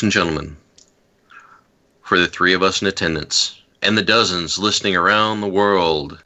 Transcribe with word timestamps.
ladies 0.00 0.16
and 0.16 0.24
gentlemen, 0.24 0.56
for 2.00 2.18
the 2.18 2.26
three 2.26 2.54
of 2.54 2.62
us 2.62 2.80
in 2.80 2.88
attendance 2.88 3.60
and 3.82 3.98
the 3.98 4.02
dozens 4.02 4.58
listening 4.58 4.96
around 4.96 5.42
the 5.42 5.46
world. 5.46 6.24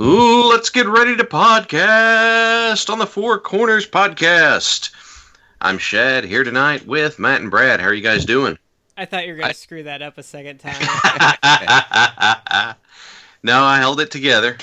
Ooh, 0.00 0.48
let's 0.48 0.70
get 0.70 0.86
ready 0.86 1.16
to 1.16 1.24
podcast 1.24 2.88
on 2.88 3.00
the 3.00 3.06
Four 3.06 3.40
Corners 3.40 3.88
podcast. 3.88 4.90
I'm 5.60 5.78
Shad 5.78 6.22
here 6.22 6.44
tonight 6.44 6.86
with 6.86 7.18
Matt 7.18 7.40
and 7.40 7.50
Brad. 7.50 7.80
How 7.80 7.88
are 7.88 7.92
you 7.92 8.04
guys 8.04 8.24
doing? 8.24 8.56
I 8.96 9.04
thought 9.04 9.26
you 9.26 9.32
were 9.32 9.38
gonna 9.38 9.48
I... 9.48 9.52
screw 9.52 9.82
that 9.82 10.00
up 10.00 10.16
a 10.16 10.22
second 10.22 10.58
time. 10.62 10.80
no, 13.42 13.64
I 13.64 13.78
held 13.78 13.98
it 13.98 14.12
together. 14.12 14.58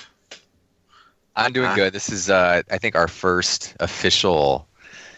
I'm 1.35 1.51
doing 1.51 1.67
uh, 1.67 1.75
good. 1.75 1.91
This 1.91 2.07
is, 2.07 2.29
uh, 2.29 2.61
I 2.71 2.77
think, 2.77 2.95
our 2.95 3.09
first 3.09 3.75
official 3.81 4.65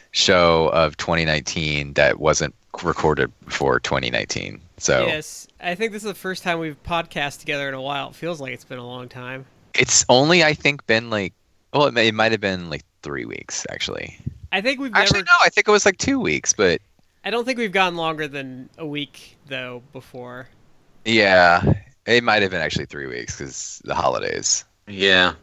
show 0.09 0.69
of 0.69 0.97
2019 0.97 1.93
that 1.93 2.19
wasn't 2.19 2.55
recorded 2.83 3.31
before 3.45 3.79
2019. 3.79 4.61
So 4.77 5.07
yes, 5.07 5.47
I 5.59 5.75
think 5.75 5.91
this 5.91 6.03
is 6.03 6.07
the 6.07 6.13
first 6.13 6.43
time 6.43 6.59
we've 6.59 6.81
podcast 6.83 7.39
together 7.39 7.67
in 7.67 7.73
a 7.73 7.81
while. 7.81 8.09
It 8.09 8.15
feels 8.15 8.39
like 8.39 8.53
it's 8.53 8.63
been 8.63 8.77
a 8.77 8.85
long 8.85 9.09
time. 9.09 9.45
It's 9.73 10.05
only, 10.09 10.43
I 10.43 10.53
think, 10.53 10.85
been 10.87 11.09
like, 11.09 11.33
well, 11.73 11.87
it, 11.87 11.93
may, 11.93 12.07
it 12.07 12.13
might 12.13 12.31
have 12.31 12.41
been 12.41 12.69
like 12.69 12.83
three 13.01 13.25
weeks 13.25 13.65
actually. 13.69 14.17
I 14.51 14.61
think 14.61 14.79
we've 14.79 14.93
actually 14.93 15.19
never... 15.19 15.25
no. 15.25 15.45
I 15.45 15.49
think 15.49 15.67
it 15.67 15.71
was 15.71 15.85
like 15.85 15.97
two 15.97 16.19
weeks, 16.19 16.53
but 16.53 16.81
I 17.23 17.29
don't 17.29 17.45
think 17.45 17.57
we've 17.57 17.71
gone 17.71 17.95
longer 17.95 18.27
than 18.27 18.69
a 18.77 18.85
week 18.85 19.37
though 19.47 19.83
before. 19.91 20.47
Yeah, 21.05 21.73
it 22.05 22.23
might 22.23 22.41
have 22.41 22.51
been 22.51 22.61
actually 22.61 22.85
three 22.85 23.07
weeks 23.07 23.37
because 23.37 23.81
the 23.85 23.95
holidays. 23.95 24.63
Yeah, 24.87 25.33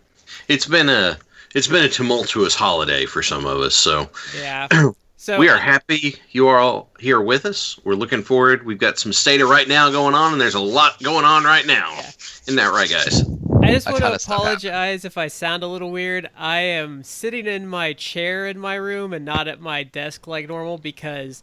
it's 0.48 0.66
been 0.66 0.88
a 0.88 1.18
it's 1.54 1.68
been 1.68 1.84
a 1.84 1.88
tumultuous 1.88 2.54
holiday 2.54 3.06
for 3.06 3.22
some 3.22 3.46
of 3.46 3.60
us. 3.60 3.74
So 3.74 4.08
yeah. 4.38 4.68
So 5.25 5.39
we 5.39 5.48
are 5.48 5.56
happy 5.56 6.17
you 6.33 6.48
are 6.48 6.58
all 6.58 6.91
here 7.00 7.19
with 7.19 7.47
us. 7.47 7.80
We're 7.83 7.94
looking 7.94 8.22
forward. 8.22 8.67
We've 8.67 8.77
got 8.77 8.98
some 8.98 9.11
state 9.11 9.41
right 9.41 9.67
now 9.67 9.91
going 9.91 10.14
on, 10.14 10.33
and 10.33 10.39
there's 10.39 10.55
a 10.55 10.61
lot 10.61 11.03
going 11.03 11.25
on 11.25 11.44
right 11.44 11.67
now. 11.67 11.94
Yeah. 11.94 12.11
Isn't 12.42 12.56
that 12.56 12.70
right, 12.75 12.91
guys? 12.91 13.22
I 13.62 13.72
just 13.72 13.91
want 13.91 14.02
to 14.02 14.12
apologize 14.12 15.06
if 15.06 15.17
I 15.17 15.28
sound 15.28 15.62
a 15.62 15.67
little 15.67 15.91
weird. 15.91 16.28
I 16.36 16.58
am 16.58 17.02
sitting 17.02 17.47
in 17.47 17.67
my 17.67 17.95
chair 17.95 18.47
in 18.47 18.58
my 18.58 18.75
room 18.75 19.14
and 19.14 19.25
not 19.25 19.48
at 19.48 19.62
my 19.62 19.83
desk 19.83 20.27
like 20.27 20.47
normal 20.47 20.77
because 20.77 21.42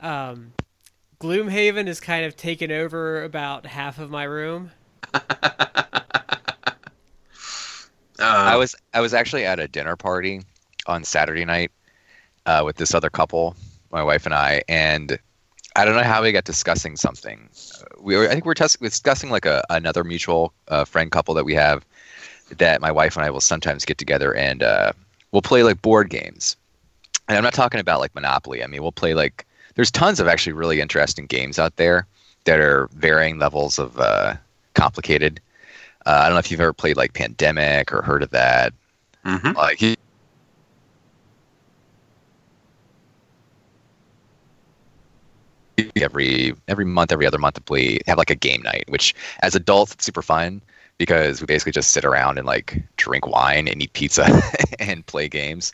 um, 0.00 0.52
Gloomhaven 1.18 1.88
is 1.88 1.98
kind 1.98 2.24
of 2.24 2.36
taken 2.36 2.70
over 2.70 3.24
about 3.24 3.66
half 3.66 3.98
of 3.98 4.08
my 4.08 4.22
room. 4.22 4.70
Uh, 8.18 8.22
I 8.24 8.56
was 8.56 8.74
I 8.94 9.02
was 9.02 9.12
actually 9.12 9.44
at 9.44 9.60
a 9.60 9.68
dinner 9.68 9.94
party 9.94 10.40
on 10.86 11.04
Saturday 11.04 11.44
night 11.44 11.70
uh, 12.46 12.62
with 12.64 12.76
this 12.76 12.94
other 12.94 13.10
couple, 13.10 13.56
my 13.92 14.02
wife 14.02 14.24
and 14.24 14.34
I, 14.34 14.62
and 14.68 15.18
I 15.76 15.84
don't 15.84 15.94
know 15.94 16.02
how 16.02 16.22
we 16.22 16.32
got 16.32 16.44
discussing 16.44 16.96
something. 16.96 17.50
We 18.00 18.16
were, 18.16 18.24
I 18.28 18.32
think 18.32 18.46
we 18.46 18.52
are 18.52 18.54
discussing 18.54 19.30
like 19.30 19.44
a 19.44 19.62
another 19.68 20.04
mutual 20.04 20.54
uh, 20.68 20.86
friend 20.86 21.10
couple 21.10 21.34
that 21.34 21.44
we 21.44 21.54
have 21.54 21.84
that 22.56 22.80
my 22.80 22.90
wife 22.90 23.16
and 23.16 23.24
I 23.24 23.30
will 23.30 23.40
sometimes 23.40 23.84
get 23.84 23.98
together 23.98 24.34
and 24.34 24.62
uh, 24.62 24.92
we'll 25.32 25.42
play 25.42 25.62
like 25.62 25.82
board 25.82 26.08
games. 26.08 26.56
And 27.28 27.36
I'm 27.36 27.44
not 27.44 27.52
talking 27.52 27.80
about 27.80 28.00
like 28.00 28.14
Monopoly. 28.14 28.62
I 28.62 28.66
mean, 28.68 28.82
we'll 28.82 28.92
play 28.92 29.12
like 29.12 29.44
there's 29.74 29.90
tons 29.90 30.18
of 30.18 30.28
actually 30.28 30.52
really 30.54 30.80
interesting 30.80 31.26
games 31.26 31.58
out 31.58 31.76
there 31.76 32.06
that 32.44 32.60
are 32.60 32.88
varying 32.94 33.38
levels 33.38 33.78
of 33.78 33.98
uh, 33.98 34.34
complicated. 34.74 35.40
Uh, 36.06 36.20
I 36.22 36.24
don't 36.26 36.34
know 36.34 36.38
if 36.38 36.50
you've 36.50 36.60
ever 36.60 36.72
played 36.72 36.96
like 36.96 37.12
Pandemic 37.12 37.92
or 37.92 38.00
heard 38.00 38.22
of 38.22 38.30
that. 38.30 38.72
Mm-hmm. 39.26 39.56
Like 39.56 39.98
every 46.02 46.54
every 46.68 46.84
month, 46.84 47.12
every 47.12 47.26
other 47.26 47.38
month, 47.38 47.58
we 47.70 48.00
have 48.06 48.18
like 48.18 48.30
a 48.30 48.34
game 48.34 48.62
night. 48.62 48.84
Which 48.88 49.14
as 49.42 49.54
adults, 49.54 49.92
it's 49.92 50.04
super 50.04 50.22
fun 50.22 50.62
because 50.98 51.40
we 51.40 51.46
basically 51.46 51.72
just 51.72 51.92
sit 51.92 52.04
around 52.04 52.38
and 52.38 52.46
like 52.46 52.82
drink 52.96 53.26
wine 53.26 53.68
and 53.68 53.82
eat 53.82 53.92
pizza 53.92 54.26
and 54.78 55.04
play 55.06 55.28
games. 55.28 55.72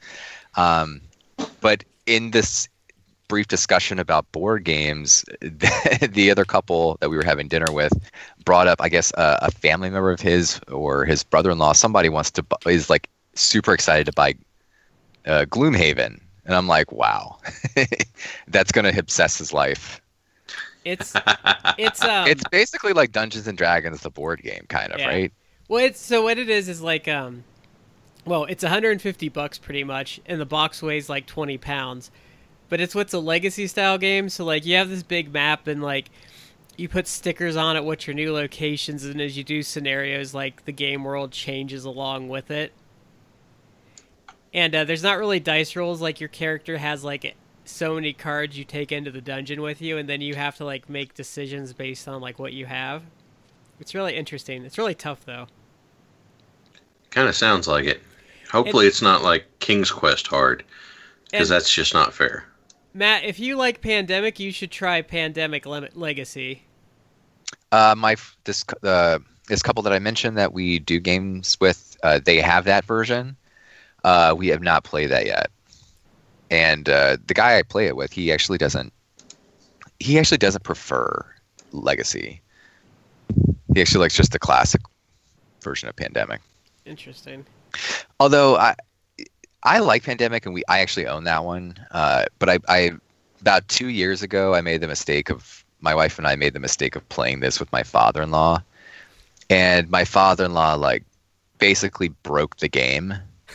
Um, 0.57 1.01
but 1.61 1.85
in 2.07 2.33
this 2.33 2.69
brief 3.29 3.49
discussion 3.49 3.99
about 3.99 4.31
board 4.33 4.65
games, 4.65 5.25
the 5.41 6.29
other 6.31 6.45
couple 6.45 6.99
that 7.01 7.09
we 7.09 7.17
were 7.17 7.25
having 7.25 7.49
dinner 7.49 7.73
with 7.73 7.93
brought 8.45 8.69
up, 8.69 8.81
I 8.81 8.89
guess, 8.89 9.13
uh, 9.15 9.39
a 9.41 9.51
family 9.51 9.89
member 9.89 10.11
of 10.11 10.21
his 10.21 10.61
or 10.69 11.05
his 11.05 11.25
brother-in-law. 11.25 11.73
Somebody 11.73 12.09
wants 12.09 12.31
to 12.33 12.45
is 12.67 12.91
like 12.91 13.09
super 13.35 13.73
excited 13.73 14.05
to 14.07 14.13
buy 14.13 14.35
uh, 15.27 15.47
Gloomhaven, 15.49 16.21
and 16.45 16.55
I'm 16.55 16.67
like, 16.67 16.93
wow, 16.93 17.39
that's 18.49 18.73
gonna 18.73 18.93
obsess 18.97 19.39
his 19.39 19.53
life. 19.53 20.01
It's 20.85 21.15
it's 21.79 22.03
um, 22.03 22.27
it's 22.29 22.45
basically 22.51 22.93
like 22.93 23.13
Dungeons 23.13 23.47
and 23.47 23.57
Dragons, 23.57 24.01
the 24.01 24.11
board 24.11 24.43
game, 24.43 24.65
kind 24.69 24.93
of, 24.93 25.01
yeah. 25.01 25.09
right? 25.09 25.33
Well, 25.69 25.85
it's 25.85 26.01
so 26.01 26.23
what 26.23 26.39
it 26.39 26.51
is 26.51 26.69
is 26.69 26.83
like 26.83 27.09
um, 27.09 27.45
well, 28.25 28.45
it's 28.45 28.63
150 28.63 29.29
bucks 29.31 29.59
pretty 29.59 29.85
much, 29.85 30.21
and 30.27 30.41
the 30.41 30.47
box 30.47 30.83
weighs 30.83 31.09
like 31.09 31.27
20 31.27 31.59
pounds 31.59 32.11
but 32.73 32.81
it's 32.81 32.95
what's 32.95 33.13
a 33.13 33.19
legacy 33.19 33.67
style 33.67 33.99
game. 33.99 34.31
So 34.31 34.47
like 34.47 34.65
you 34.65 34.77
have 34.77 34.89
this 34.89 35.03
big 35.03 35.31
map 35.31 35.67
and 35.67 35.83
like 35.83 36.09
you 36.75 36.89
put 36.89 37.07
stickers 37.07 37.55
on 37.55 37.77
it, 37.77 37.85
what 37.85 38.07
your 38.07 38.15
new 38.15 38.33
locations, 38.33 39.05
and 39.05 39.21
as 39.21 39.37
you 39.37 39.45
do 39.45 39.63
scenarios, 39.63 40.33
like 40.33 40.65
the 40.65 40.73
game 40.73 41.05
world 41.05 41.33
changes 41.33 41.85
along 41.85 42.31
with 42.31 42.51
it. 42.51 42.73
And 44.55 44.75
uh, 44.75 44.85
there's 44.85 45.03
not 45.03 45.19
really 45.19 45.39
dice 45.39 45.77
rolls. 45.77 46.01
Like 46.01 46.19
your 46.19 46.31
character 46.31 46.79
has 46.79 47.05
like 47.05 47.37
so 47.65 47.95
many 47.95 48.13
cards 48.13 48.59
you 48.59 48.65
take 48.65 48.93
into 48.93 49.11
the 49.11 49.21
dungeon 49.21 49.63
with 49.63 49.81
you, 49.81 49.99
and 49.99 50.09
then 50.09 50.21
you 50.21 50.35
have 50.35 50.57
to 50.57 50.65
like 50.65 50.89
make 50.89 51.15
decisions 51.15 51.73
based 51.73 52.09
on 52.09 52.21
like 52.21 52.39
what 52.39 52.53
you 52.53 52.67
have. 52.67 53.03
It's 53.81 53.95
really 53.95 54.15
interesting. 54.17 54.65
It's 54.65 54.79
really 54.79 54.95
tough 54.95 55.25
though. 55.25 55.47
Kind 57.11 57.29
of 57.29 57.35
sounds 57.35 57.69
like 57.69 57.85
it. 57.85 58.03
Hopefully, 58.51 58.87
it's, 58.87 58.97
it's 58.97 59.03
not 59.03 59.23
like 59.23 59.47
King's 59.61 59.91
Quest 59.91 60.27
hard, 60.27 60.65
because 61.31 61.49
that's 61.49 61.73
just 61.73 61.95
not 61.95 62.13
fair. 62.13 62.45
Matt, 62.95 63.25
if 63.25 63.39
you 63.39 63.57
like 63.57 63.81
Pandemic, 63.81 64.39
you 64.39 64.53
should 64.53 64.71
try 64.71 65.01
Pandemic 65.01 65.65
Le- 65.65 65.89
Legacy. 65.95 66.63
Uh, 67.71 67.95
my 67.97 68.17
this 68.45 68.65
uh, 68.83 69.19
this 69.49 69.63
couple 69.63 69.83
that 69.83 69.93
I 69.93 69.99
mentioned 69.99 70.37
that 70.37 70.53
we 70.53 70.79
do 70.79 71.01
games 71.01 71.57
with, 71.61 71.97
uh, 72.03 72.21
they 72.23 72.39
have 72.41 72.65
that 72.67 72.85
version. 72.85 73.37
Uh, 74.05 74.35
we 74.37 74.49
have 74.49 74.63
not 74.63 74.85
played 74.85 75.11
that 75.11 75.25
yet, 75.27 75.51
and 76.53 76.87
uh, 76.91 77.17
the 77.27 77.33
guy 77.33 77.59
I 77.59 77.63
play 77.63 77.87
it 77.87 77.97
with, 77.97 78.13
he 78.13 78.31
actually 78.31 78.59
doesn't. 78.59 78.93
He 79.99 80.19
actually 80.19 80.37
doesn't 80.37 80.65
prefer 80.65 81.25
Legacy. 81.73 82.43
He 83.75 83.81
actually 83.81 84.01
likes 84.01 84.15
just 84.15 84.33
the 84.33 84.39
classic 84.39 84.83
version 85.63 85.89
of 85.89 85.97
Pandemic. 85.97 86.43
Interesting. 86.85 87.47
Although 88.21 88.57
I, 88.57 88.75
I 89.63 89.79
like 89.79 90.05
Pandemic, 90.05 90.45
and 90.45 90.55
we 90.55 90.63
I 90.69 90.81
actually 90.81 91.07
own 91.07 91.25
that 91.25 91.43
one. 91.43 91.75
Uh, 91.91 92.27
but 92.39 92.51
I, 92.51 92.59
I 92.69 92.91
about 93.41 93.67
two 93.69 93.89
years 93.89 94.23
ago, 94.23 94.55
I 94.55 94.61
made 94.61 94.83
the 94.83 94.89
mistake 94.89 95.31
of 95.31 95.65
my 95.81 95.95
wife 95.95 96.19
and 96.19 96.29
I 96.29 96.37
made 96.37 96.53
the 96.53 96.61
mistake 96.61 96.97
of 96.97 97.09
playing 97.09 97.41
this 97.41 97.59
with 97.59 97.73
my 97.73 97.83
father-in-law, 97.83 98.63
and 99.49 99.89
my 99.89 100.05
father-in-law 100.05 100.75
like 100.75 101.05
basically 101.59 102.09
broke 102.09 102.59
the 102.59 102.69
game. 102.69 103.15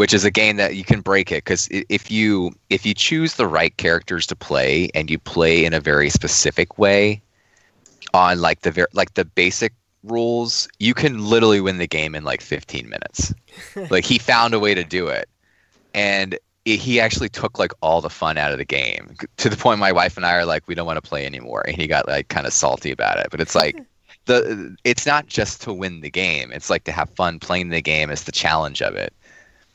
which 0.00 0.14
is 0.14 0.24
a 0.24 0.30
game 0.30 0.56
that 0.56 0.76
you 0.76 0.82
can 0.82 1.02
break 1.02 1.30
it 1.30 1.44
because 1.44 1.68
if 1.70 2.10
you 2.10 2.50
if 2.70 2.86
you 2.86 2.94
choose 2.94 3.34
the 3.34 3.46
right 3.46 3.76
characters 3.76 4.26
to 4.26 4.34
play 4.34 4.88
and 4.94 5.10
you 5.10 5.18
play 5.18 5.62
in 5.62 5.74
a 5.74 5.78
very 5.78 6.08
specific 6.08 6.78
way 6.78 7.20
on 8.14 8.40
like 8.40 8.62
the 8.62 8.70
ver- 8.70 8.88
like 8.94 9.12
the 9.12 9.26
basic 9.26 9.74
rules, 10.02 10.66
you 10.78 10.94
can 10.94 11.26
literally 11.26 11.60
win 11.60 11.76
the 11.76 11.86
game 11.86 12.14
in 12.14 12.24
like 12.24 12.40
15 12.40 12.88
minutes. 12.88 13.34
like 13.90 14.06
he 14.06 14.16
found 14.16 14.54
a 14.54 14.58
way 14.58 14.72
to 14.74 14.84
do 14.84 15.08
it, 15.08 15.28
and 15.92 16.38
it, 16.64 16.78
he 16.78 16.98
actually 16.98 17.28
took 17.28 17.58
like 17.58 17.72
all 17.82 18.00
the 18.00 18.08
fun 18.08 18.38
out 18.38 18.52
of 18.52 18.58
the 18.58 18.64
game 18.64 19.14
to 19.36 19.50
the 19.50 19.56
point 19.58 19.80
my 19.80 19.92
wife 19.92 20.16
and 20.16 20.24
I 20.24 20.32
are 20.32 20.46
like, 20.46 20.66
we 20.66 20.74
don't 20.74 20.86
want 20.86 20.96
to 20.96 21.06
play 21.06 21.26
anymore, 21.26 21.62
and 21.66 21.76
he 21.76 21.86
got 21.86 22.08
like 22.08 22.28
kind 22.28 22.46
of 22.46 22.54
salty 22.54 22.90
about 22.90 23.18
it. 23.18 23.26
But 23.30 23.42
it's 23.42 23.54
like. 23.54 23.76
the 24.26 24.76
it's 24.84 25.06
not 25.06 25.26
just 25.26 25.62
to 25.62 25.72
win 25.72 26.02
the 26.02 26.10
game. 26.10 26.52
It's 26.52 26.68
like 26.68 26.84
to 26.84 26.92
have 26.92 27.08
fun 27.10 27.38
playing 27.38 27.70
the 27.70 27.80
game. 27.80 28.10
It's 28.10 28.24
the 28.24 28.32
challenge 28.32 28.82
of 28.82 28.94
it. 28.94 29.14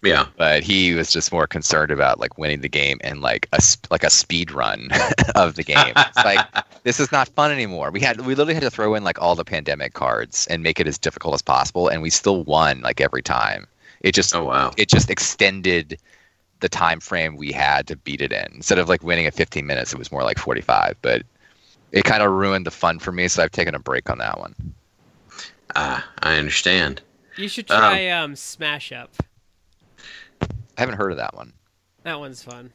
Yeah. 0.06 0.28
But 0.38 0.64
he 0.64 0.94
was 0.94 1.12
just 1.12 1.32
more 1.32 1.48
concerned 1.48 1.92
about 1.92 2.20
like 2.20 2.38
winning 2.38 2.62
the 2.62 2.70
game 2.70 3.00
and 3.02 3.22
like 3.22 3.48
a 3.52 3.60
like 3.90 4.04
a 4.04 4.10
speed 4.10 4.52
run 4.52 4.90
of 5.36 5.56
the 5.56 5.64
game. 5.64 5.94
It's 5.96 6.18
like 6.18 6.46
this 6.84 7.00
is 7.00 7.12
not 7.12 7.28
fun 7.30 7.52
anymore. 7.52 7.92
We 7.92 8.00
had 8.00 8.22
we 8.22 8.36
literally 8.36 8.54
had 8.54 8.64
to 8.64 8.72
throw 8.72 8.94
in 8.96 9.04
like 9.04 9.20
all 9.22 9.36
the 9.36 9.44
pandemic 9.44 9.94
cards 9.94 10.46
and 10.48 10.62
make 10.62 10.80
it 10.80 10.88
as 10.88 10.98
difficult 10.98 11.34
as 11.34 11.42
possible, 11.42 11.88
and 11.88 12.02
we 12.02 12.10
still 12.10 12.44
won 12.44 12.82
like 12.82 13.02
every 13.02 13.24
time. 13.24 13.68
It 14.02 14.14
just 14.14 14.36
oh 14.36 14.46
wow. 14.46 14.72
It 14.78 14.90
just 14.90 15.10
extended 15.10 16.00
the 16.60 16.70
time 16.70 17.00
frame 17.00 17.36
we 17.36 17.52
had 17.52 17.88
to 17.88 17.96
beat 17.96 18.22
it 18.22 18.32
in. 18.32 18.48
Instead 18.54 18.80
of 18.80 18.88
like 18.88 19.04
winning 19.04 19.26
at 19.26 19.34
15 19.34 19.66
minutes, 19.66 19.92
it 19.92 20.00
was 20.00 20.12
more 20.12 20.24
like 20.24 20.38
45. 20.38 20.96
But 21.02 21.24
it 21.92 22.04
kind 22.04 22.24
of 22.24 22.32
ruined 22.32 22.66
the 22.66 22.72
fun 22.72 23.00
for 23.00 23.12
me, 23.12 23.28
so 23.28 23.44
I've 23.44 23.52
taken 23.52 23.76
a 23.76 23.80
break 23.80 24.10
on 24.10 24.20
that 24.20 24.40
one. 24.40 24.56
Ah, 25.76 26.08
I 26.20 26.38
understand. 26.38 27.02
You 27.38 27.50
should 27.50 27.68
try 27.68 28.10
um, 28.10 28.32
um 28.32 28.36
Smash 28.36 28.92
Up. 28.92 29.12
I 30.78 30.82
haven't 30.82 30.98
heard 30.98 31.12
of 31.12 31.18
that 31.18 31.36
one. 31.36 31.54
That 32.04 32.20
one's 32.20 32.44
fun. 32.44 32.72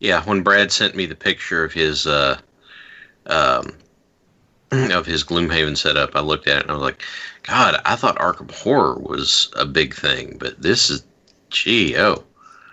Yeah, 0.00 0.22
when 0.24 0.42
Brad 0.42 0.72
sent 0.72 0.94
me 0.94 1.06
the 1.06 1.14
picture 1.14 1.64
of 1.64 1.72
his 1.72 2.06
uh, 2.06 2.38
um, 3.26 3.72
of 4.72 5.06
his 5.06 5.24
Gloomhaven 5.24 5.76
setup, 5.76 6.14
I 6.14 6.20
looked 6.20 6.46
at 6.48 6.58
it 6.58 6.62
and 6.62 6.70
I 6.70 6.74
was 6.74 6.82
like, 6.82 7.02
God, 7.42 7.80
I 7.84 7.96
thought 7.96 8.18
Arkham 8.18 8.50
Horror 8.50 8.98
was 8.98 9.50
a 9.56 9.64
big 9.64 9.94
thing, 9.94 10.36
but 10.38 10.60
this 10.60 10.90
is, 10.90 11.04
gee, 11.50 11.96
oh. 11.96 12.24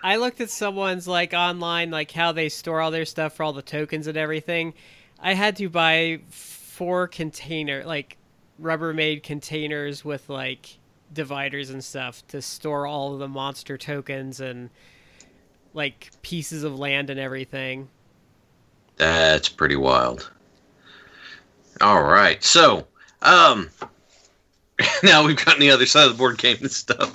I 0.02 0.16
looked 0.16 0.40
at 0.40 0.50
someone's 0.50 1.06
like 1.06 1.32
online, 1.32 1.90
like 1.90 2.10
how 2.10 2.32
they 2.32 2.48
store 2.48 2.80
all 2.80 2.90
their 2.90 3.04
stuff 3.04 3.34
for 3.34 3.44
all 3.44 3.52
the 3.52 3.62
tokens 3.62 4.06
and 4.06 4.16
everything. 4.16 4.74
I 5.20 5.34
had 5.34 5.56
to 5.56 5.68
buy 5.68 6.20
four 6.30 7.06
container, 7.06 7.84
like 7.84 8.16
Rubbermaid 8.60 9.22
containers 9.22 10.04
with 10.04 10.28
like 10.28 10.78
dividers 11.12 11.70
and 11.70 11.82
stuff 11.82 12.26
to 12.28 12.42
store 12.42 12.86
all 12.86 13.12
of 13.12 13.18
the 13.18 13.28
monster 13.28 13.76
tokens 13.76 14.40
and 14.40 14.70
like 15.74 16.10
pieces 16.22 16.64
of 16.64 16.78
land 16.78 17.10
and 17.10 17.18
everything. 17.18 17.88
That's 18.96 19.48
pretty 19.48 19.76
wild. 19.76 20.30
All 21.80 22.02
right, 22.02 22.42
so 22.44 22.86
um, 23.22 23.70
now 25.02 25.24
we've 25.26 25.42
gotten 25.42 25.60
the 25.60 25.70
other 25.70 25.86
side 25.86 26.06
of 26.06 26.12
the 26.12 26.18
board 26.18 26.38
game 26.38 26.58
and 26.60 26.70
stuff. 26.70 27.12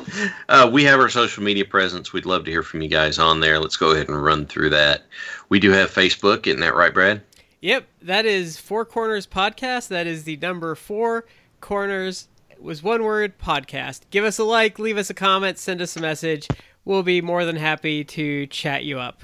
Uh, 0.50 0.70
we 0.72 0.84
have 0.84 1.00
our 1.00 1.10
social 1.10 1.44
media 1.44 1.66
presence. 1.66 2.12
We'd 2.12 2.26
love 2.26 2.46
to 2.46 2.52
hear 2.52 2.64
from 2.64 2.82
you 2.82 2.90
guys 2.90 3.20
on 3.20 3.40
there. 3.40 3.60
Let's 3.60 3.78
go 3.78 3.92
ahead 3.92 4.10
and 4.10 4.22
run 4.22 4.46
through 4.46 4.72
that. 4.72 5.04
We 5.50 5.60
do 5.60 5.72
have 5.72 5.92
Facebook, 5.92 6.48
isn't 6.48 6.60
that 6.62 6.76
right, 6.76 6.94
Brad? 6.94 7.22
Yep, 7.62 7.88
that 8.04 8.26
is 8.26 8.58
Four 8.58 8.86
Corners 8.86 9.26
Podcast. 9.26 9.88
That 9.88 10.08
is 10.08 10.24
the 10.24 10.38
number 10.38 10.76
four 10.76 11.26
corners 11.60 12.28
was 12.62 12.84
one 12.84 13.04
word 13.04 13.38
podcast. 13.38 14.02
Give 14.10 14.24
us 14.24 14.40
a 14.40 14.44
like, 14.44 14.80
leave 14.80 14.98
us 14.98 15.10
a 15.10 15.14
comment, 15.14 15.58
send 15.58 15.82
us 15.82 15.96
a 15.96 16.02
message. 16.02 16.48
We'll 16.86 17.04
be 17.04 17.22
more 17.22 17.46
than 17.46 17.56
happy 17.56 18.04
to 18.06 18.48
chat 18.48 18.84
you 18.84 19.00
up. 19.00 19.24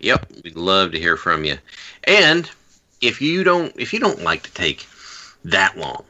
Yep, 0.00 0.30
we'd 0.44 0.56
love 0.56 0.92
to 0.92 0.98
hear 0.98 1.16
from 1.16 1.44
you. 1.44 1.58
And 2.04 2.50
if 3.00 3.20
you 3.20 3.44
don't 3.44 3.72
if 3.76 3.92
you 3.92 4.00
don't 4.00 4.22
like 4.22 4.42
to 4.44 4.52
take 4.52 4.86
that 5.44 5.76
long, 5.76 6.04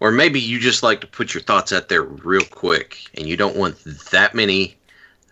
or 0.00 0.10
maybe 0.10 0.40
you 0.40 0.58
just 0.58 0.82
like 0.82 1.00
to 1.00 1.06
put 1.06 1.34
your 1.34 1.42
thoughts 1.42 1.72
out 1.72 1.88
there 1.88 2.02
real 2.02 2.44
quick, 2.50 2.98
and 3.14 3.26
you 3.26 3.36
don't 3.36 3.56
want 3.56 3.76
that 4.10 4.34
many, 4.34 4.76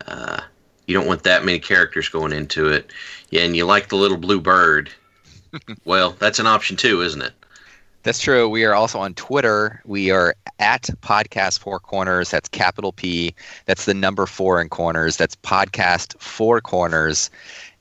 uh, 0.07 0.41
you 0.87 0.95
don't 0.95 1.07
want 1.07 1.23
that 1.25 1.45
many 1.45 1.59
characters 1.59 2.09
going 2.09 2.33
into 2.33 2.69
it, 2.69 2.93
yeah, 3.31 3.43
and 3.43 3.57
you 3.57 3.65
like 3.65 3.89
the 3.89 3.97
little 3.97 4.17
blue 4.19 4.41
bird. 4.41 4.91
well, 5.85 6.13
that's 6.19 6.39
an 6.39 6.47
option 6.47 6.77
too, 6.77 7.03
isn't 7.03 7.23
it? 7.23 7.33
That's 8.05 8.21
true. 8.21 8.51
We 8.51 8.67
are 8.67 8.75
also 8.75 8.99
on 8.99 9.15
Twitter. 9.15 9.81
We 9.87 10.11
are 10.11 10.37
at 10.59 10.83
Podcast 11.01 11.59
Four 11.59 11.81
Corners. 11.81 12.31
That's 12.31 12.51
capital 12.51 12.93
P. 12.93 13.35
That's 13.65 13.87
the 13.87 13.95
number 13.95 14.27
four 14.27 14.61
in 14.61 14.69
corners. 14.69 15.17
That's 15.17 15.35
Podcast 15.37 16.15
Four 16.21 16.61
Corners. 16.61 17.31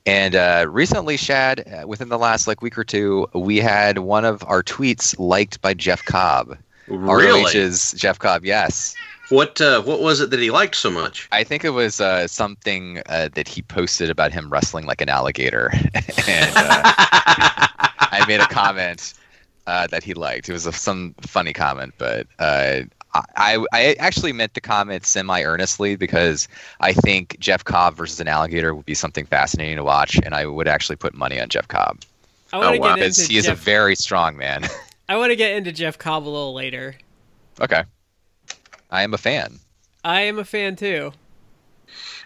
And 0.06 0.34
uh, 0.34 0.64
recently, 0.70 1.18
Shad, 1.18 1.70
uh, 1.70 1.86
within 1.86 2.08
the 2.08 2.18
last 2.18 2.46
like 2.46 2.62
week 2.62 2.78
or 2.78 2.84
two, 2.84 3.28
we 3.34 3.58
had 3.58 3.98
one 3.98 4.24
of 4.24 4.42
our 4.44 4.62
tweets 4.62 5.14
liked 5.18 5.60
by 5.60 5.74
Jeff 5.74 6.02
Cobb. 6.06 6.56
Really? 6.88 7.42
ROH's 7.42 7.92
Jeff 7.92 8.18
Cobb, 8.18 8.46
yes. 8.46 8.94
What 9.28 9.60
uh, 9.60 9.82
what 9.82 10.00
was 10.00 10.22
it 10.22 10.30
that 10.30 10.40
he 10.40 10.50
liked 10.50 10.76
so 10.76 10.90
much? 10.90 11.28
I 11.32 11.44
think 11.44 11.64
it 11.64 11.70
was 11.70 12.00
uh, 12.00 12.28
something 12.28 13.02
uh, 13.10 13.28
that 13.34 13.46
he 13.46 13.60
posted 13.60 14.08
about 14.08 14.32
him 14.32 14.48
wrestling 14.48 14.86
like 14.86 15.02
an 15.02 15.10
alligator, 15.10 15.70
and 16.28 16.52
uh, 16.56 16.82
I 16.94 18.24
made 18.26 18.40
a 18.40 18.46
comment 18.46 19.12
uh, 19.66 19.86
that 19.88 20.02
he 20.04 20.14
liked. 20.14 20.48
It 20.48 20.52
was 20.52 20.66
a, 20.66 20.72
some 20.72 21.14
funny 21.22 21.52
comment, 21.52 21.94
but 21.98 22.26
uh, 22.38 22.80
I 23.36 23.64
I 23.72 23.94
actually 23.98 24.32
meant 24.32 24.54
to 24.54 24.60
comment 24.60 25.06
semi 25.06 25.42
earnestly 25.42 25.96
because 25.96 26.48
I 26.80 26.92
think 26.92 27.38
Jeff 27.38 27.64
Cobb 27.64 27.94
versus 27.96 28.18
an 28.20 28.28
alligator 28.28 28.74
would 28.74 28.86
be 28.86 28.94
something 28.94 29.24
fascinating 29.26 29.76
to 29.76 29.84
watch, 29.84 30.18
and 30.24 30.34
I 30.34 30.46
would 30.46 30.68
actually 30.68 30.96
put 30.96 31.14
money 31.14 31.40
on 31.40 31.48
Jeff 31.48 31.68
Cobb. 31.68 32.00
I 32.52 32.58
want 32.58 32.74
to 32.74 32.78
Oh, 32.78 32.80
wow. 32.82 32.88
get 32.94 33.00
Because 33.00 33.18
into 33.18 33.32
he 33.32 33.38
is 33.38 33.46
Jeff, 33.46 33.58
a 33.58 33.60
very 33.60 33.94
strong 33.96 34.36
man. 34.36 34.64
I 35.08 35.16
want 35.16 35.30
to 35.30 35.36
get 35.36 35.52
into 35.56 35.70
Jeff 35.72 35.98
Cobb 35.98 36.24
a 36.24 36.30
little 36.30 36.54
later. 36.54 36.94
okay, 37.60 37.84
I 38.90 39.02
am 39.02 39.14
a 39.14 39.18
fan. 39.18 39.58
I 40.04 40.20
am 40.22 40.38
a 40.38 40.44
fan 40.44 40.76
too. 40.76 41.12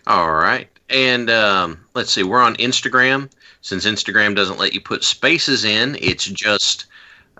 All 0.06 0.32
right. 0.32 0.68
And 0.90 1.28
um, 1.30 1.78
let's 1.94 2.10
see, 2.12 2.22
we're 2.22 2.40
on 2.40 2.56
Instagram. 2.56 3.30
Since 3.60 3.84
Instagram 3.84 4.34
doesn't 4.34 4.58
let 4.58 4.72
you 4.72 4.80
put 4.80 5.04
spaces 5.04 5.64
in, 5.64 5.96
it's 6.00 6.24
just 6.24 6.86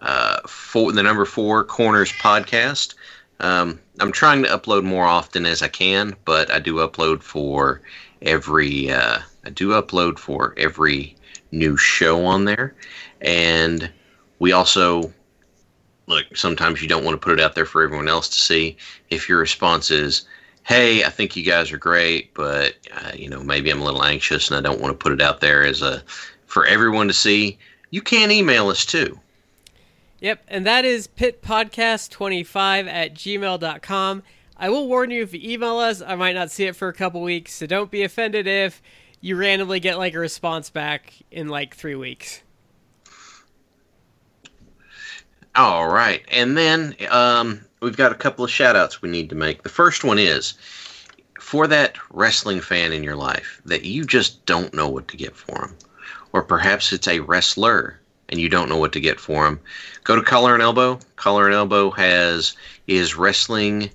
uh, 0.02 0.40
for 0.46 0.92
the 0.92 1.02
number 1.02 1.24
four 1.24 1.64
corners 1.64 2.12
podcast. 2.12 2.94
Um, 3.40 3.78
I'm 4.00 4.12
trying 4.12 4.42
to 4.42 4.48
upload 4.48 4.84
more 4.84 5.04
often 5.04 5.46
as 5.46 5.62
I 5.62 5.68
can, 5.68 6.16
but 6.24 6.50
I 6.50 6.58
do 6.58 6.76
upload 6.76 7.22
for 7.22 7.80
every 8.22 8.90
uh, 8.90 9.20
I 9.44 9.50
do 9.50 9.70
upload 9.70 10.18
for 10.18 10.54
every 10.56 11.16
new 11.52 11.76
show 11.76 12.24
on 12.24 12.44
there, 12.44 12.74
and 13.20 13.90
we 14.38 14.52
also 14.52 15.12
look. 16.06 16.24
Sometimes 16.36 16.82
you 16.82 16.88
don't 16.88 17.04
want 17.04 17.14
to 17.14 17.24
put 17.24 17.38
it 17.38 17.42
out 17.42 17.54
there 17.54 17.66
for 17.66 17.82
everyone 17.82 18.08
else 18.08 18.28
to 18.28 18.38
see. 18.38 18.76
If 19.10 19.28
your 19.28 19.38
response 19.38 19.90
is, 19.90 20.26
hey, 20.64 21.04
I 21.04 21.10
think 21.10 21.36
you 21.36 21.44
guys 21.44 21.72
are 21.72 21.78
great, 21.78 22.34
but 22.34 22.74
uh, 22.92 23.12
you 23.14 23.28
know 23.28 23.42
maybe 23.42 23.70
I'm 23.70 23.80
a 23.80 23.84
little 23.84 24.04
anxious 24.04 24.50
and 24.50 24.56
I 24.56 24.68
don't 24.68 24.80
want 24.80 24.92
to 24.92 25.02
put 25.02 25.12
it 25.12 25.22
out 25.22 25.40
there 25.40 25.64
as 25.64 25.82
a 25.82 26.02
for 26.46 26.66
everyone 26.66 27.08
to 27.08 27.14
see. 27.14 27.58
You 27.90 28.02
can 28.02 28.30
email 28.30 28.68
us 28.68 28.84
too. 28.84 29.18
Yep, 30.20 30.44
and 30.49 30.67
that 30.67 30.85
is 30.85 31.06
pitpodcast25 31.06 32.88
at 32.88 33.15
gmail.com. 33.15 34.23
I 34.56 34.70
will 34.70 34.88
warn 34.88 35.12
you 35.12 35.23
if 35.23 35.32
you 35.32 35.41
email 35.43 35.79
us, 35.79 36.03
I 36.03 36.17
might 36.17 36.35
not 36.35 36.50
see 36.50 36.65
it 36.65 36.75
for 36.75 36.88
a 36.88 36.93
couple 36.93 37.23
weeks, 37.23 37.55
so 37.55 37.67
don't 37.67 37.91
be 37.91 38.03
offended 38.03 38.49
if 38.49 38.82
you 39.20 39.37
randomly 39.37 39.79
get 39.79 39.99
like 39.99 40.15
a 40.15 40.19
response 40.19 40.70
back 40.70 41.12
in 41.31 41.49
like 41.49 41.76
three 41.76 41.94
weeks. 41.94 42.43
All 45.55 45.88
right, 45.88 46.25
and 46.31 46.56
then 46.56 46.97
um, 47.11 47.61
we've 47.81 47.97
got 47.97 48.12
a 48.12 48.17
couple 48.17 48.44
of 48.44 48.50
shout 48.50 48.76
outs 48.76 49.00
we 49.00 49.08
need 49.08 49.29
to 49.31 49.37
make. 49.37 49.63
The 49.63 49.69
first 49.69 50.03
one 50.03 50.19
is 50.19 50.55
for 51.39 51.69
that 51.69 51.96
wrestling 52.10 52.60
fan 52.60 52.93
in 52.93 53.05
your 53.05 53.17
life 53.17 53.60
that 53.65 53.84
you 53.84 54.05
just 54.05 54.44
don't 54.46 54.75
know 54.75 54.89
what 54.89 55.06
to 55.08 55.17
get 55.17 55.37
for 55.37 55.58
them, 55.58 55.77
or 56.32 56.43
perhaps 56.43 56.93
it's 56.93 57.08
a 57.08 57.20
wrestler 57.20 58.01
and 58.29 58.41
you 58.41 58.49
don't 58.49 58.69
know 58.69 58.77
what 58.77 58.93
to 58.93 59.01
get 59.01 59.20
for 59.20 59.44
them. 59.44 59.61
Go 60.05 60.17
to 60.17 60.23
Collar 60.23 60.55
and 60.55 60.63
Elbow. 60.63 60.99
Collar 61.17 61.47
and 61.47 61.55
Elbow 61.55 61.91
has 61.91 62.55
is 62.87 63.17
wrestling 63.17 63.91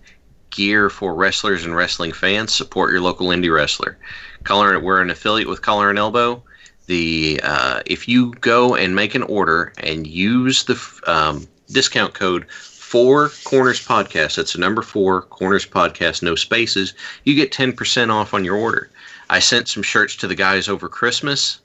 gear 0.49 0.89
for 0.89 1.15
wrestlers 1.15 1.65
and 1.65 1.75
wrestling 1.75 2.11
fans. 2.11 2.53
Support 2.53 2.91
your 2.91 3.01
local 3.01 3.27
indie 3.27 3.53
wrestler. 3.53 3.97
Collar, 4.43 4.79
we're 4.79 5.01
an 5.01 5.09
affiliate 5.09 5.49
with 5.49 5.61
Collar 5.61 5.89
and 5.89 5.99
Elbow. 5.99 6.43
The 6.85 7.39
uh, 7.43 7.81
if 7.85 8.07
you 8.07 8.33
go 8.41 8.75
and 8.75 8.95
make 8.95 9.15
an 9.15 9.23
order 9.23 9.73
and 9.77 10.05
use 10.05 10.65
the 10.65 10.79
um, 11.07 11.47
discount 11.71 12.13
code 12.13 12.49
four 12.49 13.29
corners 13.43 13.83
podcast 13.83 14.35
that's 14.35 14.53
the 14.53 14.59
number 14.59 14.83
four 14.83 15.23
corners 15.23 15.65
podcast 15.65 16.21
no 16.21 16.35
spaces 16.35 16.93
you 17.23 17.33
get 17.33 17.51
10% 17.51 18.11
off 18.11 18.35
on 18.35 18.45
your 18.45 18.55
order 18.55 18.91
i 19.31 19.39
sent 19.39 19.67
some 19.67 19.81
shirts 19.81 20.15
to 20.15 20.27
the 20.27 20.35
guys 20.35 20.69
over 20.69 20.87
christmas 20.87 21.59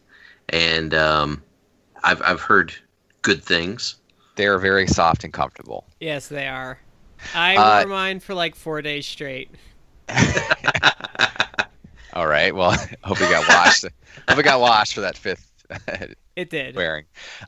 and 0.49 0.95
um, 0.95 1.43
I've, 2.05 2.23
I've 2.23 2.41
heard 2.41 2.75
good 3.23 3.43
things 3.45 3.97
They 4.37 4.47
are 4.47 4.59
very 4.59 4.87
soft 4.87 5.25
and 5.25 5.33
comfortable. 5.33 5.87
Yes, 6.01 6.29
they 6.29 6.49
are. 6.49 6.81
I 7.33 7.57
Uh, 7.57 7.61
wore 7.61 7.87
mine 7.87 8.21
for 8.21 8.35
like 8.35 8.55
four 8.55 8.83
days 8.83 9.07
straight. 9.07 9.55
All 12.13 12.27
right. 12.27 12.55
Well, 12.55 12.73
hope 13.05 13.21
it 13.21 13.29
got 13.29 13.47
washed. 13.47 13.85
hope 14.29 14.39
it 14.39 14.43
got 14.45 14.61
washed 14.61 14.95
for 14.95 15.01
that 15.03 15.17
fifth 15.17 15.53
It 16.37 16.51
did. 16.51 16.75
wearing. 16.75 17.05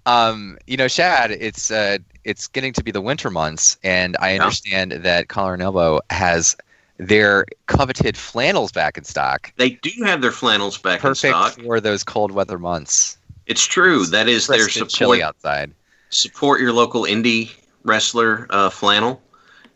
Um, 0.07 0.59
you 0.67 0.77
know, 0.77 0.89
Shad, 0.89 1.31
it's 1.31 1.71
uh, 1.71 1.99
it's 2.25 2.47
getting 2.49 2.73
to 2.75 2.85
be 2.85 2.91
the 2.91 3.01
winter 3.01 3.31
months, 3.31 3.79
and 3.83 4.17
I 4.21 4.35
Yeah. 4.35 4.37
understand 4.37 4.93
that 4.93 5.29
Collar 5.29 5.55
and 5.55 5.63
Elbow 5.63 6.01
has 6.11 6.57
their 6.99 7.47
coveted 7.67 8.17
flannels 8.17 8.73
back 8.73 8.99
in 8.99 9.05
stock. 9.05 9.53
they 9.57 9.71
do 9.71 9.91
have 10.05 10.21
their 10.23 10.33
flannels 10.33 10.77
back 10.79 10.99
Perfect 10.99 11.07
in 11.07 11.15
stock 11.15 11.53
for 11.65 11.81
those 11.81 12.03
cold 12.05 12.31
weather 12.33 12.59
months. 12.59 13.17
It's 13.51 13.67
true. 13.67 14.07
That 14.07 14.29
is 14.29 14.47
their 14.47 14.69
support 14.69 14.91
chilly 14.91 15.23
outside. 15.25 15.75
support 16.11 16.61
your 16.61 16.73
local 16.73 17.03
indie 17.03 17.51
wrestler 17.83 18.47
uh, 18.49 18.71
flannel. 18.71 19.21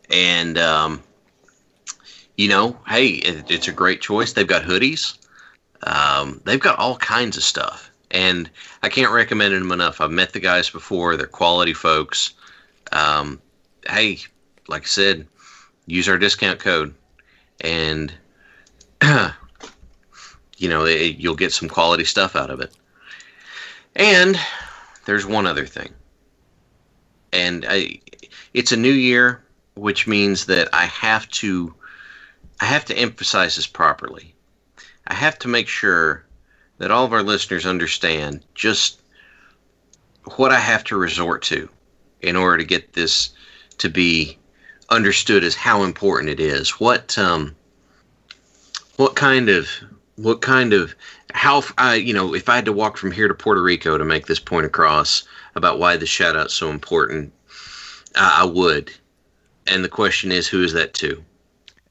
And 0.09 0.57
um, 0.57 1.03
you 2.37 2.47
know 2.47 2.77
hey 2.87 3.07
it, 3.07 3.51
it's 3.51 3.67
a 3.67 3.73
great 3.73 3.99
choice. 3.99 4.31
They've 4.31 4.47
got 4.47 4.63
hoodies. 4.63 5.17
Um, 5.83 6.41
they've 6.45 6.59
got 6.59 6.79
all 6.79 6.95
kinds 6.97 7.35
of 7.35 7.43
stuff. 7.43 7.91
And 8.11 8.49
i 8.81 8.87
can't 8.87 9.11
recommend 9.11 9.53
them 9.53 9.73
enough. 9.73 9.99
I've 9.99 10.11
met 10.11 10.31
the 10.31 10.39
guys 10.39 10.69
before. 10.69 11.17
They're 11.17 11.27
quality 11.27 11.73
folks. 11.73 12.33
Um, 12.93 13.41
hey 13.89 14.19
like 14.67 14.83
i 14.83 14.85
said 14.85 15.27
use 15.85 16.07
our 16.07 16.17
discount 16.17 16.59
code. 16.59 16.93
And 17.59 18.13
you 19.03 20.69
know 20.69 20.85
it, 20.85 21.17
you'll 21.17 21.35
get 21.35 21.51
some 21.51 21.67
quality 21.67 22.05
stuff 22.05 22.37
out 22.37 22.49
of 22.49 22.61
it 22.61 22.73
and 23.95 24.39
there's 25.05 25.25
one 25.25 25.45
other 25.45 25.65
thing 25.65 25.93
and 27.35 27.65
I, 27.67 27.99
it's 28.53 28.71
a 28.71 28.77
new 28.77 28.91
year, 28.91 29.43
which 29.75 30.07
means 30.07 30.45
that 30.45 30.69
I 30.73 30.85
have 30.85 31.29
to, 31.31 31.73
I 32.61 32.65
have 32.65 32.85
to 32.85 32.97
emphasize 32.97 33.57
this 33.57 33.67
properly. 33.67 34.33
I 35.07 35.13
have 35.13 35.37
to 35.39 35.47
make 35.47 35.67
sure 35.67 36.25
that 36.77 36.91
all 36.91 37.05
of 37.05 37.13
our 37.13 37.23
listeners 37.23 37.65
understand 37.65 38.43
just 38.55 39.01
what 40.37 40.51
I 40.51 40.59
have 40.59 40.83
to 40.85 40.97
resort 40.97 41.43
to 41.43 41.69
in 42.21 42.35
order 42.35 42.57
to 42.57 42.63
get 42.63 42.93
this 42.93 43.31
to 43.77 43.89
be 43.89 44.37
understood 44.89 45.43
as 45.43 45.55
how 45.55 45.83
important 45.83 46.29
it 46.29 46.39
is. 46.39 46.79
What 46.79 47.17
um, 47.17 47.55
what 48.95 49.15
kind 49.15 49.49
of 49.49 49.69
what 50.15 50.41
kind 50.41 50.73
of 50.73 50.95
how 51.35 51.61
I 51.77 51.95
you 51.95 52.13
know 52.13 52.33
if 52.33 52.47
I 52.47 52.55
had 52.55 52.65
to 52.65 52.73
walk 52.73 52.97
from 52.97 53.11
here 53.11 53.27
to 53.27 53.33
Puerto 53.33 53.61
Rico 53.61 53.97
to 53.97 54.05
make 54.05 54.25
this 54.25 54.39
point 54.39 54.65
across 54.65 55.27
about 55.55 55.79
why 55.79 55.97
the 55.97 56.05
shout 56.05 56.35
out's 56.37 56.53
so 56.53 56.69
important, 56.69 57.33
uh, 58.15 58.37
I 58.39 58.45
would. 58.45 58.91
And 59.67 59.83
the 59.83 59.89
question 59.89 60.31
is, 60.31 60.47
who 60.47 60.63
is 60.63 60.73
that 60.73 60.93
to? 60.95 61.23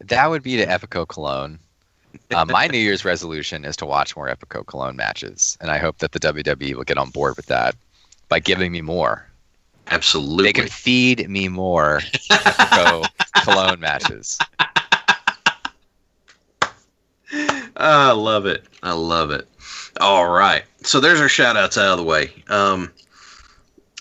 That 0.01 0.31
would 0.31 0.43
be 0.43 0.57
to 0.57 0.67
Epico 0.67 1.07
Colón. 1.07 1.59
Uh, 2.33 2.45
my 2.45 2.69
New 2.69 2.79
Year's 2.79 3.05
resolution 3.05 3.65
is 3.65 3.77
to 3.77 3.87
watch 3.87 4.17
more 4.17 4.29
Epico 4.29 4.65
Colón 4.65 4.95
matches, 4.95 5.59
and 5.61 5.71
I 5.71 5.79
hope 5.79 5.99
that 5.99 6.13
the 6.13 6.21
WWE 6.21 6.75
will 6.75 6.85
get 6.85 6.99
on 6.99 7.11
board 7.11 7.37
with 7.37 7.47
that 7.47 7.75
by 8.29 8.39
giving 8.39 8.73
me 8.73 8.81
more. 8.81 9.27
Absolutely. 9.89 10.45
They 10.45 10.53
can 10.53 10.69
feed 10.69 11.29
me 11.29 11.49
more 11.49 12.01
Epico 12.31 13.05
Colón 13.39 13.79
matches. 13.79 14.39
I 17.77 18.13
love 18.13 18.47
it. 18.47 18.65
I 18.83 18.93
love 18.93 19.31
it. 19.31 19.49
All 20.01 20.29
right. 20.29 20.65
So 20.83 21.01
there's 21.01 21.21
our 21.21 21.29
shout 21.29 21.57
outs 21.57 21.79
out 21.79 21.93
of 21.93 21.99
the 21.99 22.05
way. 22.05 22.33
Um, 22.49 22.93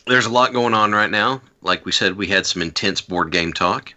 there's 0.06 0.26
a 0.26 0.32
lot 0.32 0.54
going 0.54 0.74
on 0.74 0.92
right 0.92 1.10
now. 1.10 1.42
Like 1.62 1.86
we 1.86 1.92
said, 1.92 2.18
we 2.18 2.28
had 2.28 2.46
some 2.46 2.62
intense 2.62 3.02
board 3.02 3.32
game 3.32 3.54
talk. 3.54 3.94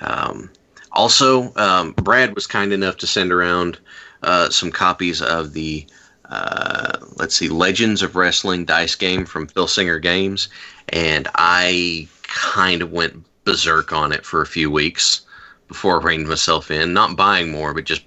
Um, 0.00 0.50
also, 0.92 1.52
um, 1.56 1.92
Brad 1.92 2.34
was 2.34 2.46
kind 2.46 2.72
enough 2.72 2.96
to 2.98 3.06
send 3.06 3.32
around 3.32 3.78
uh, 4.22 4.48
some 4.48 4.72
copies 4.72 5.20
of 5.20 5.52
the, 5.52 5.86
uh, 6.30 6.98
let's 7.16 7.36
see, 7.36 7.48
Legends 7.48 8.02
of 8.02 8.16
Wrestling 8.16 8.64
dice 8.64 8.94
game 8.94 9.26
from 9.26 9.46
Phil 9.46 9.68
Singer 9.68 9.98
Games. 9.98 10.48
And 10.88 11.28
I 11.34 12.08
kind 12.22 12.82
of 12.82 12.90
went 12.90 13.24
berserk 13.44 13.92
on 13.92 14.12
it 14.12 14.24
for 14.24 14.40
a 14.40 14.46
few 14.46 14.70
weeks 14.70 15.22
before 15.68 16.00
I 16.00 16.04
reined 16.04 16.28
myself 16.28 16.70
in. 16.70 16.94
Not 16.94 17.16
buying 17.16 17.50
more, 17.50 17.74
but 17.74 17.84
just 17.84 18.02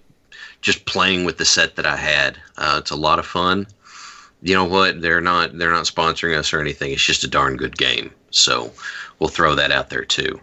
just 0.62 0.86
playing 0.86 1.26
with 1.26 1.38
the 1.38 1.46
set 1.46 1.76
that 1.76 1.86
I 1.86 1.98
had. 1.98 2.38
Uh, 2.58 2.78
it's 2.80 2.92
a 2.92 2.96
lot 2.96 3.20
of 3.20 3.26
fun. 3.26 3.68
You 4.44 4.56
know 4.56 4.66
what? 4.66 5.02
They're 5.02 5.22
not 5.22 5.58
they're 5.58 5.72
not 5.72 5.86
sponsoring 5.86 6.38
us 6.38 6.54
or 6.54 6.60
anything. 6.60 6.92
It's 6.92 7.06
just 7.06 7.24
a 7.24 7.28
darn 7.28 7.58
good 7.58 7.78
game. 7.78 8.12
So 8.32 8.72
we'll 9.20 9.30
throw 9.30 9.56
that 9.56 9.72
out 9.72 9.90
there 9.90 10.06
too. 10.06 10.40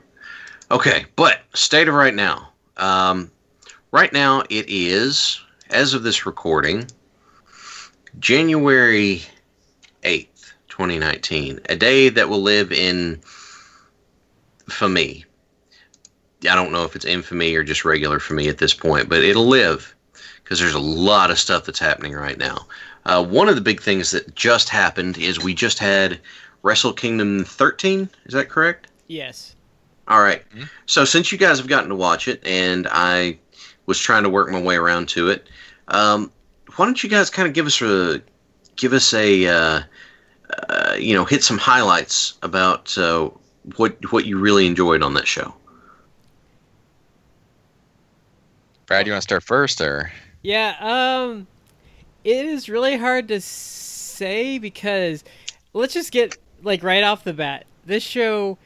Okay, 0.71 1.07
but 1.17 1.41
state 1.55 1.89
of 1.89 1.95
right 1.95 2.15
now. 2.15 2.51
Um, 2.77 3.31
right 3.91 4.13
now 4.13 4.43
it 4.51 4.67
is 4.69 5.41
as 5.71 5.95
of 5.95 6.03
this 6.03 6.27
recording, 6.27 6.87
January 8.21 9.23
eighth, 10.05 10.53
twenty 10.69 10.99
nineteen. 10.99 11.61
A 11.69 11.77
day 11.77 12.09
that 12.09 12.29
will 12.29 12.43
live 12.43 12.71
in 12.71 13.21
for 14.69 14.89
me. 14.89 15.25
I 16.49 16.55
don't 16.55 16.71
know 16.71 16.85
if 16.85 16.95
it's 16.95 17.05
infamy 17.05 17.57
or 17.57 17.65
just 17.65 17.85
regular 17.85 18.21
for 18.21 18.35
me 18.35 18.49
at 18.49 18.59
this 18.59 18.75
point, 18.75 19.09
but 19.09 19.25
it'll 19.25 19.49
live 19.49 19.93
because 20.49 20.61
there's 20.61 20.73
a 20.73 20.79
lot 20.79 21.31
of 21.31 21.39
stuff 21.39 21.67
that's 21.67 21.79
happening 21.79 22.15
right 22.15 22.39
now. 22.39 22.67
Uh, 23.05 23.23
one 23.23 23.51
of 23.51 23.55
the 23.55 23.61
big 23.61 23.83
things 23.83 24.13
that 24.13 24.35
just 24.35 24.71
happened 24.71 25.19
is 25.19 25.39
we 25.39 25.53
just 25.53 25.79
had 25.79 26.19
Wrestle 26.63 26.95
Kingdom 26.95 27.45
13. 27.45 28.09
Is 28.25 28.33
that 28.33 28.49
correct? 28.49 28.87
Yes. 29.09 29.55
All 30.09 30.23
right. 30.23 30.43
So 30.87 31.05
since 31.05 31.31
you 31.31 31.37
guys 31.37 31.59
have 31.59 31.67
gotten 31.67 31.91
to 31.91 31.95
watch 31.95 32.29
it, 32.29 32.41
and 32.47 32.89
I 32.91 33.37
was 33.85 33.99
trying 33.99 34.23
to 34.23 34.31
work 34.31 34.51
my 34.51 34.61
way 34.61 34.77
around 34.77 35.11
to 35.11 35.29
it, 35.29 35.47
um, 35.89 36.33
why 36.77 36.87
don't 36.87 37.03
you 37.03 37.11
guys 37.11 37.29
kind 37.29 37.47
of 37.47 37.53
give 37.53 37.67
us 37.67 37.83
a 37.83 38.23
give 38.77 38.95
us 38.95 39.13
a 39.13 39.47
uh, 39.49 39.83
uh, 40.71 40.95
you 40.99 41.13
know 41.13 41.27
hit 41.27 41.45
some 41.45 41.59
highlights 41.59 42.39
about 42.43 42.97
uh, 42.97 43.29
what 43.77 43.99
what 44.13 44.25
you 44.25 44.39
really 44.39 44.67
enjoyed 44.67 45.03
on 45.03 45.13
that 45.13 45.29
show. 45.29 45.53
Brad, 48.87 49.07
you 49.07 49.13
want 49.13 49.21
to 49.21 49.27
start 49.27 49.43
first, 49.43 49.83
or 49.83 50.11
Yeah, 50.43 50.77
um 50.81 51.47
it 52.25 52.45
is 52.45 52.69
really 52.69 52.97
hard 52.97 53.29
to 53.29 53.41
say 53.41 54.59
because 54.59 55.25
let's 55.73 55.95
just 55.95 56.13
get 56.13 56.37
like 56.63 56.83
right 56.83 57.03
off 57.03 57.25
the 57.25 57.33
bat. 57.33 57.67
This 57.87 58.03
show 58.03 58.59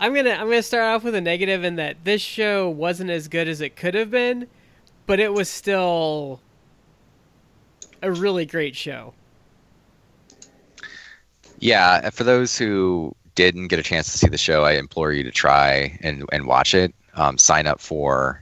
I'm 0.00 0.14
to 0.14 0.34
I'm 0.34 0.50
to 0.50 0.62
start 0.62 0.84
off 0.84 1.04
with 1.04 1.14
a 1.14 1.20
negative 1.20 1.64
in 1.64 1.76
that 1.76 2.04
this 2.04 2.20
show 2.20 2.68
wasn't 2.68 3.10
as 3.10 3.28
good 3.28 3.48
as 3.48 3.60
it 3.60 3.76
could 3.76 3.94
have 3.94 4.10
been, 4.10 4.48
but 5.06 5.20
it 5.20 5.32
was 5.32 5.48
still 5.48 6.40
a 8.02 8.10
really 8.10 8.44
great 8.44 8.74
show. 8.74 9.14
Yeah, 11.60 12.10
for 12.10 12.24
those 12.24 12.58
who 12.58 13.14
didn't 13.36 13.68
get 13.68 13.78
a 13.78 13.82
chance 13.84 14.10
to 14.10 14.18
see 14.18 14.26
the 14.26 14.36
show, 14.36 14.64
I 14.64 14.72
implore 14.72 15.12
you 15.12 15.22
to 15.22 15.30
try 15.30 15.96
and, 16.02 16.24
and 16.32 16.46
watch 16.46 16.74
it. 16.74 16.92
Um, 17.14 17.38
sign 17.38 17.68
up 17.68 17.80
for. 17.80 18.41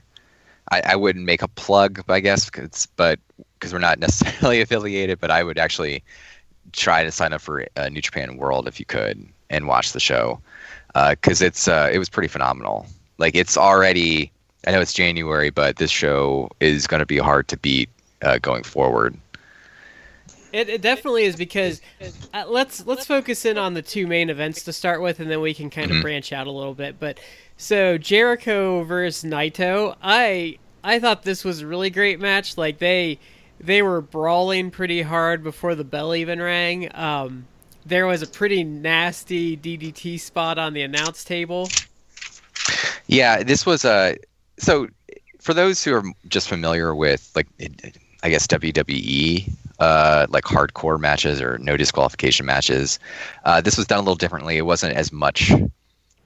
I, 0.71 0.81
I 0.85 0.95
wouldn't 0.95 1.25
make 1.25 1.41
a 1.41 1.47
plug, 1.47 2.01
I 2.09 2.19
guess, 2.19 2.49
cause, 2.49 2.87
but 2.95 3.19
because 3.59 3.73
we're 3.73 3.79
not 3.79 3.99
necessarily 3.99 4.61
affiliated, 4.65 5.19
but 5.19 5.29
I 5.29 5.43
would 5.43 5.59
actually 5.59 6.03
try 6.71 7.03
to 7.03 7.11
sign 7.11 7.33
up 7.33 7.41
for 7.41 7.65
uh, 7.75 7.89
New 7.89 8.01
Japan 8.01 8.37
World 8.37 8.67
if 8.67 8.79
you 8.79 8.85
could 8.85 9.27
and 9.49 9.67
watch 9.67 9.91
the 9.91 9.99
show 9.99 10.39
because 11.09 11.41
uh, 11.41 11.45
it's 11.45 11.67
uh, 11.67 11.89
it 11.91 11.99
was 11.99 12.09
pretty 12.09 12.27
phenomenal. 12.29 12.85
Like 13.17 13.35
it's 13.35 13.57
already. 13.57 14.31
I 14.67 14.71
know 14.71 14.79
it's 14.81 14.93
January, 14.93 15.49
but 15.49 15.77
this 15.77 15.89
show 15.89 16.47
is 16.59 16.85
going 16.85 16.99
to 16.99 17.05
be 17.05 17.17
hard 17.17 17.47
to 17.47 17.57
beat 17.57 17.89
uh, 18.21 18.37
going 18.37 18.63
forward. 18.63 19.17
It, 20.53 20.69
it 20.69 20.81
definitely 20.81 21.23
is 21.23 21.35
because 21.35 21.81
uh, 22.33 22.43
let's 22.47 22.85
let's 22.85 23.05
focus 23.05 23.45
in 23.45 23.57
on 23.57 23.73
the 23.73 23.81
two 23.81 24.05
main 24.05 24.29
events 24.29 24.63
to 24.63 24.73
start 24.73 25.01
with, 25.01 25.19
and 25.19 25.31
then 25.31 25.41
we 25.41 25.53
can 25.53 25.69
kind 25.69 25.89
of 25.89 25.97
Mhm. 25.97 26.01
branch 26.01 26.33
out 26.33 26.45
a 26.45 26.51
little 26.51 26.73
bit. 26.73 26.99
But 26.99 27.19
so 27.57 27.97
Jericho 27.97 28.83
versus 28.83 29.29
Naito, 29.29 29.95
I 30.01 30.57
I 30.83 30.99
thought 30.99 31.23
this 31.23 31.43
was 31.43 31.61
a 31.61 31.67
really 31.67 31.89
great 31.89 32.19
match. 32.19 32.57
Like 32.57 32.79
they 32.79 33.19
they 33.59 33.81
were 33.81 34.01
brawling 34.01 34.71
pretty 34.71 35.01
hard 35.01 35.43
before 35.43 35.75
the 35.75 35.83
bell 35.83 36.15
even 36.15 36.41
rang. 36.41 36.89
Um, 36.95 37.45
there 37.85 38.07
was 38.07 38.21
a 38.21 38.27
pretty 38.27 38.63
nasty 38.63 39.55
DDT 39.57 40.19
spot 40.19 40.57
on 40.57 40.73
the 40.73 40.81
announce 40.81 41.23
table. 41.23 41.69
Yeah, 43.07 43.43
this 43.43 43.65
was 43.65 43.85
a 43.85 44.17
so 44.57 44.87
for 45.39 45.53
those 45.53 45.83
who 45.83 45.93
are 45.95 46.03
just 46.27 46.47
familiar 46.47 46.95
with 46.95 47.31
like 47.35 47.47
I 48.23 48.29
guess 48.29 48.47
WWE 48.47 49.51
uh, 49.79 50.27
like 50.29 50.43
hardcore 50.43 50.99
matches 50.99 51.41
or 51.41 51.57
no 51.57 51.75
disqualification 51.75 52.45
matches, 52.45 52.99
uh, 53.45 53.61
this 53.61 53.77
was 53.77 53.87
done 53.87 53.97
a 53.97 54.01
little 54.01 54.15
differently. 54.15 54.57
It 54.57 54.65
wasn't 54.65 54.95
as 54.95 55.11
much 55.11 55.51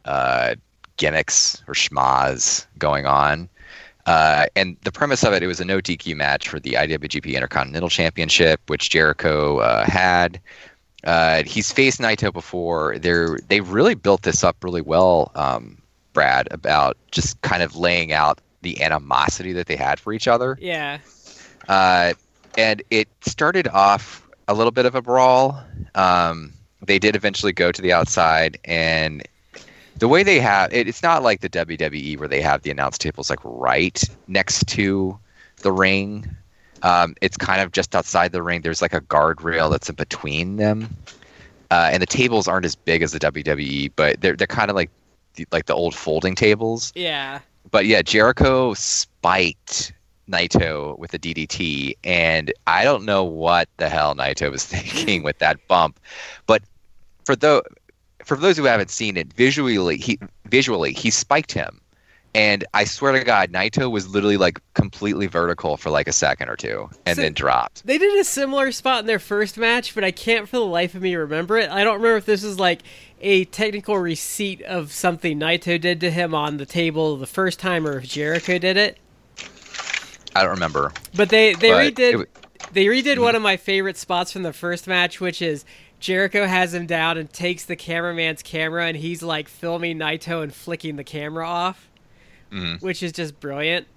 uh, 0.03 0.55
gimmicks 0.97 1.63
or 1.67 1.73
schmoz 1.73 2.65
going 2.77 3.05
on. 3.05 3.49
Uh, 4.05 4.45
and 4.55 4.77
the 4.83 4.91
premise 4.91 5.23
of 5.23 5.33
it, 5.33 5.41
it 5.41 5.47
was 5.47 5.59
a 5.59 5.65
no 5.65 5.79
DQ 5.79 6.15
match 6.15 6.47
for 6.47 6.59
the 6.59 6.73
IWGP 6.73 7.33
Intercontinental 7.33 7.89
Championship, 7.89 8.61
which 8.67 8.89
Jericho 8.89 9.59
uh, 9.59 9.83
had. 9.85 10.39
Uh, 11.03 11.43
he's 11.43 11.71
faced 11.71 11.99
Naito 11.99 12.31
before. 12.33 12.97
They're 12.97 13.37
they 13.47 13.61
really 13.61 13.95
built 13.95 14.23
this 14.23 14.43
up 14.43 14.63
really 14.63 14.81
well, 14.81 15.31
um, 15.35 15.77
Brad, 16.13 16.47
about 16.51 16.97
just 17.11 17.39
kind 17.41 17.61
of 17.63 17.75
laying 17.75 18.11
out 18.11 18.39
the 18.61 18.81
animosity 18.81 19.53
that 19.53 19.67
they 19.67 19.75
had 19.75 19.99
for 19.99 20.13
each 20.13 20.27
other. 20.27 20.57
Yeah, 20.59 20.99
Uh, 21.67 22.13
and 22.57 22.81
it 22.89 23.07
started 23.21 23.67
off 23.67 24.27
a 24.47 24.53
little 24.53 24.71
bit 24.71 24.85
of 24.85 24.95
a 24.95 25.01
brawl. 25.01 25.61
Um, 25.93 26.53
they 26.81 26.99
did 26.99 27.15
eventually 27.15 27.53
go 27.53 27.71
to 27.71 27.81
the 27.81 27.93
outside, 27.93 28.57
and 28.65 29.23
the 29.97 30.07
way 30.07 30.23
they 30.23 30.39
have 30.39 30.73
it, 30.73 30.87
it's 30.87 31.03
not 31.03 31.23
like 31.23 31.41
the 31.41 31.49
WWE 31.49 32.17
where 32.19 32.27
they 32.27 32.41
have 32.41 32.61
the 32.61 32.71
announce 32.71 32.97
tables 32.97 33.29
like 33.29 33.39
right 33.43 34.03
next 34.27 34.67
to 34.69 35.17
the 35.57 35.71
ring. 35.71 36.27
Um, 36.81 37.15
it's 37.21 37.37
kind 37.37 37.61
of 37.61 37.71
just 37.71 37.95
outside 37.95 38.31
the 38.31 38.43
ring. 38.43 38.61
There's 38.61 38.81
like 38.81 38.93
a 38.93 39.01
guardrail 39.01 39.71
that's 39.71 39.89
in 39.89 39.95
between 39.95 40.57
them, 40.57 40.95
uh, 41.71 41.89
and 41.91 42.01
the 42.01 42.07
tables 42.07 42.47
aren't 42.47 42.65
as 42.65 42.75
big 42.75 43.01
as 43.01 43.11
the 43.11 43.19
WWE, 43.19 43.91
but 43.95 44.21
they're 44.21 44.35
they're 44.35 44.47
kind 44.47 44.69
of 44.69 44.75
like 44.75 44.91
the, 45.35 45.47
like 45.51 45.65
the 45.65 45.73
old 45.73 45.95
folding 45.95 46.35
tables 46.35 46.93
yeah. 46.95 47.39
but 47.71 47.85
yeah, 47.85 48.01
Jericho 48.01 48.73
spiked 48.73 49.93
Naito 50.29 50.97
with 50.97 51.13
a 51.13 51.19
DDT, 51.19 51.97
and 52.03 52.53
I 52.67 52.83
don't 52.83 53.05
know 53.05 53.23
what 53.23 53.69
the 53.77 53.89
hell 53.89 54.15
Naito 54.15 54.51
was 54.51 54.65
thinking 54.65 55.23
with 55.23 55.39
that 55.39 55.67
bump. 55.67 55.99
But 56.47 56.63
for 57.25 57.35
those 57.35 57.61
for 58.25 58.35
those 58.35 58.57
who 58.57 58.65
haven't 58.65 58.89
seen 58.89 59.17
it, 59.17 59.31
visually 59.33 59.97
he 59.97 60.19
visually 60.45 60.93
he 60.93 61.09
spiked 61.09 61.51
him, 61.51 61.79
and 62.33 62.65
I 62.73 62.83
swear 62.83 63.13
to 63.13 63.23
God, 63.23 63.51
Naito 63.51 63.89
was 63.89 64.09
literally 64.09 64.35
like 64.35 64.59
completely 64.73 65.27
vertical 65.27 65.77
for 65.77 65.89
like 65.89 66.07
a 66.07 66.11
second 66.11 66.49
or 66.49 66.57
two, 66.57 66.89
and 67.05 67.15
So- 67.15 67.21
then 67.21 67.33
dropped. 67.33 67.85
They 67.87 67.97
did 67.97 68.19
a 68.19 68.25
similar 68.25 68.71
spot 68.73 68.99
in 68.99 69.05
their 69.05 69.19
first 69.19 69.57
match, 69.57 69.95
but 69.95 70.03
I 70.03 70.11
can't 70.11 70.49
for 70.49 70.57
the 70.57 70.65
life 70.65 70.95
of 70.95 71.01
me 71.01 71.15
remember 71.15 71.57
it. 71.57 71.69
I 71.69 71.83
don't 71.85 71.95
remember 71.95 72.17
if 72.17 72.25
this 72.25 72.43
is 72.43 72.59
like 72.59 72.81
a 73.21 73.45
technical 73.45 73.97
receipt 73.97 74.61
of 74.63 74.91
something 74.91 75.39
Naito 75.39 75.79
did 75.79 76.01
to 76.01 76.11
him 76.11 76.35
on 76.35 76.57
the 76.57 76.65
table 76.65 77.15
the 77.15 77.25
first 77.25 77.59
time, 77.59 77.87
or 77.87 77.99
if 77.99 78.07
Jericho 78.09 78.59
did 78.59 78.75
it. 78.75 78.97
I 80.35 80.41
don't 80.41 80.51
remember. 80.51 80.91
But 81.15 81.29
they 81.29 81.53
they 81.53 81.69
But 81.69 81.95
redid 81.95 82.21
it 82.21 82.29
They 82.73 82.85
redid 82.85 83.13
mm-hmm. 83.13 83.21
one 83.21 83.35
of 83.35 83.41
my 83.41 83.55
favorite 83.55 83.95
spots 83.95 84.33
from 84.33 84.43
the 84.43 84.51
first 84.51 84.87
match, 84.87 85.21
which 85.21 85.41
is 85.41 85.63
Jericho 86.05 86.45
has 86.45 86.71
him 86.71 86.85
down 86.85 87.17
and 87.17 87.27
takes 87.33 87.65
the 87.65 87.75
cameraman's 87.75 88.43
camera, 88.43 88.85
and 88.85 88.95
he's 88.95 89.23
like 89.23 89.47
filming 89.47 89.97
Naito 89.97 90.43
and 90.43 90.53
flicking 90.53 90.97
the 90.97 91.03
camera 91.03 91.47
off, 91.47 91.89
Mhm. 92.51 92.79
which 92.79 93.01
is 93.01 93.11
just 93.11 93.39
brilliant. 93.39 93.87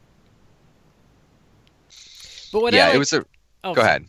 But 2.51 2.63
what 2.63 2.73
yeah, 2.73 2.85
I 2.85 2.87
like, 2.87 2.95
it 2.95 2.99
was 2.99 3.13
a. 3.13 3.27
oh, 3.63 3.75
Go 3.75 3.83
ahead. 3.83 4.07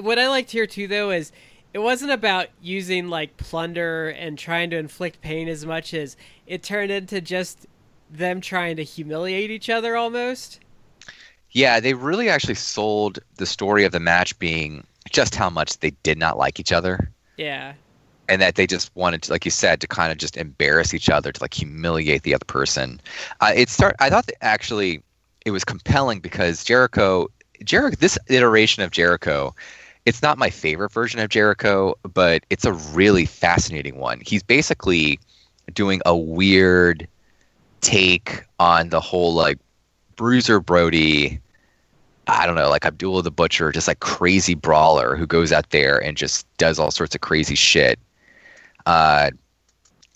What 0.00 0.18
I 0.18 0.26
liked 0.28 0.52
here 0.52 0.66
too, 0.66 0.88
though, 0.88 1.10
is 1.10 1.32
it 1.74 1.80
wasn't 1.80 2.12
about 2.12 2.46
using 2.62 3.10
like 3.10 3.36
plunder 3.36 4.08
and 4.08 4.38
trying 4.38 4.70
to 4.70 4.78
inflict 4.78 5.20
pain 5.20 5.46
as 5.46 5.66
much 5.66 5.92
as 5.92 6.16
it 6.46 6.62
turned 6.62 6.90
into 6.90 7.20
just 7.20 7.66
them 8.10 8.40
trying 8.40 8.76
to 8.76 8.84
humiliate 8.84 9.50
each 9.50 9.68
other 9.68 9.96
almost. 9.96 10.60
Yeah, 11.50 11.78
they 11.78 11.92
really 11.92 12.30
actually 12.30 12.54
sold 12.54 13.18
the 13.36 13.44
story 13.44 13.84
of 13.84 13.92
the 13.92 14.00
match 14.00 14.38
being 14.38 14.86
just 15.10 15.34
how 15.34 15.50
much 15.50 15.80
they 15.80 15.90
did 16.02 16.16
not 16.16 16.38
like 16.38 16.58
each 16.58 16.72
other. 16.72 17.10
Yeah. 17.36 17.74
and 18.28 18.40
that 18.40 18.54
they 18.54 18.66
just 18.66 18.90
wanted 18.94 19.22
to, 19.22 19.32
like 19.32 19.44
you 19.44 19.50
said, 19.50 19.80
to 19.80 19.86
kind 19.86 20.10
of 20.10 20.18
just 20.18 20.36
embarrass 20.36 20.94
each 20.94 21.10
other, 21.10 21.32
to 21.32 21.42
like 21.42 21.54
humiliate 21.54 22.22
the 22.22 22.34
other 22.34 22.44
person. 22.46 23.00
Uh, 23.40 23.52
it 23.54 23.68
start. 23.68 23.96
I 24.00 24.10
thought 24.10 24.26
that 24.26 24.42
actually 24.42 25.02
it 25.44 25.50
was 25.50 25.64
compelling 25.64 26.20
because 26.20 26.64
Jericho, 26.64 27.28
Jericho, 27.62 27.96
this 28.00 28.18
iteration 28.28 28.82
of 28.82 28.90
Jericho, 28.90 29.54
it's 30.06 30.22
not 30.22 30.38
my 30.38 30.50
favorite 30.50 30.92
version 30.92 31.20
of 31.20 31.28
Jericho, 31.28 31.94
but 32.14 32.44
it's 32.50 32.64
a 32.64 32.72
really 32.72 33.26
fascinating 33.26 33.96
one. 33.98 34.20
He's 34.24 34.42
basically 34.42 35.18
doing 35.74 36.00
a 36.06 36.16
weird 36.16 37.06
take 37.80 38.42
on 38.58 38.88
the 38.88 39.00
whole 39.00 39.34
like 39.34 39.58
Bruiser 40.16 40.60
Brody. 40.60 41.40
I 42.26 42.46
don't 42.46 42.54
know, 42.54 42.70
like 42.70 42.86
Abdullah 42.86 43.22
the 43.22 43.30
Butcher, 43.30 43.72
just 43.72 43.88
like 43.88 44.00
crazy 44.00 44.54
brawler 44.54 45.16
who 45.16 45.26
goes 45.26 45.52
out 45.52 45.70
there 45.70 46.02
and 46.02 46.16
just 46.16 46.46
does 46.56 46.78
all 46.78 46.90
sorts 46.90 47.14
of 47.14 47.20
crazy 47.20 47.54
shit 47.54 47.98
uh, 48.86 49.30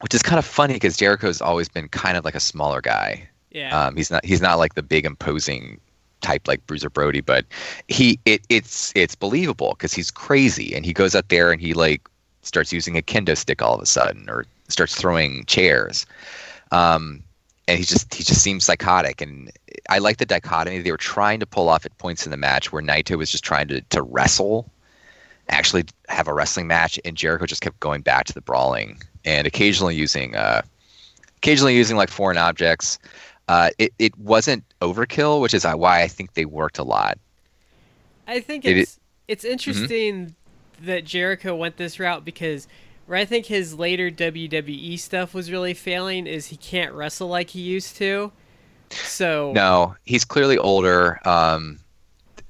which 0.00 0.15
is 0.15 0.23
kind 0.23 0.38
of 0.38 0.45
funny 0.45 0.75
because 0.75 0.97
Jericho's 0.97 1.41
always 1.41 1.69
been 1.69 1.88
kind 1.88 2.17
of 2.17 2.25
like 2.25 2.35
a 2.35 2.41
smaller 2.41 2.81
guy. 2.81 3.29
Yeah. 3.50 3.87
Um, 3.87 3.97
he's 3.97 4.11
not 4.11 4.25
he's 4.25 4.41
not 4.41 4.59
like 4.59 4.75
the 4.75 4.83
big 4.83 5.05
imposing 5.05 5.81
type 6.21 6.47
like 6.47 6.67
Bruiser 6.67 6.91
Brody, 6.91 7.21
but 7.21 7.45
he 7.88 8.19
it 8.25 8.43
it's 8.49 8.93
it's 8.95 9.15
believable 9.15 9.71
because 9.71 9.93
he's 9.93 10.11
crazy 10.11 10.75
and 10.75 10.85
he 10.85 10.93
goes 10.93 11.15
out 11.15 11.29
there 11.29 11.50
and 11.50 11.61
he 11.61 11.75
like 11.75 12.09
starts 12.43 12.73
using 12.73 12.97
a 12.97 13.03
kendo 13.03 13.37
stick 13.37 13.62
all 13.62 13.75
of 13.75 13.81
a 13.81 13.87
sudden 13.87 14.29
or 14.29 14.45
starts 14.69 14.95
throwing 14.95 15.45
chairs. 15.47 16.07
Um, 16.71 17.23
and 17.69 17.79
he 17.79 17.85
just 17.85 18.13
he 18.13 18.25
just 18.25 18.43
seems 18.43 18.65
psychotic. 18.65 19.21
And 19.21 19.53
I 19.89 19.99
like 19.99 20.17
the 20.17 20.27
dichotomy. 20.27 20.81
They 20.81 20.91
were 20.91 20.97
trying 20.97 21.39
to 21.41 21.47
pull 21.47 21.69
off 21.69 21.87
at 21.87 21.97
points 21.99 22.25
in 22.27 22.31
the 22.33 22.37
match 22.37 22.73
where 22.73 22.83
Naito 22.83 23.17
was 23.17 23.31
just 23.31 23.45
trying 23.45 23.69
to 23.69 23.81
to 23.83 24.03
wrestle 24.03 24.73
actually 25.51 25.85
have 26.09 26.29
a 26.29 26.35
wrestling 26.35 26.67
match 26.67 26.99
and 27.07 27.17
Jericho 27.17 27.47
just 27.47 27.63
kept 27.63 27.81
going 27.81 28.03
back 28.03 28.25
to 28.27 28.35
the 28.35 28.41
brawling 28.43 29.01
and 29.25 29.47
occasionally 29.47 29.95
using 29.95 30.35
uh 30.37 30.61
occasionally 31.39 31.75
using 31.77 31.97
like 31.97 32.11
foreign 32.11 32.37
objects. 32.37 32.99
Uh 33.49 33.71
it, 33.79 33.93
it 33.99 34.19
wasn't 34.19 34.63
overkill 34.83 35.41
which 35.41 35.54
is 35.54 35.65
why 35.65 36.02
I 36.02 36.09
think 36.09 36.35
they 36.35 36.45
worked 36.45 36.78
a 36.78 36.83
lot. 36.83 37.19
I 38.26 38.41
think 38.41 38.65
It- 38.65 38.76
it's 38.78 39.00
it's 39.26 39.45
interesting 39.45 40.35
that 40.83 41.04
Jericho 41.04 41.54
went 41.57 41.76
this 41.76 41.99
route 41.99 42.25
because 42.25 42.67
where 43.08 43.18
I 43.18 43.25
think 43.25 43.47
his 43.47 43.75
later 43.75 44.10
WWE 44.10 44.99
stuff 44.99 45.34
was 45.34 45.50
really 45.50 45.75
failing 45.75 46.26
is 46.26 46.47
he 46.47 46.56
can't 46.56 46.92
wrestle 46.92 47.26
like 47.28 47.50
he 47.50 47.60
used 47.60 47.97
to. 47.97 48.30
So 48.90 49.52
no 49.52 49.94
he's 50.04 50.25
clearly 50.25 50.58
older. 50.58 51.18
Um 51.26 51.78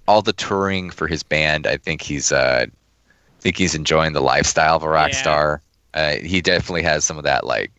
all 0.06 0.22
the 0.22 0.32
touring 0.32 0.90
for 0.90 1.06
his 1.06 1.22
band 1.22 1.66
I 1.66 1.76
think 1.78 2.02
he's 2.02 2.30
uh 2.32 2.66
I 2.68 3.40
think 3.40 3.56
he's 3.56 3.74
enjoying 3.74 4.12
the 4.12 4.20
lifestyle 4.20 4.76
of 4.76 4.82
a 4.82 4.88
rock 4.88 5.10
Yeah. 5.12 5.16
star. 5.20 5.62
Uh, 5.94 6.16
he 6.16 6.40
definitely 6.40 6.82
has 6.82 7.04
some 7.04 7.16
of 7.18 7.24
that 7.24 7.46
like 7.46 7.72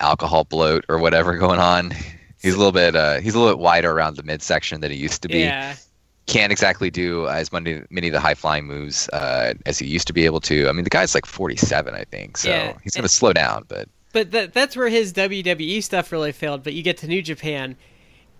alcohol 0.00 0.44
bloat 0.44 0.84
or 0.88 0.98
whatever 0.98 1.36
going 1.38 1.58
on. 1.58 1.92
He's 2.40 2.54
a 2.54 2.58
little 2.58 2.72
bit 2.72 2.94
uh 2.94 3.18
he's 3.20 3.34
a 3.34 3.38
little 3.38 3.54
bit 3.54 3.60
wider 3.62 3.90
around 3.90 4.16
the 4.16 4.22
midsection 4.22 4.80
than 4.80 4.90
he 4.90 4.96
used 4.98 5.22
to 5.22 5.28
be. 5.28 5.40
Yeah, 5.40 5.74
can't 6.28 6.52
exactly 6.52 6.90
do 6.90 7.26
as 7.26 7.50
many 7.52 7.82
many 7.90 8.06
of 8.06 8.12
the 8.12 8.20
high 8.20 8.34
flying 8.34 8.66
moves 8.66 9.08
uh, 9.08 9.54
as 9.66 9.78
he 9.78 9.86
used 9.86 10.06
to 10.06 10.12
be 10.12 10.24
able 10.24 10.40
to. 10.42 10.68
I 10.68 10.72
mean, 10.72 10.84
the 10.84 10.90
guy's 10.90 11.14
like 11.14 11.26
47, 11.26 11.94
I 11.94 12.04
think, 12.04 12.36
so 12.36 12.50
Yeah. 12.50 12.74
he's 12.84 12.94
going 12.94 13.02
to 13.02 13.08
slow 13.08 13.32
down. 13.32 13.64
But 13.66 13.88
but 14.12 14.30
that 14.30 14.52
that's 14.52 14.76
where 14.76 14.88
his 14.88 15.12
WWE 15.12 15.82
stuff 15.82 16.12
really 16.12 16.32
failed. 16.32 16.62
But 16.62 16.74
you 16.74 16.82
get 16.82 16.98
to 16.98 17.08
New 17.08 17.22
Japan, 17.22 17.76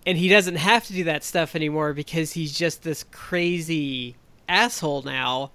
and 0.05 0.17
he 0.17 0.27
doesn't 0.29 0.55
have 0.55 0.85
to 0.87 0.93
do 0.93 1.03
that 1.03 1.23
stuff 1.23 1.55
anymore 1.55 1.93
because 1.93 2.31
he's 2.31 2.57
just 2.57 2.83
this 2.83 3.03
crazy 3.11 4.15
asshole 4.47 5.03
now. 5.03 5.51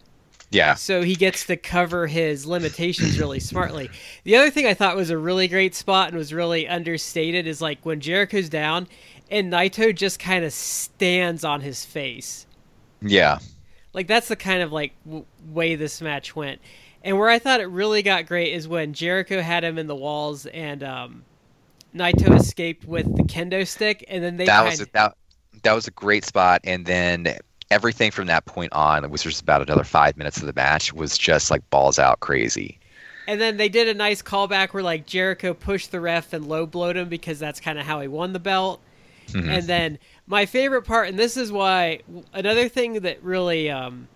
yeah, 0.51 0.75
so 0.75 1.03
he 1.03 1.17
gets 1.17 1.47
to 1.47 1.57
cover 1.57 2.07
his 2.07 2.47
limitations 2.47 3.19
really 3.19 3.41
smartly. 3.41 3.91
The 4.23 4.37
other 4.37 4.51
thing 4.51 4.67
I 4.67 4.75
thought 4.75 4.95
was 4.97 5.11
a 5.11 5.19
really 5.19 5.49
great 5.49 5.75
spot 5.75 6.09
and 6.09 6.17
was 6.17 6.33
really 6.33 6.69
understated 6.69 7.47
is 7.49 7.61
like 7.61 7.85
when 7.85 8.01
Jericho's 8.01 8.49
down 8.49 8.87
and 9.31 9.53
Naito 9.53 9.95
just 9.95 10.19
kind 10.19 10.45
of 10.45 10.53
stands 10.53 11.45
on 11.45 11.61
his 11.61 11.85
face. 11.85 12.47
yeah, 13.03 13.39
Like 13.93 14.07
that's 14.09 14.29
the 14.29 14.37
kind 14.37 14.63
of 14.63 14.73
like 14.73 14.95
w- 15.05 15.27
way 15.41 15.77
this 15.77 16.01
match 16.01 16.35
went. 16.35 16.61
And 17.03 17.19
where 17.19 17.29
I 17.29 17.39
thought 17.39 17.61
it 17.61 17.67
really 17.67 18.03
got 18.03 18.27
great 18.27 18.53
is 18.53 18.67
when 18.67 18.93
Jericho 18.95 19.41
had 19.43 19.63
him 19.63 19.79
in 19.79 19.87
the 19.87 19.95
walls 19.97 20.47
and 20.47 20.83
um, 20.83 21.25
Naito 21.95 22.35
escaped 22.37 22.87
with 22.87 23.17
the 23.17 23.25
kendo 23.25 23.67
stick, 23.67 24.05
and 24.09 24.25
then 24.25 24.37
they 24.37 24.47
that 24.47 24.63
was 24.65 24.81
a, 24.81 24.87
that 24.93 25.17
that 25.63 25.73
was 25.73 25.87
a 25.87 25.91
great 25.91 26.25
spot. 26.25 26.61
And 26.65 26.87
then 26.87 27.39
everything 27.71 28.11
from 28.11 28.27
that 28.27 28.45
point 28.47 28.73
on, 28.73 29.11
which 29.11 29.25
was 29.25 29.41
about 29.41 29.63
another 29.63 29.85
five 29.85 30.17
minutes 30.17 30.39
of 30.39 30.47
the 30.47 30.53
match, 30.55 30.93
was 30.93 31.17
just 31.19 31.51
like 31.51 31.69
balls 31.71 31.99
out 31.99 32.21
crazy. 32.21 32.81
And 33.27 33.41
then 33.41 33.57
they 33.57 33.69
did 33.69 33.89
a 33.89 33.95
nice 33.95 34.23
callback 34.23 34.73
where 34.73 34.83
like 34.83 35.07
Jericho 35.07 35.55
pushed 35.55 35.91
the 35.91 36.01
ref 36.01 36.33
and 36.33 36.47
low 36.47 36.67
blowed 36.67 36.97
him 36.97 37.09
because 37.09 37.39
that's 37.39 37.61
kind 37.61 37.79
of 37.79 37.87
how 37.87 38.01
he 38.01 38.09
won 38.09 38.33
the 38.33 38.39
belt. 38.41 38.85
Mhm. 39.29 39.49
And 39.49 39.67
then 39.67 39.99
my 40.27 40.47
favorite 40.47 40.83
part, 40.83 41.09
and 41.09 41.19
this 41.19 41.37
is 41.37 41.51
why 41.53 42.01
another 42.33 42.69
thing 42.69 42.95
that 43.01 43.23
really, 43.23 43.71
um, 43.71 44.09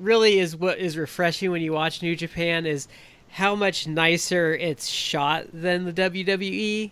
really 0.00 0.38
is 0.38 0.56
what 0.56 0.78
is 0.78 0.96
refreshing 0.96 1.50
when 1.50 1.62
you 1.62 1.72
watch 1.72 2.02
New 2.02 2.16
Japan 2.16 2.66
is 2.66 2.88
how 3.30 3.54
much 3.54 3.86
nicer 3.86 4.54
it's 4.54 4.88
shot 4.88 5.46
than 5.52 5.84
the 5.84 5.92
WWE. 5.92 6.90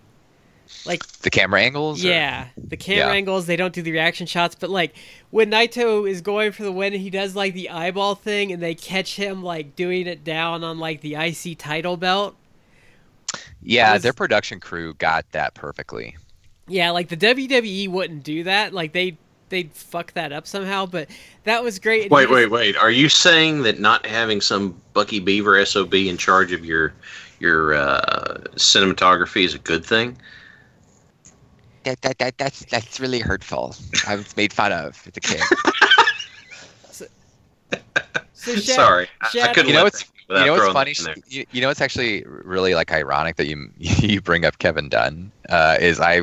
Like 0.86 1.06
The 1.18 1.28
camera 1.30 1.60
angles, 1.60 2.02
or- 2.02 2.08
yeah, 2.08 2.46
the 2.56 2.76
camera 2.78 3.08
Yeah. 3.08 3.12
angles, 3.12 3.46
they 3.46 3.56
don't 3.56 3.74
do 3.74 3.82
the 3.82 3.92
reaction 3.92 4.26
shots, 4.26 4.54
but 4.58 4.70
like 4.70 4.94
when 5.30 5.50
Naito 5.50 6.08
is 6.08 6.20
going 6.22 6.52
for 6.52 6.62
the 6.62 6.72
win 6.72 6.94
and 6.94 7.02
he 7.02 7.10
does 7.10 7.36
like 7.36 7.52
the 7.52 7.68
eyeball 7.68 8.14
thing 8.14 8.52
and 8.52 8.62
they 8.62 8.74
catch 8.74 9.16
him 9.16 9.42
like 9.42 9.76
doing 9.76 10.06
it 10.06 10.24
down 10.24 10.64
on 10.64 10.78
like 10.78 11.00
the 11.02 11.14
IC 11.16 11.56
title 11.58 11.96
belt. 11.96 12.36
yeah, 13.62 13.92
was- 13.92 14.02
their 14.02 14.12
production 14.12 14.60
crew 14.60 14.94
got 14.94 15.30
that 15.32 15.54
perfectly. 15.54 16.16
Yeah, 16.72 16.90
like 16.90 17.08
the 17.08 17.16
WWE 17.16 17.88
wouldn't 17.90 18.22
do 18.24 18.44
that. 18.44 18.72
Like 18.72 18.92
they 18.92 19.16
they'd 19.50 19.70
fuck 19.72 20.12
that 20.14 20.32
up 20.32 20.46
somehow, 20.46 20.86
but 20.86 21.10
that 21.44 21.62
was 21.62 21.78
great. 21.78 22.10
Wait, 22.10 22.30
wait, 22.30 22.50
wait. 22.50 22.76
Are 22.76 22.90
you 22.90 23.10
saying 23.10 23.62
that 23.64 23.78
not 23.78 24.06
having 24.06 24.40
some 24.40 24.74
Bucky 24.94 25.20
Beaver 25.20 25.62
SOB 25.66 25.92
in 25.94 26.16
charge 26.16 26.50
of 26.52 26.64
your 26.64 26.94
your 27.40 27.74
uh, 27.74 28.38
cinematography 28.56 29.44
is 29.44 29.54
a 29.54 29.58
good 29.58 29.84
thing? 29.84 30.16
That, 31.84 32.00
that, 32.02 32.18
that 32.18 32.38
that's 32.38 32.64
that's 32.66 32.98
really 33.00 33.18
hurtful. 33.20 33.74
I 34.06 34.16
was 34.16 34.34
made 34.36 34.52
fun 34.52 34.72
of 34.72 35.02
as 35.06 35.16
a 35.16 35.20
kid. 35.20 35.40
So 38.34 38.54
Shad- 38.56 38.74
Sorry, 38.74 39.08
I, 39.20 39.28
I 39.40 39.52
couldn't 39.52 39.68
You 39.68 39.74
know 39.74 39.84
what's- 39.84 40.02
that 40.02 40.08
go 40.08 40.12
without 40.28 40.40
you 40.40 40.46
know 40.46 40.52
what's 40.52 40.72
funny? 40.72 40.92
that 40.94 40.98
in 40.98 41.04
there. 41.04 41.14
You, 41.28 41.46
you 41.52 41.60
know 41.60 41.68
what's 41.68 41.80
actually 41.80 42.24
really 42.26 42.74
like 42.74 42.90
ironic 42.90 43.36
that 43.36 43.46
you 43.46 43.70
you 43.78 44.20
bring 44.20 44.44
up 44.44 44.58
Kevin 44.58 44.88
Dunn 44.88 45.30
uh, 45.48 45.76
is 45.80 46.00
I 46.00 46.22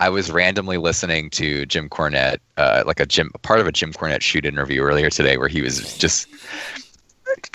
I 0.00 0.08
was 0.08 0.30
randomly 0.30 0.76
listening 0.76 1.30
to 1.30 1.64
Jim 1.66 1.88
Cornette 1.88 2.38
uh, 2.56 2.82
like 2.86 3.00
a 3.00 3.06
Jim 3.06 3.30
part 3.42 3.60
of 3.60 3.66
a 3.66 3.72
Jim 3.72 3.92
Cornette 3.92 4.22
shoot 4.22 4.44
interview 4.44 4.82
earlier 4.82 5.08
today 5.10 5.36
where 5.36 5.48
he 5.48 5.62
was 5.62 5.96
just 5.98 6.26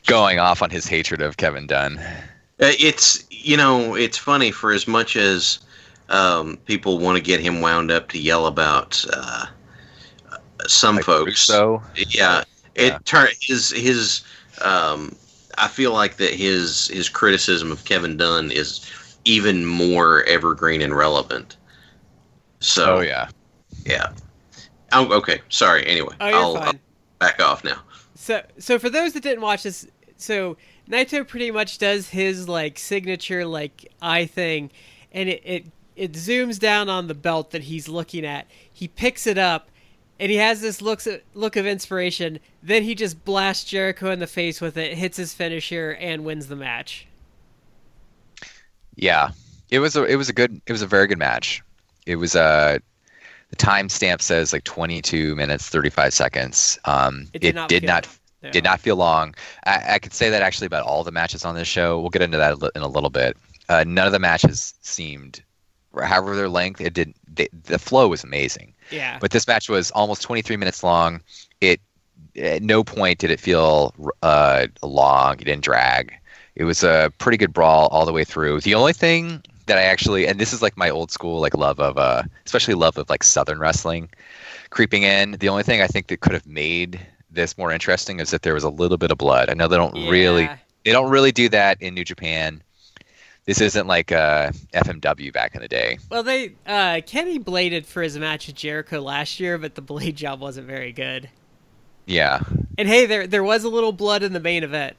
going 0.08 0.40
off 0.40 0.62
on 0.62 0.70
his 0.70 0.88
hatred 0.88 1.22
of 1.22 1.38
Kevin 1.38 1.68
Dunn. 1.68 1.98
Uh, 2.00 2.72
It's 2.80 3.24
you 3.30 3.58
know 3.58 3.94
it's 3.96 4.18
funny 4.18 4.52
for 4.52 4.72
as 4.72 4.88
much 4.88 5.16
as 5.16 5.60
um, 6.10 6.58
people 6.66 6.98
want 6.98 7.18
to 7.18 7.24
get 7.24 7.40
him 7.40 7.62
wound 7.62 7.92
up 7.92 8.10
to 8.10 8.20
yell 8.20 8.48
about 8.48 9.04
uh, 9.14 9.46
some 10.68 10.96
Like 10.96 11.06
folks. 11.06 11.50
Russo. 11.50 11.84
yeah, 11.96 12.44
it 12.76 12.96
Yeah. 13.12 13.28
his 13.42 13.72
his. 13.72 14.22
Um, 14.62 15.16
I 15.58 15.68
feel 15.68 15.92
like 15.92 16.18
that 16.18 16.34
his 16.34 16.88
his 16.88 17.10
criticism 17.10 17.70
of 17.72 17.84
Kevin 17.84 18.16
Dunn 18.16 18.50
is 18.50 18.90
even 19.26 19.66
more 19.66 20.24
evergreen 20.24 20.82
and 20.82 20.96
relevant. 20.96 21.58
So 22.60 22.98
Oh 22.98 23.00
yeah. 23.02 23.30
yeah. 23.86 24.12
Oh, 24.92 25.12
okay. 25.14 25.42
Sorry. 25.50 25.86
Anyway, 25.86 26.16
Oh, 26.20 26.28
you're 26.28 26.36
I'll, 26.36 26.58
I'll 26.58 26.74
back 27.20 27.40
off 27.40 27.64
now. 27.64 27.82
So, 28.16 28.44
so 28.58 28.80
for 28.80 28.90
those 28.90 29.14
that 29.14 29.24
didn't 29.24 29.42
watch 29.42 29.64
this, 29.64 29.88
so 30.18 30.58
Naito 30.90 31.28
pretty 31.28 31.52
much 31.52 31.78
does 31.78 32.10
his 32.10 32.50
like 32.50 32.78
signature 32.80 33.46
like 33.46 33.92
eye 34.02 34.26
thing, 34.26 34.72
and 35.12 35.30
it 35.30 35.42
it 35.46 35.66
it 35.96 36.12
zooms 36.14 36.60
down 36.60 36.90
on 36.90 37.08
the 37.08 37.14
belt 37.14 37.52
that 37.52 37.64
he's 37.64 37.88
looking 37.88 38.26
at. 38.26 38.48
He 38.72 38.88
picks 38.88 39.28
it 39.28 39.38
up, 39.38 39.70
and 40.20 40.32
he 40.32 40.38
has 40.38 40.62
this 40.62 40.82
looks 40.82 41.08
look 41.34 41.56
of 41.56 41.66
inspiration. 41.66 42.40
Then 42.64 42.84
he 42.84 42.96
just 42.96 43.24
blasts 43.24 43.70
Jericho 43.70 44.12
in 44.12 44.20
the 44.20 44.28
face 44.28 44.60
with 44.60 44.76
it, 44.78 44.98
hits 44.98 45.18
his 45.18 45.34
finisher, 45.34 45.92
and 46.00 46.26
wins 46.26 46.48
the 46.48 46.56
match. 46.56 47.08
Yeah, 48.96 49.32
it 49.70 49.80
was 49.80 49.96
a 49.96 50.04
it 50.04 50.16
was 50.16 50.30
a 50.30 50.34
good 50.34 50.62
it 50.66 50.72
was 50.72 50.82
a 50.82 50.88
very 50.88 51.08
good 51.08 51.20
match. 51.20 51.62
It 52.10 52.16
was 52.16 52.34
a 52.36 52.42
uh, 52.42 52.78
the 53.52 53.56
timestamp 53.56 54.22
says 54.22 54.52
like 54.54 54.64
22 54.64 55.36
minutes 55.36 55.70
35 55.70 56.14
seconds. 56.14 56.80
Um, 56.86 57.28
It 57.34 57.42
did 57.42 57.50
it 57.50 57.56
not 57.56 57.70
did 57.70 57.84
not 57.84 58.08
Yeah. 58.42 58.52
did 58.52 58.64
not 58.64 58.80
feel 58.80 58.96
long. 58.96 59.36
I, 59.66 59.96
I 59.96 60.00
could 60.00 60.14
say 60.14 60.30
that 60.30 60.42
actually 60.42 60.68
about 60.68 60.86
all 60.86 61.04
the 61.04 61.12
matches 61.12 61.46
on 61.46 61.56
this 61.56 61.68
show. 61.68 62.00
We'll 62.00 62.10
get 62.10 62.22
into 62.22 62.38
that 62.38 62.58
in 62.76 62.82
a 62.82 62.88
little 62.88 63.10
bit. 63.10 63.38
Uh, 63.68 63.84
none 63.86 64.08
of 64.08 64.14
the 64.14 64.20
matches 64.20 64.74
seemed, 64.82 65.44
however 65.94 66.36
their 66.36 66.50
length, 66.50 66.82
it 66.82 66.94
did. 66.94 67.14
They, 67.32 67.48
the 67.66 67.78
flow 67.78 68.08
was 68.08 68.24
amazing. 68.24 68.74
Yeah. 68.92 69.18
But 69.22 69.32
this 69.32 69.48
match 69.48 69.70
was 69.70 69.92
almost 69.92 70.22
23 70.24 70.58
minutes 70.58 70.84
long. 70.84 71.22
It 71.62 71.80
at 72.36 72.64
no 72.64 72.84
point 72.84 73.20
did 73.20 73.30
it 73.32 73.40
feel 73.40 73.94
uh, 74.24 74.68
long. 74.82 75.34
It 75.40 75.46
didn't 75.46 75.64
drag. 75.64 76.14
It 76.56 76.64
was 76.66 76.84
a 76.84 77.12
pretty 77.20 77.38
good 77.38 77.54
brawl 77.54 77.88
all 77.88 78.06
the 78.06 78.14
way 78.14 78.24
through. 78.24 78.62
The 78.62 78.76
only 78.76 78.94
thing 78.94 79.44
that 79.70 79.78
I 79.78 79.84
actually, 79.84 80.28
and 80.28 80.40
this 80.40 80.54
is 80.54 80.62
like 80.62 80.76
my 80.78 80.90
old 80.90 81.12
school 81.12 81.40
like 81.40 81.56
love 81.56 81.80
of, 81.80 81.98
uh, 81.98 82.24
especially 82.46 82.74
love 82.74 82.98
of 82.98 83.10
like 83.10 83.24
Southern 83.24 83.60
wrestling, 83.60 84.10
creeping 84.70 85.04
in. 85.04 85.32
The 85.40 85.50
only 85.50 85.64
thing 85.64 85.82
I 85.82 85.88
think 85.88 86.08
that 86.08 86.20
could 86.20 86.34
have 86.34 86.46
made 86.46 87.00
this 87.32 87.58
more 87.58 87.72
interesting 87.72 88.20
is 88.20 88.32
that 88.32 88.42
there 88.42 88.54
was 88.54 88.64
a 88.64 88.70
little 88.70 88.98
bit 88.98 89.12
of 89.12 89.18
blood. 89.18 89.50
I 89.50 89.54
know 89.54 89.68
they 89.68 89.78
don't 89.78 90.10
really, 90.10 90.50
they 90.84 90.92
don't 90.92 91.10
really 91.10 91.32
do 91.32 91.48
that 91.50 91.82
in 91.82 91.94
New 91.94 92.04
Japan. 92.04 92.62
This 93.46 93.62
isn't 93.62 93.88
like 93.88 94.12
uh, 94.12 94.52
FMW 94.74 95.34
back 95.34 95.56
in 95.56 95.62
the 95.62 95.68
day. 95.68 95.98
Well, 96.12 96.22
they 96.22 96.54
uh, 96.68 97.02
Kenny 97.06 97.40
bladed 97.40 97.86
for 97.86 98.04
his 98.04 98.18
match 98.18 98.48
with 98.48 98.56
Jericho 98.56 99.02
last 99.02 99.40
year, 99.40 99.58
but 99.58 99.76
the 99.76 99.82
blade 99.82 100.18
job 100.18 100.40
wasn't 100.40 100.68
very 100.68 100.92
good. 100.92 101.30
Yeah, 102.06 102.42
And 102.78 102.88
hey, 102.88 103.06
there 103.06 103.28
there 103.28 103.44
was 103.44 103.64
a 103.64 103.70
little 103.70 103.92
blood 103.92 104.24
in 104.24 104.34
the 104.34 104.40
main 104.40 104.64
event. 104.64 104.96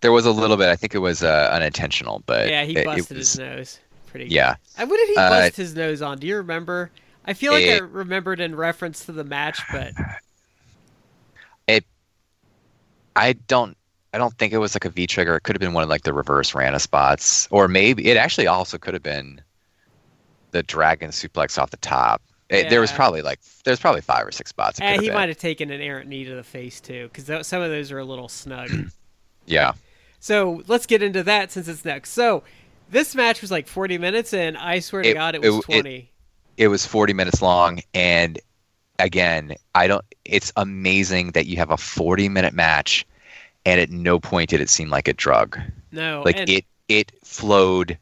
There 0.00 0.12
was 0.12 0.26
a 0.26 0.30
little 0.32 0.56
bit. 0.56 0.68
I 0.68 0.76
think 0.76 0.94
it 0.94 0.98
was 0.98 1.22
uh, 1.22 1.50
unintentional, 1.52 2.22
but 2.26 2.48
Yeah, 2.48 2.64
he 2.64 2.72
it- 2.72 2.78
it 2.78 2.84
busted 2.84 3.16
was- 3.16 3.32
his 3.32 3.38
nose. 3.38 3.78
Pretty. 4.06 4.24
good. 4.26 4.32
Yeah, 4.32 4.54
Uh, 4.78 4.86
what 4.86 4.96
did 4.96 5.08
he 5.10 5.16
Uh, 5.16 5.28
bust 5.28 5.56
his 5.56 5.74
nose 5.74 6.00
on? 6.00 6.18
Do 6.18 6.26
you 6.26 6.36
remember? 6.36 6.90
I 7.26 7.34
feel 7.34 7.52
like 7.52 7.66
I 7.66 7.76
remembered 7.78 8.40
in 8.40 8.54
reference 8.54 9.04
to 9.04 9.12
the 9.12 9.24
match, 9.24 9.60
but 9.70 9.92
it. 11.66 11.84
I 13.16 13.32
don't. 13.34 13.76
I 14.14 14.18
don't 14.18 14.32
think 14.38 14.54
it 14.54 14.58
was 14.58 14.74
like 14.74 14.86
a 14.86 14.90
V 14.90 15.06
trigger. 15.06 15.36
It 15.36 15.42
could 15.42 15.54
have 15.54 15.60
been 15.60 15.74
one 15.74 15.82
of 15.82 15.90
like 15.90 16.02
the 16.04 16.14
reverse 16.14 16.54
Rana 16.54 16.78
spots, 16.78 17.46
or 17.50 17.68
maybe 17.68 18.06
it 18.08 18.16
actually 18.16 18.46
also 18.46 18.78
could 18.78 18.94
have 18.94 19.02
been 19.02 19.42
the 20.52 20.62
dragon 20.62 21.10
suplex 21.10 21.58
off 21.58 21.68
the 21.70 21.76
top. 21.76 22.22
It, 22.48 22.70
There 22.70 22.80
was 22.80 22.90
probably 22.90 23.20
like 23.20 23.40
there's 23.64 23.78
probably 23.78 24.00
five 24.00 24.26
or 24.26 24.32
six 24.32 24.48
spots. 24.48 24.78
It 24.78 24.84
eh, 24.84 24.92
he 24.94 24.98
been. 25.08 25.14
might 25.14 25.28
have 25.28 25.36
taken 25.36 25.70
an 25.70 25.82
errant 25.82 26.08
knee 26.08 26.24
to 26.24 26.34
the 26.34 26.42
face 26.42 26.80
too, 26.80 27.10
because 27.12 27.46
some 27.46 27.60
of 27.60 27.70
those 27.70 27.92
are 27.92 27.98
a 27.98 28.04
little 28.06 28.28
snug. 28.28 28.70
Yeah, 29.50 29.72
so 30.20 30.62
let's 30.66 30.86
get 30.86 31.02
into 31.02 31.22
that 31.24 31.52
since 31.52 31.68
it's 31.68 31.84
next. 31.84 32.10
So 32.10 32.42
this 32.90 33.14
match 33.14 33.40
was 33.40 33.50
like 33.50 33.66
40 33.68 33.98
minutes, 33.98 34.32
and 34.34 34.56
I 34.56 34.80
swear 34.80 35.02
to 35.02 35.08
It- 35.10 35.14
God, 35.14 35.34
it 35.34 35.44
it- 35.44 35.48
was 35.50 35.58
it- 35.68 35.82
20. 35.82 36.10
it 36.56 36.68
was 36.68 36.84
40 36.86 37.12
minutes 37.12 37.40
long, 37.42 37.80
and 37.94 38.38
again, 38.98 39.54
I 39.74 39.86
don't. 39.86 40.04
It's 40.24 40.52
amazing 40.56 41.32
that 41.32 41.46
you 41.46 41.56
have 41.58 41.70
a 41.70 41.76
40 41.76 42.28
minute 42.28 42.52
match, 42.54 43.06
and 43.64 43.80
at 43.80 43.90
no 43.90 44.18
point 44.18 44.50
did 44.50 44.60
it 44.60 44.68
seem 44.70 44.90
like 44.90 45.08
a 45.08 45.12
drug. 45.12 45.58
no, 45.92 46.22
Like 46.24 46.36
and, 46.36 46.48
it, 46.50 46.64
it 46.88 47.12
flowed 47.24 47.96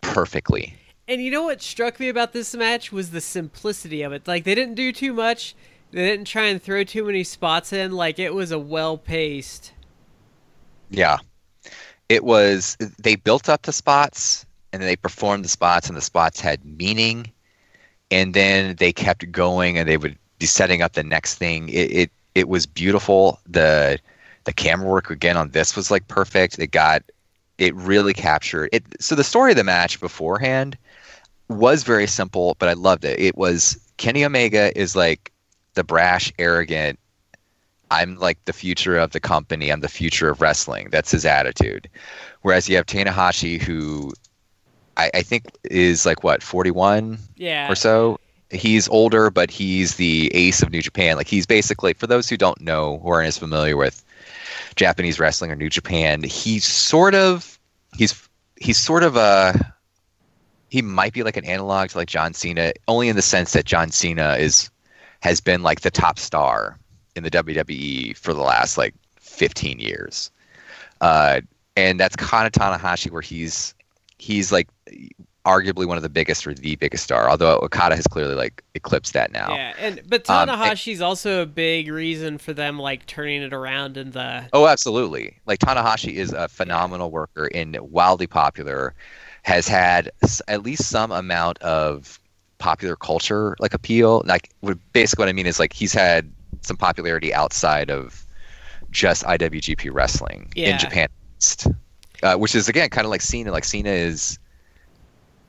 perfectly. 0.00 0.74
and 1.06 1.22
you 1.22 1.30
know 1.30 1.42
what 1.44 1.60
struck 1.62 1.98
me 2.00 2.08
about 2.08 2.32
this 2.32 2.54
match 2.54 2.90
was 2.92 3.10
the 3.10 3.20
simplicity 3.20 4.02
of 4.02 4.12
it. 4.12 4.26
Like 4.26 4.44
they 4.44 4.54
didn't 4.54 4.74
do 4.74 4.92
too 4.92 5.12
much. 5.12 5.54
They 5.90 6.04
didn't 6.06 6.26
try 6.26 6.44
and 6.46 6.62
throw 6.62 6.84
too 6.84 7.04
many 7.04 7.24
spots 7.24 7.72
in. 7.72 7.92
Like 7.92 8.18
it 8.18 8.34
was 8.34 8.50
a 8.52 8.58
well 8.58 8.96
paced. 8.98 9.72
Yeah. 10.90 11.18
It 12.08 12.24
was 12.24 12.76
they 12.98 13.16
built 13.16 13.48
up 13.48 13.62
the 13.62 13.72
spots 13.72 14.46
and 14.72 14.82
then 14.82 14.88
they 14.88 14.96
performed 14.96 15.44
the 15.44 15.48
spots 15.48 15.88
and 15.88 15.96
the 15.96 16.02
spots 16.02 16.40
had 16.40 16.64
meaning 16.64 17.30
and 18.10 18.32
then 18.34 18.76
they 18.76 18.92
kept 18.92 19.30
going 19.30 19.76
and 19.76 19.88
they 19.88 19.96
would 19.96 20.16
be 20.38 20.46
setting 20.46 20.82
up 20.82 20.94
the 20.94 21.02
next 21.02 21.34
thing. 21.34 21.68
It 21.68 21.90
it, 21.92 22.10
it 22.34 22.48
was 22.48 22.66
beautiful. 22.66 23.40
The 23.46 23.98
the 24.44 24.52
camera 24.52 24.88
work 24.88 25.10
again 25.10 25.36
on 25.36 25.50
this 25.50 25.76
was 25.76 25.90
like 25.90 26.08
perfect. 26.08 26.58
It 26.58 26.68
got 26.68 27.02
it 27.58 27.74
really 27.74 28.14
captured 28.14 28.68
it 28.72 28.84
so 29.00 29.14
the 29.16 29.24
story 29.24 29.50
of 29.50 29.56
the 29.56 29.64
match 29.64 29.98
beforehand 30.00 30.78
was 31.48 31.82
very 31.82 32.06
simple, 32.06 32.56
but 32.58 32.68
I 32.68 32.74
loved 32.74 33.04
it. 33.04 33.18
It 33.18 33.36
was 33.36 33.78
Kenny 33.96 34.24
Omega 34.24 34.76
is 34.78 34.94
like 34.94 35.32
the 35.74 35.84
brash, 35.84 36.32
arrogant 36.38 36.98
I'm 37.90 38.16
like 38.16 38.44
the 38.44 38.52
future 38.52 38.96
of 38.96 39.12
the 39.12 39.20
company. 39.20 39.70
I'm 39.70 39.80
the 39.80 39.88
future 39.88 40.28
of 40.28 40.40
wrestling. 40.40 40.88
That's 40.90 41.10
his 41.10 41.24
attitude. 41.24 41.88
Whereas 42.42 42.68
you 42.68 42.76
have 42.76 42.86
Tanahashi, 42.86 43.60
who 43.60 44.12
I, 44.96 45.10
I 45.14 45.22
think 45.22 45.44
is 45.64 46.04
like 46.04 46.22
what 46.24 46.42
41 46.42 47.18
Yeah. 47.36 47.70
or 47.70 47.74
so. 47.74 48.20
He's 48.50 48.88
older, 48.88 49.30
but 49.30 49.50
he's 49.50 49.96
the 49.96 50.30
ace 50.34 50.62
of 50.62 50.70
New 50.70 50.80
Japan. 50.82 51.16
Like 51.16 51.28
he's 51.28 51.46
basically, 51.46 51.92
for 51.92 52.06
those 52.06 52.28
who 52.28 52.36
don't 52.36 52.60
know, 52.60 52.98
who 52.98 53.08
aren't 53.10 53.28
as 53.28 53.36
familiar 53.38 53.76
with 53.76 54.02
Japanese 54.74 55.18
wrestling 55.20 55.50
or 55.50 55.56
New 55.56 55.68
Japan, 55.68 56.22
he's 56.22 56.64
sort 56.64 57.14
of 57.14 57.58
he's 57.96 58.28
he's 58.56 58.78
sort 58.78 59.02
of 59.02 59.16
a 59.16 59.74
he 60.70 60.82
might 60.82 61.12
be 61.12 61.22
like 61.22 61.36
an 61.36 61.44
analog 61.44 61.90
to 61.90 61.98
like 61.98 62.08
John 62.08 62.32
Cena, 62.34 62.72
only 62.86 63.08
in 63.08 63.16
the 63.16 63.22
sense 63.22 63.52
that 63.52 63.64
John 63.64 63.90
Cena 63.90 64.36
is 64.38 64.70
has 65.20 65.40
been 65.40 65.62
like 65.62 65.80
the 65.82 65.90
top 65.90 66.18
star 66.18 66.78
in 67.18 67.24
the 67.24 67.30
WWE 67.30 68.16
for 68.16 68.32
the 68.32 68.40
last 68.40 68.78
like 68.78 68.94
15 69.20 69.78
years. 69.78 70.30
Uh, 71.02 71.40
and 71.76 72.00
that's 72.00 72.16
Kana 72.16 72.50
Tanahashi, 72.50 73.10
where 73.10 73.22
he's 73.22 73.74
he's 74.18 74.50
like 74.50 74.68
arguably 75.44 75.86
one 75.86 75.96
of 75.96 76.02
the 76.02 76.08
biggest 76.08 76.46
or 76.46 76.52
the 76.54 76.76
biggest 76.76 77.04
star. 77.04 77.30
Although 77.30 77.58
Okada 77.58 77.94
has 77.96 78.06
clearly 78.06 78.34
like 78.34 78.62
eclipsed 78.74 79.12
that 79.14 79.30
now. 79.32 79.48
Yeah, 79.54 79.74
and 79.78 80.02
but 80.08 80.28
Um, 80.28 80.48
and- 80.48 80.60
Tanahashi's 80.60 81.00
also 81.00 81.42
a 81.42 81.46
big 81.46 81.88
reason 81.90 82.38
for 82.38 82.52
them 82.52 82.78
like 82.78 83.06
turning 83.06 83.42
it 83.42 83.52
around 83.52 83.96
in 83.96 84.10
the 84.10 84.48
Oh, 84.52 84.66
absolutely. 84.66 85.38
Like 85.46 85.60
Tanahashi 85.60 86.14
is 86.14 86.32
a 86.32 86.48
phenomenal 86.48 87.10
worker 87.10 87.48
and 87.54 87.78
wildly 87.80 88.26
popular. 88.26 88.94
Has 89.42 89.68
had 89.68 90.10
s- 90.22 90.42
at 90.48 90.62
least 90.62 90.86
some 90.90 91.12
amount 91.12 91.58
of 91.60 92.18
popular 92.58 92.96
culture 92.96 93.56
like 93.60 93.72
appeal. 93.72 94.22
Like 94.26 94.50
basically 94.92 95.22
what 95.22 95.28
I 95.28 95.32
mean 95.32 95.46
is 95.46 95.60
like 95.60 95.72
he's 95.72 95.92
had 95.94 96.30
some 96.62 96.76
popularity 96.76 97.32
outside 97.34 97.90
of 97.90 98.24
just 98.90 99.24
IWGP 99.24 99.90
wrestling 99.92 100.50
Yeah. 100.54 100.70
in 100.70 100.78
Japan, 100.78 101.08
uh, 102.22 102.36
which 102.36 102.54
is 102.54 102.68
again 102.68 102.88
kind 102.90 103.04
of 103.04 103.10
like 103.10 103.20
Cena. 103.22 103.52
Like 103.52 103.64
Cena 103.64 103.90
is 103.90 104.38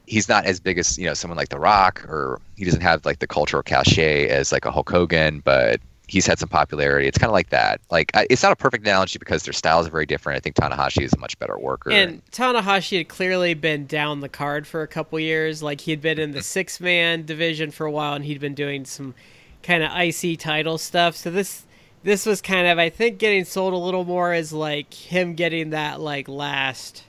he's 0.07 0.27
not 0.27 0.45
as 0.45 0.59
big 0.59 0.77
as 0.77 0.97
you 0.97 1.05
know 1.05 1.13
someone 1.13 1.37
like 1.37 1.49
The 1.49 1.59
Rock, 1.59 2.03
or 2.07 2.41
he 2.57 2.65
doesn't 2.65 2.81
have 2.81 3.05
like 3.05 3.19
the 3.19 3.27
cultural 3.27 3.63
cachet 3.63 4.27
as 4.29 4.51
like 4.51 4.65
a 4.65 4.71
Hulk 4.71 4.89
Hogan, 4.89 5.39
but 5.43 5.79
he's 6.07 6.25
had 6.25 6.39
some 6.39 6.49
popularity. 6.49 7.07
It's 7.07 7.17
kind 7.19 7.29
of 7.29 7.33
like 7.33 7.49
that. 7.49 7.79
Like 7.91 8.11
I, 8.15 8.25
it's 8.29 8.41
not 8.43 8.51
a 8.51 8.55
perfect 8.55 8.83
analogy 8.83 9.19
because 9.19 9.43
their 9.43 9.53
styles 9.53 9.87
are 9.87 9.91
very 9.91 10.07
different. 10.07 10.37
I 10.37 10.39
think 10.39 10.55
Tanahashi 10.55 11.03
is 11.03 11.13
a 11.13 11.17
much 11.19 11.37
better 11.39 11.57
worker. 11.57 11.91
and 11.91 12.25
Tanahashi 12.31 12.97
had 12.97 13.07
clearly 13.07 13.53
been 13.53 13.85
down 13.85 14.19
the 14.21 14.29
card 14.29 14.65
for 14.67 14.81
a 14.81 14.87
couple 14.87 15.19
years. 15.19 15.61
Like 15.63 15.81
he 15.81 15.91
had 15.91 16.01
been 16.01 16.19
in 16.19 16.31
the 16.31 16.41
six 16.41 16.79
man 16.79 17.25
division 17.25 17.71
for 17.71 17.85
a 17.85 17.91
while, 17.91 18.15
and 18.15 18.25
he'd 18.25 18.39
been 18.41 18.55
doing 18.55 18.85
some 18.85 19.13
kind 19.63 19.83
of 19.83 19.91
IC 19.95 20.39
title 20.39 20.77
stuff. 20.77 21.15
So 21.15 21.31
this 21.31 21.65
this 22.03 22.25
was 22.25 22.41
kind 22.41 22.67
of 22.67 22.79
I 22.79 22.89
think 22.89 23.19
getting 23.19 23.45
sold 23.45 23.73
a 23.73 23.77
little 23.77 24.05
more 24.05 24.33
as 24.33 24.53
like 24.53 24.93
him 24.93 25.35
getting 25.35 25.71
that 25.71 25.99
like 25.99 26.27
last. 26.27 27.03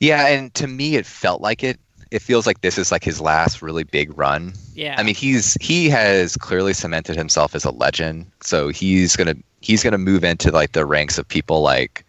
yeah, 0.00 0.26
and 0.28 0.52
to 0.54 0.66
me, 0.66 0.96
it 0.96 1.06
felt 1.06 1.40
like 1.40 1.62
it. 1.62 1.78
It 2.10 2.22
feels 2.22 2.46
like 2.46 2.60
this 2.60 2.78
is 2.78 2.92
like 2.92 3.02
his 3.02 3.20
last 3.20 3.60
really 3.62 3.82
big 3.82 4.16
run. 4.16 4.52
Yeah, 4.74 4.94
I 4.98 5.02
mean, 5.02 5.14
he's 5.16 5.54
he 5.60 5.88
has 5.88 6.36
clearly 6.36 6.72
cemented 6.72 7.16
himself 7.16 7.54
as 7.56 7.64
a 7.64 7.72
legend. 7.72 8.26
So 8.42 8.68
he's 8.68 9.16
gonna 9.16 9.34
he's 9.60 9.82
gonna 9.82 9.98
move 9.98 10.22
into 10.22 10.52
like 10.52 10.72
the 10.72 10.86
ranks 10.86 11.18
of 11.18 11.26
people 11.26 11.60
like 11.62 12.04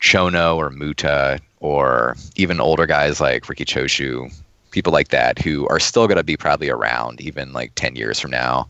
Chono 0.00 0.56
or 0.56 0.70
Muta 0.70 1.38
or 1.60 2.16
even 2.36 2.60
older 2.60 2.86
guys 2.86 3.20
like 3.20 3.48
Riki 3.48 3.64
Choshu, 3.64 4.32
people 4.76 4.92
like 4.92 5.08
that 5.08 5.38
who 5.38 5.66
are 5.68 5.80
still 5.80 6.06
gonna 6.06 6.22
be 6.22 6.36
probably 6.36 6.68
around 6.68 7.18
even 7.22 7.54
like 7.54 7.72
ten 7.76 7.96
years 7.96 8.20
from 8.20 8.30
now. 8.30 8.68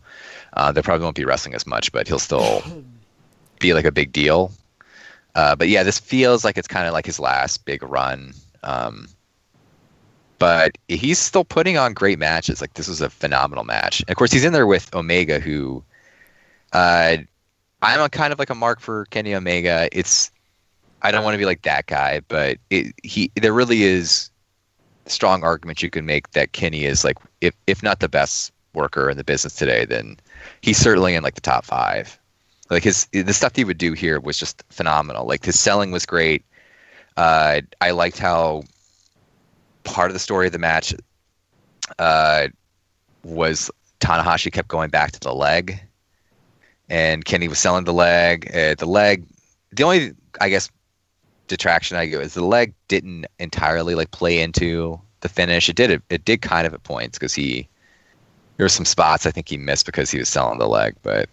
Uh, 0.53 0.71
they 0.71 0.81
probably 0.81 1.03
won't 1.03 1.17
be 1.17 1.25
wrestling 1.25 1.53
as 1.53 1.67
much, 1.67 1.91
but 1.91 2.07
he'll 2.07 2.17
still 2.17 2.63
be 3.59 3.73
like 3.73 3.83
a 3.83 3.91
big 3.91 4.13
deal. 4.13 4.49
Uh, 5.35 5.53
but 5.53 5.67
yeah, 5.67 5.83
this 5.83 5.99
feels 5.99 6.45
like 6.45 6.57
it's 6.57 6.67
kind 6.67 6.87
of 6.87 6.93
like 6.93 7.05
his 7.05 7.19
last 7.19 7.65
big 7.65 7.83
run. 7.83 8.33
Um, 8.63 9.09
but 10.39 10.77
he's 10.87 11.19
still 11.19 11.43
putting 11.43 11.77
on 11.77 11.93
great 11.93 12.19
matches. 12.19 12.61
Like 12.61 12.75
this 12.75 12.87
was 12.87 13.01
a 13.01 13.09
phenomenal 13.09 13.65
match. 13.65 13.99
And 13.99 14.09
of 14.09 14.15
course, 14.15 14.31
he's 14.31 14.45
in 14.45 14.53
there 14.53 14.65
with 14.65 14.95
Omega, 14.95 15.39
who 15.41 15.83
uh, 16.71 17.17
I'm 17.81 18.01
a 18.01 18.07
kind 18.07 18.31
of 18.31 18.39
like 18.39 18.49
a 18.49 18.55
mark 18.55 18.79
for 18.79 19.05
Kenny 19.07 19.35
Omega. 19.35 19.89
It's 19.91 20.31
I 21.01 21.11
don't 21.11 21.25
want 21.25 21.33
to 21.33 21.37
be 21.37 21.45
like 21.45 21.63
that 21.63 21.87
guy, 21.87 22.21
but 22.29 22.59
it, 22.69 22.95
he 23.03 23.29
there 23.35 23.53
really 23.53 23.83
is 23.83 24.31
strong 25.07 25.43
argument 25.43 25.81
you 25.81 25.89
can 25.89 26.05
make 26.05 26.31
that 26.31 26.51
Kenny 26.53 26.85
is 26.85 27.03
like 27.03 27.17
if 27.41 27.53
if 27.67 27.83
not 27.83 27.99
the 27.99 28.09
best 28.09 28.51
worker 28.73 29.09
in 29.09 29.17
the 29.17 29.23
business 29.23 29.55
today, 29.55 29.85
then 29.85 30.17
he's 30.61 30.77
certainly 30.77 31.15
in 31.15 31.23
like 31.23 31.35
the 31.35 31.41
top 31.41 31.65
five. 31.65 32.19
Like 32.69 32.83
his 32.83 33.07
the 33.11 33.33
stuff 33.33 33.55
he 33.55 33.63
would 33.63 33.77
do 33.77 33.93
here 33.93 34.19
was 34.19 34.37
just 34.37 34.63
phenomenal. 34.69 35.25
Like 35.25 35.45
his 35.45 35.59
selling 35.59 35.91
was 35.91 36.05
great. 36.05 36.43
Uh, 37.15 37.61
I 37.81 37.91
liked 37.91 38.19
how 38.19 38.63
part 39.83 40.11
of 40.11 40.13
the 40.13 40.19
story 40.19 40.47
of 40.47 40.51
the 40.51 40.59
match 40.59 40.93
uh, 41.97 42.47
was 43.23 43.71
Tanahashi 43.99 44.51
kept 44.51 44.67
going 44.67 44.89
back 44.89 45.11
to 45.13 45.19
the 45.19 45.33
leg, 45.33 45.79
and 46.89 47.25
Kenny 47.25 47.47
was 47.47 47.57
selling 47.57 47.85
the 47.85 47.93
leg. 47.93 48.51
Uh, 48.53 48.75
the 48.75 48.85
leg, 48.85 49.25
the 49.71 49.83
only 49.83 50.13
I 50.39 50.49
guess 50.49 50.69
detraction 51.47 51.97
I 51.97 52.05
go 52.07 52.19
is 52.19 52.33
the 52.33 52.45
leg 52.45 52.73
didn't 52.87 53.25
entirely 53.39 53.95
like 53.95 54.11
play 54.11 54.39
into 54.39 54.99
the 55.21 55.29
finish. 55.29 55.69
It 55.69 55.75
did 55.75 55.91
it, 55.91 56.01
it 56.09 56.25
did 56.25 56.41
kind 56.41 56.67
of 56.67 56.73
at 56.73 56.83
points 56.83 57.17
because 57.17 57.33
he 57.33 57.67
there 58.57 58.65
were 58.65 58.69
some 58.69 58.85
spots 58.85 59.25
I 59.25 59.31
think 59.31 59.49
he 59.49 59.57
missed 59.57 59.85
because 59.85 60.11
he 60.11 60.19
was 60.19 60.29
selling 60.29 60.59
the 60.59 60.67
leg, 60.67 60.95
but 61.03 61.29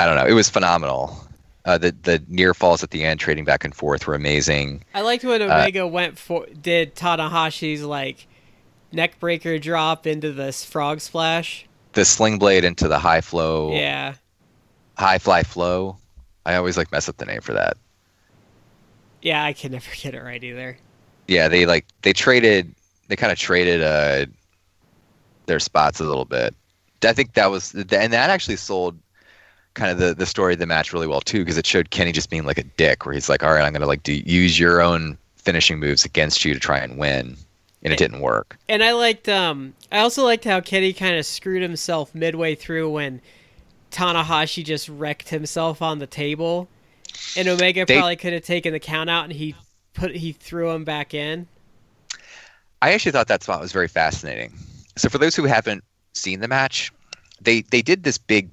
I 0.00 0.06
don't 0.06 0.16
know. 0.16 0.26
It 0.26 0.34
was 0.34 0.48
phenomenal. 0.50 1.16
Uh, 1.64 1.78
the 1.78 1.94
the 2.02 2.22
near 2.28 2.54
falls 2.54 2.82
at 2.82 2.90
the 2.90 3.04
end, 3.04 3.20
trading 3.20 3.44
back 3.44 3.64
and 3.64 3.74
forth, 3.74 4.06
were 4.06 4.14
amazing. 4.14 4.84
I 4.94 5.02
liked 5.02 5.24
when 5.24 5.42
Omega 5.42 5.84
uh, 5.84 5.86
went 5.86 6.18
for 6.18 6.46
did 6.60 6.96
Tanahashi's 6.96 7.82
like 7.82 8.26
neck 8.90 9.18
breaker 9.20 9.58
drop 9.58 10.06
into 10.06 10.32
this 10.32 10.64
frog 10.64 11.00
splash. 11.00 11.66
The 11.92 12.04
sling 12.04 12.38
blade 12.38 12.64
into 12.64 12.88
the 12.88 12.98
high 12.98 13.20
flow. 13.20 13.72
Yeah. 13.72 14.14
High 14.98 15.18
fly 15.18 15.42
flow. 15.42 15.98
I 16.44 16.56
always 16.56 16.76
like 16.76 16.90
mess 16.90 17.08
up 17.08 17.18
the 17.18 17.26
name 17.26 17.40
for 17.40 17.52
that. 17.52 17.76
Yeah, 19.22 19.42
I 19.42 19.52
can 19.52 19.72
never 19.72 19.90
get 19.96 20.14
it 20.14 20.22
right 20.22 20.42
either. 20.42 20.76
Yeah, 21.28 21.48
they 21.48 21.66
like 21.66 21.86
they 22.02 22.12
traded. 22.12 22.74
They 23.08 23.16
kind 23.16 23.32
of 23.32 23.38
traded 23.38 23.82
uh 23.82 24.26
their 25.46 25.60
spots 25.60 26.00
a 26.00 26.04
little 26.04 26.24
bit. 26.24 26.54
I 27.04 27.12
think 27.12 27.34
that 27.34 27.50
was 27.50 27.74
and 27.74 27.88
that 27.88 28.30
actually 28.30 28.56
sold 28.56 28.98
kind 29.74 29.90
of 29.90 29.98
the 29.98 30.14
the 30.14 30.26
story 30.26 30.52
of 30.52 30.58
the 30.58 30.66
match 30.66 30.92
really 30.92 31.06
well 31.06 31.20
too 31.20 31.40
because 31.40 31.56
it 31.56 31.66
showed 31.66 31.90
Kenny 31.90 32.12
just 32.12 32.30
being 32.30 32.44
like 32.44 32.58
a 32.58 32.64
dick 32.64 33.04
where 33.06 33.14
he's 33.14 33.28
like, 33.28 33.42
all 33.42 33.52
right, 33.52 33.64
I'm 33.64 33.72
gonna 33.72 33.86
like 33.86 34.02
do, 34.02 34.12
use 34.12 34.58
your 34.58 34.80
own 34.80 35.16
finishing 35.36 35.80
moves 35.80 36.04
against 36.04 36.44
you 36.44 36.54
to 36.54 36.60
try 36.60 36.78
and 36.78 36.98
win, 36.98 37.36
and 37.82 37.92
it 37.92 37.98
didn't 37.98 38.20
work. 38.20 38.56
And 38.68 38.82
I 38.82 38.92
liked 38.92 39.28
um 39.28 39.74
I 39.90 39.98
also 39.98 40.24
liked 40.24 40.44
how 40.44 40.60
Kenny 40.60 40.92
kind 40.92 41.16
of 41.16 41.26
screwed 41.26 41.62
himself 41.62 42.14
midway 42.14 42.54
through 42.54 42.90
when 42.90 43.20
Tanahashi 43.90 44.64
just 44.64 44.88
wrecked 44.88 45.28
himself 45.30 45.82
on 45.82 45.98
the 45.98 46.06
table, 46.06 46.68
and 47.36 47.48
Omega 47.48 47.84
they, 47.86 47.96
probably 47.96 48.16
could 48.16 48.32
have 48.32 48.44
taken 48.44 48.72
the 48.72 48.80
count 48.80 49.10
out 49.10 49.24
and 49.24 49.32
he 49.32 49.54
put 49.94 50.14
he 50.14 50.32
threw 50.32 50.70
him 50.70 50.84
back 50.84 51.14
in. 51.14 51.46
I 52.80 52.92
actually 52.92 53.12
thought 53.12 53.28
that 53.28 53.42
spot 53.42 53.60
was 53.60 53.72
very 53.72 53.88
fascinating. 53.88 54.52
So 54.96 55.08
for 55.08 55.18
those 55.18 55.36
who 55.36 55.44
haven't 55.44 55.84
seen 56.14 56.40
the 56.40 56.48
match, 56.48 56.92
they 57.40 57.62
they 57.62 57.82
did 57.82 58.02
this 58.02 58.18
big 58.18 58.50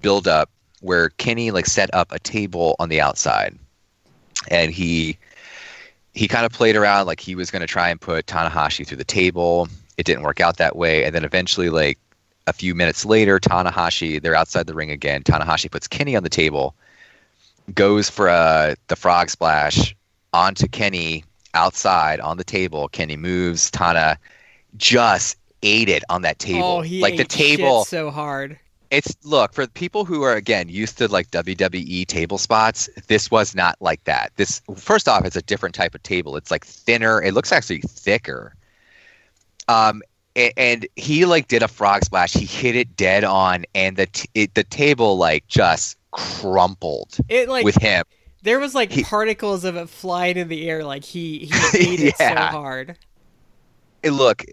build 0.00 0.26
up 0.26 0.50
where 0.80 1.10
Kenny 1.10 1.50
like 1.50 1.66
set 1.66 1.92
up 1.94 2.12
a 2.12 2.18
table 2.18 2.76
on 2.78 2.88
the 2.88 3.00
outside, 3.00 3.58
and 4.48 4.72
he 4.72 5.18
he 6.14 6.28
kind 6.28 6.44
of 6.44 6.52
played 6.52 6.76
around 6.76 7.06
like 7.06 7.20
he 7.20 7.34
was 7.34 7.50
going 7.50 7.60
to 7.60 7.66
try 7.66 7.88
and 7.88 8.00
put 8.00 8.26
Tanahashi 8.26 8.86
through 8.86 8.98
the 8.98 9.04
table. 9.04 9.68
It 9.96 10.06
didn't 10.06 10.22
work 10.22 10.40
out 10.40 10.56
that 10.58 10.76
way, 10.76 11.04
and 11.04 11.14
then 11.14 11.24
eventually, 11.24 11.70
like 11.70 11.98
a 12.46 12.52
few 12.52 12.74
minutes 12.74 13.04
later, 13.04 13.38
Tanahashi 13.38 14.20
they're 14.20 14.34
outside 14.34 14.66
the 14.66 14.74
ring 14.74 14.90
again. 14.90 15.22
Tanahashi 15.22 15.70
puts 15.70 15.88
Kenny 15.88 16.16
on 16.16 16.22
the 16.22 16.28
table, 16.28 16.74
goes 17.74 18.10
for 18.10 18.28
uh, 18.28 18.74
the 18.88 18.96
frog 18.96 19.30
splash 19.30 19.94
onto 20.32 20.66
Kenny 20.68 21.24
outside 21.54 22.20
on 22.20 22.36
the 22.36 22.44
table. 22.44 22.88
Kenny 22.88 23.16
moves. 23.16 23.70
Tana 23.70 24.18
just 24.76 25.36
ate 25.62 25.88
it 25.88 26.02
on 26.08 26.22
that 26.22 26.38
table. 26.38 26.78
Oh, 26.78 26.80
he 26.80 27.00
like 27.00 27.16
the 27.16 27.24
table 27.24 27.84
so 27.84 28.10
hard 28.10 28.58
it's 28.92 29.16
look 29.24 29.54
for 29.54 29.66
people 29.66 30.04
who 30.04 30.22
are 30.22 30.34
again 30.34 30.68
used 30.68 30.98
to 30.98 31.08
like 31.08 31.30
WWE 31.30 32.06
table 32.06 32.36
spots. 32.36 32.90
This 33.08 33.30
was 33.30 33.54
not 33.54 33.74
like 33.80 34.04
that. 34.04 34.32
This 34.36 34.60
first 34.76 35.08
off, 35.08 35.24
it's 35.24 35.34
a 35.34 35.42
different 35.42 35.74
type 35.74 35.94
of 35.94 36.02
table. 36.02 36.36
It's 36.36 36.50
like 36.50 36.66
thinner. 36.66 37.20
It 37.22 37.32
looks 37.32 37.52
actually 37.52 37.80
thicker. 37.80 38.54
Um, 39.66 40.02
and, 40.36 40.52
and 40.58 40.86
he 40.96 41.24
like 41.24 41.48
did 41.48 41.62
a 41.62 41.68
frog 41.68 42.04
splash. 42.04 42.34
He 42.34 42.44
hit 42.44 42.76
it 42.76 42.94
dead 42.94 43.24
on, 43.24 43.64
and 43.74 43.96
the 43.96 44.06
t- 44.06 44.28
it, 44.34 44.54
the 44.54 44.64
table 44.64 45.16
like 45.16 45.48
just 45.48 45.96
crumpled. 46.12 47.16
It 47.28 47.48
like 47.48 47.64
with 47.64 47.76
him. 47.76 48.04
There 48.42 48.58
was 48.58 48.74
like 48.74 48.90
he, 48.90 49.04
particles 49.04 49.64
of 49.64 49.76
it 49.76 49.88
flying 49.88 50.36
in 50.36 50.48
the 50.48 50.68
air. 50.68 50.84
Like 50.84 51.04
he 51.04 51.50
he 51.72 51.78
ate 51.78 52.00
yeah. 52.00 52.08
it 52.08 52.16
so 52.18 52.34
hard. 52.34 52.96
It, 54.02 54.10
look, 54.10 54.44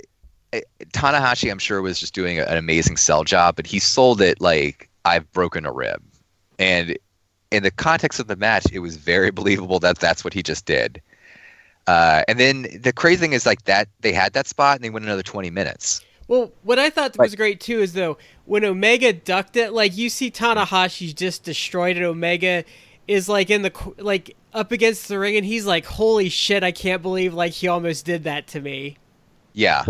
Tanahashi, 0.94 1.52
I'm 1.52 1.60
sure, 1.60 1.82
was 1.82 2.00
just 2.00 2.14
doing 2.14 2.40
an 2.40 2.58
amazing 2.58 2.98
sell 2.98 3.24
job, 3.24 3.56
but 3.56 3.66
he 3.68 3.80
sold 3.80 4.22
it 4.22 4.42
like 4.42 4.90
I've 5.06 5.32
broken 5.32 5.66
a 5.66 5.72
rib. 5.72 6.02
And 6.58 6.98
in 7.52 7.64
the 7.64 7.72
context 7.72 8.20
of 8.20 8.28
the 8.28 8.36
match, 8.36 8.66
it 8.72 8.80
was 8.80 8.98
very 8.98 9.32
believable 9.40 9.80
that 9.80 10.00
that's 10.00 10.24
what 10.24 10.34
he 10.34 10.44
just 10.44 10.66
did. 10.66 11.02
Uh, 11.88 12.24
and 12.28 12.40
then 12.40 12.68
the 12.82 12.94
crazy 12.94 13.20
thing 13.20 13.34
is 13.34 13.46
like 13.46 13.64
that 13.64 13.88
they 14.02 14.14
had 14.14 14.34
that 14.34 14.46
spot 14.46 14.76
and 14.76 14.84
they 14.84 14.90
went 14.92 15.06
another 15.06 15.24
20 15.24 15.50
minutes. 15.50 16.02
Well, 16.30 16.52
what 16.62 16.78
I 16.78 16.92
thought 16.92 17.18
was 17.18 17.34
great 17.34 17.60
too 17.60 17.82
is 17.82 17.94
though 17.94 18.20
when 18.46 18.64
Omega 18.64 19.12
ducked 19.12 19.58
it, 19.58 19.74
like 19.74 19.98
you 19.98 20.10
see 20.10 20.30
Tanahashi 20.30 21.14
just 21.14 21.44
destroyed 21.44 21.98
it. 21.98 22.04
Omega 22.04 22.64
is 23.08 23.28
like 23.28 23.50
in 23.50 23.64
the 23.64 23.74
like 23.98 24.38
up 24.54 24.72
against 24.72 25.08
the 25.08 25.18
ring, 25.18 25.38
and 25.38 25.46
he's 25.46 25.66
like, 25.66 25.86
"Holy 25.86 26.30
shit! 26.30 26.64
I 26.64 26.72
can't 26.72 27.02
believe 27.02 27.34
like 27.34 27.54
he 27.54 27.68
almost 27.68 28.06
did 28.06 28.26
that 28.26 28.46
to 28.50 28.62
me." 28.62 28.98
Yeah, 29.54 29.86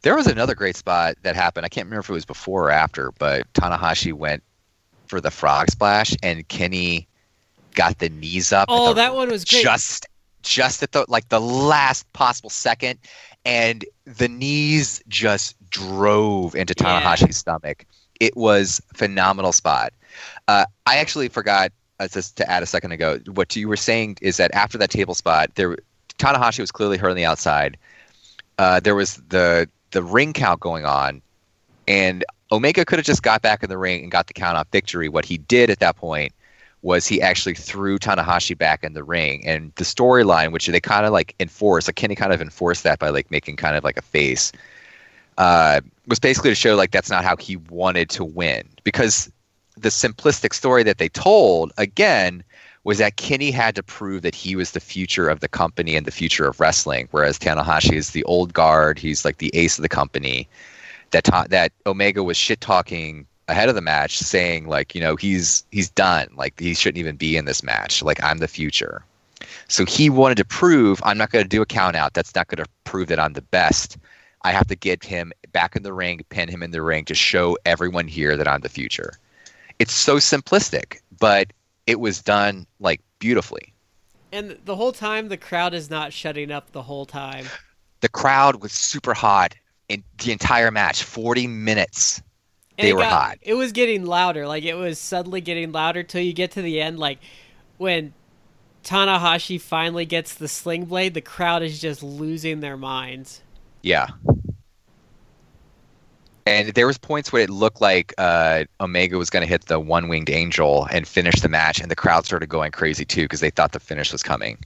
there 0.00 0.16
was 0.16 0.26
another 0.26 0.54
great 0.54 0.74
spot 0.74 1.16
that 1.22 1.36
happened. 1.36 1.66
I 1.66 1.68
can't 1.68 1.84
remember 1.84 2.00
if 2.00 2.08
it 2.08 2.14
was 2.14 2.24
before 2.24 2.68
or 2.68 2.70
after, 2.70 3.12
but 3.18 3.52
Tanahashi 3.52 4.14
went 4.14 4.42
for 5.06 5.20
the 5.20 5.30
frog 5.30 5.70
splash, 5.70 6.14
and 6.22 6.48
Kenny 6.48 7.06
got 7.74 7.98
the 7.98 8.08
knees 8.08 8.52
up. 8.54 8.68
Oh, 8.70 8.94
that 8.94 9.14
one 9.14 9.28
was 9.28 9.44
great. 9.44 9.62
Just, 9.62 10.06
just 10.42 10.82
at 10.82 10.92
the 10.92 11.04
like 11.08 11.28
the 11.28 11.42
last 11.42 12.10
possible 12.14 12.48
second, 12.48 12.98
and 13.44 13.84
the 14.04 14.28
knees 14.28 15.02
just 15.08 15.56
drove 15.70 16.54
into 16.54 16.74
Tanahashi's 16.74 17.22
yeah. 17.22 17.30
stomach. 17.30 17.86
It 18.20 18.36
was 18.36 18.80
phenomenal 18.94 19.52
spot. 19.52 19.92
Uh, 20.48 20.64
I 20.86 20.96
actually 20.96 21.28
forgot 21.28 21.72
uh, 22.00 22.08
just 22.08 22.36
to 22.36 22.50
add 22.50 22.62
a 22.62 22.66
second 22.66 22.92
ago. 22.92 23.18
What 23.34 23.54
you 23.56 23.68
were 23.68 23.76
saying 23.76 24.18
is 24.20 24.36
that 24.36 24.52
after 24.54 24.78
that 24.78 24.90
table 24.90 25.14
spot, 25.14 25.54
there 25.54 25.76
Tanahashi 26.18 26.60
was 26.60 26.72
clearly 26.72 26.98
hurt 26.98 27.10
on 27.10 27.16
the 27.16 27.24
outside. 27.24 27.76
Uh, 28.58 28.80
there 28.80 28.94
was 28.94 29.16
the 29.28 29.68
the 29.90 30.02
ring 30.02 30.32
count 30.32 30.60
going 30.60 30.84
on, 30.84 31.22
and 31.86 32.24
Omega 32.52 32.84
could 32.84 32.98
have 32.98 33.06
just 33.06 33.22
got 33.22 33.42
back 33.42 33.62
in 33.62 33.70
the 33.70 33.78
ring 33.78 34.02
and 34.02 34.10
got 34.10 34.26
the 34.26 34.34
count 34.34 34.56
off 34.56 34.66
victory. 34.72 35.08
What 35.08 35.24
he 35.24 35.38
did 35.38 35.70
at 35.70 35.78
that 35.78 35.96
point 35.96 36.32
was 36.82 37.06
he 37.06 37.20
actually 37.20 37.54
threw 37.54 37.98
Tanahashi 37.98 38.56
back 38.56 38.84
in 38.84 38.92
the 38.92 39.02
ring, 39.02 39.46
and 39.46 39.72
the 39.76 39.84
storyline, 39.84 40.52
which 40.52 40.66
they 40.66 40.80
kind 40.80 41.06
of 41.06 41.12
like 41.12 41.34
enforced, 41.40 41.88
like 41.88 41.96
Kenny 41.96 42.14
kind 42.14 42.32
of 42.32 42.40
enforced 42.40 42.84
that 42.84 42.98
by 42.98 43.10
like 43.10 43.30
making 43.30 43.56
kind 43.56 43.76
of 43.76 43.84
like 43.84 43.96
a 43.96 44.02
face, 44.02 44.52
uh, 45.38 45.80
was 46.06 46.18
basically 46.18 46.50
to 46.50 46.54
show 46.54 46.74
like 46.76 46.90
that's 46.90 47.10
not 47.10 47.24
how 47.24 47.36
he 47.36 47.56
wanted 47.56 48.10
to 48.10 48.24
win 48.24 48.68
because 48.84 49.30
the 49.76 49.88
simplistic 49.88 50.52
story 50.52 50.82
that 50.82 50.98
they 50.98 51.08
told 51.08 51.72
again 51.78 52.42
was 52.84 52.98
that 52.98 53.16
Kenny 53.16 53.50
had 53.50 53.74
to 53.74 53.82
prove 53.82 54.22
that 54.22 54.34
he 54.34 54.56
was 54.56 54.70
the 54.70 54.80
future 54.80 55.28
of 55.28 55.40
the 55.40 55.48
company 55.48 55.94
and 55.94 56.06
the 56.06 56.10
future 56.10 56.46
of 56.46 56.58
wrestling, 56.58 57.06
whereas 57.10 57.38
Tanahashi 57.38 57.92
is 57.92 58.10
the 58.10 58.24
old 58.24 58.54
guard. 58.54 58.98
He's 58.98 59.24
like 59.24 59.38
the 59.38 59.50
ace 59.54 59.78
of 59.78 59.82
the 59.82 59.88
company. 59.88 60.48
That 61.10 61.24
ta- 61.24 61.46
that 61.50 61.72
Omega 61.86 62.22
was 62.22 62.36
shit 62.36 62.60
talking 62.60 63.26
ahead 63.48 63.68
of 63.68 63.74
the 63.74 63.80
match, 63.80 64.18
saying 64.18 64.68
like, 64.68 64.94
you 64.94 65.00
know, 65.00 65.16
he's 65.16 65.64
he's 65.70 65.90
done. 65.90 66.28
Like 66.34 66.58
he 66.58 66.74
shouldn't 66.74 66.98
even 66.98 67.16
be 67.16 67.36
in 67.36 67.44
this 67.44 67.62
match. 67.62 68.02
Like 68.02 68.22
I'm 68.22 68.38
the 68.38 68.48
future. 68.48 69.04
So 69.68 69.84
he 69.84 70.08
wanted 70.08 70.38
to 70.38 70.44
prove 70.44 71.00
I'm 71.04 71.18
not 71.18 71.30
going 71.30 71.44
to 71.44 71.48
do 71.48 71.62
a 71.62 71.66
count 71.66 71.94
out. 71.94 72.14
That's 72.14 72.34
not 72.34 72.48
going 72.48 72.64
to 72.64 72.70
prove 72.84 73.08
that 73.08 73.20
I'm 73.20 73.34
the 73.34 73.42
best. 73.42 73.98
I 74.42 74.52
have 74.52 74.66
to 74.68 74.76
get 74.76 75.04
him 75.04 75.32
back 75.52 75.76
in 75.76 75.82
the 75.82 75.92
ring, 75.92 76.20
pin 76.28 76.48
him 76.48 76.62
in 76.62 76.70
the 76.70 76.82
ring 76.82 77.04
to 77.06 77.14
show 77.14 77.58
everyone 77.64 78.08
here 78.08 78.36
that 78.36 78.46
I'm 78.46 78.60
the 78.60 78.68
future. 78.68 79.14
It's 79.78 79.92
so 79.92 80.16
simplistic, 80.16 80.98
but 81.18 81.52
it 81.86 82.00
was 82.00 82.20
done 82.20 82.66
like 82.80 83.00
beautifully. 83.18 83.72
And 84.32 84.58
the 84.64 84.76
whole 84.76 84.92
time, 84.92 85.28
the 85.28 85.36
crowd 85.36 85.74
is 85.74 85.88
not 85.88 86.12
shutting 86.12 86.50
up 86.50 86.72
the 86.72 86.82
whole 86.82 87.06
time. 87.06 87.46
The 88.00 88.08
crowd 88.08 88.62
was 88.62 88.72
super 88.72 89.14
hot 89.14 89.54
in 89.88 90.04
the 90.22 90.32
entire 90.32 90.70
match. 90.70 91.02
Forty 91.02 91.46
minutes, 91.46 92.22
and 92.76 92.86
they 92.86 92.92
were 92.92 93.00
got, 93.00 93.12
hot. 93.12 93.38
It 93.42 93.54
was 93.54 93.72
getting 93.72 94.04
louder. 94.04 94.46
Like 94.46 94.64
it 94.64 94.74
was 94.74 94.98
suddenly 94.98 95.40
getting 95.40 95.72
louder 95.72 96.02
till 96.02 96.20
you 96.20 96.32
get 96.32 96.52
to 96.52 96.62
the 96.62 96.80
end. 96.80 96.98
Like 96.98 97.18
when 97.78 98.12
Tanahashi 98.84 99.60
finally 99.60 100.04
gets 100.04 100.34
the 100.34 100.48
sling 100.48 100.84
blade, 100.84 101.14
the 101.14 101.20
crowd 101.20 101.62
is 101.62 101.80
just 101.80 102.02
losing 102.02 102.60
their 102.60 102.76
minds. 102.76 103.40
Yeah, 103.88 104.08
and 106.46 106.68
there 106.70 106.86
was 106.86 106.96
points 106.98 107.32
where 107.32 107.42
it 107.42 107.50
looked 107.50 107.80
like 107.80 108.14
uh, 108.18 108.64
Omega 108.80 109.18
was 109.18 109.28
going 109.30 109.42
to 109.42 109.46
hit 109.48 109.66
the 109.66 109.78
one 109.78 110.08
winged 110.08 110.30
angel 110.30 110.86
and 110.90 111.06
finish 111.06 111.40
the 111.40 111.48
match, 111.48 111.80
and 111.80 111.90
the 111.90 111.96
crowd 111.96 112.24
started 112.24 112.48
going 112.48 112.72
crazy 112.72 113.04
too 113.04 113.22
because 113.22 113.40
they 113.40 113.50
thought 113.50 113.72
the 113.72 113.80
finish 113.80 114.12
was 114.12 114.22
coming. 114.22 114.58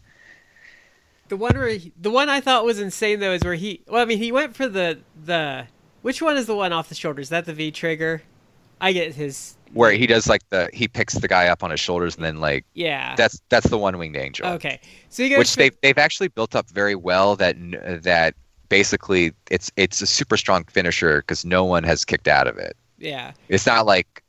The 1.29 1.37
one 1.37 1.57
where 1.57 1.69
he, 1.69 1.93
the 2.01 2.11
one 2.11 2.29
I 2.29 2.41
thought 2.41 2.65
was 2.65 2.79
insane 2.79 3.21
though 3.21 3.33
is 3.33 3.43
where 3.43 3.55
he 3.55 3.81
well 3.89 4.03
I 4.03 4.05
mean 4.05 4.19
he 4.19 4.31
went 4.33 4.55
for 4.55 4.69
the 4.69 4.99
the 5.25 5.67
Which 6.03 6.21
one 6.21 6.37
is 6.37 6.47
the 6.47 6.55
one 6.55 6.73
off 6.75 6.89
the 6.91 6.95
shoulders 6.95 7.27
Is 7.27 7.31
that 7.31 7.47
the 7.47 7.55
V 7.55 7.71
trigger? 7.71 8.23
I 8.83 8.93
get 8.93 9.15
his. 9.15 9.57
Where 9.73 9.93
he 9.93 10.07
does 10.07 10.29
like 10.29 10.47
the 10.51 10.69
he 10.75 10.89
picks 10.89 11.15
the 11.15 11.29
guy 11.29 11.47
up 11.49 11.63
on 11.65 11.71
his 11.71 11.81
shoulders 11.81 12.17
and 12.17 12.25
then 12.25 12.41
like 12.41 12.67
Yeah. 12.75 13.15
that's 13.17 13.41
that's 13.49 13.69
the 13.69 13.79
one 13.79 13.97
winged 13.97 14.17
angel. 14.17 14.47
okay. 14.47 14.79
So 15.09 15.23
you 15.23 15.39
which 15.39 15.53
for- 15.53 15.57
they've 15.57 15.77
they've 15.81 15.97
actually 15.99 16.29
built 16.29 16.55
up 16.55 16.69
very 16.69 16.95
well. 16.97 17.35
That 17.37 17.57
that 18.03 18.35
basically 18.73 19.35
it's 19.51 19.71
it's 19.77 20.01
a 20.01 20.07
super 20.07 20.39
strong 20.39 20.65
finisher 20.65 21.19
because 21.19 21.45
no 21.45 21.63
one 21.63 21.85
has 21.85 22.07
kicked 22.07 22.27
out 22.27 22.47
of 22.47 22.57
it. 22.57 22.75
Yeah. 22.99 23.33
It's 23.51 23.67
not 23.67 23.85
like 23.85 24.23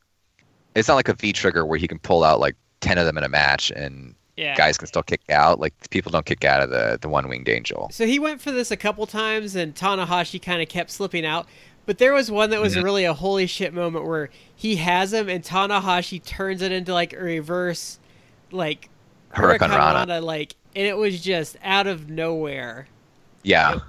it's 0.76 0.90
not 0.90 0.96
like 0.96 1.08
a 1.08 1.14
V 1.14 1.32
trigger 1.32 1.66
where 1.66 1.80
he 1.80 1.88
can 1.88 1.98
pull 1.98 2.26
out 2.26 2.42
like 2.42 2.58
ten 2.82 2.98
of 2.98 3.06
them 3.06 3.18
in 3.18 3.24
a 3.24 3.30
match 3.30 3.72
and 3.72 4.14
Yeah. 4.36 4.54
guys 4.56 4.78
can 4.78 4.88
still 4.88 5.02
kick 5.04 5.22
out. 5.30 5.62
Like 5.62 5.74
people 5.92 6.12
don't 6.12 6.26
kick 6.26 6.44
out 6.44 6.62
of 6.62 6.70
the 6.72 6.98
the 7.00 7.08
one 7.08 7.30
winged 7.30 7.48
angel. 7.48 7.88
So 7.94 8.06
he 8.06 8.20
went 8.20 8.42
for 8.42 8.52
this 8.52 8.70
a 8.70 8.76
couple 8.78 9.08
times, 9.08 9.56
and 9.56 9.74
Tanahashi 9.74 10.42
kind 10.42 10.62
of 10.62 10.68
kept 10.68 10.92
slipping 10.92 11.26
out. 11.26 11.48
But 11.86 11.98
there 12.00 12.14
was 12.14 12.30
one 12.30 12.50
that 12.50 12.60
was 12.60 12.76
Mhm. 12.76 12.84
really 12.84 13.06
a 13.06 13.14
holy 13.14 13.48
shit 13.48 13.74
moment 13.74 14.06
where 14.06 14.30
he 14.56 14.76
has 14.78 15.14
him, 15.14 15.30
and 15.30 15.42
Tanahashi 15.44 16.22
turns 16.22 16.62
it 16.62 16.72
into 16.74 16.94
like 16.94 17.14
a 17.14 17.20
reverse, 17.20 17.98
like 18.52 18.90
Hurricane. 19.30 19.70
Rana, 19.70 20.20
like, 20.20 20.56
and 20.76 20.86
it 20.86 20.98
was 20.98 21.22
just 21.22 21.56
out 21.64 21.88
of 21.88 22.10
nowhere. 22.10 22.88
Yeah, 23.44 23.80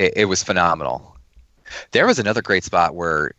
it, 0.00 0.12
it 0.16 0.24
was 0.24 0.42
phenomenal. 0.42 1.16
There 1.92 2.06
was 2.06 2.18
another 2.18 2.42
great 2.42 2.64
spot 2.64 2.94
where 2.94 3.32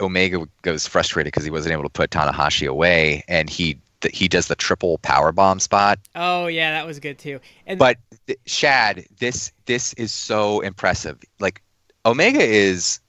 Omega 0.00 0.46
goes 0.62 0.86
frustrated 0.86 1.32
because 1.32 1.44
he 1.44 1.50
wasn't 1.50 1.72
able 1.72 1.84
to 1.84 1.88
put 1.88 2.10
Tanahashi 2.10 2.66
away, 2.68 3.24
and 3.28 3.48
he 3.48 3.78
th- 4.00 4.16
he 4.16 4.28
does 4.28 4.48
the 4.48 4.56
triple 4.56 4.98
power 4.98 5.32
bomb 5.32 5.60
spot. 5.60 5.98
Oh 6.14 6.46
yeah, 6.46 6.72
that 6.72 6.86
was 6.86 7.00
good 7.00 7.18
too. 7.18 7.40
And 7.66 7.78
But 7.78 7.96
th- 8.26 8.38
Shad, 8.46 9.06
this 9.18 9.52
this 9.66 9.92
is 9.94 10.12
so 10.12 10.60
impressive. 10.60 11.18
Like 11.38 11.62
Omega 12.04 12.42
is 12.42 13.00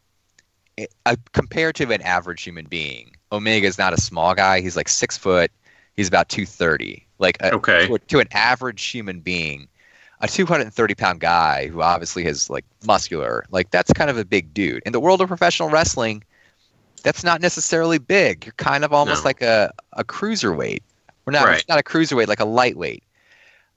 a, 1.06 1.18
compared 1.34 1.76
to 1.76 1.92
an 1.92 2.02
average 2.02 2.44
human 2.44 2.66
being. 2.66 3.16
Omega 3.32 3.68
is 3.68 3.78
not 3.78 3.94
a 3.94 4.02
small 4.02 4.34
guy. 4.36 4.62
He's 4.62 4.76
like 4.78 4.90
six 4.90 5.18
foot. 5.18 5.52
He's 5.96 6.08
about 6.08 6.30
two 6.30 6.46
thirty. 6.46 7.08
Like 7.20 7.38
a, 7.42 7.54
Okay. 7.54 7.88
to, 7.88 7.98
to 7.98 8.20
an 8.20 8.28
average 8.32 8.84
human 8.86 9.20
being, 9.20 9.68
a 10.22 10.28
two 10.28 10.46
hundred 10.46 10.64
and 10.64 10.74
thirty 10.74 10.96
pound 10.96 11.20
guy 11.20 11.68
who 11.68 11.82
obviously 11.82 12.26
is 12.26 12.50
like 12.50 12.66
muscular. 12.86 13.46
Like 13.52 13.72
that's 13.72 13.92
kind 13.94 14.10
of 14.10 14.18
a 14.18 14.26
big 14.26 14.54
dude. 14.54 14.82
In 14.86 14.92
the 14.94 15.00
world 15.00 15.22
of 15.22 15.28
professional 15.28 15.70
wrestling, 15.70 16.24
that's 17.04 17.24
not 17.24 17.42
necessarily 17.42 17.98
big. 17.98 18.46
You're 18.46 18.54
kind 18.58 18.84
of 18.86 18.94
almost 18.94 19.24
No. 19.24 19.28
like 19.30 19.42
a 19.42 19.72
a 19.94 20.04
cruiserweight. 20.04 20.80
We're 21.26 21.34
not. 21.34 21.46
Right. 21.46 21.60
It's 21.60 21.68
not 21.68 21.80
a 21.80 21.84
cruiserweight, 21.84 22.28
like 22.28 22.40
a 22.40 22.46
lightweight. 22.46 23.04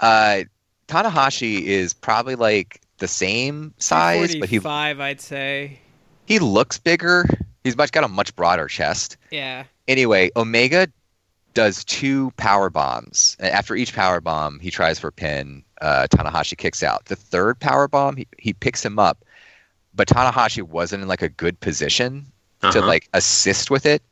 Uh, 0.01 0.43
Tanahashi 0.89 1.63
is 1.63 1.93
probably 1.95 2.35
like 2.37 2.81
the 2.99 3.09
same 3.09 3.73
size, 3.79 4.37
but 4.37 4.49
he 4.49 4.59
five, 4.59 5.01
I'd 5.01 5.21
say. 5.21 5.79
he 6.27 6.39
looks 6.39 6.79
bigger. 6.79 7.27
He's 7.65 7.77
much 7.77 7.93
got 7.93 8.05
a 8.05 8.09
much 8.09 8.35
broader 8.37 8.69
chest. 8.69 9.17
Yeah. 9.31 9.65
Anyway, 9.89 10.31
Omega 10.37 10.89
does 11.55 11.85
two 11.85 12.31
power 12.37 12.69
bombs. 12.71 13.37
After 13.41 13.75
each 13.77 13.95
power 13.95 14.21
bomb, 14.21 14.59
he 14.61 14.71
tries 14.71 14.99
for 14.99 15.09
a 15.09 15.13
pin. 15.13 15.65
Uh, 15.81 16.07
Tanahashi 16.11 16.57
kicks 16.57 16.83
out. 16.83 17.05
The 17.07 17.17
third 17.17 17.59
power 17.61 17.89
bomb, 17.89 18.17
he, 18.17 18.27
he 18.39 18.53
picks 18.53 18.85
him 18.85 18.99
up, 18.99 19.25
but 19.95 20.09
Tanahashi 20.09 20.63
wasn't 20.63 21.03
in 21.03 21.09
like 21.09 21.23
a 21.23 21.29
good 21.29 21.59
position 21.61 22.27
to 22.61 22.69
Uh-huh. 22.79 22.87
like 22.87 23.09
assist 23.13 23.71
with 23.71 23.87
it. 23.87 24.03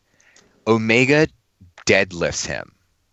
Omega 0.67 1.27
deadlifts 1.87 2.47
him, 2.47 2.73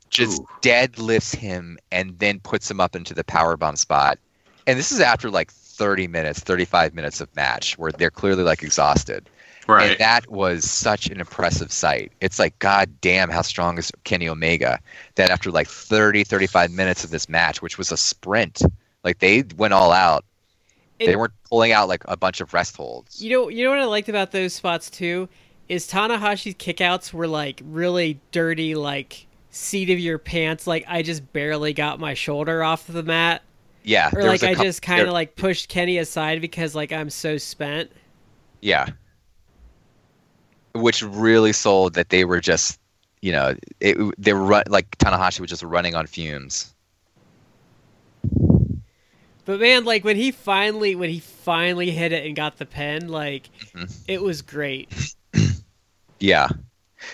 just 0.09 0.41
Ooh. 0.41 0.47
deadlifts 0.61 1.35
him, 1.35 1.77
and 1.91 2.17
then 2.19 2.39
puts 2.39 2.69
him 2.69 2.79
up 2.79 2.95
into 2.95 3.13
the 3.13 3.23
power 3.23 3.57
bomb 3.57 3.75
spot. 3.75 4.19
And 4.67 4.77
this 4.77 4.91
is 4.91 4.99
after 4.99 5.31
like 5.31 5.51
30 5.51 6.07
minutes, 6.07 6.39
35 6.41 6.93
minutes 6.93 7.21
of 7.21 7.35
match 7.35 7.77
where 7.77 7.91
they're 7.91 8.11
clearly 8.11 8.43
like 8.43 8.61
exhausted. 8.61 9.27
Right. 9.75 9.91
And 9.91 9.99
that 9.99 10.29
was 10.29 10.69
such 10.69 11.07
an 11.07 11.19
impressive 11.19 11.71
sight. 11.71 12.11
It's 12.21 12.39
like, 12.39 12.57
God 12.59 12.89
damn, 13.01 13.29
how 13.29 13.41
strong 13.41 13.77
is 13.77 13.91
Kenny 14.03 14.27
Omega? 14.29 14.79
That 15.15 15.29
after 15.29 15.51
like 15.51 15.67
30, 15.67 16.23
35 16.23 16.71
minutes 16.71 17.03
of 17.03 17.09
this 17.11 17.29
match, 17.29 17.61
which 17.61 17.77
was 17.77 17.91
a 17.91 17.97
sprint, 17.97 18.61
like 19.03 19.19
they 19.19 19.43
went 19.57 19.73
all 19.73 19.91
out. 19.91 20.25
they 20.99 21.15
weren't 21.15 21.33
pulling 21.49 21.71
out 21.71 21.87
like 21.87 22.03
a 22.07 22.17
bunch 22.17 22.41
of 22.41 22.53
rest 22.53 22.75
holds. 22.75 23.21
You 23.21 23.31
know, 23.31 23.49
you 23.49 23.63
know 23.63 23.69
what 23.69 23.79
I 23.79 23.85
liked 23.85 24.09
about 24.09 24.31
those 24.31 24.53
spots 24.53 24.89
too 24.89 25.29
is 25.69 25.87
Tanahashi's 25.87 26.55
kickouts 26.55 27.13
were 27.13 27.27
like 27.27 27.61
really 27.63 28.19
dirty, 28.31 28.75
like 28.75 29.27
seat 29.51 29.89
of 29.91 29.99
your 29.99 30.17
pants. 30.17 30.67
Like 30.67 30.83
I 30.87 31.01
just 31.03 31.31
barely 31.31 31.73
got 31.73 31.99
my 31.99 32.13
shoulder 32.15 32.63
off 32.63 32.85
the 32.87 33.03
mat, 33.03 33.43
Yeah. 33.83 34.09
or 34.13 34.23
like 34.23 34.43
I 34.43 34.55
cou- 34.55 34.63
just 34.63 34.81
kind 34.81 35.01
of 35.03 35.13
like 35.13 35.35
pushed 35.35 35.69
Kenny 35.69 35.97
aside 35.99 36.41
because 36.41 36.75
like 36.75 36.91
I'm 36.91 37.09
so 37.09 37.37
spent. 37.37 37.91
Yeah. 38.61 38.87
Which 40.73 41.01
really 41.01 41.53
sold 41.53 41.93
that 41.95 42.09
they 42.09 42.25
were 42.25 42.39
just, 42.39 42.79
you 43.21 43.31
know, 43.31 43.55
it, 43.79 43.97
they 44.17 44.33
were 44.33 44.43
run, 44.43 44.63
like 44.67 44.97
Tanahashi 44.97 45.39
was 45.39 45.49
just 45.49 45.63
running 45.63 45.95
on 45.95 46.05
fumes. 46.07 46.73
But 49.45 49.59
man, 49.59 49.83
like 49.83 50.03
when 50.03 50.15
he 50.15 50.31
finally 50.31 50.93
when 50.95 51.09
he 51.09 51.19
finally 51.19 51.89
hit 51.89 52.11
it 52.11 52.25
and 52.25 52.35
got 52.35 52.57
the 52.57 52.65
pen, 52.65 53.07
like 53.07 53.49
Mhm. 53.73 53.91
it 54.07 54.21
was 54.21 54.41
great. 54.41 54.89
Yeah. 56.19 56.49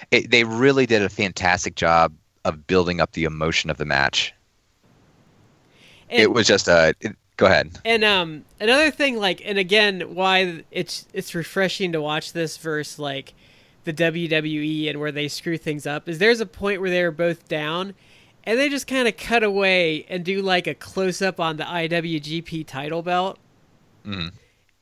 It, 0.10 0.32
they 0.32 0.44
really 0.44 0.88
did 0.88 1.04
a 1.04 1.10
fantastic 1.10 1.76
job 1.76 2.12
of 2.44 2.66
building 2.66 3.00
up 3.00 3.12
the 3.12 3.24
emotion 3.24 3.70
of 3.70 3.78
the 3.78 3.86
match. 3.86 4.34
And, 6.10 6.22
it 6.22 6.32
was 6.32 6.48
just 6.48 6.68
a. 6.68 6.96
It, 7.02 7.16
go 7.38 7.46
ahead. 7.46 7.78
And 7.86 8.04
um, 8.04 8.46
another 8.60 8.90
thing, 8.90 9.18
like, 9.18 9.42
and 9.46 9.58
again, 9.60 10.16
why 10.16 10.64
it's 10.72 11.06
it's 11.14 11.36
refreshing 11.36 11.92
to 11.92 12.02
watch 12.02 12.34
this 12.34 12.58
versus 12.58 12.98
like 12.98 13.34
the 13.86 13.94
WWE 13.94 14.90
and 14.90 15.00
where 15.00 15.12
they 15.12 15.28
screw 15.28 15.58
things 15.58 15.88
up 15.88 16.10
is 16.10 16.20
there's 16.20 16.42
a 16.42 16.46
point 16.46 16.82
where 16.82 16.90
they're 16.90 17.12
both 17.12 17.48
down, 17.48 17.94
and 18.44 18.60
they 18.60 18.70
just 18.70 18.88
kind 18.88 19.08
of 19.08 19.16
cut 19.18 19.44
away 19.44 20.06
and 20.10 20.26
do 20.26 20.42
like 20.42 20.68
a 20.68 20.74
close 20.76 21.22
up 21.22 21.40
on 21.40 21.58
the 21.58 21.64
IWGP 21.64 22.66
title 22.68 23.02
belt, 23.02 23.40
Mhm. 24.06 24.32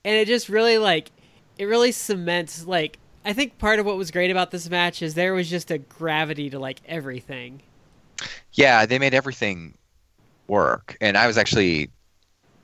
and 0.04 0.16
it 0.16 0.28
just 0.28 0.50
really 0.50 0.78
like 0.78 1.12
it 1.58 1.66
really 1.66 1.92
cements 1.92 2.66
like 2.66 2.98
I 3.26 3.32
think 3.32 3.58
part 3.58 3.80
of 3.80 3.86
what 3.86 3.96
was 3.96 4.12
great 4.12 4.32
about 4.32 4.52
this 4.52 4.70
match 4.70 5.02
is 5.02 5.14
there 5.14 5.34
was 5.34 5.50
just 5.50 5.72
a 5.72 5.78
gravity 5.78 6.50
to 6.50 6.60
like 6.60 6.80
everything. 6.88 7.62
Yeah, 8.54 8.86
they 8.86 9.00
made 9.00 9.14
everything 9.14 9.76
work. 10.48 10.98
And 11.00 11.18
I 11.18 11.26
was 11.28 11.38
actually 11.38 11.90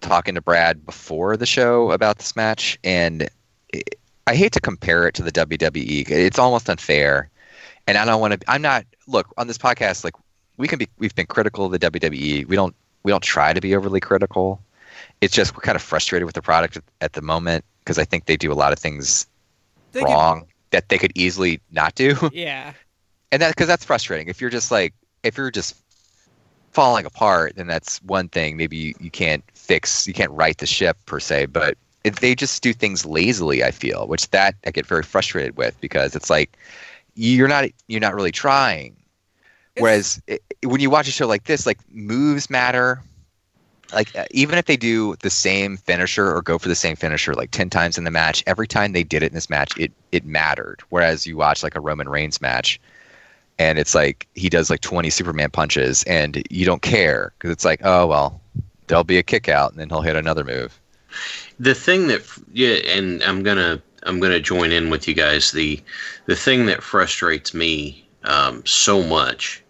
talking 0.01 0.35
to 0.35 0.41
Brad 0.41 0.85
before 0.85 1.37
the 1.37 1.45
show 1.45 1.91
about 1.91 2.17
this 2.17 2.35
match, 2.35 2.77
and 2.83 3.29
it, 3.73 3.98
I 4.29 4.35
hate 4.35 4.51
to 4.53 4.59
compare 4.61 5.07
it 5.07 5.15
to 5.15 5.23
the 5.23 5.31
WWE. 5.31 6.07
It's 6.09 6.37
almost 6.37 6.69
unfair, 6.69 7.29
and 7.87 7.97
I 7.97 8.05
don't 8.05 8.21
want 8.21 8.39
to. 8.39 8.51
I'm 8.51 8.61
not. 8.61 8.85
Look 9.07 9.27
on 9.37 9.47
this 9.47 9.57
podcast, 9.57 10.03
like 10.03 10.13
we 10.57 10.67
can 10.67 10.77
be. 10.77 10.87
We've 10.99 11.15
been 11.15 11.25
critical 11.25 11.65
of 11.65 11.71
the 11.71 11.79
WWE. 11.79 12.45
We 12.47 12.55
don't. 12.55 12.75
We 13.03 13.11
don't 13.11 13.23
try 13.23 13.53
to 13.53 13.61
be 13.61 13.75
overly 13.75 13.99
critical. 13.99 14.61
It's 15.21 15.33
just 15.33 15.55
we're 15.55 15.61
kind 15.61 15.75
of 15.75 15.81
frustrated 15.81 16.25
with 16.25 16.35
the 16.35 16.41
product 16.41 16.77
at, 16.77 16.83
at 17.01 17.13
the 17.13 17.21
moment 17.21 17.65
because 17.79 17.97
I 17.97 18.05
think 18.05 18.25
they 18.25 18.37
do 18.37 18.51
a 18.51 18.59
lot 18.63 18.71
of 18.71 18.79
things 18.79 19.25
They 19.93 20.01
could- 20.01 20.05
wrong 20.05 20.45
that 20.71 20.89
they 20.89 20.97
could 20.99 21.11
easily 21.15 21.59
not 21.71 21.95
do. 21.95 22.15
yeah. 22.33 22.73
and 23.31 23.41
that 23.41 23.49
because 23.49 23.67
that's 23.67 23.83
frustrating 23.83 24.27
if 24.27 24.39
you're 24.41 24.51
just 24.51 24.69
like 24.69 24.93
if 25.23 25.35
you're 25.37 25.49
just 25.51 25.75
falling 26.71 27.05
apart 27.05 27.53
then 27.55 27.65
that's 27.65 27.97
one 28.03 28.27
thing 28.29 28.55
maybe 28.55 28.77
you, 28.77 28.93
you 28.99 29.09
can't 29.09 29.43
fix 29.55 30.05
you 30.07 30.13
can't 30.13 30.31
right 30.31 30.59
the 30.59 30.67
ship 30.67 30.95
per 31.07 31.19
se 31.19 31.47
but 31.47 31.75
they 32.03 32.33
just 32.33 32.63
do 32.63 32.73
things 32.73 33.05
lazily 33.05 33.63
i 33.63 33.71
feel 33.71 34.07
which 34.07 34.29
that 34.29 34.55
i 34.65 34.71
get 34.71 34.85
very 34.85 35.03
frustrated 35.03 35.57
with 35.57 35.79
because 35.81 36.15
it's 36.15 36.29
like 36.29 36.57
you're 37.19 37.47
not 37.47 37.65
you're 37.87 37.99
not 37.99 38.15
really 38.15 38.31
trying. 38.31 38.95
Whereas 39.77 40.21
i 40.29 40.39
when 40.63 40.81
you 40.81 40.89
watch 40.89 41.07
a 41.07 41.11
show 41.11 41.27
like 41.27 41.43
this 41.43 41.65
like 41.65 41.79
moves 41.91 42.49
matter. 42.49 43.01
Like 43.91 44.15
uh, 44.15 44.25
even 44.31 44.59
if 44.59 44.65
they 44.65 44.77
do 44.77 45.15
the 45.17 45.31
same 45.31 45.75
finisher 45.75 46.31
or 46.31 46.43
go 46.43 46.59
for 46.59 46.69
the 46.69 46.75
same 46.75 46.95
finisher 46.95 47.33
like 47.33 47.49
10 47.49 47.71
times 47.71 47.97
in 47.97 48.03
the 48.03 48.11
match 48.11 48.43
every 48.45 48.67
time 48.67 48.93
they 48.93 49.03
did 49.03 49.23
it 49.23 49.27
in 49.27 49.33
this 49.33 49.49
match 49.49 49.75
it 49.77 49.91
it 50.11 50.25
mattered. 50.25 50.81
Whereas 50.89 51.25
you 51.25 51.35
watch 51.35 51.63
like 51.63 51.75
a 51.75 51.81
roman 51.81 52.07
reigns 52.07 52.39
match 52.39 52.79
and 53.57 53.79
it's 53.79 53.95
like 53.95 54.27
he 54.35 54.47
does 54.47 54.69
like 54.69 54.81
20 54.81 55.09
superman 55.09 55.49
punches 55.49 56.03
and 56.03 56.43
you 56.49 56.65
don't 56.65 56.81
care 56.81 57.33
because 57.37 57.51
it's 57.51 57.65
like 57.65 57.81
oh 57.83 58.07
well 58.07 58.39
there'll 58.87 59.03
be 59.03 59.17
a 59.17 59.23
kick 59.23 59.49
out 59.49 59.71
and 59.71 59.79
then 59.79 59.89
he'll 59.89 60.01
hit 60.01 60.15
another 60.15 60.43
move 60.43 60.79
the 61.59 61.75
thing 61.75 62.07
that 62.07 62.21
yeah 62.53 62.75
and 62.87 63.23
i'm 63.23 63.43
gonna 63.43 63.81
i'm 64.03 64.19
gonna 64.19 64.39
join 64.39 64.71
in 64.71 64.89
with 64.89 65.07
you 65.07 65.13
guys 65.13 65.51
the 65.51 65.81
the 66.25 66.35
thing 66.35 66.65
that 66.65 66.83
frustrates 66.83 67.53
me 67.53 68.05
um, 68.23 68.65
so 68.65 69.01
much 69.01 69.63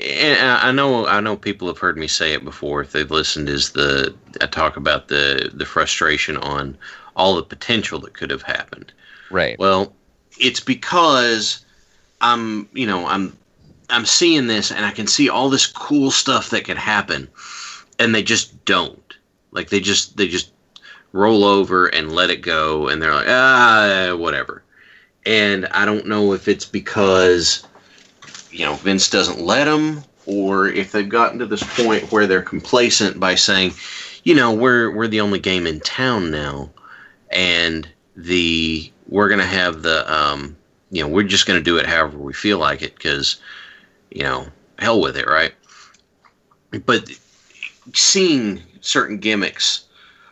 and 0.00 0.38
I 0.48 0.70
know 0.70 1.06
I 1.06 1.20
know 1.20 1.36
people 1.36 1.66
have 1.68 1.78
heard 1.78 1.96
me 1.96 2.06
say 2.06 2.32
it 2.32 2.44
before 2.44 2.80
if 2.80 2.92
they've 2.92 3.10
listened 3.10 3.48
is 3.48 3.70
the 3.70 4.14
I 4.40 4.46
talk 4.46 4.76
about 4.76 5.08
the 5.08 5.50
the 5.52 5.66
frustration 5.66 6.36
on 6.36 6.78
all 7.16 7.34
the 7.34 7.42
potential 7.42 7.98
that 8.00 8.14
could 8.14 8.30
have 8.30 8.42
happened. 8.42 8.92
right 9.30 9.58
Well, 9.58 9.92
it's 10.38 10.60
because 10.60 11.64
I'm, 12.20 12.68
you 12.72 12.86
know, 12.86 13.06
I'm 13.06 13.36
I'm 13.90 14.06
seeing 14.06 14.46
this 14.46 14.70
and 14.70 14.84
I 14.84 14.92
can 14.92 15.06
see 15.06 15.28
all 15.28 15.50
this 15.50 15.66
cool 15.66 16.10
stuff 16.10 16.50
that 16.50 16.64
could 16.64 16.78
happen 16.78 17.28
and 17.98 18.14
they 18.14 18.22
just 18.22 18.64
don't. 18.64 19.07
Like 19.58 19.70
they 19.70 19.80
just 19.80 20.16
they 20.16 20.28
just 20.28 20.52
roll 21.10 21.42
over 21.42 21.86
and 21.86 22.12
let 22.12 22.30
it 22.30 22.42
go, 22.42 22.86
and 22.86 23.02
they're 23.02 23.12
like, 23.12 23.26
ah, 23.26 24.14
whatever. 24.16 24.62
And 25.26 25.66
I 25.72 25.84
don't 25.84 26.06
know 26.06 26.32
if 26.32 26.46
it's 26.46 26.64
because 26.64 27.66
you 28.52 28.64
know 28.64 28.74
Vince 28.74 29.10
doesn't 29.10 29.40
let 29.40 29.64
them, 29.64 30.04
or 30.26 30.68
if 30.68 30.92
they've 30.92 31.08
gotten 31.08 31.40
to 31.40 31.46
this 31.46 31.64
point 31.76 32.12
where 32.12 32.28
they're 32.28 32.40
complacent 32.40 33.18
by 33.18 33.34
saying, 33.34 33.72
you 34.22 34.36
know, 34.36 34.52
we're 34.52 34.92
we're 34.92 35.08
the 35.08 35.22
only 35.22 35.40
game 35.40 35.66
in 35.66 35.80
town 35.80 36.30
now, 36.30 36.70
and 37.32 37.88
the 38.14 38.92
we're 39.08 39.28
gonna 39.28 39.44
have 39.44 39.82
the 39.82 40.08
um, 40.14 40.56
you 40.92 41.02
know 41.02 41.08
we're 41.08 41.24
just 41.24 41.46
gonna 41.46 41.60
do 41.60 41.78
it 41.78 41.86
however 41.86 42.16
we 42.16 42.32
feel 42.32 42.58
like 42.58 42.80
it 42.80 42.94
because 42.94 43.38
you 44.12 44.22
know 44.22 44.46
hell 44.78 45.00
with 45.00 45.16
it, 45.16 45.26
right? 45.26 45.52
But 46.86 47.10
seeing 47.94 48.62
certain 48.80 49.18
gimmicks 49.18 49.84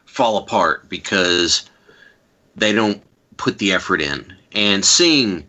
fall 0.05 0.39
apart 0.39 0.89
because 0.89 1.69
they 2.55 2.73
don't 2.73 3.03
put 3.37 3.59
the 3.59 3.73
effort 3.73 4.01
in, 4.01 4.35
and 4.53 4.85
seeing 4.85 5.47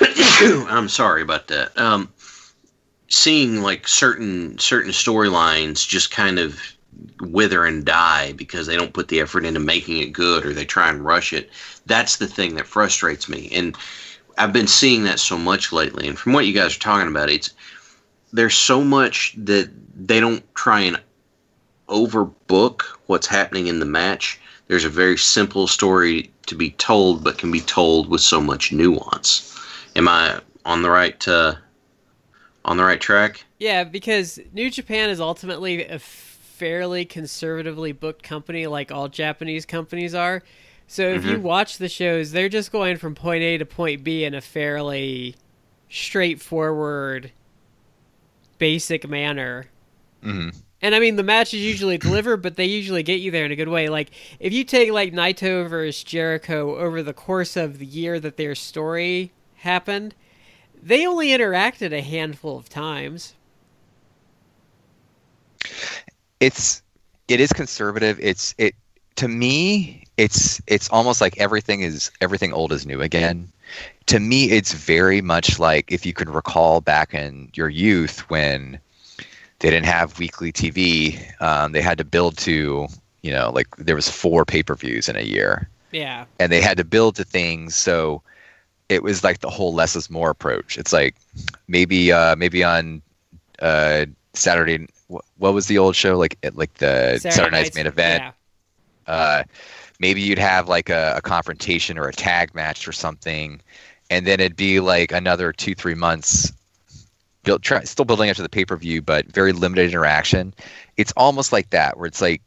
I'm 0.40 0.88
sorry 0.88 1.22
about 1.22 1.48
that. 1.48 1.78
Um, 1.78 2.12
seeing 3.08 3.60
like 3.62 3.86
certain 3.86 4.58
certain 4.58 4.92
storylines 4.92 5.86
just 5.86 6.10
kind 6.10 6.38
of 6.38 6.60
wither 7.20 7.64
and 7.64 7.84
die 7.84 8.32
because 8.32 8.66
they 8.66 8.76
don't 8.76 8.92
put 8.92 9.08
the 9.08 9.20
effort 9.20 9.44
into 9.44 9.60
making 9.60 9.98
it 9.98 10.12
good 10.12 10.44
or 10.44 10.52
they 10.52 10.64
try 10.64 10.88
and 10.88 11.04
rush 11.04 11.32
it. 11.32 11.50
That's 11.86 12.16
the 12.16 12.26
thing 12.26 12.54
that 12.54 12.66
frustrates 12.66 13.28
me. 13.28 13.48
And 13.52 13.76
I've 14.38 14.52
been 14.52 14.66
seeing 14.66 15.04
that 15.04 15.18
so 15.18 15.36
much 15.36 15.72
lately. 15.72 16.08
And 16.08 16.18
from 16.18 16.32
what 16.32 16.46
you 16.46 16.52
guys 16.52 16.76
are 16.76 16.80
talking 16.80 17.08
about, 17.08 17.30
it's 17.30 17.50
there's 18.32 18.54
so 18.54 18.82
much 18.82 19.34
that 19.36 19.70
they 19.94 20.20
don't 20.20 20.42
try 20.54 20.80
and 20.80 21.00
overbook 21.90 22.82
what's 23.06 23.26
happening 23.26 23.66
in 23.66 23.80
the 23.80 23.86
match. 23.86 24.40
There's 24.68 24.84
a 24.84 24.90
very 24.90 25.18
simple 25.18 25.66
story 25.66 26.30
to 26.46 26.54
be 26.54 26.70
told, 26.70 27.22
but 27.24 27.38
can 27.38 27.50
be 27.50 27.60
told 27.60 28.08
with 28.08 28.20
so 28.20 28.40
much 28.40 28.72
nuance. 28.72 29.58
Am 29.96 30.08
I 30.08 30.40
on 30.64 30.82
the 30.82 30.90
right 30.90 31.28
uh, 31.28 31.54
on 32.64 32.76
the 32.76 32.84
right 32.84 33.00
track? 33.00 33.44
Yeah, 33.58 33.84
because 33.84 34.38
New 34.52 34.70
Japan 34.70 35.10
is 35.10 35.20
ultimately 35.20 35.84
a 35.86 35.98
fairly 35.98 37.04
conservatively 37.04 37.92
booked 37.92 38.22
company, 38.22 38.66
like 38.66 38.92
all 38.92 39.08
Japanese 39.08 39.66
companies 39.66 40.14
are. 40.14 40.42
So 40.86 41.02
if 41.02 41.22
mm-hmm. 41.22 41.30
you 41.30 41.40
watch 41.40 41.78
the 41.78 41.88
shows, 41.88 42.32
they're 42.32 42.48
just 42.48 42.72
going 42.72 42.96
from 42.96 43.14
point 43.14 43.42
A 43.42 43.58
to 43.58 43.66
point 43.66 44.04
B 44.04 44.24
in 44.24 44.34
a 44.34 44.40
fairly 44.40 45.36
straightforward, 45.88 47.32
basic 48.58 49.08
manner. 49.08 49.66
Mm-hmm. 50.24 50.50
And 50.82 50.94
I 50.94 50.98
mean, 50.98 51.16
the 51.16 51.22
matches 51.22 51.60
usually 51.60 51.98
deliver, 51.98 52.36
but 52.36 52.56
they 52.56 52.64
usually 52.64 53.02
get 53.02 53.20
you 53.20 53.30
there 53.30 53.44
in 53.44 53.52
a 53.52 53.56
good 53.56 53.68
way. 53.68 53.88
Like, 53.88 54.10
if 54.38 54.52
you 54.52 54.64
take, 54.64 54.90
like, 54.90 55.12
Naito 55.12 55.68
versus 55.68 56.02
Jericho 56.02 56.76
over 56.76 57.02
the 57.02 57.12
course 57.12 57.56
of 57.56 57.78
the 57.78 57.86
year 57.86 58.18
that 58.20 58.38
their 58.38 58.54
story 58.54 59.32
happened, 59.56 60.14
they 60.82 61.06
only 61.06 61.28
interacted 61.28 61.92
a 61.92 62.00
handful 62.00 62.56
of 62.56 62.68
times. 62.68 63.34
It's 66.40 66.82
it 67.28 67.40
is 67.40 67.52
conservative. 67.52 68.18
It's 68.20 68.54
it 68.56 68.74
to 69.16 69.28
me 69.28 70.04
it's 70.16 70.60
it's 70.66 70.88
almost 70.88 71.20
like 71.20 71.38
everything 71.38 71.82
is 71.82 72.10
everything 72.20 72.52
old 72.52 72.72
is 72.72 72.86
new 72.86 73.02
again. 73.02 73.52
To 74.06 74.18
me 74.18 74.50
it's 74.50 74.72
very 74.72 75.20
much 75.20 75.58
like 75.58 75.92
if 75.92 76.06
you 76.06 76.14
can 76.14 76.30
recall 76.30 76.80
back 76.80 77.12
in 77.12 77.50
your 77.54 77.68
youth 77.68 78.20
when 78.30 78.80
they 79.60 79.70
didn't 79.70 79.86
have 79.86 80.18
weekly 80.18 80.52
TV, 80.52 81.20
um, 81.40 81.72
they 81.72 81.82
had 81.82 81.98
to 81.98 82.04
build 82.04 82.36
to 82.38 82.88
you 83.22 83.30
know 83.30 83.50
like 83.54 83.74
there 83.76 83.94
was 83.94 84.08
four 84.08 84.44
pay-per-views 84.44 85.08
in 85.08 85.16
a 85.16 85.22
year. 85.22 85.68
Yeah. 85.92 86.26
And 86.38 86.52
they 86.52 86.60
had 86.60 86.76
to 86.76 86.84
build 86.84 87.16
to 87.16 87.24
things 87.24 87.74
so 87.74 88.22
it 88.90 89.04
was 89.04 89.22
like 89.24 89.38
the 89.38 89.48
whole 89.48 89.72
less 89.72 89.96
is 89.96 90.10
more 90.10 90.30
approach. 90.30 90.76
It's 90.76 90.92
like 90.92 91.14
maybe 91.68 92.12
uh, 92.12 92.34
maybe 92.36 92.62
on 92.64 93.00
uh, 93.62 94.06
Saturday. 94.34 94.86
What 95.38 95.54
was 95.54 95.68
the 95.68 95.78
old 95.78 95.96
show 95.96 96.18
like? 96.18 96.36
Like 96.52 96.74
the 96.74 97.18
Saturday, 97.18 97.30
Saturday 97.30 97.56
Night's 97.56 97.76
main 97.76 97.86
event. 97.86 98.24
Yeah. 99.06 99.12
Uh, 99.12 99.44
maybe 100.00 100.20
you'd 100.20 100.38
have 100.38 100.68
like 100.68 100.90
a, 100.90 101.14
a, 101.16 101.20
confrontation 101.20 101.98
or 101.98 102.06
a 102.06 102.12
tag 102.12 102.54
match 102.54 102.86
or 102.86 102.92
something, 102.92 103.60
and 104.10 104.26
then 104.26 104.40
it'd 104.40 104.56
be 104.56 104.80
like 104.80 105.12
another 105.12 105.52
two 105.52 105.74
three 105.74 105.94
months. 105.94 106.52
Built, 107.42 107.62
try, 107.62 107.84
still 107.84 108.04
building 108.04 108.28
up 108.28 108.36
to 108.36 108.42
the 108.42 108.48
pay 108.48 108.64
per 108.64 108.76
view, 108.76 109.00
but 109.00 109.26
very 109.26 109.52
limited 109.52 109.90
interaction. 109.90 110.52
It's 110.96 111.12
almost 111.16 111.52
like 111.52 111.70
that, 111.70 111.96
where 111.96 112.06
it's 112.06 112.20
like 112.20 112.42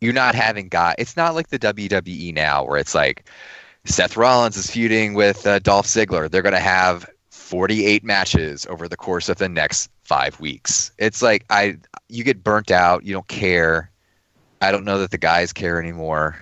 you're 0.00 0.12
not 0.12 0.34
having 0.34 0.68
got. 0.68 0.96
It's 0.98 1.16
not 1.16 1.34
like 1.34 1.48
the 1.48 1.58
WWE 1.58 2.32
now, 2.34 2.64
where 2.64 2.78
it's 2.78 2.94
like 2.94 3.28
Seth 3.84 4.16
Rollins 4.16 4.56
is 4.56 4.70
feuding 4.70 5.14
with 5.14 5.46
uh, 5.46 5.58
Dolph 5.58 5.86
Ziggler. 5.86 6.30
They're 6.30 6.42
going 6.42 6.54
to 6.54 6.60
have 6.60 7.08
48 7.30 8.04
matches 8.04 8.66
over 8.66 8.88
the 8.88 8.96
course 8.96 9.28
of 9.28 9.38
the 9.38 9.48
next 9.48 9.90
five 10.04 10.38
weeks. 10.38 10.92
It's 10.98 11.22
like 11.22 11.44
I, 11.50 11.78
you 12.08 12.22
get 12.22 12.44
burnt 12.44 12.70
out. 12.70 13.04
You 13.04 13.14
don't 13.14 13.28
care. 13.28 13.90
I 14.60 14.70
don't 14.72 14.84
know 14.84 14.98
that 14.98 15.10
the 15.10 15.18
guys 15.18 15.52
care 15.52 15.80
anymore. 15.80 16.36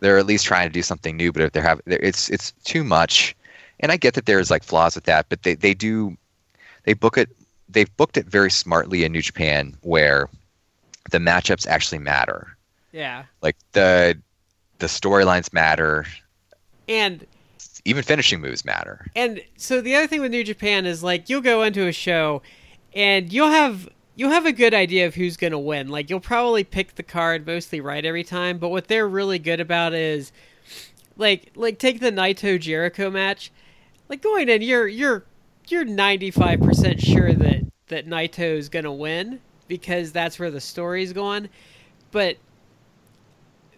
They're 0.00 0.18
at 0.18 0.26
least 0.26 0.46
trying 0.46 0.68
to 0.68 0.72
do 0.72 0.82
something 0.82 1.16
new, 1.16 1.32
but 1.32 1.42
if 1.42 1.52
they're 1.52 1.62
having, 1.62 1.82
it's 1.86 2.30
it's 2.30 2.52
too 2.64 2.84
much. 2.84 3.36
And 3.80 3.90
I 3.90 3.96
get 3.96 4.14
that 4.14 4.26
there's 4.26 4.50
like 4.50 4.62
flaws 4.62 4.94
with 4.94 5.04
that, 5.04 5.26
but 5.28 5.42
they 5.42 5.54
they 5.54 5.74
do, 5.74 6.16
they 6.84 6.94
book 6.94 7.18
it. 7.18 7.28
They've 7.68 7.94
booked 7.96 8.16
it 8.16 8.26
very 8.26 8.50
smartly 8.50 9.04
in 9.04 9.12
New 9.12 9.22
Japan, 9.22 9.76
where 9.82 10.28
the 11.10 11.18
matchups 11.18 11.66
actually 11.66 11.98
matter. 11.98 12.56
Yeah. 12.92 13.24
Like 13.42 13.56
the 13.72 14.18
the 14.78 14.86
storylines 14.86 15.52
matter 15.52 16.06
and 16.88 17.26
even 17.84 18.02
finishing 18.02 18.40
moves 18.40 18.64
matter. 18.64 19.06
And 19.14 19.40
so 19.56 19.80
the 19.80 19.94
other 19.94 20.06
thing 20.06 20.20
with 20.20 20.30
New 20.30 20.44
Japan 20.44 20.86
is 20.86 21.02
like 21.02 21.28
you'll 21.28 21.40
go 21.40 21.62
into 21.62 21.86
a 21.86 21.92
show 21.92 22.42
and 22.94 23.32
you'll 23.32 23.48
have 23.48 23.88
you'll 24.16 24.30
have 24.30 24.46
a 24.46 24.52
good 24.52 24.74
idea 24.74 25.06
of 25.06 25.14
who's 25.14 25.36
going 25.36 25.52
to 25.52 25.58
win. 25.58 25.88
Like 25.88 26.10
you'll 26.10 26.20
probably 26.20 26.64
pick 26.64 26.96
the 26.96 27.02
card 27.02 27.46
mostly 27.46 27.80
right 27.80 28.04
every 28.04 28.24
time, 28.24 28.58
but 28.58 28.68
what 28.68 28.88
they're 28.88 29.08
really 29.08 29.38
good 29.38 29.60
about 29.60 29.94
is 29.94 30.32
like 31.16 31.52
like 31.54 31.78
take 31.78 32.00
the 32.00 32.10
Naito 32.10 32.58
Jericho 32.60 33.10
match. 33.10 33.52
Like 34.10 34.22
going 34.22 34.48
in 34.48 34.60
you're 34.60 34.88
you're 34.88 35.22
you're 35.68 35.84
95% 35.84 36.98
sure 36.98 37.32
that 37.32 37.62
that 37.86 38.08
Naito 38.08 38.56
is 38.56 38.68
to 38.68 38.90
win 38.90 39.40
because 39.68 40.10
that's 40.10 40.36
where 40.36 40.50
the 40.50 40.60
story's 40.60 41.12
going. 41.12 41.48
But 42.10 42.36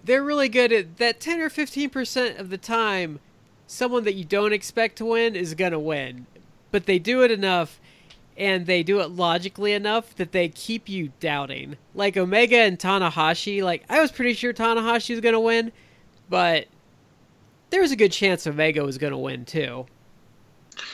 they're 0.03 0.25
really 0.25 0.49
good 0.49 0.73
at 0.73 0.97
that 0.97 1.21
10 1.21 1.41
or 1.41 1.51
15% 1.51 2.39
of 2.39 2.49
the 2.49 2.57
time 2.57 3.21
someone 3.67 4.05
that 4.05 4.15
you 4.15 4.25
don't 4.25 4.55
expect 4.55 4.97
to 4.97 5.05
win 5.05 5.37
is 5.37 5.55
going 5.55 5.73
to 5.73 5.79
win. 5.79 6.27
But 6.71 6.87
they 6.87 6.99
do 6.99 7.23
it 7.23 7.31
enough 7.31 7.79
and 8.35 8.65
they 8.65 8.83
do 8.83 9.01
it 9.01 9.11
logically 9.11 9.75
enough 9.75 10.17
that 10.17 10.33
they 10.33 10.49
keep 10.49 10.89
you 10.89 11.13
doubting. 11.21 11.77
Like 11.95 12.17
omega 12.17 12.57
and 12.57 12.79
tanahashi 12.79 13.63
like 13.63 13.85
i 13.91 14.01
was 14.01 14.11
pretty 14.11 14.33
sure 14.33 14.55
tanahashi 14.55 15.11
was 15.11 15.21
going 15.21 15.35
to 15.35 15.41
win 15.41 15.73
but 16.31 16.69
there 17.69 17.83
was 17.83 17.93
a 17.93 17.97
good 17.97 18.13
chance 18.13 18.47
omega 18.47 18.83
was 18.83 18.97
going 18.97 19.11
to 19.11 19.19
win 19.19 19.45
too 19.45 19.85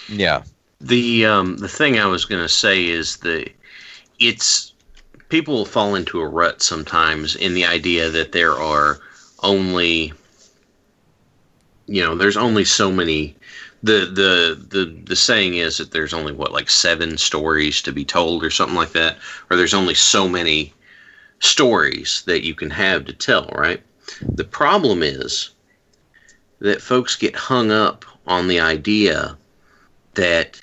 yeah. 0.09 0.43
The 0.81 1.27
um 1.27 1.57
the 1.57 1.69
thing 1.69 1.99
i 1.99 2.07
was 2.07 2.25
going 2.25 2.43
to 2.43 2.49
say 2.49 2.87
is 2.87 3.17
that 3.19 3.51
it's 4.21 4.73
people 5.29 5.65
fall 5.65 5.95
into 5.95 6.21
a 6.21 6.29
rut 6.29 6.63
sometimes 6.63 7.35
in 7.37 7.55
the 7.55 7.65
idea 7.65 8.11
that 8.11 8.33
there 8.33 8.55
are 8.55 8.99
only 9.43 10.13
you 11.87 12.03
know 12.03 12.15
there's 12.15 12.37
only 12.37 12.65
so 12.65 12.93
many 12.93 13.35
the 13.83 14.07
the 14.07 14.67
the 14.69 15.03
the 15.05 15.17
saying 15.17 15.55
is 15.55 15.79
that 15.79 15.91
there's 15.91 16.15
only 16.15 16.33
what 16.33 16.53
like 16.53 16.71
seven 16.71 17.17
stories 17.17 17.81
to 17.83 17.93
be 17.93 18.05
told 18.05 18.45
or 18.45 18.51
something 18.51 18.77
like 18.77 18.93
that 18.93 19.17
or 19.51 19.57
there's 19.57 19.75
only 19.75 19.95
so 19.95 20.29
many 20.29 20.73
stories 21.41 22.23
that 22.27 22.45
you 22.45 22.55
can 22.55 22.71
have 22.71 23.05
to 23.05 23.13
tell 23.13 23.51
right? 23.55 23.83
The 24.35 24.45
problem 24.45 25.03
is 25.03 25.51
that 26.61 26.83
folks 26.83 27.15
get 27.15 27.37
hung 27.37 27.71
up 27.71 28.05
on 28.27 28.49
the 28.49 28.59
idea 28.59 29.37
that 30.19 30.61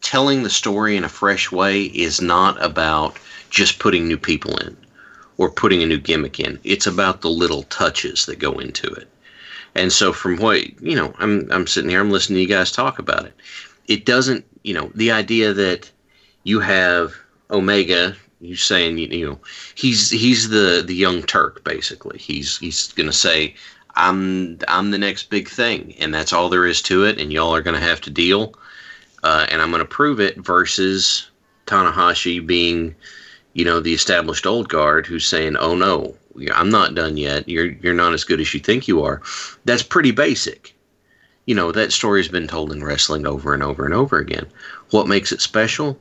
telling 0.00 0.42
the 0.42 0.50
story 0.50 0.96
in 0.96 1.04
a 1.04 1.08
fresh 1.08 1.52
way 1.52 1.82
is 1.82 2.20
not 2.20 2.62
about 2.64 3.18
just 3.50 3.78
putting 3.78 4.08
new 4.08 4.16
people 4.16 4.56
in 4.58 4.74
or 5.36 5.50
putting 5.50 5.82
a 5.82 5.86
new 5.86 5.98
gimmick 5.98 6.40
in. 6.40 6.58
It's 6.64 6.86
about 6.86 7.20
the 7.20 7.28
little 7.28 7.64
touches 7.64 8.24
that 8.24 8.38
go 8.38 8.52
into 8.52 8.86
it. 8.86 9.06
And 9.74 9.92
so 9.92 10.14
from 10.14 10.38
what 10.38 10.80
you 10.80 10.96
know, 10.96 11.14
I'm 11.18 11.46
I'm 11.52 11.66
sitting 11.66 11.90
here, 11.90 12.00
I'm 12.00 12.10
listening 12.10 12.36
to 12.36 12.42
you 12.42 12.48
guys 12.48 12.72
talk 12.72 12.98
about 12.98 13.26
it. 13.26 13.34
It 13.86 14.06
doesn't, 14.06 14.46
you 14.62 14.72
know, 14.72 14.90
the 14.94 15.10
idea 15.10 15.52
that 15.52 15.90
you 16.44 16.60
have 16.60 17.12
Omega, 17.50 18.16
you 18.40 18.56
saying 18.56 18.96
you, 18.96 19.26
know, 19.26 19.38
he's 19.74 20.10
he's 20.10 20.48
the 20.48 20.82
the 20.86 20.94
young 20.94 21.22
Turk 21.22 21.64
basically. 21.64 22.18
He's 22.18 22.56
he's 22.56 22.92
gonna 22.92 23.12
say, 23.12 23.54
I'm 23.96 24.58
I'm 24.68 24.90
the 24.90 24.98
next 24.98 25.30
big 25.30 25.48
thing, 25.48 25.94
and 25.98 26.14
that's 26.14 26.32
all 26.32 26.48
there 26.48 26.66
is 26.66 26.82
to 26.82 27.04
it, 27.04 27.18
and 27.18 27.32
y'all 27.32 27.54
are 27.54 27.62
gonna 27.62 27.80
have 27.80 28.00
to 28.02 28.10
deal. 28.10 28.54
Uh, 29.26 29.44
and 29.50 29.60
I'm 29.60 29.70
going 29.70 29.80
to 29.80 29.84
prove 29.84 30.20
it 30.20 30.36
versus 30.36 31.28
Tanahashi 31.66 32.46
being, 32.46 32.94
you 33.54 33.64
know, 33.64 33.80
the 33.80 33.92
established 33.92 34.46
old 34.46 34.68
guard 34.68 35.04
who's 35.04 35.26
saying, 35.26 35.56
"Oh 35.56 35.74
no, 35.74 36.16
I'm 36.54 36.70
not 36.70 36.94
done 36.94 37.16
yet. 37.16 37.48
You're 37.48 37.72
you're 37.82 37.92
not 37.92 38.14
as 38.14 38.22
good 38.22 38.40
as 38.40 38.54
you 38.54 38.60
think 38.60 38.86
you 38.86 39.02
are." 39.02 39.20
That's 39.64 39.82
pretty 39.82 40.12
basic. 40.12 40.76
You 41.46 41.56
know, 41.56 41.72
that 41.72 41.92
story's 41.92 42.28
been 42.28 42.46
told 42.46 42.70
in 42.70 42.84
wrestling 42.84 43.26
over 43.26 43.52
and 43.52 43.64
over 43.64 43.84
and 43.84 43.94
over 43.94 44.18
again. 44.18 44.46
What 44.90 45.08
makes 45.08 45.32
it 45.32 45.40
special? 45.40 45.98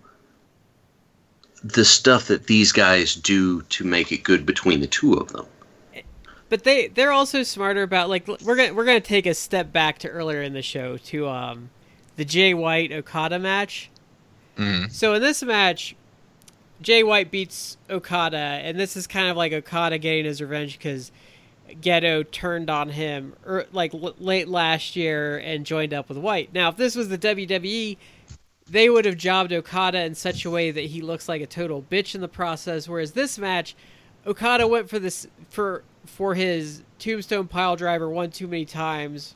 The 1.63 1.85
stuff 1.85 2.27
that 2.27 2.45
these 2.45 2.71
guys 2.71 3.15
do 3.15 3.63
to 3.63 3.83
make 3.83 4.11
it 4.11 4.23
good 4.23 4.45
between 4.45 4.81
the 4.81 4.87
two 4.87 5.13
of 5.13 5.31
them. 5.31 5.47
But 6.55 6.63
they 6.63 6.87
they're 6.87 7.11
also 7.11 7.43
smarter 7.43 7.83
about 7.83 8.07
like 8.07 8.25
we're 8.29 8.55
gonna 8.55 8.73
we're 8.73 8.85
gonna 8.85 9.01
take 9.01 9.25
a 9.25 9.33
step 9.33 9.73
back 9.73 9.97
to 9.99 10.07
earlier 10.07 10.41
in 10.41 10.53
the 10.53 10.61
show 10.61 10.95
to 10.95 11.27
um 11.27 11.69
the 12.15 12.23
Jay 12.23 12.53
White 12.53 12.93
Okada 12.93 13.39
match. 13.39 13.89
Mhm. 14.57 14.89
So 14.89 15.15
in 15.15 15.21
this 15.21 15.43
match, 15.43 15.97
Jay 16.81 17.03
White 17.03 17.29
beats 17.29 17.75
Okada, 17.89 18.37
and 18.37 18.79
this 18.79 18.95
is 18.95 19.05
kind 19.05 19.27
of 19.27 19.35
like 19.35 19.51
Okada 19.51 19.97
getting 19.97 20.23
his 20.23 20.39
revenge 20.39 20.77
because 20.77 21.11
Gedo 21.81 22.23
turned 22.31 22.69
on 22.69 22.87
him 22.87 23.33
er, 23.45 23.65
like 23.73 23.93
l- 23.93 24.15
late 24.17 24.47
last 24.47 24.95
year 24.95 25.37
and 25.37 25.65
joined 25.65 25.93
up 25.93 26.07
with 26.07 26.17
White. 26.17 26.53
Now, 26.53 26.69
if 26.69 26.77
this 26.77 26.95
was 26.95 27.09
the 27.09 27.17
WWE, 27.17 27.97
they 28.69 28.89
would 28.89 29.03
have 29.03 29.17
jobbed 29.17 29.51
Okada 29.51 30.05
in 30.05 30.15
such 30.15 30.45
a 30.45 30.49
way 30.49 30.71
that 30.71 30.85
he 30.85 31.01
looks 31.01 31.27
like 31.27 31.41
a 31.41 31.47
total 31.47 31.81
bitch 31.81 32.15
in 32.15 32.21
the 32.21 32.29
process. 32.29 32.87
Whereas 32.87 33.11
this 33.11 33.37
match, 33.37 33.75
Okada 34.25 34.65
went 34.69 34.89
for 34.89 34.99
this 34.99 35.27
for 35.49 35.83
for 36.05 36.35
his 36.35 36.81
tombstone 36.99 37.47
pile 37.47 37.75
driver 37.75 38.09
one 38.09 38.31
too 38.31 38.47
many 38.47 38.65
times. 38.65 39.33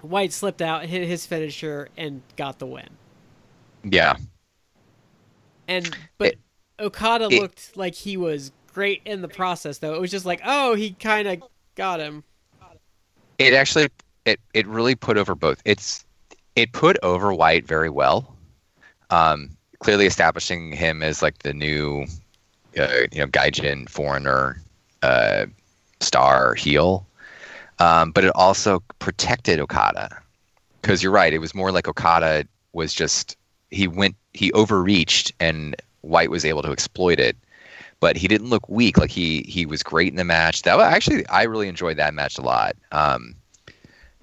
White 0.00 0.32
slipped 0.32 0.60
out, 0.62 0.84
hit 0.86 1.06
his 1.06 1.26
finisher, 1.26 1.88
and 1.96 2.22
got 2.36 2.58
the 2.58 2.66
win. 2.66 2.88
Yeah. 3.84 4.16
And 5.68 5.96
but 6.18 6.32
It- 6.34 6.38
Okada 6.80 7.26
it- 7.30 7.40
looked 7.40 7.76
like 7.76 7.94
he 7.94 8.16
was 8.16 8.50
great 8.72 9.02
in 9.04 9.22
the 9.22 9.28
process, 9.28 9.78
though. 9.78 9.94
It 9.94 10.00
was 10.00 10.10
just 10.10 10.26
like, 10.26 10.40
oh, 10.44 10.74
he 10.74 10.92
kind 10.92 11.28
of 11.28 11.42
got 11.76 12.00
him. 12.00 12.24
It 13.38 13.54
actually 13.54 13.88
it 14.24 14.40
it 14.54 14.66
really 14.66 14.94
put 14.94 15.16
over 15.18 15.34
both. 15.34 15.60
It's 15.64 16.04
it 16.56 16.72
put 16.72 16.96
over 17.02 17.32
White 17.32 17.66
very 17.66 17.88
well. 17.90 18.36
Um, 19.10 19.50
clearly 19.80 20.06
establishing 20.06 20.72
him 20.72 21.02
as 21.02 21.22
like 21.22 21.38
the 21.38 21.52
new, 21.52 22.06
uh, 22.78 22.88
you 23.12 23.20
know, 23.20 23.26
Gaijin 23.26 23.88
foreigner 23.88 24.60
uh, 25.02 25.46
star 26.00 26.54
heel. 26.54 27.06
Um, 27.78 28.12
but 28.12 28.24
it 28.24 28.32
also 28.34 28.82
protected 28.98 29.58
Okada 29.58 30.08
because 30.80 31.02
you're 31.02 31.12
right. 31.12 31.32
It 31.32 31.38
was 31.38 31.54
more 31.54 31.72
like 31.72 31.88
Okada 31.88 32.46
was 32.72 32.94
just 32.94 33.36
he 33.70 33.88
went 33.88 34.14
he 34.34 34.52
overreached 34.52 35.32
and 35.40 35.74
White 36.02 36.30
was 36.30 36.44
able 36.44 36.62
to 36.62 36.70
exploit 36.70 37.18
it. 37.18 37.36
But 38.00 38.16
he 38.16 38.28
didn't 38.28 38.48
look 38.48 38.68
weak. 38.68 38.98
Like 38.98 39.10
he 39.10 39.42
he 39.48 39.66
was 39.66 39.82
great 39.82 40.08
in 40.12 40.16
the 40.16 40.24
match. 40.24 40.62
That 40.62 40.76
was, 40.76 40.86
actually 40.86 41.26
I 41.28 41.44
really 41.44 41.68
enjoyed 41.68 41.96
that 41.96 42.14
match 42.14 42.38
a 42.38 42.42
lot. 42.42 42.76
Um, 42.92 43.34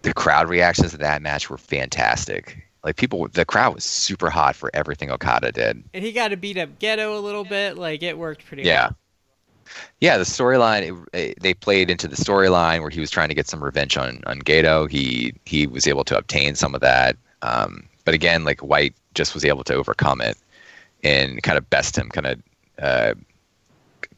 the 0.04 0.14
crowd 0.14 0.48
reactions 0.48 0.92
to 0.92 0.98
that 0.98 1.22
match 1.22 1.50
were 1.50 1.58
fantastic. 1.58 2.66
Like 2.84 2.96
people, 2.96 3.28
the 3.28 3.44
crowd 3.44 3.76
was 3.76 3.84
super 3.84 4.30
hot 4.30 4.56
for 4.56 4.72
everything 4.74 5.12
Okada 5.12 5.52
did. 5.52 5.84
And 5.94 6.04
he 6.04 6.14
got 6.14 6.30
to 6.30 6.38
beat 6.38 6.58
up 6.58 6.80
Gedo 6.80 7.18
a 7.18 7.20
little 7.20 7.44
bit. 7.44 7.78
Like, 7.78 8.02
it 8.04 8.18
worked 8.18 8.46
pretty 8.46 8.64
Yeah. 8.64 8.88
well. 8.88 8.96
Yeah, 10.02 10.18
the 10.18 10.24
storyline 10.24 11.06
they 11.42 11.54
played 11.54 11.90
into 11.90 12.08
the 12.08 12.16
storyline 12.16 12.82
where 12.82 12.90
he 12.90 13.00
was 13.00 13.12
trying 13.12 13.30
to 13.30 13.36
get 13.36 13.48
some 13.48 13.64
revenge 13.64 13.98
on 13.98 14.22
on 14.26 14.40
Gedo. 14.42 14.90
He 14.90 15.34
he 15.46 15.68
was 15.68 15.88
able 15.88 16.04
to 16.06 16.18
obtain 16.18 16.56
some 16.56 16.74
of 16.76 16.82
that, 16.82 17.18
um, 17.42 17.88
but 18.06 18.14
again, 18.14 18.44
like 18.44 18.62
White 18.62 18.96
just 19.14 19.34
was 19.34 19.46
able 19.46 19.64
to 19.66 19.74
overcome 19.74 20.22
it 20.22 20.38
and 21.04 21.42
kind 21.44 21.58
of 21.58 21.70
best 21.70 21.98
him, 21.98 22.10
kind 22.10 22.28
of 22.28 22.42
uh, 22.82 23.14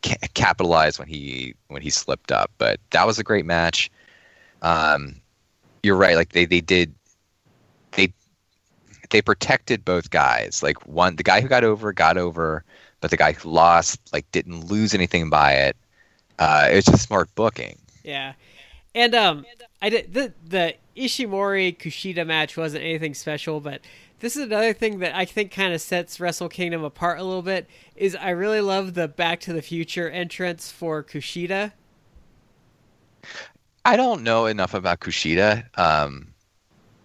ca- 0.04 0.28
capitalize 0.34 0.99
when 0.99 1.08
he 1.08 1.56
when 1.68 1.82
he 1.82 1.89
slipped 1.89 2.32
up. 2.32 2.52
But 2.58 2.80
that 2.91 3.06
was 3.08 3.20
a 3.20 3.24
great 3.24 3.45
match. 3.45 3.91
Um, 4.62 5.16
you're 5.84 5.95
right. 5.95 6.16
Like 6.16 6.34
they 6.34 6.45
they 6.45 6.62
did 6.62 6.93
they 7.91 8.14
they 9.10 9.22
protected 9.22 9.84
both 9.84 10.10
guys. 10.10 10.62
Like 10.64 10.86
one, 10.88 11.16
the 11.16 11.24
guy 11.24 11.41
who 11.41 11.47
got 11.47 11.64
over 11.64 11.91
got 11.93 12.18
over, 12.18 12.64
but 13.02 13.12
the 13.12 13.18
guy 13.18 13.34
who 13.34 13.49
lost 13.49 13.99
like 14.14 14.30
didn't 14.32 14.66
lose 14.68 14.93
anything 14.93 15.30
by 15.30 15.54
it. 15.54 15.76
Uh, 16.39 16.68
it's 16.70 16.89
just 16.89 17.04
smart 17.04 17.34
booking. 17.36 17.78
Yeah. 18.04 18.34
And 18.95 19.14
um 19.14 19.45
I 19.82 19.89
did 19.89 20.14
the 20.14 20.34
the 20.47 20.76
Ishimori 20.95 21.78
Kushida 21.78 22.26
match 22.26 22.58
wasn't 22.58 22.84
anything 22.84 23.14
special, 23.14 23.60
but 23.60 23.82
this 24.20 24.36
is 24.36 24.43
another 24.43 24.74
thing 24.74 24.99
that 24.99 25.16
I 25.16 25.26
think 25.26 25.52
kind 25.52 25.74
of 25.74 25.82
sets 25.82 26.20
Wrestle 26.20 26.49
Kingdom 26.49 26.84
apart 26.84 27.20
a 27.20 27.24
little 27.24 27.41
bit 27.41 27.68
is 27.95 28.16
I 28.16 28.30
really 28.30 28.62
love 28.62 28.93
the 28.93 29.08
Back 29.08 29.39
to 29.41 29.54
the 29.54 29.62
Future 29.62 30.10
entrance 30.10 30.72
for 30.72 31.04
Kushida. 31.04 31.72
I 33.84 33.95
don't 33.97 34.22
know 34.22 34.45
enough 34.45 34.76
about 34.76 34.99
Kushida. 34.99 35.66
Um, 35.78 36.30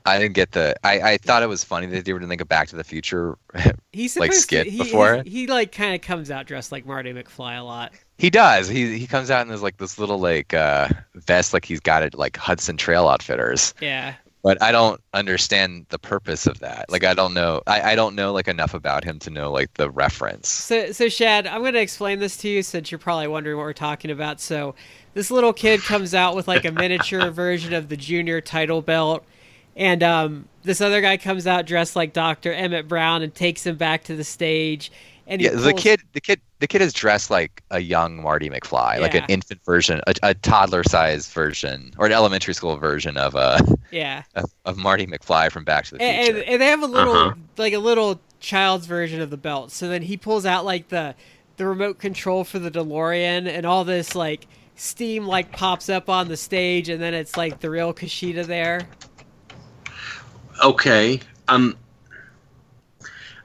I 0.06 0.18
didn't 0.18 0.34
get 0.34 0.52
the. 0.52 0.74
I, 0.84 1.12
I 1.12 1.16
thought 1.18 1.42
it 1.42 1.48
was 1.48 1.64
funny 1.64 1.86
that 1.88 2.04
they 2.04 2.12
were 2.12 2.18
doing 2.18 2.30
like 2.30 2.40
a 2.40 2.46
Back 2.46 2.68
to 2.68 2.76
the 2.76 2.84
Future. 2.84 3.36
He's 3.92 4.16
Like 4.16 4.32
skit 4.32 4.64
to, 4.64 4.70
he, 4.70 4.78
before? 4.78 5.22
He, 5.24 5.30
he 5.30 5.46
like 5.46 5.72
kind 5.72 5.94
of 5.94 6.00
comes 6.00 6.30
out 6.30 6.46
dressed 6.46 6.72
like 6.72 6.86
Marty 6.86 7.12
McFly 7.12 7.58
a 7.58 7.62
lot. 7.62 7.92
he 8.18 8.30
does. 8.30 8.68
He 8.68 8.98
he 8.98 9.06
comes 9.06 9.30
out 9.30 9.42
in 9.42 9.48
this 9.48 9.62
like 9.62 9.78
this 9.78 9.98
little 9.98 10.18
like 10.18 10.54
uh, 10.54 10.88
vest, 11.14 11.52
like 11.52 11.64
he's 11.64 11.80
got 11.80 12.02
it 12.02 12.14
like 12.14 12.36
Hudson 12.36 12.76
Trail 12.76 13.08
Outfitters. 13.08 13.74
Yeah. 13.80 14.14
But 14.42 14.62
I 14.62 14.70
don't 14.70 15.00
understand 15.12 15.86
the 15.88 15.98
purpose 15.98 16.46
of 16.46 16.60
that. 16.60 16.88
Like 16.88 17.02
I 17.02 17.14
don't 17.14 17.34
know. 17.34 17.62
I, 17.66 17.80
I 17.92 17.94
don't 17.96 18.14
know 18.14 18.32
like 18.32 18.46
enough 18.46 18.74
about 18.74 19.02
him 19.02 19.18
to 19.20 19.30
know 19.30 19.50
like 19.50 19.74
the 19.74 19.90
reference. 19.90 20.48
So, 20.48 20.92
so 20.92 21.08
Shad, 21.08 21.48
I'm 21.48 21.62
going 21.62 21.72
to 21.74 21.80
explain 21.80 22.20
this 22.20 22.36
to 22.38 22.48
you 22.48 22.62
since 22.62 22.92
you're 22.92 23.00
probably 23.00 23.26
wondering 23.26 23.56
what 23.56 23.64
we're 23.64 23.72
talking 23.72 24.12
about. 24.12 24.40
So, 24.40 24.76
this 25.14 25.32
little 25.32 25.52
kid 25.52 25.80
comes 25.80 26.14
out 26.14 26.36
with 26.36 26.46
like 26.46 26.64
a 26.64 26.70
miniature 26.70 27.28
version 27.32 27.74
of 27.74 27.88
the 27.88 27.96
junior 27.96 28.40
title 28.40 28.82
belt, 28.82 29.24
and 29.76 30.02
um, 30.02 30.48
this 30.64 30.80
other 30.80 31.00
guy 31.00 31.16
comes 31.18 31.46
out 31.46 31.66
dressed 31.66 31.94
like 31.94 32.12
Doctor 32.12 32.52
Emmett 32.52 32.88
Brown 32.88 33.22
and 33.22 33.34
takes 33.34 33.64
him 33.66 33.76
back 33.76 34.04
to 34.04 34.16
the 34.16 34.24
stage. 34.24 34.90
And 35.28 35.40
he 35.40 35.46
Yeah, 35.48 35.54
the 35.54 35.74
kid, 35.74 36.00
the 36.12 36.20
kid, 36.20 36.40
the 36.60 36.66
kid 36.68 36.80
is 36.82 36.92
dressed 36.92 37.30
like 37.30 37.62
a 37.70 37.80
young 37.80 38.22
Marty 38.22 38.48
McFly, 38.48 39.00
like 39.00 39.14
an 39.14 39.24
infant 39.28 39.60
version, 39.64 40.00
a, 40.06 40.14
a 40.22 40.34
toddler-sized 40.34 41.30
version, 41.32 41.92
or 41.98 42.06
an 42.06 42.12
elementary 42.12 42.54
school 42.54 42.76
version 42.76 43.16
of 43.16 43.34
uh 43.36 43.58
yeah, 43.90 44.22
of, 44.36 44.44
of 44.64 44.76
Marty 44.76 45.06
McFly 45.06 45.50
from 45.50 45.64
Back 45.64 45.84
to 45.86 45.96
the 45.96 46.02
and, 46.02 46.24
Future. 46.26 46.40
and, 46.40 46.48
and 46.48 46.62
they 46.62 46.66
have 46.66 46.82
a 46.82 46.86
little 46.86 47.12
Uh-huh. 47.14 47.34
like 47.56 47.72
a 47.72 47.78
little 47.78 48.20
child's 48.40 48.86
version 48.86 49.20
of 49.20 49.30
the 49.30 49.36
belt. 49.36 49.72
So 49.72 49.88
then 49.88 50.02
he 50.02 50.16
pulls 50.16 50.46
out 50.46 50.64
like 50.64 50.88
the 50.88 51.14
the 51.56 51.66
remote 51.66 51.98
control 51.98 52.44
for 52.44 52.58
the 52.60 52.70
DeLorean, 52.70 53.48
and 53.48 53.66
all 53.66 53.82
this 53.84 54.14
like 54.14 54.46
steam 54.76 55.26
like 55.26 55.50
pops 55.52 55.88
up 55.88 56.08
on 56.08 56.28
the 56.28 56.36
stage, 56.36 56.88
and 56.88 57.02
then 57.02 57.14
it's 57.14 57.36
like 57.36 57.58
the 57.60 57.68
real 57.70 57.92
Kushida 57.92 58.46
there. 58.46 58.86
Okay. 60.62 61.20
Um. 61.48 61.76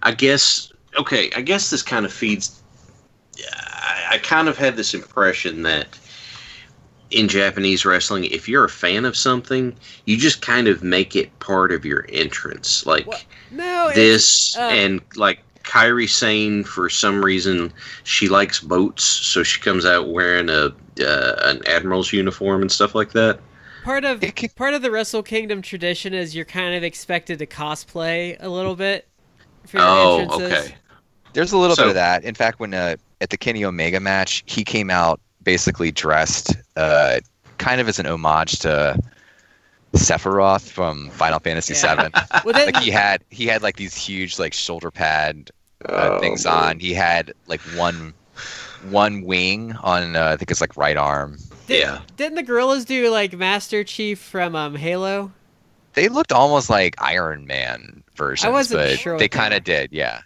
I 0.02 0.14
guess. 0.14 0.72
Okay. 0.98 1.32
I 1.36 1.42
guess 1.42 1.70
this 1.70 1.84
kind 1.84 2.06
of 2.06 2.14
feeds. 2.14 2.62
I, 3.54 4.08
I 4.12 4.18
kind 4.20 4.48
of 4.48 4.58
had 4.58 4.76
this 4.76 4.94
impression 4.94 5.64
that 5.64 5.98
in 7.12 7.28
Japanese 7.28 7.86
wrestling, 7.86 8.26
if 8.26 8.48
you're 8.48 8.66
a 8.66 8.70
fan 8.70 9.06
of 9.06 9.16
something, 9.16 9.76
you 10.06 10.18
just 10.18 10.42
kind 10.42 10.68
of 10.68 10.82
make 10.82 11.16
it 11.16 11.38
part 11.40 11.72
of 11.72 11.86
your 11.86 12.06
entrance. 12.10 12.86
Like? 12.86 13.08
No, 13.52 13.92
this, 13.94 14.58
uh, 14.58 14.62
and 14.62 15.02
like 15.16 15.40
Kairi 15.64 16.10
Sane, 16.10 16.64
for 16.64 16.90
some 16.90 17.24
reason, 17.24 17.72
she 18.04 18.30
likes 18.30 18.60
boats, 18.60 19.04
so 19.04 19.44
she 19.44 19.60
comes 19.62 19.86
out 19.86 20.10
wearing 20.10 20.50
a 20.50 20.74
uh, 21.00 21.36
an 21.44 21.62
admiral's 21.68 22.12
uniform 22.12 22.62
and 22.62 22.72
stuff 22.72 22.96
like 22.96 23.12
that. 23.12 23.40
Part 23.84 24.06
of 24.06 24.22
can- 24.22 24.50
part 24.56 24.74
of 24.74 24.82
the 24.82 24.92
Wrestle 24.92 25.24
Kingdom 25.24 25.62
tradition 25.62 26.14
is 26.14 26.36
you're 26.36 26.46
kind 26.46 26.76
of 26.76 26.84
expected 26.84 27.40
to 27.40 27.46
cosplay 27.46 28.38
a 28.40 28.50
little 28.50 28.76
bit 28.76 29.08
for 29.68 29.78
your 29.78 29.86
Oh, 29.88 30.20
entrances. 30.20 30.52
okay. 30.68 30.76
There's 31.34 31.52
a 31.54 31.58
little 31.58 31.76
So- 31.76 31.84
bit 31.84 31.90
of 31.90 31.96
that. 31.96 32.24
In 32.24 32.36
fact, 32.36 32.60
when 32.60 32.74
uh, 32.74 32.96
at 33.22 33.30
the 33.30 33.38
Kenny 33.38 33.64
Omega 33.64 34.00
match, 34.00 34.44
he 34.46 34.64
came 34.64 34.90
out 34.90 35.20
basically 35.44 35.92
dressed 35.92 36.56
uh, 36.76 37.20
kind 37.58 37.80
of 37.82 37.88
as 37.88 38.00
an 38.00 38.06
homage 38.08 38.60
to 38.60 38.98
Sephiroth 39.94 40.70
from 40.70 41.10
Final 41.12 41.40
Fantasy 41.40 41.74
Yeah. 41.74 41.96
VII. 42.08 42.14
Well, 42.46 42.54
then, 42.54 42.72
like 42.74 42.78
he 42.84 42.90
had 42.92 43.24
he 43.30 43.46
had 43.48 43.62
like 43.62 43.76
these 43.76 43.96
huge 43.96 44.40
like 44.40 44.54
shoulder 44.54 44.90
pad 44.92 45.52
uh, 45.88 46.16
Oh, 46.18 46.20
things 46.20 46.44
boy. 46.44 46.50
on. 46.52 46.80
He 46.80 46.94
had 46.94 47.34
like 47.48 47.62
one 47.76 48.14
one 48.90 49.22
wing 49.24 49.74
on 49.84 50.16
uh, 50.16 50.30
I 50.34 50.38
think 50.38 50.50
it's 50.52 50.62
like 50.62 50.76
right 50.78 50.98
arm. 50.98 51.38
Did, 51.72 51.80
Yeah. 51.80 52.02
didn't 52.18 52.36
the 52.36 52.44
Guerrillas 52.44 52.86
do 52.86 53.10
like 53.10 53.34
Master 53.34 53.84
Chief 53.84 54.20
from 54.20 54.56
um, 54.56 54.76
Halo? 54.76 55.32
They 55.94 56.08
looked 56.08 56.32
almost 56.32 56.70
like 56.70 56.96
Iron 57.02 57.46
Man 57.46 58.04
versions, 58.16 58.46
I 58.46 58.50
wasn't 58.50 58.82
but 58.82 58.98
sure 59.00 59.18
they 59.18 59.26
they 59.26 59.28
kind 59.30 59.54
of 59.54 59.64
did. 59.64 59.90
Yeah, 59.92 60.22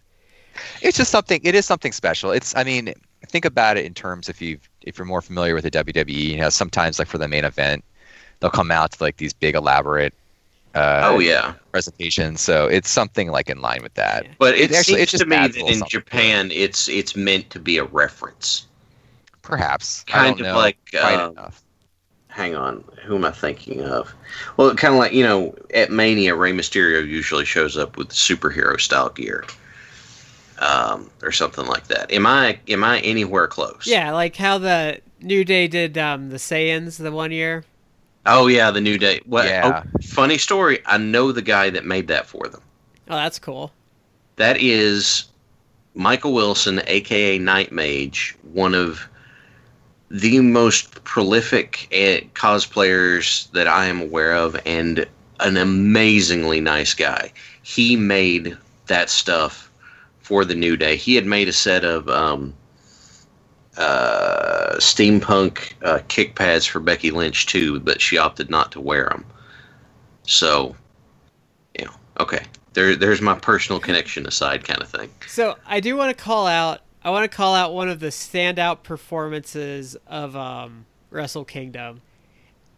it's 0.81 0.97
just 0.97 1.09
something. 1.11 1.39
It 1.43 1.55
is 1.55 1.65
something 1.65 1.91
special. 1.91 2.31
It's. 2.31 2.55
I 2.55 2.63
mean, 2.63 2.93
think 3.27 3.45
about 3.45 3.77
it 3.77 3.85
in 3.85 3.93
terms 3.93 4.29
if 4.29 4.41
you 4.41 4.59
if 4.81 4.97
you're 4.97 5.05
more 5.05 5.21
familiar 5.21 5.55
with 5.55 5.63
the 5.63 5.71
WWE. 5.71 6.07
You 6.13 6.37
know, 6.37 6.49
sometimes 6.49 6.99
like 6.99 7.07
for 7.07 7.17
the 7.17 7.27
main 7.27 7.45
event, 7.45 7.83
they'll 8.39 8.51
come 8.51 8.69
out 8.69 8.91
to 8.91 9.03
like 9.03 9.17
these 9.17 9.33
big 9.33 9.55
elaborate 9.55 10.13
uh, 10.75 11.01
oh 11.05 11.17
yeah, 11.17 11.53
presentation. 11.71 12.37
So 12.37 12.67
it's 12.67 12.89
something 12.89 13.31
like 13.31 13.49
in 13.49 13.59
line 13.61 13.81
with 13.81 13.95
that. 13.95 14.27
But 14.37 14.53
it, 14.55 14.69
It 14.69 14.75
actually- 14.75 14.97
seems 14.97 15.01
it 15.01 15.09
just 15.09 15.23
to 15.23 15.29
me 15.29 15.35
that 15.35 15.55
in 15.55 15.67
something. 15.79 15.87
Japan, 15.89 16.51
it's 16.51 16.87
it's 16.89 17.15
meant 17.15 17.49
to 17.49 17.59
be 17.59 17.79
a 17.79 17.85
reference. 17.85 18.67
Perhaps. 19.45 20.03
I 20.07 20.11
Kind 20.11 20.37
don't 20.37 20.47
of 20.47 20.53
know 20.53 20.59
like, 20.59 20.77
quite 20.91 21.19
uh, 21.19 21.31
enough. 21.31 21.63
Hang 22.27 22.53
on, 22.55 22.83
who 23.05 23.15
am 23.15 23.23
I 23.23 23.31
thinking 23.31 23.81
of? 23.81 24.13
Well, 24.57 24.75
kind 24.75 24.93
of 24.93 24.99
like 24.99 25.13
you 25.13 25.23
know, 25.23 25.55
at 25.73 25.89
Mania, 25.89 26.35
Rey 26.35 26.51
Mysterio 26.51 27.07
usually 27.07 27.45
shows 27.45 27.77
up 27.77 27.95
with 27.95 28.09
superhero 28.09 28.77
style 28.77 29.07
gear, 29.09 29.45
um, 30.59 31.09
or 31.23 31.31
something 31.31 31.65
like 31.65 31.87
that. 31.87 32.11
Am 32.11 32.25
I 32.25 32.59
am 32.67 32.83
I 32.83 32.99
anywhere 32.99 33.47
close? 33.47 33.87
Yeah, 33.87 34.11
like 34.11 34.35
how 34.35 34.57
the 34.57 34.99
New 35.21 35.45
Day 35.45 35.69
did 35.69 35.97
um, 35.97 36.29
the 36.29 36.35
Saiyans 36.35 36.97
the 36.97 37.11
one 37.11 37.31
year. 37.31 37.63
Oh 38.25 38.47
yeah, 38.47 38.69
the 38.69 38.81
New 38.81 38.97
Day. 38.97 39.21
What? 39.25 39.45
Yeah. 39.45 39.83
Oh, 39.85 39.99
funny 40.01 40.37
story. 40.37 40.79
I 40.85 40.97
know 40.97 41.31
the 41.31 41.41
guy 41.41 41.69
that 41.69 41.85
made 41.85 42.07
that 42.09 42.25
for 42.25 42.49
them. 42.49 42.61
Oh, 43.09 43.15
that's 43.15 43.39
cool. 43.39 43.71
That 44.35 44.57
is 44.59 45.25
Michael 45.93 46.33
Wilson, 46.33 46.81
aka 46.87 47.37
Night 47.37 47.71
Mage, 47.71 48.35
one 48.51 48.75
of 48.75 49.07
the 50.09 50.39
most 50.39 51.03
prolific 51.03 51.87
eh, 51.91 52.21
cosplayers 52.33 53.51
that 53.51 53.67
I 53.67 53.85
am 53.85 54.01
aware 54.01 54.35
of, 54.35 54.59
and 54.65 55.07
an 55.39 55.57
amazingly 55.57 56.61
nice 56.61 56.93
guy. 56.93 57.31
He 57.63 57.95
made 57.95 58.57
that 58.87 59.09
stuff 59.09 59.71
for 60.19 60.45
the 60.45 60.55
New 60.55 60.77
Day. 60.77 60.95
He 60.95 61.15
had 61.15 61.25
made 61.25 61.47
a 61.47 61.53
set 61.53 61.83
of 61.83 62.07
um, 62.09 62.53
uh, 63.77 64.75
steampunk 64.77 65.73
uh, 65.83 65.99
kick 66.07 66.35
pads 66.35 66.65
for 66.65 66.79
Becky 66.79 67.11
Lynch 67.11 67.45
too, 67.45 67.79
but 67.79 68.01
she 68.01 68.17
opted 68.17 68.49
not 68.49 68.71
to 68.71 68.81
wear 68.81 69.05
them. 69.05 69.25
So, 70.23 70.75
you 71.77 71.85
know, 71.85 71.93
okay. 72.19 72.43
There, 72.73 72.95
there's 72.95 73.21
my 73.21 73.35
personal 73.35 73.79
connection 73.79 74.27
aside, 74.27 74.65
kind 74.65 74.81
of 74.81 74.89
thing. 74.89 75.09
So 75.27 75.57
I 75.65 75.79
do 75.79 75.95
want 75.95 76.15
to 76.15 76.23
call 76.23 76.47
out. 76.47 76.81
I 77.05 77.11
want 77.11 77.29
to 77.29 77.37
call 77.37 77.53
out 77.53 77.71
one 77.71 77.87
of 77.87 77.99
the 77.99 78.07
standout 78.07 78.81
performances 78.81 79.95
of 80.07 80.35
um, 80.35 80.87
Wrestle 81.11 81.45
Kingdom, 81.45 82.01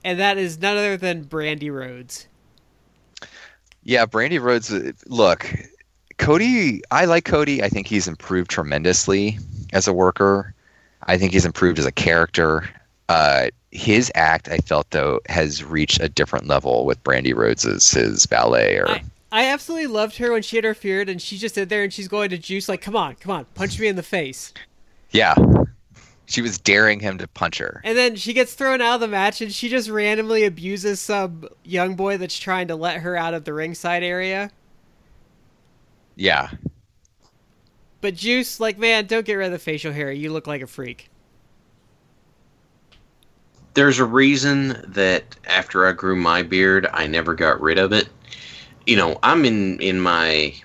and 0.03 0.19
that 0.19 0.37
is 0.37 0.59
none 0.59 0.75
other 0.75 0.97
than 0.97 1.23
Brandi 1.23 1.71
Rhodes. 1.71 2.27
Yeah, 3.83 4.05
Brandi 4.05 4.41
Rhodes. 4.41 4.69
uh, 4.73 4.91
Look, 5.05 5.49
Cody. 6.17 6.81
I 6.91 7.05
like 7.05 7.23
Cody. 7.23 7.63
I 7.63 7.69
think 7.69 7.87
he's 7.87 8.05
improved 8.05 8.51
tremendously 8.51 9.39
as 9.71 9.87
a 9.87 9.93
worker. 9.93 10.53
I 11.03 11.17
think 11.17 11.31
he's 11.31 11.45
improved 11.45 11.79
as 11.79 11.85
a 11.85 11.91
character. 11.93 12.69
Uh, 13.07 13.47
his 13.71 14.11
act, 14.13 14.49
I 14.49 14.57
felt 14.57 14.89
though, 14.89 15.21
has 15.29 15.63
reached 15.63 16.01
a 16.01 16.09
different 16.09 16.47
level 16.47 16.85
with 16.85 17.01
Brandi 17.01 17.33
Rhodes's 17.33 17.89
his 17.91 18.25
ballet. 18.25 18.75
Or 18.75 18.89
I, 18.89 19.03
I 19.31 19.47
absolutely 19.47 19.87
loved 19.87 20.17
her 20.17 20.31
when 20.31 20.41
she 20.41 20.57
interfered, 20.57 21.09
and 21.09 21.21
she 21.21 21.37
just 21.37 21.55
stood 21.55 21.69
there 21.69 21.83
and 21.83 21.93
she's 21.93 22.07
going 22.07 22.29
to 22.29 22.37
Juice 22.37 22.69
like, 22.69 22.81
"Come 22.81 22.95
on, 22.95 23.15
come 23.15 23.31
on, 23.31 23.45
punch 23.55 23.79
me 23.79 23.87
in 23.87 23.95
the 23.95 24.03
face." 24.03 24.53
yeah, 25.11 25.35
she 26.25 26.41
was 26.41 26.57
daring 26.57 26.99
him 26.99 27.17
to 27.17 27.27
punch 27.27 27.57
her. 27.59 27.81
And 27.83 27.97
then 27.97 28.15
she 28.15 28.33
gets 28.33 28.53
thrown 28.53 28.81
out 28.81 28.95
of 28.95 29.01
the 29.01 29.07
match, 29.07 29.41
and 29.41 29.51
she 29.51 29.69
just 29.69 29.89
randomly 29.89 30.43
abuses 30.45 30.99
some 30.99 31.47
young 31.63 31.95
boy 31.95 32.17
that's 32.17 32.37
trying 32.37 32.67
to 32.67 32.75
let 32.75 32.97
her 33.01 33.15
out 33.15 33.33
of 33.33 33.45
the 33.45 33.53
ringside 33.53 34.03
area. 34.03 34.51
Yeah, 36.15 36.49
But 38.01 38.15
Juice, 38.15 38.59
like, 38.59 38.77
man, 38.79 39.05
don't 39.05 39.25
get 39.25 39.35
rid 39.35 39.47
of 39.47 39.51
the 39.51 39.59
facial 39.59 39.93
hair. 39.93 40.11
You 40.11 40.31
look 40.33 40.47
like 40.47 40.61
a 40.61 40.67
freak. 40.67 41.09
There's 43.75 43.99
a 43.99 44.05
reason 44.05 44.83
that 44.87 45.35
after 45.45 45.87
I 45.87 45.91
grew 45.91 46.15
my 46.15 46.41
beard, 46.41 46.87
I 46.93 47.07
never 47.07 47.35
got 47.35 47.61
rid 47.61 47.77
of 47.77 47.93
it. 47.93 48.09
You 48.87 48.95
know, 48.95 49.19
I'm 49.21 49.45
in 49.45 49.79
in 49.81 49.99
my 49.99 50.55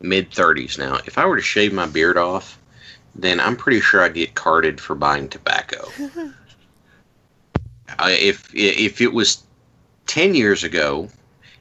mid 0.00 0.30
30s 0.30 0.78
now. 0.78 0.98
If 1.06 1.16
I 1.16 1.24
were 1.24 1.36
to 1.36 1.42
shave 1.42 1.72
my 1.72 1.86
beard 1.86 2.18
off, 2.18 2.58
then 3.14 3.40
I'm 3.40 3.56
pretty 3.56 3.80
sure 3.80 4.02
I'd 4.02 4.14
get 4.14 4.34
carded 4.34 4.80
for 4.80 4.94
buying 4.94 5.28
tobacco. 5.28 5.88
I, 7.98 8.12
if 8.12 8.50
if 8.54 9.00
it 9.00 9.12
was 9.12 9.44
10 10.06 10.34
years 10.34 10.64
ago 10.64 11.08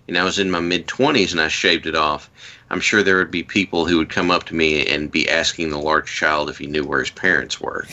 and 0.07 0.17
I 0.17 0.23
was 0.23 0.39
in 0.39 0.49
my 0.49 0.59
mid 0.59 0.87
20s 0.87 1.31
and 1.31 1.41
I 1.41 1.49
shaved 1.49 1.85
it 1.85 1.95
off, 1.95 2.29
I'm 2.71 2.79
sure 2.79 3.03
there 3.03 3.17
would 3.17 3.31
be 3.31 3.43
people 3.43 3.85
who 3.85 3.97
would 3.97 4.09
come 4.09 4.31
up 4.31 4.45
to 4.45 4.55
me 4.55 4.87
and 4.87 5.11
be 5.11 5.29
asking 5.29 5.69
the 5.69 5.77
large 5.77 6.11
child 6.11 6.49
if 6.49 6.57
he 6.57 6.67
knew 6.67 6.85
where 6.85 7.01
his 7.01 7.11
parents 7.11 7.61
were. 7.61 7.85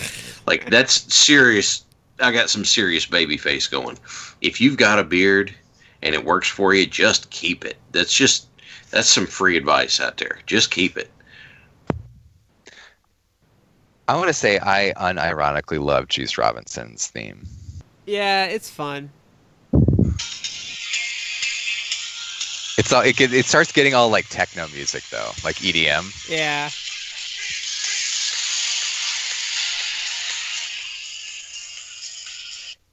Like 0.47 0.71
that's 0.71 1.13
serious. 1.13 1.85
I 2.21 2.33
got 2.33 2.49
some 2.49 2.65
serious 2.65 3.07
baby 3.07 3.37
face 3.37 3.67
going. 3.67 3.99
If 4.41 4.61
you've 4.61 4.77
got 4.77 4.99
a 4.99 5.05
beard 5.05 5.55
and 6.03 6.15
it 6.15 6.25
works 6.25 6.49
for 6.49 6.75
you, 6.75 6.87
just 6.87 7.31
keep 7.31 7.65
it. 7.65 7.77
That's 7.93 8.13
just 8.13 8.47
that's 8.91 9.09
some 9.09 9.27
free 9.27 9.57
advice 9.57 10.01
out 10.01 10.17
there. 10.17 10.39
Just 10.47 10.71
keep 10.71 10.97
it. 10.97 11.11
I 14.09 14.17
want 14.17 14.29
to 14.29 14.35
say 14.35 14.59
I 14.59 14.95
unironically 14.97 15.83
love 15.83 16.09
Juice 16.09 16.39
Robinson's 16.39 17.09
theme. 17.09 17.47
Yeah, 18.07 18.47
it's 18.47 18.71
fun. 18.71 19.11
It's 22.79 22.93
all 22.93 23.03
it, 23.03 23.17
get- 23.17 23.35
it 23.35 23.45
starts 23.45 23.73
getting 23.73 23.95
all 23.95 24.09
like 24.09 24.29
techno 24.29 24.69
music 24.69 25.03
though, 25.11 25.31
like 25.45 25.63
E 25.63 25.73
EDM. 25.73 26.31
Yeah. 26.31 26.71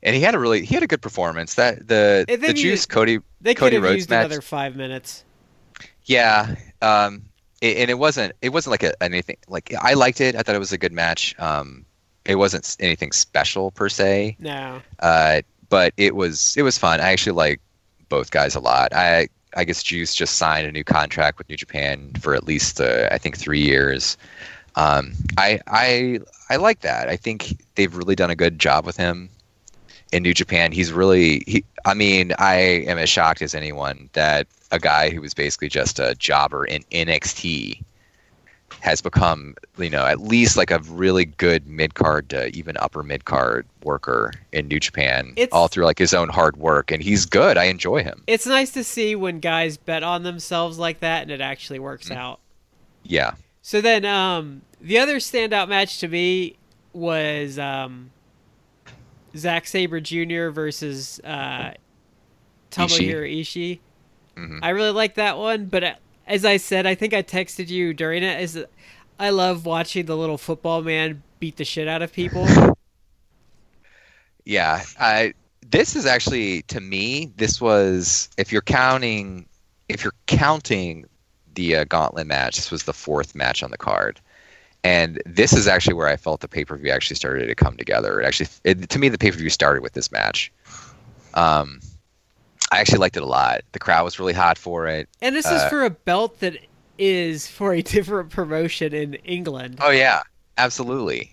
And 0.05 0.15
he 0.15 0.21
had 0.21 0.35
a 0.35 0.39
really 0.39 0.63
he 0.63 0.73
had 0.75 0.83
a 0.83 0.87
good 0.87 1.01
performance. 1.01 1.55
That 1.55 1.87
the 1.87 2.25
the 2.27 2.53
Juice 2.53 2.85
Cody 2.85 3.19
They 3.41 3.53
Cody 3.55 3.71
could 3.71 3.73
have 3.73 3.83
Rhodes 3.83 3.95
used 3.95 4.09
match- 4.09 4.25
another 4.27 4.41
five 4.41 4.75
minutes. 4.77 5.25
Yeah, 6.05 6.55
um, 6.81 7.23
it, 7.61 7.77
and 7.77 7.89
it 7.89 7.97
wasn't 7.97 8.33
it 8.41 8.49
wasn't 8.49 8.71
like 8.71 8.83
a, 8.83 9.03
anything 9.03 9.37
like 9.47 9.73
I 9.81 9.93
liked 9.95 10.21
it. 10.21 10.35
I 10.35 10.43
thought 10.43 10.55
it 10.55 10.59
was 10.59 10.71
a 10.71 10.77
good 10.77 10.93
match. 10.93 11.35
Um, 11.39 11.85
it 12.25 12.35
wasn't 12.35 12.77
anything 12.79 13.11
special 13.11 13.71
per 13.71 13.89
se, 13.89 14.35
No. 14.39 14.81
uh, 14.99 15.41
but 15.69 15.93
it 15.97 16.15
was 16.15 16.55
it 16.55 16.61
was 16.61 16.77
fun. 16.77 17.01
I 17.01 17.11
actually 17.11 17.33
like 17.33 17.59
both 18.09 18.29
guys 18.31 18.53
a 18.55 18.59
lot. 18.59 18.93
I 18.93 19.27
I 19.57 19.63
guess 19.63 19.81
Juice 19.81 20.13
just 20.13 20.35
signed 20.37 20.67
a 20.67 20.71
new 20.71 20.83
contract 20.83 21.37
with 21.39 21.49
New 21.49 21.57
Japan 21.57 22.11
for 22.19 22.35
at 22.35 22.43
least 22.43 22.79
uh, 22.79 23.09
I 23.11 23.17
think 23.17 23.37
three 23.37 23.61
years. 23.61 24.17
Um, 24.75 25.13
I 25.37 25.59
I 25.67 26.19
I 26.51 26.57
like 26.57 26.81
that. 26.81 27.09
I 27.09 27.15
think 27.15 27.57
they've 27.73 27.95
really 27.95 28.15
done 28.15 28.29
a 28.29 28.35
good 28.35 28.59
job 28.59 28.85
with 28.85 28.97
him 28.97 29.29
in 30.15 30.23
New 30.23 30.33
Japan. 30.33 30.71
He's 30.71 30.91
really 30.91 31.43
he. 31.45 31.63
I 31.85 31.93
mean, 31.93 32.33
I 32.39 32.55
am 32.87 32.97
as 32.97 33.09
shocked 33.09 33.41
as 33.41 33.53
anyone 33.53 34.09
that 34.13 34.47
a 34.71 34.79
guy 34.79 35.09
who 35.09 35.21
was 35.21 35.33
basically 35.33 35.69
just 35.69 35.99
a 35.99 36.15
jobber 36.15 36.65
in 36.65 36.83
NXT 36.91 37.81
has 38.81 39.01
become, 39.01 39.55
you 39.77 39.89
know, 39.89 40.05
at 40.05 40.19
least 40.21 40.57
like 40.57 40.71
a 40.71 40.79
really 40.89 41.25
good 41.25 41.67
mid 41.67 41.93
card 41.93 42.29
to 42.29 42.47
even 42.55 42.75
upper 42.77 43.03
mid 43.03 43.25
card 43.25 43.65
worker 43.83 44.31
in 44.51 44.67
New 44.67 44.79
Japan, 44.79 45.33
It's- 45.35 45.49
all 45.51 45.67
through 45.67 45.85
like 45.85 45.99
his 45.99 46.13
own 46.13 46.29
hard 46.29 46.57
work, 46.57 46.91
and 46.91 47.01
he's 47.03 47.25
good. 47.25 47.57
I 47.57 47.65
enjoy 47.65 48.03
him. 48.03 48.23
It's 48.27 48.45
nice 48.47 48.71
to 48.71 48.83
see 48.83 49.15
when 49.15 49.39
guys 49.39 49.77
bet 49.77 50.01
on 50.03 50.23
themselves 50.23 50.77
like 50.79 50.99
that 51.01 51.21
and 51.23 51.31
it 51.31 51.41
actually 51.41 51.79
works 51.79 52.09
Mm. 52.09 52.15
out. 52.17 52.39
Yeah, 53.03 53.33
So 53.61 53.81
then, 53.81 54.05
um, 54.05 54.61
the 54.81 54.97
other 54.99 55.17
standout 55.17 55.67
match 55.69 55.99
to 55.99 56.07
me 56.07 56.55
was 56.93 57.57
um, 57.59 58.11
Zack 59.35 59.67
Sabre 59.67 59.99
Jr. 59.99 60.49
versus 60.49 61.19
uh, 61.23 61.73
Tomohiro 62.71 63.41
Ishii. 63.41 63.79
Mhm. 64.37 64.59
I 64.61 64.69
really 64.69 64.91
like 64.91 65.15
that 65.15 65.37
one, 65.37 65.65
but 65.65 65.83
uh, 65.83 65.93
as 66.27 66.45
I 66.45 66.57
said, 66.57 66.85
I 66.85 66.95
think 66.95 67.13
I 67.13 67.23
texted 67.23 67.69
you 67.69 67.93
during 67.93 68.23
it. 68.23 68.41
Is 68.41 68.63
I 69.19 69.29
love 69.29 69.65
watching 69.65 70.05
the 70.05 70.17
little 70.17 70.37
football 70.37 70.81
man 70.81 71.23
beat 71.39 71.57
the 71.57 71.65
shit 71.65 71.87
out 71.87 72.01
of 72.01 72.11
people. 72.11 72.47
yeah. 74.45 74.83
I 74.99 75.33
this 75.67 75.95
is 75.95 76.05
actually 76.05 76.61
to 76.63 76.79
me 76.79 77.31
this 77.37 77.59
was 77.59 78.29
if 78.37 78.51
you're 78.51 78.61
counting 78.61 79.47
if 79.89 80.03
you're 80.03 80.13
counting 80.27 81.05
the 81.55 81.77
uh, 81.77 81.83
gauntlet 81.85 82.27
match, 82.27 82.57
this 82.57 82.71
was 82.71 82.83
the 82.83 82.93
fourth 82.93 83.35
match 83.35 83.63
on 83.63 83.71
the 83.71 83.77
card. 83.77 84.19
And 84.85 85.19
this 85.25 85.51
is 85.51 85.67
actually 85.67 85.95
where 85.95 86.07
I 86.07 86.15
felt 86.15 86.41
the 86.41 86.47
pay 86.47 86.63
per 86.63 86.77
view 86.77 86.91
actually 86.91 87.15
started 87.15 87.47
to 87.47 87.55
come 87.55 87.75
together. 87.75 88.21
It 88.21 88.25
actually, 88.27 88.49
it, 88.63 88.87
to 88.89 88.99
me, 88.99 89.09
the 89.09 89.17
pay 89.17 89.31
per 89.31 89.37
view 89.37 89.49
started 89.49 89.81
with 89.81 89.93
this 89.93 90.11
match. 90.11 90.51
Um, 91.33 91.79
I 92.71 92.79
actually 92.81 92.99
liked 92.99 93.17
it 93.17 93.23
a 93.23 93.25
lot. 93.25 93.61
The 93.71 93.79
crowd 93.79 94.03
was 94.03 94.19
really 94.19 94.33
hot 94.33 94.57
for 94.59 94.87
it. 94.87 95.09
and 95.21 95.35
this 95.35 95.45
is 95.47 95.61
Uh, 95.63 95.69
for 95.69 95.83
a 95.83 95.89
belt 95.89 96.39
that 96.39 96.57
is 96.99 97.47
for 97.47 97.73
a 97.73 97.81
different 97.95 98.29
promotion 98.29 98.93
in 98.93 99.15
England. 99.25 99.79
Oh 99.81 99.89
yeah, 99.89 100.21
absolutely. 100.57 101.31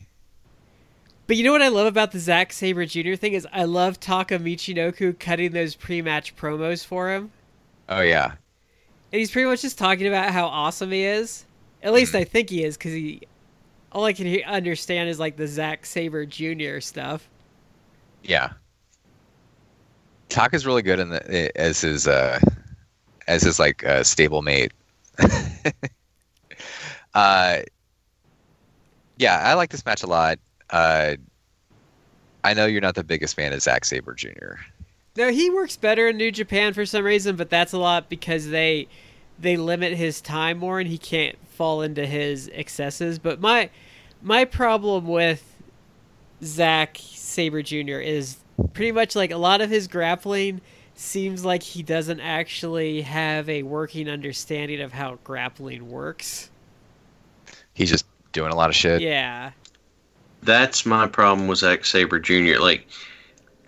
But 1.27 1.37
you 1.37 1.45
know 1.45 1.53
what 1.53 1.63
I 1.63 1.69
love 1.69 1.87
about 1.87 2.13
the 2.13 2.19
Zack 2.21 2.53
Sabre 2.53 2.87
Jr. 2.87 3.15
thing 3.17 3.35
is 3.35 3.47
I 3.53 3.65
love 3.65 4.01
Taka 4.01 4.39
Michinoku 4.39 5.19
cutting 5.19 5.53
those 5.53 5.75
pre-match 5.75 6.37
promos 6.37 6.85
for 6.85 7.11
him, 7.11 7.31
Oh 7.89 8.01
yeah, 8.01 8.33
and 9.13 9.19
he's 9.21 9.31
pretty 9.31 9.47
much 9.49 9.63
just 9.63 9.79
talking 9.79 10.07
about 10.07 10.33
how 10.33 10.47
awesome 10.47 10.91
he 10.91 11.05
is. 11.05 11.45
At 11.83 11.93
least 11.93 12.15
I 12.15 12.25
think 12.25 12.49
he 12.51 12.65
is, 12.65 12.77
because 12.77 12.93
he 12.93 13.23
all 13.93 14.05
I 14.05 14.13
can 14.13 14.27
he- 14.27 14.43
understand 14.43 15.09
is 15.09 15.19
like 15.19 15.37
the 15.37 15.47
Zack 15.47 15.87
Sabre 15.87 16.27
Jr. 16.27 16.81
stuff. 16.81 17.29
yeah. 18.23 18.53
Taka's 20.29 20.65
really 20.65 20.81
good 20.81 20.99
in 20.99 21.11
the 21.11 21.53
as 21.61 21.83
his 21.83 22.09
uh, 22.09 22.41
as 23.27 23.43
his 23.43 23.59
like 23.59 23.85
uh, 23.85 24.01
stablemate. 24.01 24.71
uh, 27.15 27.59
yeah, 29.19 29.39
I 29.45 29.53
like 29.55 29.69
this 29.71 29.85
match 29.85 30.03
a 30.03 30.07
lot. 30.07 30.39
Uh, 30.71 31.17
I 32.45 32.55
know 32.55 32.65
you're 32.65 32.81
not 32.81 32.95
the 32.95 33.05
biggest 33.05 33.37
fan 33.37 33.53
of 33.53 33.61
Zack 33.61 33.85
Sabre 33.85 34.15
Jr. 34.15 34.55
No, 35.17 35.31
he 35.31 35.51
works 35.51 35.77
better 35.77 36.09
in 36.09 36.17
New 36.17 36.31
Japan 36.31 36.73
for 36.73 36.87
some 36.87 37.05
reason, 37.05 37.37
but 37.37 37.51
that's 37.51 37.75
a 37.75 37.79
lot 37.79 38.09
because 38.09 38.49
they 38.49 38.89
they 39.39 39.57
limit 39.57 39.95
his 39.95 40.21
time 40.21 40.59
more 40.59 40.81
and 40.81 40.89
he 40.89 40.99
can't 40.99 41.37
fall 41.49 41.83
into 41.83 42.07
his 42.07 42.51
excesses. 42.53 43.19
But 43.19 43.41
my 43.41 43.71
my 44.23 44.45
problem 44.45 45.07
with 45.07 45.57
Zack 46.43 46.99
Sabre 47.01 47.63
Jr. 47.63 47.99
is 47.99 48.39
pretty 48.73 48.93
much 48.93 49.17
like 49.17 49.31
a 49.31 49.37
lot 49.37 49.61
of 49.61 49.71
his 49.71 49.89
grappling 49.89 50.61
seems 50.95 51.45
like 51.45 51.63
he 51.63 51.83
doesn't 51.83 52.21
actually 52.21 53.03
have 53.03 53.49
a 53.49 53.63
working 53.63 54.09
understanding 54.09 54.81
of 54.81 54.93
how 54.93 55.19
grappling 55.25 55.91
works. 55.91 56.51
He's 57.75 57.91
just 57.91 58.05
doing 58.33 58.53
a 58.53 58.57
lot 58.57 58.71
of 58.71 58.77
shit. 58.77 59.01
Yeah. 59.01 59.53
That's 60.43 60.85
my 60.85 61.07
problem 61.07 61.49
with 61.49 61.59
Zack 61.59 61.85
Sabre 61.85 62.19
Jr. 62.19 62.61
Like, 62.61 62.87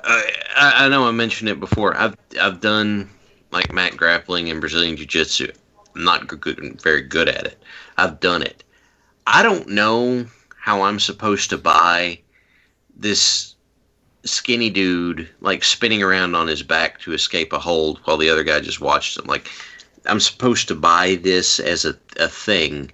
I, 0.02 0.32
I 0.56 0.88
know 0.88 1.06
I 1.06 1.12
mentioned 1.12 1.48
it 1.48 1.60
before. 1.60 1.96
I've 1.96 2.16
I've 2.40 2.60
done 2.60 3.08
like 3.54 3.72
mat 3.72 3.96
grappling 3.96 4.50
and 4.50 4.60
Brazilian 4.60 4.96
Jiu 4.96 5.06
Jitsu. 5.06 5.50
I'm 5.94 6.04
not 6.04 6.26
good, 6.26 6.80
very 6.82 7.00
good 7.02 7.28
at 7.28 7.46
it. 7.46 7.62
I've 7.96 8.20
done 8.20 8.42
it. 8.42 8.64
I 9.26 9.42
don't 9.42 9.68
know 9.68 10.26
how 10.58 10.82
I'm 10.82 10.98
supposed 11.00 11.50
to 11.50 11.58
buy 11.58 12.18
this 12.96 13.54
skinny 14.24 14.70
dude 14.70 15.28
like 15.40 15.62
spinning 15.62 16.02
around 16.02 16.34
on 16.34 16.48
his 16.48 16.62
back 16.62 16.98
to 17.02 17.12
escape 17.12 17.52
a 17.52 17.58
hold 17.58 18.00
while 18.04 18.16
the 18.16 18.28
other 18.28 18.42
guy 18.42 18.58
just 18.60 18.80
watches 18.80 19.16
him. 19.18 19.26
Like 19.26 19.48
I'm 20.06 20.20
supposed 20.20 20.68
to 20.68 20.74
buy 20.74 21.14
this 21.22 21.60
as 21.60 21.84
a, 21.84 21.94
a 22.18 22.28
thing. 22.28 22.90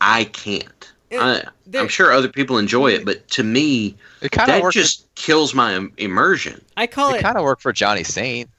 I 0.00 0.24
can't. 0.24 0.92
I, 1.10 1.42
I'm 1.74 1.88
sure 1.88 2.12
other 2.12 2.28
people 2.28 2.58
enjoy 2.58 2.88
it, 2.88 3.06
but 3.06 3.26
to 3.28 3.42
me, 3.42 3.96
It 4.20 4.30
kind 4.30 4.50
of 4.50 4.56
that 4.56 4.62
worked. 4.62 4.74
just 4.74 5.12
kills 5.14 5.54
my 5.54 5.88
immersion. 5.96 6.62
I 6.76 6.86
call 6.86 7.14
it 7.14 7.20
it 7.20 7.22
kind 7.22 7.38
of 7.38 7.44
worked 7.44 7.62
for 7.62 7.72
Johnny 7.72 8.04
Saint. 8.04 8.50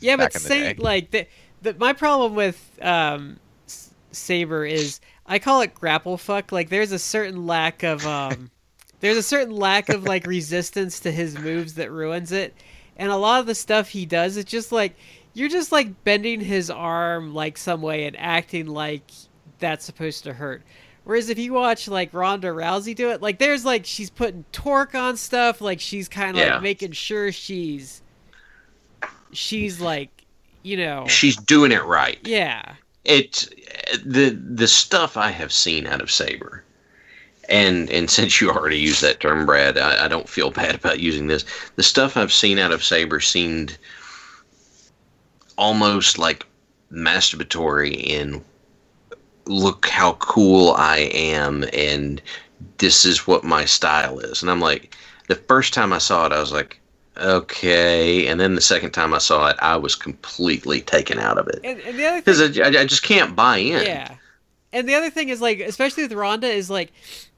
Yeah, 0.00 0.16
but 0.16 0.32
back 0.32 0.34
in 0.34 0.40
Saint 0.40 0.78
like 0.78 1.10
the, 1.10 1.26
the 1.62 1.74
my 1.74 1.92
problem 1.92 2.34
with 2.34 2.78
um 2.82 3.38
S- 3.66 3.90
Sabre 4.12 4.64
is 4.64 5.00
I 5.26 5.38
call 5.38 5.62
it 5.62 5.74
grapple 5.74 6.16
fuck. 6.18 6.52
Like 6.52 6.68
there's 6.68 6.92
a 6.92 6.98
certain 6.98 7.46
lack 7.46 7.82
of 7.82 8.06
um 8.06 8.50
there's 9.00 9.16
a 9.16 9.22
certain 9.22 9.54
lack 9.54 9.88
of 9.88 10.04
like 10.04 10.26
resistance 10.26 11.00
to 11.00 11.10
his 11.12 11.38
moves 11.38 11.74
that 11.74 11.90
ruins 11.90 12.32
it. 12.32 12.54
And 12.96 13.10
a 13.10 13.16
lot 13.16 13.40
of 13.40 13.46
the 13.46 13.54
stuff 13.54 13.88
he 13.88 14.06
does 14.06 14.36
it's 14.36 14.50
just 14.50 14.72
like 14.72 14.94
you're 15.34 15.48
just 15.50 15.70
like 15.72 16.02
bending 16.04 16.40
his 16.40 16.70
arm 16.70 17.34
like 17.34 17.58
some 17.58 17.82
way 17.82 18.06
and 18.06 18.16
acting 18.18 18.66
like 18.66 19.02
that's 19.58 19.84
supposed 19.84 20.24
to 20.24 20.32
hurt. 20.32 20.62
Whereas 21.04 21.28
if 21.28 21.38
you 21.38 21.52
watch 21.52 21.86
like 21.88 22.12
Ronda 22.12 22.48
Rousey 22.48 22.94
do 22.96 23.10
it, 23.10 23.22
like 23.22 23.38
there's 23.38 23.64
like 23.64 23.84
she's 23.86 24.10
putting 24.10 24.44
torque 24.50 24.94
on 24.94 25.16
stuff, 25.16 25.60
like 25.60 25.78
she's 25.78 26.08
kind 26.08 26.36
of 26.36 26.44
Yeah. 26.44 26.54
like 26.54 26.62
making 26.62 26.92
sure 26.92 27.30
she's 27.32 28.02
she's 29.32 29.80
like 29.80 30.10
you 30.62 30.76
know 30.76 31.06
She's 31.06 31.36
doing 31.36 31.72
it 31.72 31.84
right. 31.84 32.18
yeah 32.22 32.74
It 33.04 33.48
the 34.04 34.30
the 34.30 34.68
stuff 34.68 35.16
I 35.16 35.30
have 35.30 35.52
seen 35.52 35.86
out 35.86 36.00
of 36.00 36.10
Sabre, 36.10 36.64
and 37.48 37.88
and 37.90 38.10
since 38.16 38.40
you 38.40 38.50
already 38.50 38.78
used 38.78 39.02
that 39.02 39.20
term, 39.20 39.46
Brad, 39.46 39.78
I, 39.78 40.06
I 40.06 40.08
don't 40.08 40.28
feel 40.28 40.50
bad 40.50 40.74
about 40.74 41.00
using 41.00 41.26
this. 41.26 41.44
The 41.76 41.82
stuff 41.82 42.16
I've 42.16 42.32
seen 42.32 42.58
out 42.58 42.72
of 42.72 42.84
Sabre 42.84 43.20
seemed 43.20 43.78
almost 45.56 46.18
like 46.18 46.44
masturbatory 46.92 47.94
in 47.94 48.44
look 49.46 49.86
how 49.86 50.14
cool 50.14 50.72
I 50.72 51.10
am 51.12 51.64
and 51.72 52.20
this 52.78 53.04
is 53.04 53.26
what 53.26 53.44
my 53.44 53.64
style 53.64 54.18
is. 54.18 54.42
And 54.42 54.50
I'm 54.50 54.60
like, 54.60 54.94
the 55.28 55.36
first 55.36 55.72
time 55.72 55.92
I 55.92 55.98
saw 55.98 56.26
it, 56.26 56.32
I 56.32 56.40
was 56.40 56.52
like, 56.52 56.80
okay. 57.18 58.26
And 58.26 58.40
then 58.40 58.54
the 58.54 58.60
second 58.60 58.92
time 58.92 59.14
I 59.14 59.18
saw 59.18 59.48
it, 59.48 59.56
I 59.60 59.76
was 59.76 59.94
completely 59.94 60.80
taken 60.80 61.18
out 61.18 61.38
of 61.38 61.48
it 61.48 61.60
and, 61.64 61.80
and 61.80 61.98
the 61.98 62.06
other 62.06 62.20
because 62.20 62.40
I, 62.58 62.80
I 62.80 62.86
just 62.86 63.02
can't 63.02 63.34
buy 63.34 63.58
in. 63.58 63.84
Yeah. 63.84 64.14
And 64.72 64.88
the 64.88 64.94
other 64.94 65.10
thing 65.10 65.28
is 65.28 65.40
like 65.40 65.60
especially 65.60 66.02
with 66.02 66.12
Ronda 66.12 66.48
is 66.48 66.70
like 66.70 66.92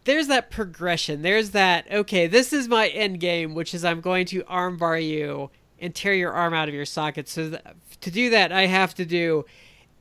there's 0.05 0.27
that 0.29 0.51
progression. 0.51 1.23
There's 1.23 1.51
that 1.51 1.91
okay, 1.93 2.27
this 2.27 2.53
is 2.53 2.69
my 2.69 2.89
end 2.89 3.21
game, 3.21 3.55
which 3.55 3.75
is 3.75 3.85
I'm 3.85 4.01
going 4.01 4.27
to 4.27 4.43
armbar 4.45 5.07
you 5.07 5.51
and 5.81 5.95
tear 5.95 6.15
your 6.15 6.33
arm 6.33 6.55
out 6.55 6.69
of 6.69 6.75
your 6.75 6.87
socket. 6.87 7.29
So 7.29 7.51
th- 7.51 7.63
to 8.01 8.11
do 8.11 8.31
that, 8.31 8.53
I 8.53 8.67
have 8.67 8.95
to 8.95 9.05
do 9.05 9.45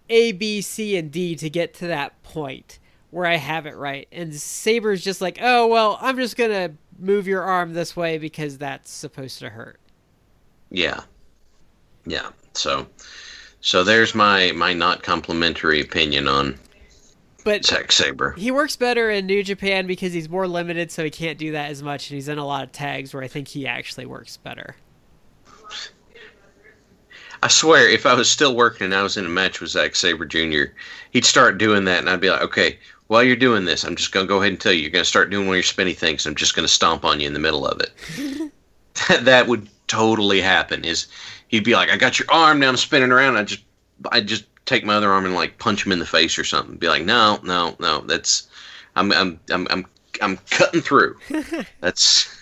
A, 0.09 0.32
B, 0.32 0.61
C, 0.61 0.97
and 0.97 1.11
D 1.11 1.36
to 1.36 1.49
get 1.49 1.73
to 1.75 1.88
that 1.88 2.21
point 2.23 2.80
where 3.11 3.25
I 3.25 3.36
have 3.36 3.65
it 3.65 3.75
right. 3.75 4.07
And 4.11 4.34
Sabre's 4.34 5.03
just 5.03 5.21
like, 5.21 5.39
oh 5.41 5.67
well, 5.67 5.97
I'm 6.01 6.17
just 6.17 6.36
gonna 6.38 6.71
move 7.00 7.28
your 7.28 7.43
arm 7.43 7.74
this 7.74 7.95
way 7.95 8.18
because 8.18 8.58
that's 8.58 8.91
supposed 8.91 9.39
to 9.39 9.50
hurt. 9.50 9.80
Yeah, 10.70 11.02
yeah. 12.06 12.30
So, 12.54 12.88
so 13.62 13.84
there's 13.84 14.16
my 14.16 14.52
my 14.54 14.74
not 14.74 15.04
complimentary 15.04 15.82
opinion 15.82 16.28
on 16.28 16.58
But 17.43 17.66
Zack 17.66 17.91
Sabre. 17.91 18.34
He 18.38 18.52
works 18.52 18.76
better 18.76 19.10
in 19.10 19.26
New 19.26 19.43
Japan 19.43 19.88
because 19.88 20.14
he's 20.14 20.30
more 20.30 20.48
limited, 20.48 20.91
so 20.91 21.04
he 21.04 21.10
can't 21.10 21.38
do 21.38 21.52
that 21.54 21.70
as 21.72 21.82
much, 21.82 22.10
and 22.10 22.16
he's 22.16 22.28
in 22.28 22.38
a 22.38 22.45
lot 22.45 22.64
of 22.64 22.72
tags 22.72 23.14
where 23.14 23.24
I 23.24 23.28
think 23.28 23.48
he 23.48 23.68
actually 23.68 24.06
works 24.06 24.38
better. 24.38 24.76
I 27.43 27.50
swear, 27.50 27.88
if 27.88 28.06
I 28.08 28.16
was 28.16 28.30
still 28.30 28.56
working 28.56 28.86
and 28.86 28.95
I 28.95 29.04
was 29.04 29.16
in 29.16 29.26
a 29.26 29.30
match 29.30 29.62
with 29.62 29.70
Zack 29.70 29.95
Sabre 29.95 30.26
Jr., 30.26 30.74
he'd 31.12 31.26
start 31.26 31.60
doing 31.60 31.86
that, 31.86 32.00
and 32.00 32.10
I'd 32.10 32.20
be 32.20 32.32
like, 32.32 32.41
okay, 32.41 32.80
while 33.08 33.24
you're 33.24 33.36
doing 33.36 33.66
this, 33.66 33.84
I'm 33.84 33.95
just 33.95 34.12
gonna 34.12 34.28
go 34.28 34.38
ahead 34.38 34.51
and 34.51 34.60
tell 34.60 34.72
you, 34.72 34.82
you're 34.82 34.89
gonna 34.89 35.05
start 35.05 35.30
doing 35.30 35.47
one 35.47 35.53
of 35.53 35.58
your 35.58 35.64
spinny 35.64 35.93
things. 35.93 36.26
I'm 36.26 36.36
just 36.36 36.55
gonna 36.55 36.68
stomp 36.68 37.05
on 37.05 37.20
you 37.20 37.28
in 37.28 37.34
the 37.34 37.39
middle 37.39 37.66
of 37.66 37.80
it. 37.80 38.51
that, 39.08 39.22
that 39.26 39.47
would 39.47 39.70
totally 39.88 40.41
happen. 40.41 40.84
Is 40.84 41.08
he'd 41.47 41.64
be 41.64 41.76
like, 41.76 41.89
I 41.89 41.97
got 41.97 42.20
your 42.20 42.28
arm 42.32 42.60
now, 42.60 42.70
I'm 42.70 42.78
spinning 42.78 43.12
around. 43.12 43.38
I 43.38 43.43
just, 43.43 43.64
I 44.12 44.22
just 44.22 44.45
take 44.66 44.84
my 44.84 44.95
other 44.95 45.12
arm 45.12 45.26
and 45.26 45.36
like 45.36 45.58
punch 45.58 45.86
him 45.86 45.91
in 45.91 45.99
the 45.99 46.05
face 46.05 46.38
or 46.38 46.43
something. 46.43 46.76
Be 46.76 46.89
like, 46.89 47.05
no, 47.05 47.39
no, 47.43 47.76
no, 47.80 48.01
that's, 48.01 48.49
I'm, 48.95 49.12
I'm, 49.14 49.39
I'm, 49.49 49.68
I'm, 49.70 49.86
I'm 50.22 50.38
cutting 50.49 50.82
through. 50.82 51.18
that's 51.80 52.34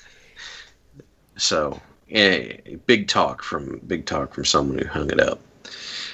so. 1.38 1.80
Yeah, 2.08 2.38
big 2.86 3.08
talk 3.08 3.42
from 3.42 3.82
big 3.88 4.06
talk 4.06 4.34
from 4.34 4.46
someone 4.46 4.78
who 4.78 4.88
hung 4.88 5.10
it 5.10 5.20
up. 5.20 5.40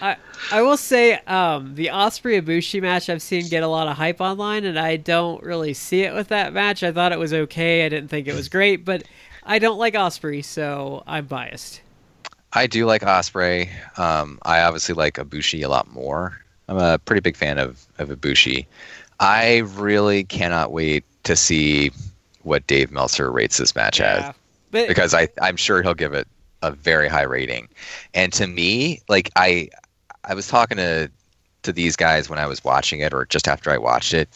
I 0.01 0.15
will 0.61 0.77
say, 0.77 1.13
um, 1.27 1.75
the 1.75 1.87
Ospreay 1.87 2.41
Ibushi 2.41 2.81
match 2.81 3.09
I've 3.09 3.21
seen 3.21 3.47
get 3.47 3.63
a 3.63 3.67
lot 3.67 3.87
of 3.87 3.97
hype 3.97 4.21
online, 4.21 4.65
and 4.65 4.77
I 4.77 4.97
don't 4.97 5.41
really 5.43 5.73
see 5.73 6.01
it 6.01 6.13
with 6.13 6.29
that 6.29 6.53
match. 6.53 6.83
I 6.83 6.91
thought 6.91 7.11
it 7.11 7.19
was 7.19 7.33
okay. 7.33 7.85
I 7.85 7.89
didn't 7.89 8.09
think 8.09 8.27
it 8.27 8.35
was 8.35 8.49
great, 8.49 8.83
but 8.85 9.03
I 9.43 9.59
don't 9.59 9.77
like 9.77 9.93
Ospreay, 9.93 10.43
so 10.43 11.03
I'm 11.07 11.25
biased. 11.25 11.81
I 12.53 12.67
do 12.67 12.85
like 12.85 13.01
Ospreay. 13.01 13.69
Um, 13.97 14.39
I 14.43 14.61
obviously 14.61 14.95
like 14.95 15.15
Ibushi 15.15 15.63
a 15.63 15.69
lot 15.69 15.89
more. 15.91 16.37
I'm 16.67 16.77
a 16.77 16.99
pretty 16.99 17.21
big 17.21 17.35
fan 17.35 17.57
of 17.57 17.85
of 17.97 18.09
Ibushi. 18.09 18.65
I 19.19 19.59
really 19.59 20.23
cannot 20.23 20.71
wait 20.71 21.03
to 21.23 21.35
see 21.35 21.91
what 22.43 22.65
Dave 22.67 22.91
Meltzer 22.91 23.31
rates 23.31 23.57
this 23.57 23.75
match 23.75 24.01
as 24.01 24.33
but 24.71 24.87
because 24.87 25.13
I 25.13 25.27
I'm 25.41 25.57
sure 25.57 25.81
he'll 25.81 25.93
give 25.93 26.13
it 26.13 26.27
a 26.61 26.71
very 26.71 27.07
high 27.07 27.23
rating. 27.23 27.67
And 28.13 28.31
to 28.33 28.47
me, 28.47 29.01
like 29.09 29.29
I 29.35 29.69
I 30.23 30.33
was 30.33 30.47
talking 30.47 30.77
to 30.77 31.09
to 31.63 31.71
these 31.71 31.95
guys 31.95 32.27
when 32.27 32.39
I 32.39 32.47
was 32.47 32.63
watching 32.63 33.01
it 33.01 33.13
or 33.13 33.25
just 33.27 33.47
after 33.47 33.69
I 33.69 33.77
watched 33.77 34.13
it. 34.13 34.29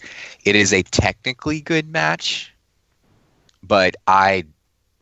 It 0.44 0.56
is 0.56 0.72
a 0.72 0.84
technically 0.84 1.60
good 1.60 1.90
match, 1.90 2.54
but 3.64 3.96
I 4.06 4.46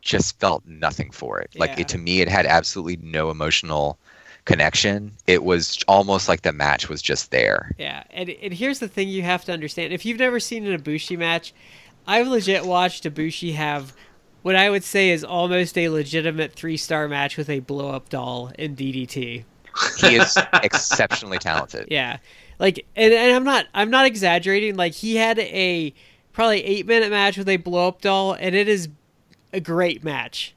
just 0.00 0.38
felt 0.40 0.64
nothing 0.66 1.10
for 1.10 1.38
it. 1.40 1.50
Like 1.56 1.70
Yeah. 1.72 1.80
it 1.80 1.88
to 1.88 1.98
me 1.98 2.20
it 2.20 2.28
had 2.28 2.46
absolutely 2.46 2.96
no 2.96 3.30
emotional 3.30 3.98
connection. 4.46 5.12
It 5.26 5.44
was 5.44 5.82
almost 5.88 6.28
like 6.28 6.42
the 6.42 6.52
match 6.52 6.88
was 6.88 7.02
just 7.02 7.30
there. 7.30 7.72
Yeah, 7.78 8.04
and 8.10 8.30
and 8.30 8.54
here's 8.54 8.78
the 8.78 8.88
thing 8.88 9.08
you 9.08 9.22
have 9.22 9.44
to 9.46 9.52
understand: 9.52 9.92
if 9.92 10.04
you've 10.04 10.18
never 10.18 10.40
seen 10.40 10.66
an 10.66 10.78
Ibushi 10.80 11.18
match, 11.18 11.52
I've 12.06 12.26
legit 12.26 12.64
watched 12.64 13.04
Ibushi 13.04 13.54
have 13.54 13.94
what 14.42 14.56
I 14.56 14.68
would 14.68 14.84
say 14.84 15.08
is 15.10 15.24
almost 15.24 15.78
a 15.78 15.88
legitimate 15.88 16.52
three 16.52 16.76
star 16.76 17.08
match 17.08 17.38
with 17.38 17.48
a 17.48 17.60
blow 17.60 17.90
up 17.90 18.10
doll 18.10 18.52
in 18.58 18.76
DDT. 18.76 19.44
He 19.98 20.16
is 20.16 20.36
exceptionally 20.62 21.38
talented. 21.38 21.88
Yeah, 21.90 22.18
like, 22.58 22.86
and, 22.96 23.12
and 23.12 23.34
I'm 23.34 23.44
not 23.44 23.66
I'm 23.74 23.90
not 23.90 24.06
exaggerating. 24.06 24.76
Like 24.76 24.92
he 24.92 25.16
had 25.16 25.38
a 25.38 25.92
probably 26.32 26.64
eight 26.64 26.86
minute 26.86 27.10
match 27.10 27.36
with 27.36 27.48
a 27.48 27.56
blow 27.56 27.88
up 27.88 28.00
doll, 28.00 28.34
and 28.34 28.54
it 28.54 28.68
is 28.68 28.88
a 29.52 29.60
great 29.60 30.04
match. 30.04 30.54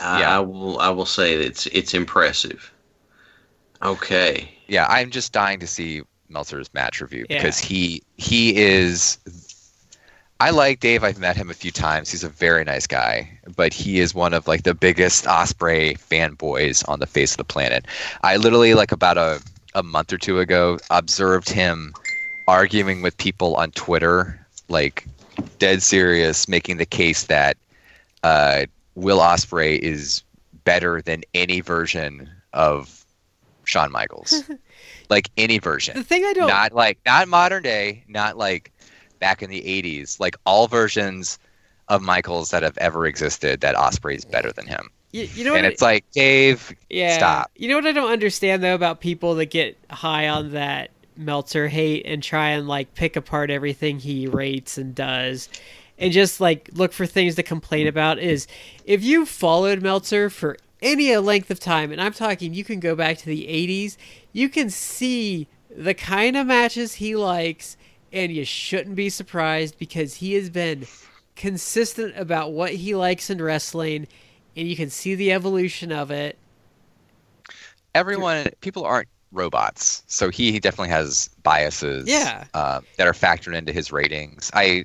I, 0.00 0.20
Yeah. 0.20 0.36
I 0.36 0.40
will 0.40 0.78
I 0.78 0.88
will 0.90 1.06
say 1.06 1.36
that 1.36 1.44
it's 1.44 1.66
it's 1.66 1.94
impressive. 1.94 2.72
Okay. 3.82 4.50
yeah, 4.68 4.86
I'm 4.88 5.10
just 5.10 5.32
dying 5.32 5.58
to 5.60 5.66
see 5.66 6.02
Meltzer's 6.28 6.72
match 6.74 7.00
review 7.00 7.26
Yeah. 7.28 7.38
because 7.38 7.58
he 7.58 8.02
he 8.16 8.56
is 8.56 9.18
I 10.40 10.50
like 10.50 10.80
Dave. 10.80 11.04
I've 11.04 11.18
met 11.18 11.36
him 11.36 11.50
a 11.50 11.54
few 11.54 11.70
times. 11.70 12.10
He's 12.10 12.24
a 12.24 12.28
very 12.28 12.64
nice 12.64 12.86
guy, 12.86 13.30
but 13.56 13.74
he 13.74 14.00
is 14.00 14.14
one 14.14 14.32
of 14.32 14.48
like 14.48 14.62
the 14.62 14.72
biggest 14.72 15.26
Ospreay 15.26 15.98
fanboys 15.98 16.82
on 16.88 16.98
the 16.98 17.06
face 17.06 17.32
of 17.32 17.36
the 17.36 17.44
planet. 17.44 17.84
I 18.22 18.36
literally 18.36 18.72
like 18.72 18.90
about 18.90 19.18
a 19.18 19.42
a 19.74 19.82
month 19.82 20.12
or 20.12 20.18
two 20.18 20.40
ago 20.40 20.78
observed 20.90 21.48
him 21.48 21.94
arguing 22.48 23.02
with 23.02 23.16
people 23.18 23.54
on 23.56 23.70
Twitter, 23.72 24.44
like 24.68 25.06
dead 25.58 25.82
serious, 25.82 26.48
making 26.48 26.78
the 26.78 26.86
case 26.86 27.24
that 27.24 27.56
uh, 28.22 28.64
Will 28.94 29.18
Ospreay 29.18 29.78
is 29.78 30.22
better 30.64 31.02
than 31.02 31.22
any 31.34 31.60
version 31.60 32.28
of 32.52 33.04
Shawn 33.64 33.92
Michaels, 33.92 34.42
like 35.10 35.30
any 35.36 35.58
version. 35.58 35.96
The 35.96 36.04
thing 36.04 36.24
I 36.24 36.32
don't 36.32 36.48
Not 36.48 36.72
like 36.72 36.98
not 37.04 37.28
modern 37.28 37.62
day, 37.62 38.04
not 38.08 38.36
like 38.36 38.72
back 39.20 39.42
in 39.42 39.50
the 39.50 39.60
'80s. 39.62 40.18
Like 40.18 40.36
all 40.44 40.66
versions 40.66 41.38
of 41.88 42.02
Michaels 42.02 42.50
that 42.50 42.62
have 42.62 42.76
ever 42.78 43.06
existed, 43.06 43.60
that 43.60 43.74
Ospreay's 43.76 44.24
better 44.24 44.52
than 44.52 44.66
him. 44.66 44.90
you, 45.12 45.28
you 45.34 45.44
know 45.44 45.54
and 45.54 45.66
I- 45.66 45.70
it's 45.70 45.82
like 45.82 46.04
Dave, 46.12 46.72
Yeah. 46.88 47.16
Stop. 47.16 47.50
You 47.56 47.68
know 47.68 47.76
what 47.76 47.86
I 47.86 47.92
don't 47.92 48.12
understand 48.12 48.62
though 48.62 48.74
about 48.74 49.00
people 49.00 49.34
that 49.36 49.46
get 49.46 49.76
high 49.90 50.28
on 50.28 50.52
that 50.52 50.90
Meltzer 51.16 51.68
hate 51.68 52.06
and 52.06 52.22
try 52.22 52.50
and 52.50 52.66
like 52.68 52.94
pick 52.94 53.16
apart 53.16 53.50
everything 53.50 53.98
he 53.98 54.26
rates 54.26 54.78
and 54.78 54.94
does 54.94 55.48
and 55.98 56.12
just 56.12 56.40
like 56.40 56.70
look 56.72 56.92
for 56.92 57.04
things 57.06 57.34
to 57.34 57.42
complain 57.42 57.86
about 57.86 58.18
is 58.18 58.46
if 58.84 59.02
you 59.04 59.26
followed 59.26 59.82
Meltzer 59.82 60.30
for 60.30 60.56
any 60.80 61.14
length 61.18 61.50
of 61.50 61.60
time 61.60 61.90
and 61.92 62.00
I'm 62.00 62.12
talking 62.14 62.54
you 62.54 62.64
can 62.64 62.80
go 62.80 62.94
back 62.94 63.18
to 63.18 63.26
the 63.26 63.42
80s, 63.48 63.96
you 64.32 64.48
can 64.48 64.70
see 64.70 65.46
the 65.68 65.92
kind 65.92 66.36
of 66.36 66.46
matches 66.46 66.94
he 66.94 67.16
likes 67.16 67.76
and 68.12 68.32
you 68.32 68.44
shouldn't 68.44 68.96
be 68.96 69.08
surprised 69.08 69.78
because 69.78 70.16
he 70.16 70.34
has 70.34 70.50
been 70.50 70.86
consistent 71.36 72.14
about 72.16 72.52
what 72.52 72.72
he 72.72 72.94
likes 72.94 73.30
in 73.30 73.40
wrestling 73.40 74.06
and 74.56 74.68
you 74.68 74.76
can 74.76 74.90
see 74.90 75.14
the 75.14 75.32
evolution 75.32 75.92
of 75.92 76.10
it 76.10 76.36
everyone, 77.94 78.48
people 78.60 78.84
aren't 78.84 79.08
robots, 79.32 80.02
so 80.06 80.30
he, 80.30 80.52
he 80.52 80.60
definitely 80.60 80.90
has 80.90 81.30
biases. 81.42 82.08
Yeah. 82.08 82.44
uh, 82.54 82.80
that 82.96 83.06
are 83.06 83.12
factored 83.12 83.54
into 83.54 83.72
his 83.72 83.92
ratings. 83.92 84.50
I, 84.54 84.84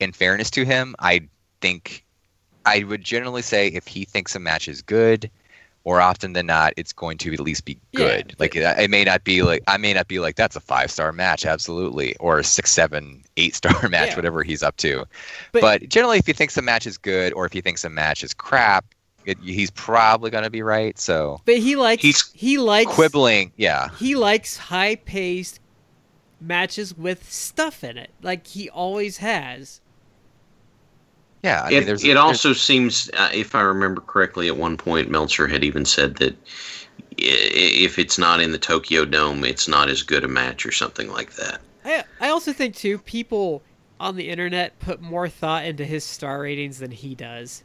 in 0.00 0.12
fairness 0.12 0.50
to 0.52 0.64
him, 0.64 0.94
I 0.98 1.28
think 1.60 2.04
I 2.64 2.84
would 2.84 3.02
generally 3.02 3.42
say 3.42 3.68
if 3.68 3.86
he 3.86 4.04
thinks 4.04 4.34
a 4.34 4.40
match 4.40 4.68
is 4.68 4.82
good, 4.82 5.30
more 5.86 6.00
often 6.00 6.32
than 6.32 6.46
not, 6.46 6.72
it's 6.76 6.92
going 6.92 7.16
to 7.18 7.32
at 7.32 7.38
least 7.40 7.64
be 7.64 7.78
Yeah. 7.92 7.98
good. 7.98 8.34
Like 8.40 8.56
it, 8.56 8.62
it 8.78 8.90
may 8.90 9.04
not 9.04 9.22
be 9.24 9.42
like 9.42 9.62
I 9.68 9.76
may 9.78 9.94
not 9.94 10.08
be 10.08 10.18
like 10.18 10.34
that's 10.34 10.56
a 10.56 10.60
five 10.60 10.90
star 10.90 11.12
match, 11.12 11.46
absolutely, 11.46 12.16
or 12.16 12.40
a 12.40 12.44
six, 12.44 12.72
seven, 12.72 13.22
eight 13.36 13.54
star 13.54 13.88
match, 13.88 14.08
Yeah. 14.10 14.16
whatever 14.16 14.42
he's 14.42 14.62
up 14.64 14.76
to. 14.78 15.04
But- 15.52 15.62
But, 15.62 15.88
generally, 15.88 16.18
if 16.18 16.26
he 16.26 16.32
thinks 16.32 16.56
a 16.58 16.62
match 16.62 16.86
is 16.86 16.98
good, 16.98 17.32
or 17.34 17.46
if 17.46 17.52
he 17.52 17.60
thinks 17.60 17.84
a 17.84 17.88
match 17.88 18.24
is 18.24 18.34
crap, 18.34 18.84
it, 19.24 19.38
he's 19.42 19.70
probably 19.70 20.30
going 20.30 20.44
to 20.44 20.50
be 20.50 20.62
right. 20.62 20.98
So 20.98 21.40
But 21.44 21.58
he 21.58 21.76
likes 21.76 22.02
He's 22.02 22.30
he 22.32 22.58
likes 22.58 22.92
quibbling, 22.92 23.52
yeah, 23.56 23.88
he 23.98 24.16
likes 24.16 24.56
high 24.56 24.96
paced 24.96 25.60
matches 26.40 26.96
with 26.96 27.30
stuff 27.32 27.82
in 27.84 27.96
it. 27.96 28.10
Like 28.22 28.46
he 28.48 28.68
always 28.68 29.18
has. 29.18 29.80
Yeah. 31.46 31.62
I 31.64 31.70
mean, 31.70 31.82
it, 31.82 31.86
there's 31.86 32.02
it 32.04 32.08
there's- 32.08 32.18
also 32.18 32.52
seems, 32.52 33.10
uh, 33.14 33.30
if 33.32 33.54
I 33.54 33.60
remember 33.62 34.00
correctly, 34.00 34.48
at 34.48 34.56
one 34.56 34.76
point 34.76 35.10
Meltzer 35.10 35.46
had 35.46 35.64
even 35.64 35.84
said 35.84 36.16
that 36.16 36.36
if 37.18 37.98
it's 37.98 38.18
not 38.18 38.40
in 38.40 38.52
the 38.52 38.58
Tokyo 38.58 39.04
Dome, 39.04 39.44
it's 39.44 39.68
not 39.68 39.88
as 39.88 40.02
good 40.02 40.24
a 40.24 40.28
match 40.28 40.66
or 40.66 40.72
something 40.72 41.10
like 41.10 41.34
that. 41.34 41.60
I 41.84 42.04
I 42.20 42.28
also 42.28 42.52
think 42.52 42.74
too 42.74 42.98
people 42.98 43.62
on 43.98 44.16
the 44.16 44.28
internet 44.28 44.78
put 44.80 45.00
more 45.00 45.28
thought 45.28 45.64
into 45.64 45.84
his 45.84 46.04
star 46.04 46.40
ratings 46.40 46.78
than 46.80 46.90
he 46.90 47.14
does. 47.14 47.62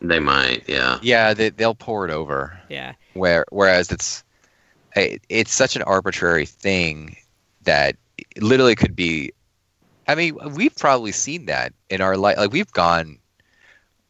They 0.00 0.20
might, 0.20 0.68
yeah. 0.68 0.98
yeah, 1.02 1.32
they, 1.34 1.48
they'll 1.48 1.74
pour 1.74 2.06
it 2.06 2.12
over. 2.12 2.60
Yeah. 2.68 2.92
where 3.14 3.44
whereas 3.50 3.90
it's 3.90 4.22
it's 4.94 5.52
such 5.52 5.74
an 5.76 5.82
arbitrary 5.82 6.46
thing 6.46 7.16
that 7.62 7.96
literally 8.40 8.76
could 8.76 8.94
be 8.94 9.32
i 10.08 10.14
mean 10.14 10.36
we've 10.54 10.74
probably 10.76 11.12
seen 11.12 11.46
that 11.46 11.72
in 11.90 12.00
our 12.00 12.16
life 12.16 12.36
like 12.36 12.52
we've 12.52 12.72
gone 12.72 13.18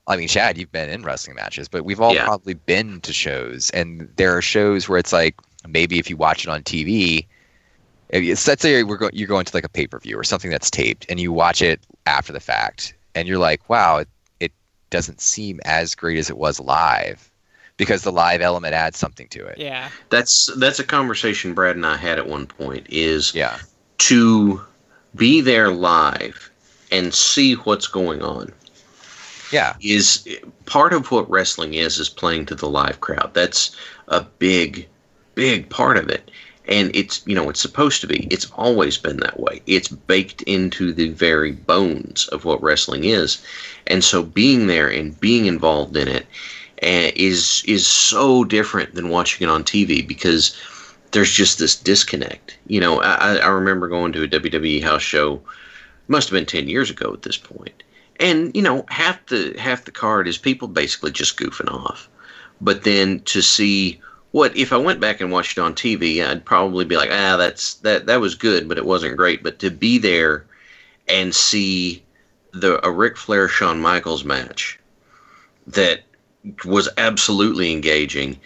i 0.07 0.17
mean 0.17 0.29
chad 0.29 0.57
you've 0.59 0.73
been 0.73 0.89
in 0.91 1.03
wrestling 1.03 1.37
matches 1.37 1.69
but 1.69 1.85
we've 1.85 2.01
all 2.01 2.15
Yeah. 2.15 2.25
probably 2.25 2.55
been 2.55 3.01
to 3.03 3.13
shows 3.13 3.71
and 3.71 4.09
there 4.17 4.37
are 4.37 4.43
shows 4.43 4.89
where 4.89 4.99
it's 4.99 5.13
like 5.13 5.35
maybe 5.69 5.99
if 5.99 6.09
you 6.11 6.17
watch 6.17 6.45
it 6.45 6.51
on 6.51 6.63
tv 6.63 7.27
if 8.11 8.23
it's, 8.23 8.47
let's 8.47 8.63
say 8.63 8.83
we're 8.85 8.99
go, 8.99 9.11
you're 9.13 9.27
going 9.29 9.45
to 9.47 9.57
like 9.57 9.65
a 9.65 9.69
pay-per-view 9.69 10.17
or 10.19 10.25
something 10.25 10.51
that's 10.51 10.71
taped 10.71 11.07
and 11.09 11.19
you 11.21 11.33
watch 11.33 11.63
it 11.63 11.81
after 12.07 12.33
the 12.33 12.41
fact 12.41 12.95
and 13.15 13.27
you're 13.27 13.39
like 13.39 13.69
wow 13.69 13.99
it, 13.99 14.09
it 14.41 14.53
doesn't 14.91 15.21
seem 15.21 15.61
as 15.65 15.95
great 15.95 16.19
as 16.19 16.29
it 16.31 16.37
was 16.37 16.61
live 16.61 17.31
because 17.77 18.03
the 18.03 18.13
live 18.13 18.41
element 18.41 18.73
adds 18.73 18.97
something 18.97 19.27
to 19.27 19.45
it. 19.45 19.59
Yeah. 19.59 19.89
That's 20.11 20.49
that's 20.59 20.79
a 20.79 20.85
conversation 20.85 21.55
Brad 21.55 21.75
and 21.75 21.85
I 21.85 21.97
had 21.97 22.19
at 22.19 22.29
one 22.29 22.47
point. 22.47 22.87
Is 22.89 23.35
Yeah. 23.35 23.59
to 23.99 24.61
be 25.15 25.41
there 25.41 25.71
live 25.71 26.51
and 26.91 27.15
see 27.15 27.55
what's 27.55 27.87
going 27.87 28.23
on. 28.23 28.53
Yeah. 29.53 29.75
is 29.81 30.27
part 30.67 30.93
of 30.93 31.13
what 31.13 31.31
wrestling 31.31 31.75
is 31.75 31.99
is 31.99 32.09
playing 32.09 32.47
to 32.47 32.57
the 32.57 32.69
live 32.69 33.01
crowd. 33.01 33.33
That's 33.35 33.77
a 34.09 34.23
big 34.23 34.89
big 35.35 35.69
part 35.69 35.97
of 35.97 36.09
it. 36.09 36.31
And 36.67 36.91
it's 36.95 37.23
you 37.27 37.35
know 37.35 37.51
it's 37.51 37.61
supposed 37.61 38.01
to 38.01 38.07
be. 38.07 38.27
It's 38.31 38.51
always 38.53 38.99
been 38.99 39.19
that 39.19 39.39
way. 39.39 39.63
It's 39.67 39.89
baked 39.89 40.43
into 40.43 40.93
the 40.93 41.11
very 41.11 41.53
bones 41.53 42.27
of 42.29 42.45
what 42.45 42.63
wrestling 42.63 43.05
is. 43.05 43.43
And 43.87 44.03
so 44.03 44.23
being 44.23 44.67
there 44.67 44.89
and 44.89 45.19
being 45.21 45.47
involved 45.47 45.97
in 45.97 46.09
it 46.09 46.27
uh, 46.83 47.13
is 47.15 47.63
is 47.67 47.87
so 47.87 48.45
different 48.45 48.95
than 48.95 49.11
watching 49.11 49.47
it 49.47 49.51
on 49.51 49.63
TV 49.63 50.07
because 50.07 50.57
there's 51.15 51.33
just 51.33 51.59
this 51.59 51.77
disconnect. 51.77 52.59
You 52.67 52.81
know 52.81 53.01
I, 53.01 53.37
I 53.37 53.49
remember 53.49 53.89
going 53.89 54.13
to 54.13 54.25
a 54.25 54.29
WWE 54.29 54.83
house 54.83 55.03
show 55.03 55.41
must 56.09 56.29
have 56.29 56.37
been 56.37 56.45
10 56.45 56.69
years 56.69 56.91
ago 56.91 57.13
at 57.15 57.23
this 57.23 57.39
point. 57.39 57.83
And 58.21 58.55
you 58.55 58.63
know 58.63 58.85
half 58.89 59.25
the 59.27 59.55
half 59.59 59.85
the 59.85 59.93
card 59.93 60.29
is 60.29 60.37
people 60.37 60.69
basically 60.69 61.13
just 61.13 61.39
goofing 61.39 61.73
off. 61.73 62.09
But 62.61 62.83
then 62.83 63.21
to 63.21 63.41
see 63.41 64.01
what 64.33 64.57
if 64.57 64.73
i 64.73 64.77
went 64.77 64.99
back 64.99 65.21
and 65.21 65.31
watched 65.31 65.57
it 65.57 65.61
on 65.61 65.75
tv 65.75 66.27
i'd 66.27 66.45
probably 66.45 66.85
be 66.85 66.97
like 66.97 67.11
ah 67.13 67.37
that's 67.37 67.75
that 67.75 68.07
that 68.07 68.21
was 68.21 68.35
good 68.35 68.69
but 68.69 68.79
it 68.79 68.85
wasn't 68.85 69.17
great. 69.17 69.43
But 69.43 69.61
to 69.61 69.71
be 69.71 69.99
there 69.99 70.45
and 71.09 71.35
see 71.35 72.03
the 72.53 72.85
a 72.87 72.91
Ric 72.91 73.17
Flair 73.17 73.49
Shawn 73.49 73.81
Michaels 73.81 74.25
match 74.25 74.81
that 75.69 76.03
was 76.65 76.89
absolutely 76.99 77.73
engaging 77.73 78.39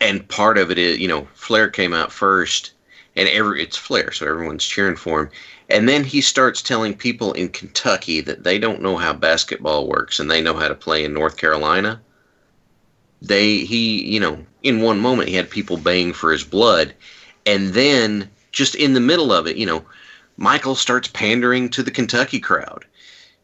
and 0.00 0.26
part 0.28 0.58
of 0.58 0.70
it 0.70 0.78
is 0.78 0.98
you 0.98 1.08
know 1.08 1.26
Flair 1.34 1.68
came 1.68 1.92
out 1.92 2.12
first 2.12 2.72
and 3.16 3.28
every 3.28 3.62
it's 3.62 3.76
Flair 3.76 4.12
so 4.12 4.26
everyone's 4.26 4.64
cheering 4.64 4.96
for 4.96 5.22
him 5.22 5.30
and 5.68 5.88
then 5.88 6.02
he 6.02 6.20
starts 6.20 6.62
telling 6.62 6.94
people 6.94 7.32
in 7.34 7.50
Kentucky 7.50 8.20
that 8.22 8.42
they 8.42 8.58
don't 8.58 8.80
know 8.80 8.96
how 8.96 9.12
basketball 9.12 9.86
works 9.86 10.18
and 10.18 10.30
they 10.30 10.40
know 10.40 10.54
how 10.54 10.68
to 10.68 10.74
play 10.74 11.04
in 11.04 11.12
North 11.12 11.36
Carolina. 11.36 12.00
They 13.20 13.58
he, 13.58 14.02
you 14.04 14.18
know, 14.18 14.38
in 14.62 14.80
one 14.80 14.98
moment 14.98 15.28
he 15.28 15.34
had 15.34 15.50
people 15.50 15.76
baying 15.76 16.14
for 16.14 16.32
his 16.32 16.44
blood 16.44 16.94
and 17.44 17.68
then 17.74 18.30
just 18.52 18.74
in 18.74 18.94
the 18.94 19.00
middle 19.00 19.30
of 19.30 19.46
it, 19.46 19.56
you 19.56 19.66
know, 19.66 19.84
Michael 20.38 20.74
starts 20.74 21.08
pandering 21.08 21.68
to 21.70 21.82
the 21.82 21.90
Kentucky 21.90 22.40
crowd. 22.40 22.84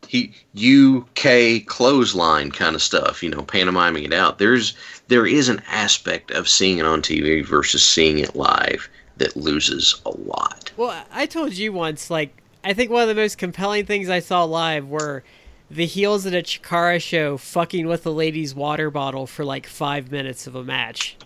He 0.09 0.33
UK 0.55 1.67
clothesline 1.67 2.51
kind 2.51 2.75
of 2.75 2.83
stuff, 2.83 3.23
you 3.23 3.31
know, 3.31 3.43
pantomiming 3.43 4.05
it 4.05 4.13
out. 4.13 4.39
There's 4.39 4.75
there 5.09 5.27
is 5.27 5.49
an 5.49 5.63
aspect 5.69 6.31
of 6.31 6.49
seeing 6.49 6.79
it 6.79 6.87
on 6.87 7.03
TV 7.03 7.45
versus 7.45 7.85
seeing 7.85 8.19
it 8.19 8.35
live 8.35 8.89
that 9.17 9.37
loses 9.37 10.01
a 10.07 10.11
lot. 10.11 10.73
Well, 10.77 11.05
I 11.13 11.27
told 11.27 11.55
you 11.55 11.73
once, 11.73 12.11
like, 12.11 12.37
I 12.65 12.73
think 12.73 12.91
one 12.91 13.03
of 13.03 13.09
the 13.09 13.15
most 13.15 13.39
compelling 13.39 13.87
things 13.87 14.09
I 14.09 14.21
saw 14.21 14.45
live 14.45 14.89
were 14.89 15.23
the 15.71 15.87
heels 15.87 16.27
at 16.27 16.35
a 16.35 16.43
Chikara 16.43 17.01
show 17.01 17.37
fucking 17.37 17.87
with 17.87 18.07
a 18.07 18.11
lady's 18.11 18.55
water 18.55 18.91
bottle 18.91 19.27
for 19.27 19.45
like 19.45 19.67
five 19.67 20.11
minutes 20.11 20.47
of 20.47 20.55
a 20.55 20.65
match. 20.65 21.17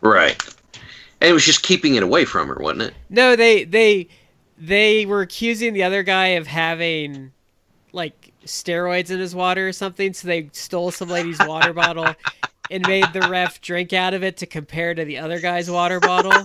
Right. 0.00 0.42
And 1.20 1.30
it 1.30 1.32
was 1.32 1.44
just 1.44 1.62
keeping 1.62 1.96
it 1.96 2.02
away 2.02 2.24
from 2.24 2.48
her, 2.48 2.58
wasn't 2.60 2.82
it? 2.82 2.94
No, 3.08 3.36
they 3.36 3.64
they 3.64 4.08
they 4.56 5.06
were 5.06 5.22
accusing 5.22 5.72
the 5.72 5.82
other 5.82 6.02
guy 6.02 6.28
of 6.28 6.46
having 6.46 7.32
like 7.92 8.32
steroids 8.44 9.10
in 9.10 9.18
his 9.18 9.34
water 9.34 9.68
or 9.68 9.72
something, 9.72 10.12
so 10.12 10.28
they 10.28 10.48
stole 10.52 10.90
some 10.90 11.08
lady's 11.08 11.38
water 11.40 11.72
bottle 11.72 12.14
and 12.70 12.86
made 12.86 13.12
the 13.12 13.22
ref 13.22 13.60
drink 13.60 13.92
out 13.92 14.14
of 14.14 14.22
it 14.22 14.36
to 14.38 14.46
compare 14.46 14.94
to 14.94 15.04
the 15.04 15.18
other 15.18 15.40
guy's 15.40 15.70
water 15.70 16.00
bottle. 16.00 16.44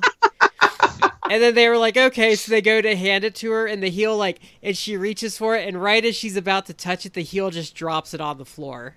And 1.29 1.41
then 1.41 1.55
they 1.55 1.67
were 1.69 1.77
like, 1.77 1.97
okay, 1.97 2.35
so 2.35 2.51
they 2.51 2.61
go 2.61 2.81
to 2.81 2.95
hand 2.95 3.23
it 3.23 3.33
to 3.35 3.51
her, 3.51 3.65
and 3.65 3.81
the 3.81 3.89
heel 3.89 4.15
like, 4.15 4.39
and 4.61 4.77
she 4.77 4.95
reaches 4.95 5.37
for 5.37 5.55
it, 5.55 5.67
and 5.67 5.81
right 5.81 6.05
as 6.05 6.15
she's 6.15 6.37
about 6.37 6.67
to 6.67 6.73
touch 6.73 7.05
it, 7.05 7.13
the 7.13 7.21
heel 7.21 7.49
just 7.49 7.73
drops 7.73 8.13
it 8.13 8.21
on 8.21 8.37
the 8.37 8.45
floor. 8.45 8.95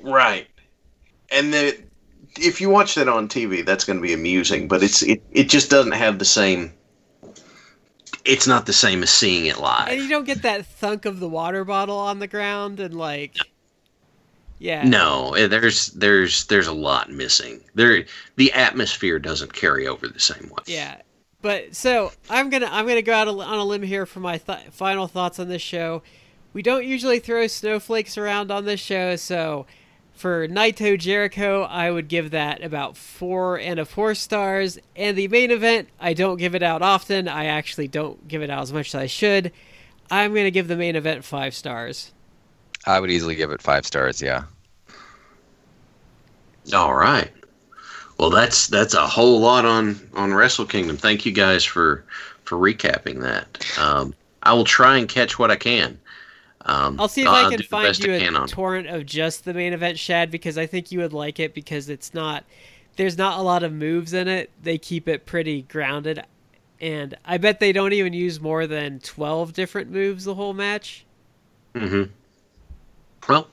Right. 0.00 0.48
And 1.30 1.52
the 1.52 1.78
if 2.38 2.60
you 2.60 2.70
watch 2.70 2.94
that 2.94 3.08
on 3.08 3.28
TV, 3.28 3.64
that's 3.64 3.84
going 3.84 3.98
to 3.98 4.02
be 4.02 4.12
amusing, 4.12 4.68
but 4.68 4.82
it's 4.82 5.02
it, 5.02 5.22
it 5.32 5.48
just 5.48 5.70
doesn't 5.70 5.92
have 5.92 6.18
the 6.18 6.24
same 6.24 6.72
it's 8.24 8.46
not 8.46 8.66
the 8.66 8.72
same 8.72 9.02
as 9.02 9.10
seeing 9.10 9.46
it 9.46 9.58
live. 9.58 9.88
And 9.88 10.00
you 10.00 10.08
don't 10.08 10.24
get 10.24 10.42
that 10.42 10.66
thunk 10.66 11.04
of 11.04 11.20
the 11.20 11.28
water 11.28 11.64
bottle 11.64 11.98
on 11.98 12.18
the 12.18 12.26
ground 12.26 12.80
and 12.80 12.94
like 12.94 13.36
Yeah. 14.58 14.84
No, 14.84 15.34
eh, 15.34 15.46
there's 15.46 15.88
there's 15.88 16.44
there's 16.46 16.66
a 16.66 16.72
lot 16.72 17.10
missing. 17.10 17.60
There 17.74 18.04
the 18.36 18.52
atmosphere 18.52 19.18
doesn't 19.18 19.52
carry 19.52 19.86
over 19.86 20.08
the 20.08 20.20
same 20.20 20.48
way. 20.50 20.62
Yeah. 20.66 21.00
But 21.40 21.74
so 21.74 22.12
I'm 22.30 22.50
gonna 22.50 22.68
I'm 22.70 22.86
gonna 22.86 23.02
go 23.02 23.12
out 23.12 23.28
on 23.28 23.58
a 23.58 23.64
limb 23.64 23.82
here 23.82 24.06
for 24.06 24.20
my 24.20 24.38
th- 24.38 24.68
final 24.70 25.08
thoughts 25.08 25.38
on 25.38 25.48
this 25.48 25.62
show. 25.62 26.02
We 26.52 26.62
don't 26.62 26.84
usually 26.84 27.18
throw 27.18 27.46
snowflakes 27.46 28.16
around 28.18 28.50
on 28.50 28.64
this 28.64 28.78
show, 28.78 29.16
so 29.16 29.66
for 30.14 30.46
Naito 30.46 30.98
Jericho, 30.98 31.62
I 31.62 31.90
would 31.90 32.08
give 32.08 32.30
that 32.30 32.62
about 32.62 32.96
four 32.96 33.58
and 33.58 33.80
a 33.80 33.84
four 33.84 34.14
stars. 34.14 34.78
And 34.94 35.16
the 35.16 35.28
main 35.28 35.50
event, 35.50 35.88
I 35.98 36.14
don't 36.14 36.36
give 36.36 36.54
it 36.54 36.62
out 36.62 36.82
often. 36.82 37.28
I 37.28 37.46
actually 37.46 37.88
don't 37.88 38.28
give 38.28 38.42
it 38.42 38.50
out 38.50 38.62
as 38.62 38.72
much 38.72 38.88
as 38.88 38.94
I 38.94 39.06
should. 39.06 39.52
I'm 40.10 40.34
gonna 40.34 40.50
give 40.50 40.68
the 40.68 40.76
main 40.76 40.96
event 40.96 41.24
five 41.24 41.54
stars. 41.54 42.12
I 42.86 43.00
would 43.00 43.10
easily 43.10 43.34
give 43.34 43.50
it 43.50 43.62
five 43.62 43.86
stars. 43.86 44.20
Yeah. 44.20 44.44
All 46.72 46.94
right. 46.94 47.30
Well, 48.18 48.30
that's 48.30 48.68
that's 48.68 48.94
a 48.94 49.06
whole 49.06 49.40
lot 49.40 49.64
on 49.64 49.98
on 50.14 50.34
Wrestle 50.34 50.66
Kingdom. 50.66 50.96
Thank 50.96 51.26
you 51.26 51.32
guys 51.32 51.64
for 51.64 52.04
for 52.44 52.56
recapping 52.56 53.20
that. 53.22 53.66
Um, 53.78 54.14
I 54.42 54.52
will 54.52 54.64
try 54.64 54.98
and 54.98 55.08
catch 55.08 55.38
what 55.38 55.50
I 55.50 55.56
can. 55.56 55.98
Um, 56.64 57.00
I'll 57.00 57.08
see 57.08 57.22
if 57.22 57.28
I 57.28 57.42
I'll 57.42 57.50
can 57.50 57.62
find 57.62 57.98
you 57.98 58.12
I 58.12 58.16
a 58.16 58.20
can 58.20 58.46
torrent 58.46 58.86
of 58.88 59.04
just 59.06 59.44
the 59.44 59.54
main 59.54 59.72
event, 59.72 59.98
Shad, 59.98 60.30
because 60.30 60.56
I 60.56 60.66
think 60.66 60.92
you 60.92 61.00
would 61.00 61.12
like 61.12 61.40
it 61.40 61.54
because 61.54 61.88
it's 61.88 62.14
not 62.14 62.44
there's 62.96 63.18
not 63.18 63.38
a 63.38 63.42
lot 63.42 63.62
of 63.62 63.72
moves 63.72 64.12
in 64.12 64.28
it. 64.28 64.50
They 64.62 64.78
keep 64.78 65.08
it 65.08 65.26
pretty 65.26 65.62
grounded, 65.62 66.22
and 66.80 67.16
I 67.24 67.38
bet 67.38 67.58
they 67.60 67.72
don't 67.72 67.92
even 67.92 68.12
use 68.12 68.40
more 68.40 68.66
than 68.66 69.00
twelve 69.00 69.52
different 69.52 69.90
moves 69.90 70.24
the 70.24 70.34
whole 70.34 70.54
match. 70.54 71.04
hmm 71.74 72.04
Well, 73.28 73.48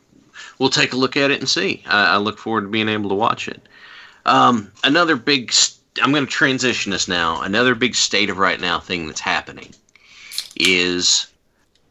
we'll 0.59 0.69
take 0.69 0.93
a 0.93 0.97
look 0.97 1.17
at 1.17 1.31
it 1.31 1.39
and 1.39 1.49
see. 1.49 1.83
I, 1.87 2.15
I 2.15 2.17
look 2.17 2.37
forward 2.37 2.61
to 2.61 2.67
being 2.67 2.89
able 2.89 3.09
to 3.09 3.15
watch 3.15 3.47
it. 3.47 3.61
Um, 4.25 4.71
another 4.83 5.15
big. 5.15 5.51
St- 5.51 5.77
I'm 6.01 6.11
going 6.11 6.25
to 6.25 6.31
transition 6.31 6.93
us 6.93 7.07
now. 7.07 7.41
Another 7.41 7.75
big 7.75 7.95
state 7.95 8.29
of 8.29 8.37
right 8.37 8.59
now 8.59 8.79
thing 8.79 9.07
that's 9.07 9.19
happening 9.19 9.73
is 10.55 11.27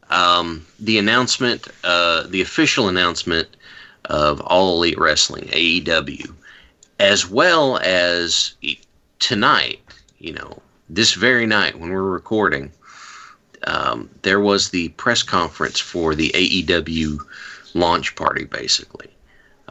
um, 0.09 0.65
the 0.79 0.97
announcement, 0.97 1.67
uh, 1.83 2.23
the 2.27 2.41
official 2.41 2.87
announcement 2.87 3.47
of 4.05 4.41
All 4.41 4.75
Elite 4.75 4.99
Wrestling 4.99 5.45
(AEW), 5.51 6.33
as 6.99 7.29
well 7.29 7.77
as 7.79 8.53
tonight. 9.19 9.79
You 10.17 10.33
know, 10.33 10.61
this 10.89 11.13
very 11.13 11.45
night 11.45 11.79
when 11.79 11.91
we're 11.91 12.01
recording, 12.01 12.71
um, 13.65 14.09
there 14.23 14.39
was 14.39 14.69
the 14.69 14.89
press 14.89 15.23
conference 15.23 15.79
for 15.79 16.15
the 16.15 16.29
AEW 16.29 17.19
launch 17.73 18.15
party, 18.15 18.45
basically. 18.45 19.09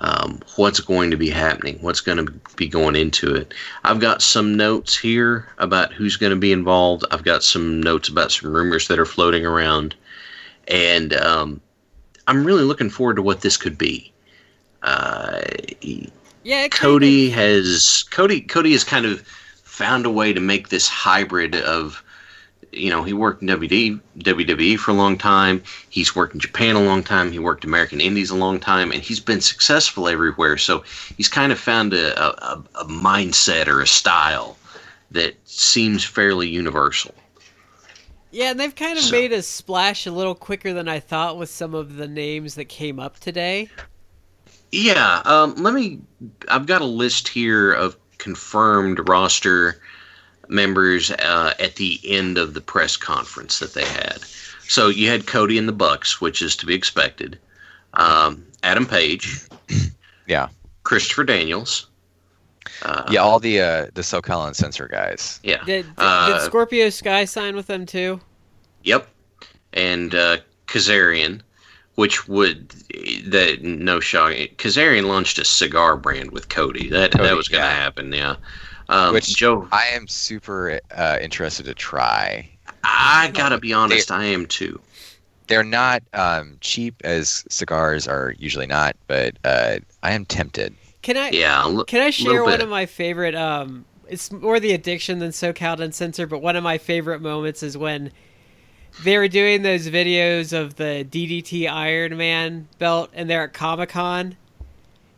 Um, 0.00 0.40
what's 0.54 0.78
going 0.78 1.10
to 1.10 1.16
be 1.16 1.28
happening? 1.28 1.78
What's 1.80 2.00
going 2.00 2.24
to 2.24 2.32
be 2.56 2.68
going 2.68 2.94
into 2.94 3.34
it? 3.34 3.52
I've 3.82 3.98
got 3.98 4.22
some 4.22 4.56
notes 4.56 4.96
here 4.96 5.48
about 5.58 5.92
who's 5.92 6.16
going 6.16 6.30
to 6.30 6.36
be 6.36 6.52
involved. 6.52 7.04
I've 7.10 7.24
got 7.24 7.42
some 7.42 7.82
notes 7.82 8.08
about 8.08 8.30
some 8.30 8.52
rumors 8.52 8.86
that 8.88 9.00
are 9.00 9.04
floating 9.04 9.44
around. 9.44 9.96
And 10.68 11.14
um, 11.14 11.60
I'm 12.26 12.44
really 12.44 12.64
looking 12.64 12.90
forward 12.90 13.16
to 13.16 13.22
what 13.22 13.40
this 13.40 13.56
could 13.56 13.78
be. 13.78 14.12
Uh, 14.82 15.40
Yeah, 16.44 16.68
Cody 16.68 17.30
has 17.30 18.04
Cody 18.10 18.40
Cody 18.40 18.72
has 18.72 18.84
kind 18.84 19.06
of 19.06 19.20
found 19.64 20.06
a 20.06 20.10
way 20.10 20.32
to 20.32 20.40
make 20.40 20.68
this 20.68 20.88
hybrid 20.88 21.56
of 21.56 22.02
you 22.72 22.90
know 22.90 23.02
he 23.02 23.12
worked 23.12 23.42
in 23.42 23.48
WD, 23.48 24.00
WWE 24.18 24.78
for 24.78 24.92
a 24.92 24.94
long 24.94 25.18
time. 25.18 25.62
He's 25.88 26.14
worked 26.14 26.34
in 26.34 26.40
Japan 26.40 26.76
a 26.76 26.82
long 26.82 27.02
time. 27.02 27.32
He 27.32 27.38
worked 27.38 27.64
American 27.64 28.00
Indies 28.00 28.30
a 28.30 28.36
long 28.36 28.60
time. 28.60 28.92
And 28.92 29.02
he's 29.02 29.20
been 29.20 29.40
successful 29.40 30.06
everywhere. 30.08 30.58
So 30.58 30.84
he's 31.16 31.28
kind 31.28 31.50
of 31.50 31.58
found 31.58 31.92
a, 31.92 32.22
a, 32.22 32.62
a 32.76 32.84
mindset 32.84 33.66
or 33.66 33.80
a 33.80 33.86
style 33.86 34.56
that 35.10 35.34
seems 35.44 36.04
fairly 36.04 36.48
universal 36.48 37.14
Yeah, 38.30 38.50
and 38.50 38.60
they've 38.60 38.74
kind 38.74 38.98
of 38.98 39.04
So- 39.04 39.12
made 39.12 39.32
a 39.32 39.42
splash 39.42 40.06
a 40.06 40.10
little 40.10 40.34
quicker 40.34 40.72
than 40.74 40.88
I 40.88 41.00
thought 41.00 41.36
with 41.38 41.48
some 41.50 41.74
of 41.74 41.96
the 41.96 42.08
names 42.08 42.54
that 42.56 42.66
came 42.66 42.98
up 43.00 43.18
today. 43.20 43.68
Yeah, 44.70 45.22
um, 45.24 45.54
let 45.56 45.72
me. 45.72 46.00
I've 46.48 46.66
got 46.66 46.82
a 46.82 46.86
list 46.86 47.28
here 47.28 47.72
of 47.72 47.96
confirmed 48.18 49.08
roster 49.08 49.80
members 50.48 51.10
uh, 51.10 51.54
at 51.58 51.76
the 51.76 52.00
end 52.04 52.36
of 52.36 52.52
the 52.54 52.60
press 52.60 52.96
conference 52.96 53.60
that 53.60 53.72
they 53.74 53.84
had. 53.84 54.18
So 54.68 54.88
you 54.88 55.08
had 55.08 55.26
Cody 55.26 55.56
and 55.56 55.66
the 55.66 55.72
Bucks, 55.72 56.20
which 56.20 56.42
is 56.42 56.54
to 56.56 56.66
be 56.66 56.74
expected. 56.74 57.38
Um, 57.94 58.44
Adam 58.62 58.84
Page, 58.84 59.40
Yeah. 60.26 60.48
Christopher 60.82 61.24
Daniels. 61.24 61.86
Uh, 62.82 63.04
Yeah. 63.10 63.20
All 63.20 63.38
the 63.38 63.60
uh, 63.60 63.86
the 63.94 64.02
SoCal 64.02 64.46
Uncensored 64.46 64.90
guys. 64.90 65.40
yeah. 65.42 65.62
Did, 65.64 65.86
Uh, 65.98 66.32
did 66.38 66.42
Scorpio 66.44 66.90
Sky 66.90 67.24
sign 67.24 67.56
with 67.56 67.66
them 67.66 67.86
too? 67.86 68.20
Yep. 68.84 69.08
And 69.72 70.14
uh, 70.14 70.38
Kazarian, 70.66 71.40
which 71.96 72.28
would 72.28 72.70
that 73.26 73.58
no 73.62 74.00
shock. 74.00 74.32
Kazarian 74.56 75.06
launched 75.08 75.38
a 75.38 75.44
cigar 75.44 75.96
brand 75.96 76.30
with 76.30 76.48
Cody. 76.48 76.88
That 76.88 77.12
Cody, 77.12 77.24
that 77.24 77.36
was 77.36 77.48
going 77.48 77.62
to 77.62 77.68
yeah. 77.68 77.74
happen. 77.74 78.12
Yeah. 78.12 78.36
Um, 78.88 79.12
Which- 79.14 79.36
Joe, 79.36 79.68
I 79.72 79.84
am 79.92 80.08
super 80.08 80.80
uh, 80.96 81.18
interested 81.20 81.66
to 81.66 81.74
try. 81.74 82.48
I 82.84 83.30
gotta 83.34 83.58
be 83.58 83.72
honest, 83.72 84.10
I 84.10 84.24
am 84.24 84.46
too. 84.46 84.80
They're 85.48 85.64
not 85.64 86.02
um, 86.14 86.56
cheap 86.60 86.94
as 87.04 87.44
cigars 87.50 88.06
are 88.08 88.34
usually 88.38 88.66
not, 88.66 88.96
but 89.06 89.36
uh, 89.44 89.78
I 90.02 90.12
am 90.12 90.24
tempted. 90.24 90.74
Can 91.02 91.16
I? 91.16 91.30
Yeah, 91.30 91.62
l- 91.64 91.84
Can 91.84 92.00
I 92.00 92.10
share 92.10 92.42
one 92.44 92.60
of 92.60 92.68
my 92.68 92.86
favorite? 92.86 93.34
Um, 93.34 93.84
it's 94.08 94.32
more 94.32 94.58
the 94.58 94.72
addiction 94.72 95.18
than 95.18 95.30
SoCal 95.30 95.80
Uncensored, 95.80 96.28
but 96.30 96.40
one 96.42 96.56
of 96.56 96.64
my 96.64 96.78
favorite 96.78 97.20
moments 97.20 97.62
is 97.62 97.76
when 97.76 98.10
they 99.04 99.16
were 99.18 99.28
doing 99.28 99.62
those 99.62 99.88
videos 99.88 100.52
of 100.58 100.76
the 100.76 101.06
DDT 101.08 101.70
Iron 101.70 102.16
Man 102.16 102.68
belt, 102.78 103.10
and 103.14 103.28
they're 103.30 103.44
at 103.44 103.52
Comic 103.52 103.90
Con, 103.90 104.36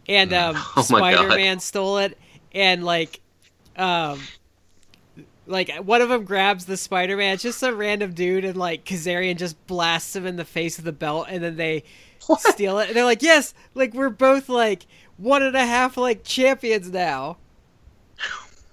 and 0.09 0.33
um, 0.33 0.57
Oh. 0.77 0.83
Spider 0.83 1.29
Man 1.29 1.61
stole 1.61 1.99
it, 1.99 2.19
and 2.53 2.85
like, 2.85 3.21
um. 3.77 4.21
Like 5.47 5.75
one 5.79 6.01
of 6.01 6.09
them 6.11 6.25
grabs 6.25 6.67
the 6.67 6.77
Spider 6.77 7.17
Man, 7.17 7.35
it's 7.35 7.43
just 7.43 7.61
a 7.65 7.75
random 7.75 8.13
dude, 8.13 8.45
and 8.45 8.57
like 8.57 8.85
Kazarian 8.85 9.37
just 9.37 9.67
blasts 9.67 10.15
him 10.15 10.25
in 10.25 10.37
the 10.37 10.45
face 10.45 10.77
with 10.77 10.85
the 10.85 10.93
belt, 10.93 11.27
and 11.29 11.43
then 11.43 11.57
they 11.57 11.83
steal 12.39 12.79
it. 12.79 12.87
And 12.89 12.97
they're 12.97 13.05
like, 13.05 13.21
"Yes, 13.23 13.53
like 13.75 13.93
we're 13.93 14.11
both 14.11 14.49
like 14.49 14.87
one 15.21 15.43
and 15.43 15.57
a 15.57 15.65
half 15.65 15.97
like 15.97 16.25
champions 16.25 16.91
now." 16.91 17.37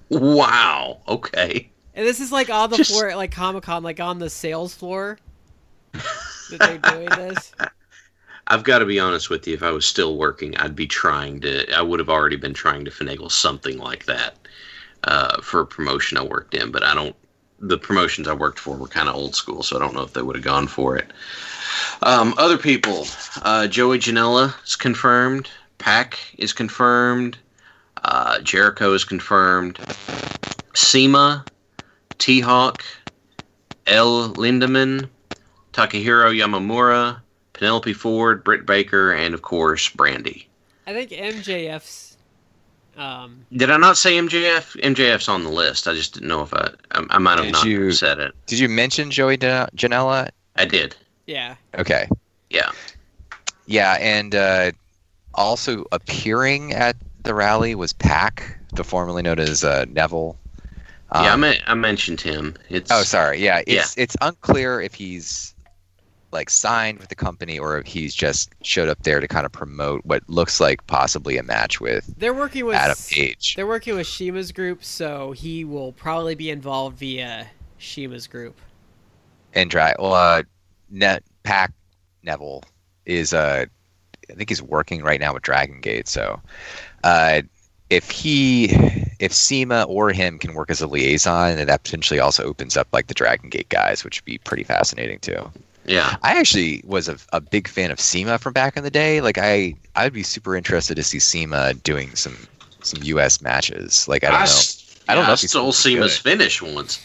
wow. 0.10 1.00
Okay. 1.08 1.70
And 1.94 2.06
this 2.06 2.20
is 2.20 2.32
like 2.32 2.50
on 2.50 2.70
the 2.70 2.78
Just- 2.78 2.92
floor 2.92 3.10
at 3.10 3.18
like 3.18 3.32
Comic 3.32 3.64
Con, 3.64 3.84
like 3.84 4.00
on 4.00 4.20
the 4.20 4.30
sales 4.30 4.74
floor 4.74 5.18
that 5.94 6.60
they're 6.60 6.78
doing 6.94 7.10
this. 7.10 7.52
I've 8.50 8.64
got 8.64 8.80
to 8.80 8.86
be 8.86 9.00
honest 9.00 9.30
with 9.30 9.46
you. 9.46 9.54
If 9.56 9.64
I 9.64 9.72
was 9.72 9.86
still 9.86 10.16
working, 10.18 10.56
I'd 10.58 10.76
be 10.76 10.88
trying 10.88 11.42
to. 11.42 11.70
I 11.74 11.82
would 11.82 12.00
have 12.00 12.10
already 12.10 12.38
been 12.38 12.54
trying 12.54 12.86
to 12.86 12.92
finagle 12.92 13.30
something 13.30 13.78
like 13.78 14.06
that 14.06 14.38
uh, 15.04 15.42
for 15.42 15.60
a 15.62 15.66
promotion 15.66 16.18
I 16.18 16.24
worked 16.24 16.54
in. 16.54 16.72
But 16.72 16.84
I 16.84 16.94
don't. 16.94 17.16
The 17.60 17.78
promotions 17.78 18.28
I 18.28 18.34
worked 18.34 18.60
for 18.60 18.78
were 18.78 18.88
kind 18.88 19.10
of 19.10 19.16
old 19.16 19.36
school, 19.36 19.64
so 19.64 19.76
I 19.76 19.80
don't 19.80 19.94
know 19.96 20.04
if 20.04 20.14
they 20.14 20.22
would 20.22 20.36
have 20.38 20.46
gone 20.46 20.68
for 20.68 20.96
it. 20.96 21.12
Um, 22.04 22.36
other 22.38 22.58
people, 22.58 23.06
uh, 23.42 23.68
Joey 23.68 23.98
Janela 24.00 24.54
is 24.64 24.76
confirmed. 24.76 25.50
PAC 25.78 26.18
is 26.38 26.54
confirmed. 26.54 27.38
Uh, 28.04 28.40
Jericho 28.40 28.94
is 28.94 29.04
confirmed. 29.04 29.80
CIMA, 30.74 31.46
T 32.18 32.40
Hawk, 32.40 32.84
El 33.88 34.34
Lindaman, 34.36 35.10
Takahiro 35.74 36.32
Yamamura, 36.36 37.20
Penelope 37.54 37.94
Ford, 37.94 38.44
Britt 38.44 38.66
Baker, 38.66 39.12
and 39.12 39.34
of 39.34 39.42
course 39.42 39.90
Brandi. 39.90 40.46
I 40.86 40.94
think 40.94 41.12
MJF's. 41.12 42.18
Um, 42.96 43.46
Did 43.54 43.70
I 43.70 43.78
not 43.78 43.96
say 43.98 44.18
MJF? 44.18 44.82
MJF's 44.82 45.28
on 45.28 45.44
the 45.44 45.52
list. 45.52 45.88
I 45.88 45.94
just 45.94 46.16
didn't 46.16 46.30
know 46.30 46.42
if 46.42 46.54
I. 46.54 46.70
I, 46.92 47.06
I 47.12 47.18
might 47.20 47.38
have 47.38 47.46
Did 47.46 47.54
not 47.54 47.66
you- 47.66 47.92
said 47.92 48.20
it. 48.20 48.34
Did 48.48 48.58
you 48.60 48.70
mention 48.70 49.12
Joey 49.12 49.38
Dan- 49.38 49.70
Janela? 49.76 50.30
I 50.56 50.66
did. 50.66 50.96
yeah, 51.28 51.56
Okay. 51.78 52.08
Yeah. 52.50 52.72
Yeah, 53.68 53.98
and 54.00 54.34
uh, 54.34 54.72
also 55.38 55.86
appearing 55.92 56.74
at 56.74 56.96
the 57.24 57.34
rally 57.34 57.76
was 57.76 57.94
PAC, 57.94 58.58
the 58.74 58.84
formerly 58.84 59.22
known 59.22 59.40
as 59.40 59.64
uh, 59.64 59.86
Neville. 59.90 60.38
yeah, 61.14 61.22
I, 61.22 61.30
Um, 61.32 61.42
me- 61.42 61.60
I 61.68 61.74
mentioned 61.74 62.20
him. 62.22 62.56
It's 62.70 62.92
Oh, 62.92 63.04
sorry. 63.04 63.40
Yeah, 63.44 63.62
it's 63.68 63.98
it's 63.98 64.16
unclear 64.22 64.82
if 64.82 64.94
he's 64.94 65.54
like 66.32 66.50
signed 66.50 67.00
with 67.00 67.08
the 67.08 67.16
company 67.16 67.58
or 67.58 67.78
if 67.80 67.86
he's 67.88 68.14
just 68.14 68.50
showed 68.62 68.90
up 68.90 69.02
there 69.04 69.22
to 69.22 69.28
kind 69.30 69.46
of 69.46 69.52
promote 69.54 70.06
what 70.06 70.22
looks 70.30 70.60
like 70.60 70.86
possibly 70.88 71.38
a 71.38 71.44
match 71.44 71.80
with 71.80 72.14
they're 72.18 72.34
working 72.34 72.66
with 72.66 72.76
Adam 72.76 72.98
Page. 73.10 73.56
they're 73.56 73.66
working 73.66 73.96
with 73.96 74.06
CIMA's 74.08 74.52
group, 74.52 74.84
so 74.84 75.32
he 75.32 75.64
will 75.64 75.94
probably 75.94 76.36
be 76.36 76.50
involved 76.50 76.98
via 77.00 77.48
CIMA's 77.80 78.28
group. 78.28 78.58
and 79.54 79.70
drag. 79.70 79.96
Well, 80.00 80.14
uh, 80.14 80.44
Net 80.90 81.24
PAC 81.44 81.72
Neville 82.24 82.64
is 83.06 83.34
uh, 83.34 83.66
I 84.30 84.34
think 84.34 84.50
he's 84.50 84.62
working 84.62 85.04
right 85.04 85.20
now 85.20 85.34
with 85.34 85.44
Dragon 85.44 85.82
Gate. 85.82 86.08
So, 86.08 86.42
uh, 87.04 87.42
if 87.90 88.10
he, 88.12 88.66
if 89.20 89.32
CIMA 89.34 89.84
or 89.84 90.12
him 90.12 90.38
can 90.40 90.54
work 90.54 90.70
as 90.70 90.82
a 90.82 90.88
liaison, 90.88 91.56
then 91.56 91.68
that 91.68 91.84
potentially 91.84 92.20
also 92.20 92.44
opens 92.44 92.76
up 92.76 92.88
like 92.92 93.08
the 93.08 93.14
Dragon 93.14 93.50
Gate 93.50 93.70
guys, 93.70 94.04
which 94.04 94.20
would 94.20 94.26
be 94.26 94.38
pretty 94.40 94.64
fascinating 94.64 95.20
too. 95.20 95.52
Yeah. 95.86 96.18
I 96.22 96.38
actually 96.38 96.82
was 96.86 97.08
a, 97.08 97.18
a 97.32 97.40
big 97.40 97.68
fan 97.68 97.92
of 97.92 98.00
CIMA 98.00 98.40
from 98.40 98.54
back 98.54 98.76
in 98.76 98.84
the 98.84 98.92
day. 98.92 99.22
Like 99.22 99.38
I, 99.38 99.76
I'd 99.96 100.12
be 100.14 100.24
super 100.24 100.56
interested 100.56 100.96
to 100.96 101.04
see 101.04 101.20
CIMA 101.20 101.76
doing 101.76 102.16
some 102.16 102.36
some 102.82 103.02
U.S. 103.04 103.42
matches. 103.42 104.08
Like 104.08 104.24
I 104.24 104.32
don't 104.32 104.40
know. 104.40 104.44
s- 104.44 105.00
I 105.08 105.16
don't 105.16 105.24
yeah, 105.24 105.28
know 105.28 105.34
I 105.34 105.36
stole 105.36 105.72
good. 105.72 106.12
finish 106.12 106.62
once. 106.62 107.00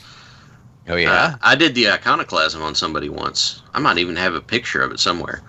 Oh 0.88 0.96
yeah. 0.96 1.12
Uh, 1.12 1.36
I 1.42 1.54
did 1.54 1.74
the 1.74 1.90
iconoclasm 1.90 2.60
on 2.60 2.74
somebody 2.74 3.08
once. 3.08 3.62
I 3.72 3.78
might 3.78 3.98
even 3.98 4.16
have 4.16 4.34
a 4.34 4.40
picture 4.40 4.82
of 4.82 4.90
it 4.92 4.98
somewhere. 4.98 5.42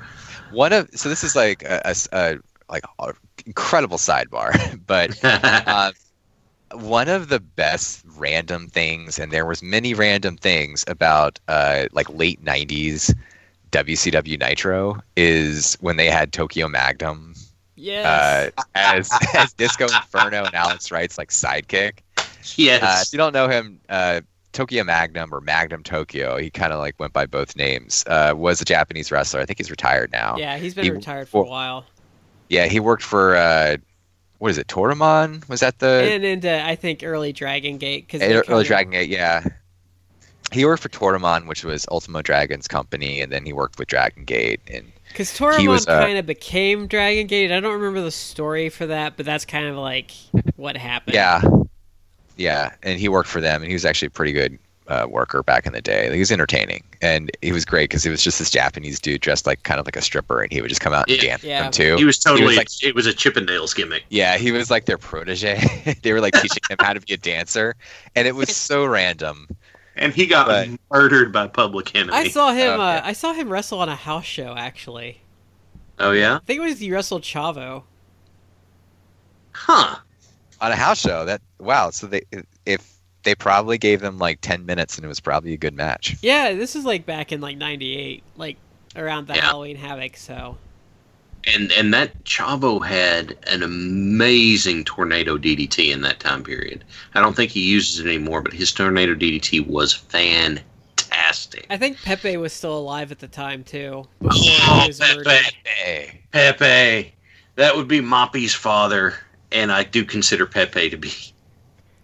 One 0.54 0.74
of 0.74 0.90
so 0.94 1.10
this 1.10 1.24
is 1.24 1.36
like 1.36 1.64
a, 1.64 1.82
a 1.86 1.90
s- 1.90 2.08
a- 2.14 2.40
like 2.70 2.84
a 3.00 3.14
incredible 3.46 3.98
sidebar, 3.98 4.52
but 4.88 5.12
uh, 5.68 5.92
one 6.74 7.10
of 7.10 7.30
the 7.30 7.40
best 7.40 8.04
random 8.18 8.68
things, 8.68 9.20
and 9.20 9.32
there 9.32 9.46
was 9.46 9.62
many 9.64 9.94
random 9.94 10.38
things 10.38 10.84
about 10.88 11.40
uh, 11.48 11.86
like 11.94 12.10
late 12.10 12.44
'90s 12.44 13.14
WCW 13.72 14.38
Nitro 14.38 15.02
is 15.16 15.78
when 15.82 15.98
they 15.98 16.10
had 16.10 16.34
Tokyo 16.34 16.68
Magnum 16.68 17.34
Yes. 17.76 18.50
uh, 18.56 18.62
as 18.76 19.20
as 19.36 19.54
Disco 19.54 19.90
Inferno 19.92 20.46
and 20.46 20.56
Alex 20.56 20.92
Wright's 20.92 21.18
like 21.18 21.30
sidekick. 21.30 22.00
yes. 22.58 22.82
Uh, 22.84 23.04
if 23.08 23.14
you 23.14 23.18
don't 23.18 23.34
know 23.34 23.48
him, 23.48 23.80
uh, 23.90 24.22
Tokyo 24.54 24.84
Magnum 24.84 25.34
or 25.34 25.42
Magnum 25.42 25.84
Tokyo, 25.84 26.38
he 26.38 26.50
kind 26.50 26.72
of 26.72 26.80
like 26.80 27.00
went 27.00 27.12
by 27.12 27.26
both 27.26 27.56
names. 27.56 28.04
Uh, 28.08 28.34
was 28.36 28.62
a 28.62 28.66
Japanese 28.66 29.12
wrestler. 29.12 29.40
I 29.42 29.46
think 29.46 29.60
he's 29.60 29.70
retired 29.72 30.12
now. 30.12 30.38
yeah, 30.38 30.58
he's 30.58 30.74
been 30.74 30.86
he- 30.86 30.92
retired 30.92 31.28
for 31.28 31.44
a 31.44 31.48
while. 31.50 31.86
Yeah, 32.50 32.68
he 32.68 32.80
worked 32.80 33.04
for 33.04 33.36
uh, 33.36 33.78
what 34.38 34.52
is 34.52 34.58
it? 34.58 34.68
Toryumon? 34.68 35.48
Was 35.50 35.62
that 35.62 35.80
the 35.80 35.88
and 36.14 36.24
into 36.24 36.64
I 36.66 36.76
think 36.76 37.02
early 37.04 37.34
Dragon 37.34 37.78
Gate 37.78 38.06
because 38.08 38.22
Eh, 38.22 38.42
early 38.48 38.64
Dragon 38.64 38.92
Gate? 38.92 39.10
Yeah. 39.10 39.44
He 40.52 40.66
worked 40.66 40.84
for 40.84 40.90
Toryumon, 40.90 41.48
which 41.48 41.64
was 41.64 41.88
Ultimo 41.90 42.22
Dragon's 42.22 42.68
company, 42.68 43.22
and 43.22 43.32
then 43.32 43.44
he 43.44 43.54
worked 43.54 43.80
with 43.80 43.88
Dragon 43.88 44.24
Gate. 44.24 44.60
And 44.68 44.92
Because 45.08 45.30
Toryumon 45.32 45.88
uh, 45.88 46.06
kind 46.06 46.18
of 46.20 46.28
became 46.28 46.86
Dragon 46.86 47.26
Gate. 47.26 47.52
I 47.52 47.60
don't 47.60 47.74
remember 47.74 48.02
the 48.02 48.12
story 48.12 48.70
for 48.70 48.86
that, 48.86 49.18
but 49.18 49.26
that's 49.26 49.46
kind 49.46 49.66
of 49.66 49.78
like 49.78 50.12
what 50.56 50.78
happened. 50.78 51.16
yeah, 51.16 51.42
yeah, 52.38 52.74
and 52.84 53.00
he 53.00 53.10
worked 53.10 53.30
for 53.30 53.42
them, 53.42 53.62
and 53.62 53.70
he 53.70 53.74
was 53.74 53.86
actually 53.86 54.08
a 54.08 54.12
pretty 54.12 54.32
good 54.34 54.58
uh, 54.88 55.08
worker 55.10 55.42
back 55.44 55.66
in 55.66 55.72
the 55.74 55.82
day. 55.82 56.12
He 56.12 56.20
was 56.20 56.32
entertaining, 56.32 56.84
and 57.02 57.32
he 57.42 57.52
was 57.54 57.64
great 57.64 57.90
because 57.90 58.04
he 58.04 58.10
was 58.10 58.22
just 58.24 58.40
this 58.40 58.50
Japanese 58.50 59.00
dude 59.00 59.22
dressed 59.22 59.46
like 59.48 59.64
kind 59.64 59.80
of 59.80 59.86
like 59.88 59.96
a 59.96 60.02
stripper, 60.02 60.42
and 60.42 60.52
he 60.52 60.62
would 60.62 60.68
just 60.70 60.82
come 60.82 60.94
out 60.94 61.10
and 61.10 61.22
Yeah. 61.22 61.30
dance 61.30 61.44
Yeah. 61.44 61.62
them 61.64 61.72
too. 61.72 61.96
he 61.96 62.04
was 62.06 62.20
totally. 62.20 62.56
like- 62.58 62.68
it 62.84 62.94
was 62.96 63.08
a 63.08 63.14
Chippendales 63.14 63.74
gimmick. 63.76 64.04
Yeah, 64.10 64.38
he 64.38 64.52
was 64.52 64.70
like 64.70 64.86
their 64.86 64.98
protege. 64.98 65.96
they 66.04 66.12
were 66.12 66.20
like 66.22 66.34
teaching 66.34 66.64
him 66.70 66.78
how 66.82 66.94
to 66.94 67.00
be 67.00 67.14
a 67.14 67.18
dancer, 67.18 67.76
and 68.16 68.28
it 68.28 68.36
was 68.36 68.56
so 68.56 68.86
random. 68.86 69.48
And 69.96 70.12
he 70.14 70.26
got 70.26 70.48
But- 70.48 70.70
murdered 70.92 71.32
by 71.32 71.48
Public 71.48 71.96
Enemy. 71.96 72.12
I 72.12 72.28
saw 72.28 72.52
him. 72.52 72.74
Okay. 72.74 72.82
Uh, 72.98 73.02
I 73.06 73.14
saw 73.14 73.32
him 73.34 73.48
wrestle 73.50 73.80
on 73.80 73.90
a 73.90 73.96
house 73.96 74.26
show. 74.26 74.56
Actually, 74.58 75.22
oh 76.00 76.12
yeah. 76.12 76.36
I 76.36 76.40
think 76.46 76.58
it 76.60 76.64
was 76.64 76.80
he 76.80 76.92
wrestled 76.92 77.22
Chavo. 77.22 77.84
Huh. 79.52 79.98
On 80.64 80.72
a 80.72 80.76
house 80.76 81.00
show. 81.00 81.26
That 81.26 81.42
wow. 81.60 81.90
So 81.92 82.08
they 82.08 82.24
if 82.66 82.98
they 83.24 83.36
probably 83.36 83.78
gave 83.78 84.02
them 84.02 84.18
like 84.18 84.42
ten 84.42 84.66
minutes, 84.66 84.96
and 84.98 85.06
it 85.06 85.08
was 85.08 85.20
probably 85.20 85.54
a 85.54 85.58
good 85.58 85.76
match. 85.76 86.18
Yeah, 86.22 86.54
this 86.54 86.76
is 86.76 86.86
like 86.86 87.06
back 87.06 87.32
in 87.32 87.42
like 87.42 87.58
'98, 87.58 88.24
like 88.38 88.58
around 88.96 89.28
the 89.28 89.36
Yeah. 89.36 89.42
Halloween 89.42 89.76
Havoc. 89.76 90.18
So 90.18 90.58
And 91.46 91.72
and 91.74 91.94
that 91.94 92.24
Chavo 92.24 92.86
had 92.86 93.38
an 93.48 93.64
amazing 93.64 94.84
tornado 94.86 95.38
DDT 95.38 95.92
in 95.92 96.02
that 96.02 96.20
time 96.20 96.44
period. 96.44 96.84
I 97.14 97.20
don't 97.22 97.36
think 97.36 97.52
he 97.52 97.62
uses 97.62 98.00
it 98.00 98.08
anymore, 98.08 98.42
but 98.42 98.54
his 98.54 98.72
tornado 98.72 99.14
DDT 99.16 99.66
was 99.68 99.94
fantastic. 99.94 101.66
I 101.70 101.78
think 101.78 102.02
Pepe 102.02 102.38
was 102.38 102.54
still 102.54 102.78
alive 102.78 103.12
at 103.12 103.20
the 103.20 103.28
time 103.28 103.64
too. 103.64 104.06
Oh, 104.22 104.30
he 104.86 104.94
murdered. 105.00 105.26
Pepe. 105.26 106.22
Pepe. 106.32 107.14
That 107.56 107.76
would 107.76 107.88
be 107.88 108.02
Moppy's 108.02 108.54
father, 108.56 109.14
and 109.54 109.72
I 109.72 109.84
do 109.84 110.04
consider 110.04 110.46
Pepe 110.46 110.90
to 110.90 110.98
be 110.98 111.12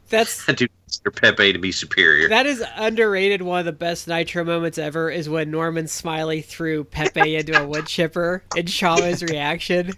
That's 0.10 0.47
I 0.50 0.54
do 0.54 0.68
consider 0.86 1.12
Pepe 1.12 1.54
to 1.54 1.60
be 1.60 1.72
superior. 1.72 2.30
that 2.30 2.45
is 2.45 2.64
underrated. 2.76 3.41
One 3.41 3.60
of 3.60 3.66
the 3.66 3.72
best 3.72 4.08
Nitro 4.08 4.43
moments 4.43 4.78
ever 4.78 5.10
is 5.10 5.28
when 5.28 5.52
Norman 5.52 5.88
Smiley 5.88 6.41
threw 6.41 6.84
Pepe 6.84 7.36
into 7.38 7.62
a 7.62 7.68
wood 7.68 7.88
chipper 7.88 8.43
and 8.56 8.70
Chavo's 8.70 9.24
reaction. 9.24 9.93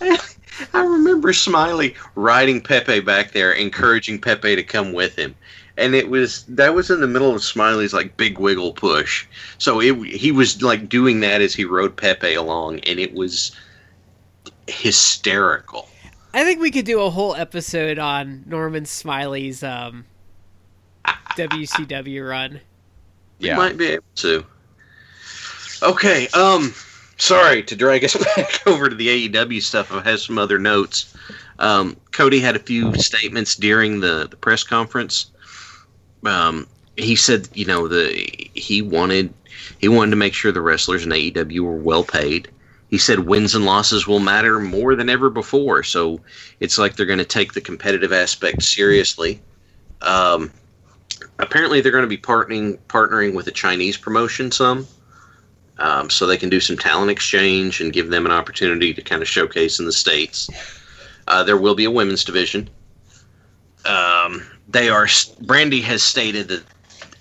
I 0.00 0.82
remember 0.82 1.32
Smiley 1.32 1.94
riding 2.14 2.60
Pepe 2.60 3.00
back 3.00 3.32
there, 3.32 3.52
encouraging 3.52 4.20
Pepe 4.20 4.56
to 4.56 4.62
come 4.62 4.92
with 4.92 5.16
him. 5.16 5.34
And 5.76 5.94
it 5.94 6.08
was 6.08 6.44
that 6.48 6.74
was 6.74 6.90
in 6.90 7.00
the 7.00 7.06
middle 7.06 7.32
of 7.32 7.44
Smiley's 7.44 7.94
like 7.94 8.16
big 8.16 8.38
wiggle 8.38 8.72
push. 8.72 9.26
So 9.58 9.80
it 9.80 9.94
he 10.08 10.32
was 10.32 10.60
like 10.60 10.88
doing 10.88 11.20
that 11.20 11.40
as 11.40 11.54
he 11.54 11.64
rode 11.64 11.96
Pepe 11.96 12.34
along 12.34 12.80
and 12.80 12.98
it 12.98 13.14
was 13.14 13.52
hysterical. 14.66 15.88
I 16.34 16.44
think 16.44 16.60
we 16.60 16.70
could 16.70 16.84
do 16.84 17.00
a 17.00 17.10
whole 17.10 17.34
episode 17.34 17.98
on 17.98 18.44
Norman 18.46 18.84
Smiley's 18.84 19.62
um, 19.62 20.04
WCW 21.06 22.28
run. 22.28 22.60
We 23.40 23.46
yeah. 23.46 23.56
might 23.56 23.76
be 23.76 23.86
able 23.86 24.04
to. 24.16 24.44
Okay, 25.82 26.28
um 26.28 26.74
sorry 27.18 27.62
to 27.64 27.76
drag 27.76 28.04
us 28.04 28.16
back 28.36 28.66
over 28.66 28.88
to 28.88 28.94
the 28.94 29.28
AEW 29.28 29.62
stuff. 29.62 29.92
I 29.92 30.00
have 30.02 30.20
some 30.20 30.38
other 30.38 30.58
notes. 30.58 31.14
Um, 31.58 31.96
Cody 32.12 32.40
had 32.40 32.56
a 32.56 32.60
few 32.60 32.94
statements 32.94 33.56
during 33.56 34.00
the, 34.00 34.28
the 34.30 34.36
press 34.36 34.62
conference. 34.62 35.30
Um, 36.24 36.66
he 36.96 37.16
said, 37.16 37.48
you 37.54 37.64
know, 37.64 37.88
the 37.88 38.50
he 38.54 38.82
wanted 38.82 39.32
he 39.78 39.88
wanted 39.88 40.10
to 40.10 40.16
make 40.16 40.34
sure 40.34 40.50
the 40.50 40.60
wrestlers 40.60 41.04
in 41.04 41.10
AEW 41.10 41.60
were 41.60 41.76
well 41.76 42.04
paid. 42.04 42.48
He 42.88 42.98
said 42.98 43.20
wins 43.20 43.54
and 43.54 43.66
losses 43.66 44.06
will 44.06 44.20
matter 44.20 44.58
more 44.58 44.94
than 44.94 45.10
ever 45.10 45.28
before. 45.28 45.82
So 45.82 46.20
it's 46.60 46.78
like 46.78 46.96
they're 46.96 47.06
going 47.06 47.18
to 47.18 47.24
take 47.24 47.52
the 47.52 47.60
competitive 47.60 48.12
aspect 48.12 48.62
seriously. 48.62 49.40
Um, 50.00 50.50
apparently, 51.38 51.80
they're 51.80 51.92
going 51.92 52.02
to 52.02 52.08
be 52.08 52.18
partnering 52.18 52.78
partnering 52.88 53.34
with 53.34 53.46
a 53.46 53.52
Chinese 53.52 53.96
promotion 53.96 54.50
some, 54.50 54.86
um, 55.78 56.08
so 56.08 56.26
they 56.26 56.36
can 56.36 56.48
do 56.48 56.60
some 56.60 56.78
talent 56.78 57.10
exchange 57.10 57.80
and 57.80 57.92
give 57.92 58.08
them 58.08 58.24
an 58.24 58.32
opportunity 58.32 58.94
to 58.94 59.02
kind 59.02 59.22
of 59.22 59.28
showcase 59.28 59.78
in 59.78 59.84
the 59.84 59.92
states. 59.92 60.48
Uh, 61.26 61.42
there 61.42 61.58
will 61.58 61.74
be 61.74 61.84
a 61.84 61.90
women's 61.90 62.24
division. 62.24 62.70
Um, 63.84 64.42
they 64.68 64.88
are 64.88 65.06
Brandi 65.06 65.82
has 65.82 66.02
stated 66.02 66.48
that 66.48 66.62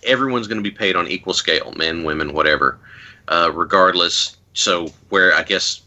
everyone's 0.04 0.48
going 0.48 0.64
to 0.64 0.70
be 0.70 0.76
paid 0.76 0.96
on 0.96 1.08
equal 1.08 1.34
scale, 1.34 1.74
men, 1.76 2.04
women, 2.04 2.34
whatever, 2.34 2.80
uh, 3.28 3.52
regardless. 3.54 4.37
So 4.58 4.88
where 5.10 5.34
I 5.36 5.44
guess, 5.44 5.82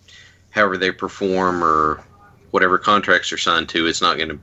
however 0.50 0.76
they 0.76 0.92
perform 0.92 1.62
or 1.62 2.04
whatever 2.52 2.78
contracts 2.78 3.32
are 3.32 3.38
signed 3.38 3.68
to, 3.70 3.86
it's 3.86 4.00
not 4.00 4.16
going 4.16 4.28
to, 4.28 4.38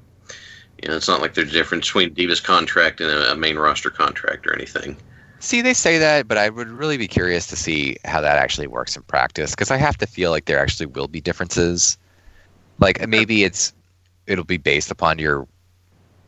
you 0.84 0.90
know, 0.90 0.98
it's 0.98 1.08
not 1.08 1.22
like 1.22 1.34
there's 1.34 1.48
a 1.50 1.54
difference 1.54 1.88
between 1.88 2.14
Diva's 2.14 2.42
contract 2.42 3.00
and 3.00 3.10
a, 3.10 3.32
a 3.32 3.36
main 3.38 3.58
roster 3.58 3.90
contract 3.90 4.46
or 4.46 4.54
anything. 4.54 4.98
See, 5.40 5.62
they 5.62 5.74
say 5.74 5.98
that, 6.00 6.28
but 6.28 6.38
I 6.38 6.50
would 6.50 6.68
really 6.68 6.98
be 6.98 7.08
curious 7.08 7.48
to 7.48 7.56
see 7.56 7.96
how 8.04 8.20
that 8.20 8.38
actually 8.38 8.68
works 8.68 8.98
in 8.98 9.04
practice 9.04 9.52
because 9.52 9.72
I 9.72 9.78
have 9.78 9.98
to 10.00 10.06
feel 10.06 10.32
like 10.32 10.44
there 10.44 10.60
actually 10.60 10.88
will 10.88 11.08
be 11.08 11.22
differences. 11.22 11.98
Like 12.80 13.08
maybe 13.08 13.46
it's 13.46 13.74
it'll 14.26 14.44
be 14.44 14.58
based 14.58 14.92
upon 14.92 15.20
your 15.20 15.48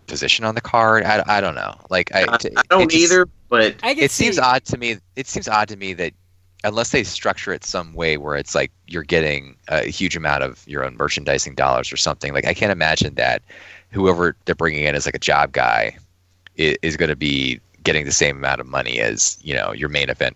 position 0.07 0.45
on 0.45 0.55
the 0.55 0.61
card. 0.61 1.03
I, 1.03 1.21
I 1.27 1.41
don't 1.41 1.55
know. 1.55 1.75
Like 1.89 2.15
I, 2.15 2.21
I, 2.21 2.37
I 2.55 2.61
don't 2.69 2.89
just- 2.89 3.03
either, 3.03 3.27
but 3.49 3.75
I 3.83 3.93
can 3.93 4.03
It 4.05 4.11
seems 4.11 4.39
odd 4.39 4.63
to 4.65 4.77
me. 4.77 4.99
It 5.17 5.27
seems 5.27 5.49
odd 5.49 5.67
to 5.67 5.75
me 5.75 5.93
that 5.95 6.13
unless 6.63 6.91
they 6.91 7.03
structure 7.03 7.53
it 7.53 7.63
some 7.63 7.93
way 7.93 8.17
where 8.17 8.35
it's 8.35 8.53
like 8.55 8.71
you're 8.87 9.03
getting 9.03 9.55
a 9.69 9.85
huge 9.85 10.15
amount 10.15 10.43
of 10.43 10.67
your 10.67 10.83
own 10.83 10.97
merchandising 10.97 11.55
dollars 11.55 11.91
or 11.91 11.97
something. 11.97 12.33
Like 12.33 12.45
I 12.45 12.53
can't 12.53 12.71
imagine 12.71 13.15
that 13.15 13.41
whoever 13.91 14.35
they're 14.45 14.55
bringing 14.55 14.83
in 14.83 14.95
as 14.95 15.05
like 15.05 15.15
a 15.15 15.19
job 15.19 15.51
guy 15.51 15.97
is, 16.55 16.77
is 16.81 16.97
going 16.97 17.09
to 17.09 17.15
be 17.15 17.59
getting 17.83 18.05
the 18.05 18.11
same 18.11 18.37
amount 18.37 18.59
of 18.61 18.67
money 18.67 18.99
as 18.99 19.37
you 19.41 19.53
know 19.55 19.71
your 19.71 19.89
main 19.89 20.09
event 20.09 20.35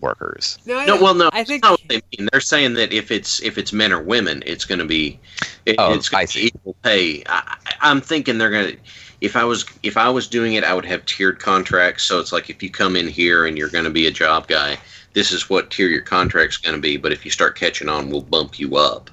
workers. 0.00 0.58
No, 0.66 0.78
I, 0.78 0.86
no, 0.86 1.00
well, 1.00 1.14
no, 1.14 1.30
I 1.32 1.44
think 1.44 1.62
not 1.62 1.72
what 1.72 1.80
they 1.88 2.00
mean. 2.18 2.28
They're 2.32 2.40
saying 2.40 2.74
that 2.74 2.92
if 2.92 3.10
it's 3.10 3.40
if 3.42 3.58
it's 3.58 3.72
men 3.72 3.92
or 3.92 4.02
women, 4.02 4.42
it's 4.46 4.64
going 4.64 4.78
to 4.80 4.84
be 4.86 5.18
it, 5.66 5.76
Oh, 5.78 5.94
it's 5.94 6.08
going 6.08 6.26
to 6.26 6.38
be 6.38 6.46
equal 6.46 6.74
pay. 6.82 7.22
I, 7.26 7.42
I- 7.46 7.56
I'm 7.82 8.00
thinking 8.00 8.38
they're 8.38 8.50
going 8.50 8.72
to. 8.72 8.78
If 9.20 9.36
I 9.36 9.44
was 9.44 9.66
if 9.82 9.96
I 9.96 10.08
was 10.08 10.26
doing 10.26 10.54
it, 10.54 10.64
I 10.64 10.74
would 10.74 10.86
have 10.86 11.04
tiered 11.04 11.38
contracts. 11.38 12.04
So 12.04 12.18
it's 12.20 12.32
like 12.32 12.48
if 12.50 12.62
you 12.62 12.70
come 12.70 12.96
in 12.96 13.06
here 13.06 13.44
and 13.46 13.56
you're 13.56 13.68
going 13.68 13.84
to 13.84 13.90
be 13.90 14.06
a 14.06 14.10
job 14.10 14.48
guy, 14.48 14.78
this 15.12 15.32
is 15.32 15.50
what 15.50 15.70
tier 15.70 15.88
your 15.88 16.02
contract's 16.02 16.56
going 16.56 16.74
to 16.76 16.80
be. 16.80 16.96
But 16.96 17.12
if 17.12 17.24
you 17.24 17.30
start 17.30 17.56
catching 17.56 17.88
on, 17.88 18.10
we'll 18.10 18.22
bump 18.22 18.58
you 18.58 18.76
up. 18.76 19.10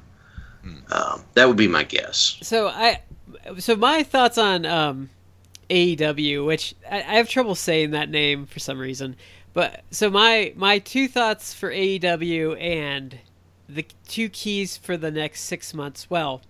Hmm. 0.62 0.76
Um, 0.92 1.24
that 1.34 1.48
would 1.48 1.58
be 1.58 1.68
my 1.68 1.84
guess. 1.84 2.38
so. 2.42 2.68
I 2.68 3.02
so 3.60 3.76
my 3.76 4.04
thoughts 4.04 4.38
on 4.38 4.66
um, 4.66 5.10
AEW, 5.70 6.46
which 6.46 6.76
I, 6.90 6.98
I 6.98 7.16
have 7.16 7.30
trouble 7.30 7.56
saying 7.56 7.92
that 7.92 8.10
name 8.10 8.46
for 8.46 8.60
some 8.60 8.80
reason, 8.80 9.16
But 9.54 9.84
so 9.92 10.10
my 10.10 10.54
my 10.56 10.80
two 10.80 11.08
thoughts 11.08 11.54
for 11.54 11.72
AEW 11.72 12.62
and 12.62 13.18
the 13.68 13.86
two 14.08 14.30
keys 14.30 14.78
for 14.78 14.98
the 14.98 15.12
next 15.12 15.42
six 15.42 15.74
months. 15.74 16.10
Well, 16.10 16.42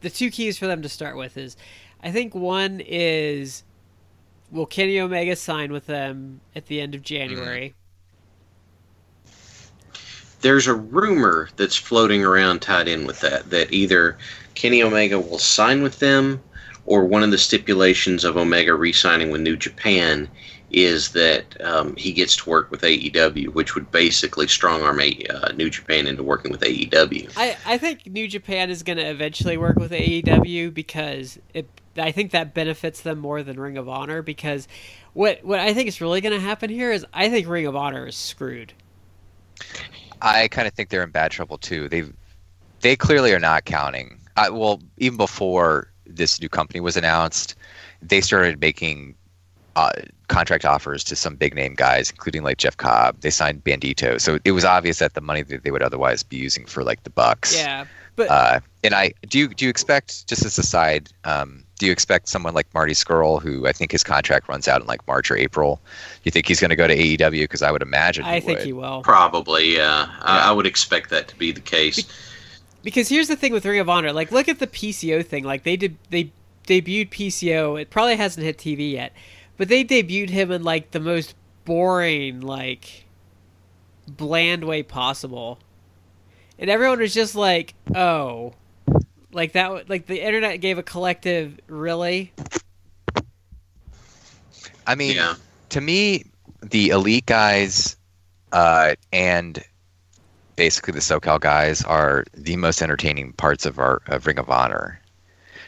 the 0.00 0.10
two 0.10 0.30
keys 0.30 0.58
for 0.58 0.66
them 0.66 0.82
to 0.82 0.88
start 0.88 1.16
with 1.16 1.36
is, 1.36 1.56
I 2.02 2.12
think 2.12 2.34
one 2.34 2.80
is, 2.80 3.64
will 4.50 4.66
Kenny 4.66 5.00
Omega 5.00 5.34
sign 5.34 5.72
with 5.72 5.86
them 5.86 6.40
at 6.54 6.66
the 6.66 6.80
end 6.80 6.94
of 6.94 7.02
January? 7.02 7.74
There's 10.40 10.66
a 10.66 10.74
rumor 10.74 11.48
that's 11.56 11.76
floating 11.76 12.24
around 12.24 12.62
tied 12.62 12.88
in 12.88 13.06
with 13.06 13.20
that 13.20 13.50
that 13.50 13.72
either 13.72 14.16
Kenny 14.54 14.82
Omega 14.82 15.18
will 15.18 15.38
sign 15.38 15.82
with 15.82 15.98
them 15.98 16.42
or 16.86 17.04
one 17.04 17.22
of 17.22 17.30
the 17.30 17.38
stipulations 17.38 18.24
of 18.24 18.36
Omega 18.36 18.74
re-signing 18.74 19.30
with 19.30 19.42
New 19.42 19.56
Japan 19.56 20.28
is 20.70 21.12
that 21.12 21.58
um, 21.62 21.96
he 21.96 22.12
gets 22.12 22.36
to 22.36 22.48
work 22.48 22.70
with 22.70 22.82
AEW, 22.82 23.48
which 23.48 23.74
would 23.74 23.90
basically 23.90 24.46
strong 24.48 24.82
arm 24.82 25.00
uh, 25.00 25.52
New 25.52 25.70
Japan 25.70 26.06
into 26.06 26.22
working 26.22 26.50
with 26.50 26.60
AEW. 26.60 27.32
I, 27.36 27.56
I 27.66 27.78
think 27.78 28.06
New 28.06 28.28
Japan 28.28 28.68
is 28.68 28.82
going 28.82 28.98
to 28.98 29.08
eventually 29.08 29.56
work 29.56 29.76
with 29.76 29.92
AEW 29.92 30.72
because 30.72 31.38
it 31.54 31.68
I 31.96 32.12
think 32.12 32.30
that 32.30 32.54
benefits 32.54 33.00
them 33.00 33.18
more 33.18 33.42
than 33.42 33.58
Ring 33.58 33.76
of 33.76 33.88
Honor 33.88 34.22
because 34.22 34.68
what 35.14 35.42
what 35.44 35.58
I 35.58 35.74
think 35.74 35.88
is 35.88 36.00
really 36.00 36.20
going 36.20 36.38
to 36.38 36.44
happen 36.44 36.70
here 36.70 36.92
is 36.92 37.04
I 37.12 37.28
think 37.28 37.48
Ring 37.48 37.66
of 37.66 37.74
Honor 37.74 38.06
is 38.06 38.16
screwed. 38.16 38.72
I 40.22 40.48
kind 40.48 40.66
of 40.66 40.74
think 40.74 40.88
they're 40.88 41.02
in 41.02 41.10
bad 41.10 41.30
trouble 41.30 41.58
too. 41.58 41.88
They 41.88 42.04
they 42.80 42.96
clearly 42.96 43.32
are 43.32 43.40
not 43.40 43.64
counting. 43.64 44.18
I, 44.36 44.50
well, 44.50 44.80
even 44.98 45.16
before 45.16 45.90
this 46.06 46.40
new 46.40 46.48
company 46.48 46.80
was 46.80 46.96
announced, 46.96 47.54
they 48.00 48.20
started 48.20 48.60
making 48.60 49.14
uh, 49.76 49.92
contract 50.28 50.64
offers 50.64 51.04
to 51.04 51.16
some 51.16 51.36
big 51.36 51.54
name 51.54 51.74
guys, 51.74 52.10
including 52.10 52.42
like 52.42 52.58
Jeff 52.58 52.76
Cobb. 52.76 53.20
They 53.20 53.30
signed 53.30 53.64
Bandito, 53.64 54.20
so 54.20 54.38
it 54.44 54.52
was 54.52 54.64
obvious 54.64 54.98
that 54.98 55.14
the 55.14 55.20
money 55.20 55.42
that 55.42 55.62
they 55.64 55.70
would 55.70 55.82
otherwise 55.82 56.22
be 56.22 56.36
using 56.36 56.66
for 56.66 56.82
like 56.82 57.02
the 57.04 57.10
Bucks. 57.10 57.56
Yeah, 57.56 57.86
but 58.16 58.30
Uh, 58.30 58.60
and 58.84 58.94
I 58.94 59.12
do 59.28 59.38
you 59.38 59.48
do 59.48 59.64
you 59.64 59.70
expect 59.70 60.26
just 60.28 60.44
as 60.44 60.58
a 60.58 60.62
side, 60.62 61.10
um, 61.24 61.64
do 61.78 61.86
you 61.86 61.92
expect 61.92 62.28
someone 62.28 62.54
like 62.54 62.66
Marty 62.74 62.92
Scurll, 62.92 63.40
who 63.40 63.66
I 63.66 63.72
think 63.72 63.92
his 63.92 64.02
contract 64.02 64.48
runs 64.48 64.68
out 64.68 64.80
in 64.80 64.86
like 64.86 65.06
March 65.06 65.30
or 65.30 65.36
April? 65.36 65.80
Do 65.86 66.20
you 66.24 66.30
think 66.30 66.46
he's 66.46 66.60
going 66.60 66.70
to 66.70 66.76
go 66.76 66.86
to 66.86 66.96
AEW? 66.96 67.42
Because 67.42 67.62
I 67.62 67.70
would 67.70 67.82
imagine. 67.82 68.24
I 68.24 68.36
he 68.36 68.40
think 68.40 68.58
would. 68.58 68.66
he 68.66 68.72
will. 68.72 69.02
Probably, 69.02 69.76
yeah. 69.76 70.08
I, 70.20 70.38
Yeah. 70.38 70.50
I 70.50 70.52
would 70.52 70.66
expect 70.66 71.10
that 71.10 71.28
to 71.28 71.36
be 71.36 71.52
the 71.52 71.60
case. 71.60 72.04
Because 72.82 73.08
here's 73.08 73.28
the 73.28 73.36
thing 73.36 73.52
with 73.52 73.64
Ring 73.64 73.80
of 73.80 73.88
Honor, 73.88 74.12
like 74.12 74.30
look 74.32 74.48
at 74.48 74.58
the 74.58 74.66
PCO 74.66 75.24
thing. 75.24 75.44
Like 75.44 75.64
they 75.64 75.76
did 75.76 75.96
they 76.10 76.32
debuted 76.66 77.10
PCO. 77.10 77.80
It 77.80 77.90
probably 77.90 78.16
hasn't 78.16 78.44
hit 78.44 78.58
TV 78.58 78.92
yet, 78.92 79.12
but 79.56 79.68
they 79.68 79.84
debuted 79.84 80.30
him 80.30 80.50
in 80.50 80.62
like 80.62 80.92
the 80.92 81.00
most 81.00 81.34
boring, 81.64 82.40
like 82.40 83.04
bland 84.06 84.64
way 84.64 84.82
possible. 84.82 85.58
And 86.58 86.70
everyone 86.70 86.98
was 87.00 87.14
just 87.14 87.34
like, 87.34 87.74
"Oh." 87.94 88.54
Like 89.32 89.52
that 89.52 89.88
like 89.90 90.06
the 90.06 90.24
internet 90.24 90.60
gave 90.60 90.78
a 90.78 90.82
collective 90.82 91.58
really? 91.66 92.32
I 94.86 94.94
mean, 94.94 95.16
Yeah. 95.16 95.34
to 95.70 95.80
me, 95.80 96.24
the 96.62 96.88
elite 96.90 97.26
guys 97.26 97.96
uh, 98.52 98.94
and 99.12 99.62
basically 100.56 100.92
the 100.92 101.00
SoCal 101.00 101.38
guys 101.40 101.82
are 101.84 102.24
the 102.34 102.56
most 102.56 102.80
entertaining 102.82 103.32
parts 103.34 103.66
of 103.66 103.78
our 103.78 104.00
of 104.06 104.26
Ring 104.26 104.38
of 104.38 104.48
Honor, 104.48 104.98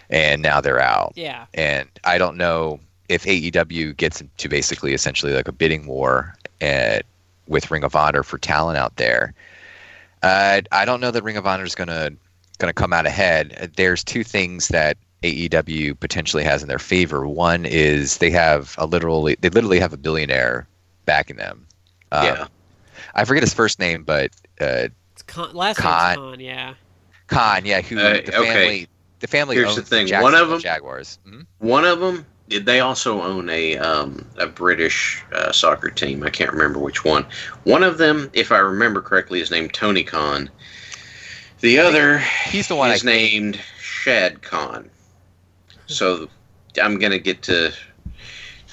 and 0.08 0.40
now 0.40 0.60
they're 0.60 0.80
out. 0.80 1.12
Yeah. 1.14 1.44
And 1.54 1.88
I 2.04 2.16
don't 2.18 2.36
know 2.38 2.80
if 3.08 3.24
AEW 3.24 3.96
gets 3.96 4.20
into 4.22 4.48
basically 4.48 4.94
essentially 4.94 5.32
like 5.34 5.48
a 5.48 5.52
bidding 5.52 5.86
war 5.86 6.34
at, 6.60 7.04
with 7.48 7.70
Ring 7.70 7.84
of 7.84 7.94
Honor 7.94 8.22
for 8.22 8.38
talent 8.38 8.78
out 8.78 8.96
there. 8.96 9.34
Uh, 10.22 10.60
I 10.72 10.84
don't 10.84 11.00
know 11.00 11.10
that 11.10 11.22
Ring 11.22 11.36
of 11.36 11.46
Honor 11.46 11.64
is 11.64 11.74
gonna 12.60 12.72
gonna 12.72 12.74
come 12.74 12.92
out 12.92 13.06
ahead. 13.06 13.72
There's 13.76 14.04
two 14.04 14.22
things 14.24 14.68
that 14.68 14.96
AEW 15.22 15.98
potentially 15.98 16.44
has 16.44 16.62
in 16.62 16.68
their 16.68 16.78
favor. 16.78 17.26
One 17.26 17.66
is 17.66 18.18
they 18.18 18.30
have 18.30 18.74
a 18.78 18.86
literally 18.86 19.36
they 19.40 19.48
literally 19.50 19.80
have 19.80 19.92
a 19.92 19.96
billionaire 19.96 20.66
backing 21.06 21.36
them. 21.36 21.66
Um, 22.12 22.24
yeah. 22.24 22.46
I 23.14 23.24
forget 23.24 23.42
his 23.42 23.52
first 23.54 23.78
name, 23.78 24.04
but 24.04 24.30
uh, 24.60 24.88
It's 25.12 25.22
con- 25.26 25.54
last 25.54 25.78
Khan. 25.78 26.08
name's 26.08 26.16
Khan, 26.16 26.40
yeah. 26.40 26.74
Khan, 27.26 27.64
yeah, 27.64 27.80
who 27.82 27.98
Uh, 27.98 28.12
the 28.14 28.36
okay. 28.38 28.52
family 28.52 28.88
the 29.20 29.26
family 29.26 29.56
Here's 29.56 29.68
owns 29.68 29.76
the 29.76 29.82
thing, 29.82 30.06
Jacksonville 30.06 30.40
one 30.40 30.48
of 30.48 30.52
'em- 30.52 30.60
Jaguars. 30.60 31.18
Mhm. 31.28 31.46
One 31.58 31.84
of 31.84 32.00
them, 32.00 32.24
did 32.48 32.64
they 32.66 32.80
also 32.80 33.20
own 33.22 33.48
a 33.50 33.76
um, 33.78 34.24
a 34.38 34.46
British 34.46 35.22
uh, 35.34 35.52
soccer 35.52 35.90
team. 35.90 36.22
I 36.24 36.30
can't 36.30 36.50
remember 36.52 36.78
which 36.78 37.04
one. 37.04 37.26
One 37.64 37.82
of 37.82 37.98
them, 37.98 38.30
if 38.32 38.50
I 38.50 38.58
remember 38.58 39.00
correctly, 39.02 39.40
is 39.40 39.50
named 39.50 39.74
Tony 39.74 40.02
Khan. 40.04 40.48
The 41.60 41.78
other 41.78 42.18
He's 42.18 42.68
the 42.68 42.76
one 42.76 42.90
I 42.90 42.94
is 42.94 43.04
named 43.04 43.60
Shad 43.80 44.42
Khan. 44.42 44.90
So 45.86 46.28
I'm 46.80 46.98
gonna 46.98 47.18
get 47.18 47.42
to. 47.42 47.72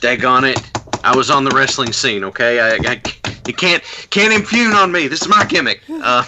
Daggone 0.02 0.56
it! 0.56 1.04
I 1.04 1.16
was 1.16 1.32
on 1.32 1.44
the 1.44 1.52
wrestling 1.52 1.92
scene. 1.92 2.24
Okay, 2.24 2.60
I, 2.60 2.92
I 2.92 3.02
you 3.48 3.54
can't 3.54 3.84
can't 4.10 4.34
impugn 4.34 4.74
on 4.74 4.92
me. 4.92 5.08
This 5.08 5.22
is 5.22 5.28
my 5.28 5.46
gimmick. 5.46 5.82
Uh, 5.90 6.24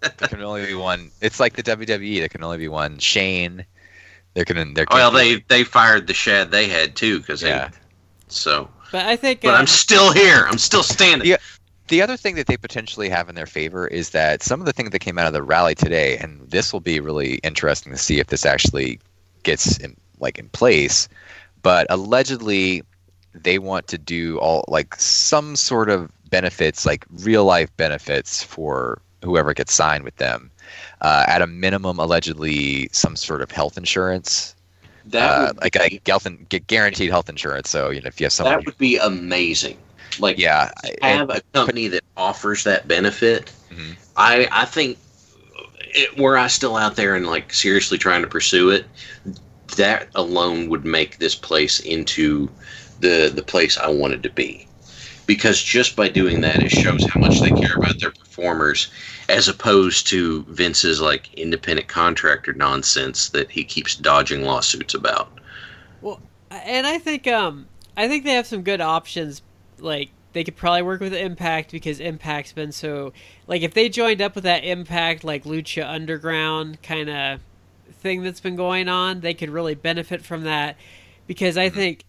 There 0.00 0.28
can 0.28 0.42
only 0.42 0.64
be 0.64 0.74
one. 0.74 1.10
It's 1.20 1.40
like 1.40 1.56
the 1.56 1.62
WWE. 1.62 2.20
There 2.20 2.28
can 2.28 2.44
only 2.44 2.58
be 2.58 2.68
one 2.68 2.98
Shane. 2.98 3.64
There 4.34 4.44
can 4.44 4.74
there. 4.74 4.86
Can 4.86 4.96
well, 4.96 5.10
they 5.10 5.40
they 5.48 5.64
fired 5.64 6.06
the 6.06 6.14
Shad 6.14 6.50
they 6.52 6.68
had 6.68 6.94
too 6.94 7.18
because 7.18 7.42
Yeah. 7.42 7.70
So, 8.28 8.68
But 8.92 9.06
I 9.06 9.16
think 9.16 9.40
but 9.40 9.54
uh, 9.54 9.56
I'm 9.56 9.66
still 9.66 10.12
here. 10.12 10.46
I'm 10.46 10.58
still 10.58 10.82
standing. 10.82 11.26
Yeah. 11.26 11.38
The 11.88 12.02
other 12.02 12.18
thing 12.18 12.34
that 12.34 12.46
they 12.46 12.58
potentially 12.58 13.08
have 13.08 13.28
in 13.30 13.34
their 13.34 13.46
favor 13.46 13.86
is 13.86 14.10
that 14.10 14.42
some 14.42 14.60
of 14.60 14.66
the 14.66 14.74
things 14.74 14.90
that 14.90 14.98
came 14.98 15.18
out 15.18 15.26
of 15.26 15.32
the 15.32 15.42
rally 15.42 15.74
today, 15.74 16.18
and 16.18 16.40
this 16.50 16.72
will 16.72 16.80
be 16.80 17.00
really 17.00 17.36
interesting 17.36 17.92
to 17.92 17.98
see 17.98 18.20
if 18.20 18.26
this 18.26 18.44
actually 18.44 19.00
gets 19.42 19.78
in, 19.78 19.96
like 20.20 20.38
in 20.38 20.50
place. 20.50 21.08
But 21.62 21.86
allegedly, 21.88 22.82
they 23.34 23.58
want 23.58 23.88
to 23.88 23.98
do 23.98 24.38
all 24.38 24.64
like 24.68 24.94
some 24.96 25.56
sort 25.56 25.88
of 25.88 26.10
benefits, 26.28 26.84
like 26.84 27.06
real 27.20 27.46
life 27.46 27.74
benefits 27.78 28.42
for 28.42 29.00
whoever 29.24 29.54
gets 29.54 29.72
signed 29.72 30.04
with 30.04 30.16
them. 30.16 30.50
Uh, 31.00 31.24
at 31.26 31.40
a 31.40 31.46
minimum, 31.46 31.98
allegedly, 31.98 32.90
some 32.92 33.16
sort 33.16 33.40
of 33.40 33.50
health 33.50 33.78
insurance, 33.78 34.54
That 35.06 35.30
uh, 35.30 35.46
would 35.46 35.62
like 35.62 35.72
be, 35.72 36.00
a 36.04 36.10
health 36.10 36.26
and 36.26 36.46
guaranteed 36.66 37.08
health 37.08 37.30
insurance. 37.30 37.70
So 37.70 37.88
you 37.88 38.02
know, 38.02 38.08
if 38.08 38.20
you 38.20 38.26
have 38.26 38.32
someone, 38.34 38.56
that 38.56 38.66
would 38.66 38.76
be 38.76 38.98
amazing. 38.98 39.78
Like 40.18 40.38
yeah, 40.38 40.70
have 41.02 41.30
a 41.30 41.40
company 41.52 41.88
that 41.88 42.02
offers 42.16 42.64
that 42.64 42.88
benefit. 42.88 43.52
Mhm. 43.70 43.96
I 44.16 44.48
I 44.50 44.64
think 44.64 44.98
it, 45.94 46.18
were 46.18 46.36
I 46.36 46.48
still 46.48 46.76
out 46.76 46.96
there 46.96 47.14
and 47.14 47.26
like 47.26 47.52
seriously 47.52 47.98
trying 47.98 48.22
to 48.22 48.28
pursue 48.28 48.70
it, 48.70 48.86
that 49.76 50.08
alone 50.14 50.68
would 50.68 50.84
make 50.84 51.18
this 51.18 51.34
place 51.34 51.80
into 51.80 52.48
the 53.00 53.30
the 53.34 53.42
place 53.42 53.78
I 53.78 53.88
wanted 53.88 54.22
to 54.24 54.30
be. 54.30 54.66
Because 55.26 55.62
just 55.62 55.94
by 55.94 56.08
doing 56.08 56.40
that, 56.40 56.62
it 56.62 56.70
shows 56.70 57.04
how 57.04 57.20
much 57.20 57.40
they 57.40 57.50
care 57.50 57.76
about 57.76 58.00
their 58.00 58.10
performers, 58.12 58.88
as 59.28 59.46
opposed 59.46 60.06
to 60.06 60.42
Vince's 60.48 61.02
like 61.02 61.32
independent 61.34 61.86
contractor 61.86 62.54
nonsense 62.54 63.28
that 63.30 63.50
he 63.50 63.62
keeps 63.62 63.94
dodging 63.94 64.44
lawsuits 64.44 64.94
about. 64.94 65.30
Well, 66.00 66.20
and 66.50 66.86
I 66.86 66.98
think 66.98 67.26
um 67.26 67.66
I 67.96 68.08
think 68.08 68.24
they 68.24 68.32
have 68.34 68.46
some 68.46 68.62
good 68.62 68.80
options. 68.80 69.42
Like 69.80 70.10
they 70.32 70.44
could 70.44 70.56
probably 70.56 70.82
work 70.82 71.00
with 71.00 71.14
Impact 71.14 71.72
because 71.72 72.00
Impact's 72.00 72.52
been 72.52 72.72
so 72.72 73.12
like 73.46 73.62
if 73.62 73.74
they 73.74 73.88
joined 73.88 74.20
up 74.20 74.34
with 74.34 74.44
that 74.44 74.64
Impact 74.64 75.24
like 75.24 75.44
Lucha 75.44 75.88
Underground 75.88 76.82
kind 76.82 77.10
of 77.10 77.40
thing 77.92 78.22
that's 78.22 78.40
been 78.40 78.56
going 78.56 78.88
on, 78.88 79.20
they 79.20 79.34
could 79.34 79.50
really 79.50 79.74
benefit 79.74 80.24
from 80.24 80.44
that. 80.44 80.76
Because 81.26 81.56
I 81.56 81.68
think 81.68 82.04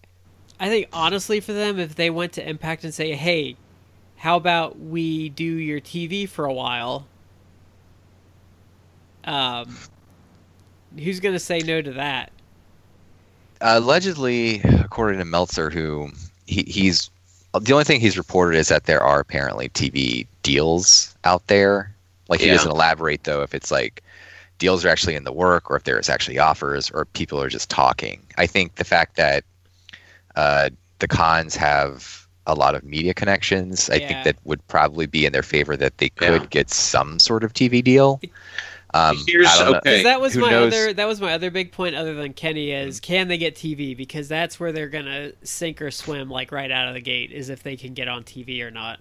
I 0.58 0.68
think 0.68 0.88
honestly 0.92 1.40
for 1.40 1.52
them, 1.52 1.78
if 1.78 1.94
they 1.94 2.10
went 2.10 2.32
to 2.34 2.48
Impact 2.48 2.84
and 2.84 2.94
say, 2.94 3.14
"Hey, 3.14 3.56
how 4.16 4.36
about 4.36 4.78
we 4.78 5.28
do 5.28 5.44
your 5.44 5.80
TV 5.80 6.28
for 6.28 6.44
a 6.44 6.52
while?" 6.52 7.06
Um, 9.24 9.76
who's 10.98 11.20
gonna 11.20 11.38
say 11.38 11.58
no 11.60 11.82
to 11.82 11.92
that? 11.92 12.32
allegedly, 13.60 14.60
according 14.62 15.18
to 15.18 15.24
Meltzer, 15.24 15.70
who 15.70 16.10
he, 16.46 16.62
he's 16.62 17.10
the 17.58 17.72
only 17.72 17.84
thing 17.84 18.00
he's 18.00 18.16
reported 18.18 18.56
is 18.56 18.68
that 18.68 18.84
there 18.84 19.02
are 19.02 19.20
apparently 19.20 19.68
TV 19.70 20.26
deals 20.42 21.14
out 21.24 21.46
there. 21.48 21.92
Like 22.28 22.40
he 22.40 22.46
Yeah. 22.46 22.52
doesn't 22.54 22.70
elaborate 22.70 23.24
though 23.24 23.42
if 23.42 23.54
it's 23.54 23.70
like 23.70 24.02
deals 24.58 24.84
are 24.84 24.88
actually 24.88 25.16
in 25.16 25.24
the 25.24 25.32
work 25.32 25.70
or 25.70 25.76
if 25.76 25.84
there's 25.84 26.08
actually 26.08 26.38
offers 26.38 26.90
or 26.90 27.04
people 27.06 27.42
are 27.42 27.48
just 27.48 27.68
talking. 27.70 28.20
I 28.38 28.46
think 28.46 28.76
the 28.76 28.84
fact 28.84 29.16
that 29.16 29.44
uh, 30.36 30.70
the 31.00 31.08
Khans 31.08 31.56
have 31.56 32.26
a 32.46 32.54
lot 32.54 32.74
of 32.74 32.84
media 32.84 33.14
connections, 33.14 33.90
I 33.90 33.98
think 33.98 34.24
that 34.24 34.36
would 34.44 34.66
probably 34.68 35.06
be 35.06 35.26
in 35.26 35.32
their 35.32 35.42
favor 35.42 35.76
that 35.76 35.98
they 35.98 36.10
could 36.10 36.42
Yeah. 36.42 36.46
get 36.50 36.70
some 36.70 37.18
sort 37.18 37.42
of 37.42 37.52
TV 37.52 37.82
deal. 37.82 38.20
Um, 38.92 39.16
Here's- 39.26 39.48
I 39.48 39.58
don't 39.62 39.72
know. 39.72 39.78
okay. 39.78 39.96
'Cause 39.96 40.04
that 40.04 40.20
was 40.20 40.34
Who 40.34 40.40
my 40.40 40.50
knows? 40.50 40.72
other 40.72 40.92
that 40.92 41.06
was 41.06 41.20
my 41.20 41.32
other 41.32 41.50
big 41.50 41.70
point 41.72 41.94
other 41.94 42.14
than 42.14 42.32
Kenny 42.32 42.72
is 42.72 42.98
can 43.00 43.28
they 43.28 43.38
get 43.38 43.54
TV 43.54 43.96
because 43.96 44.28
that's 44.28 44.58
where 44.58 44.72
they're 44.72 44.88
gonna 44.88 45.32
sink 45.44 45.80
or 45.80 45.90
swim 45.90 46.28
like 46.30 46.50
right 46.52 46.70
out 46.70 46.88
of 46.88 46.94
the 46.94 47.00
gate 47.00 47.30
is 47.30 47.50
if 47.50 47.62
they 47.62 47.76
can 47.76 47.94
get 47.94 48.08
on 48.08 48.24
TV 48.24 48.62
or 48.62 48.70
not. 48.70 48.98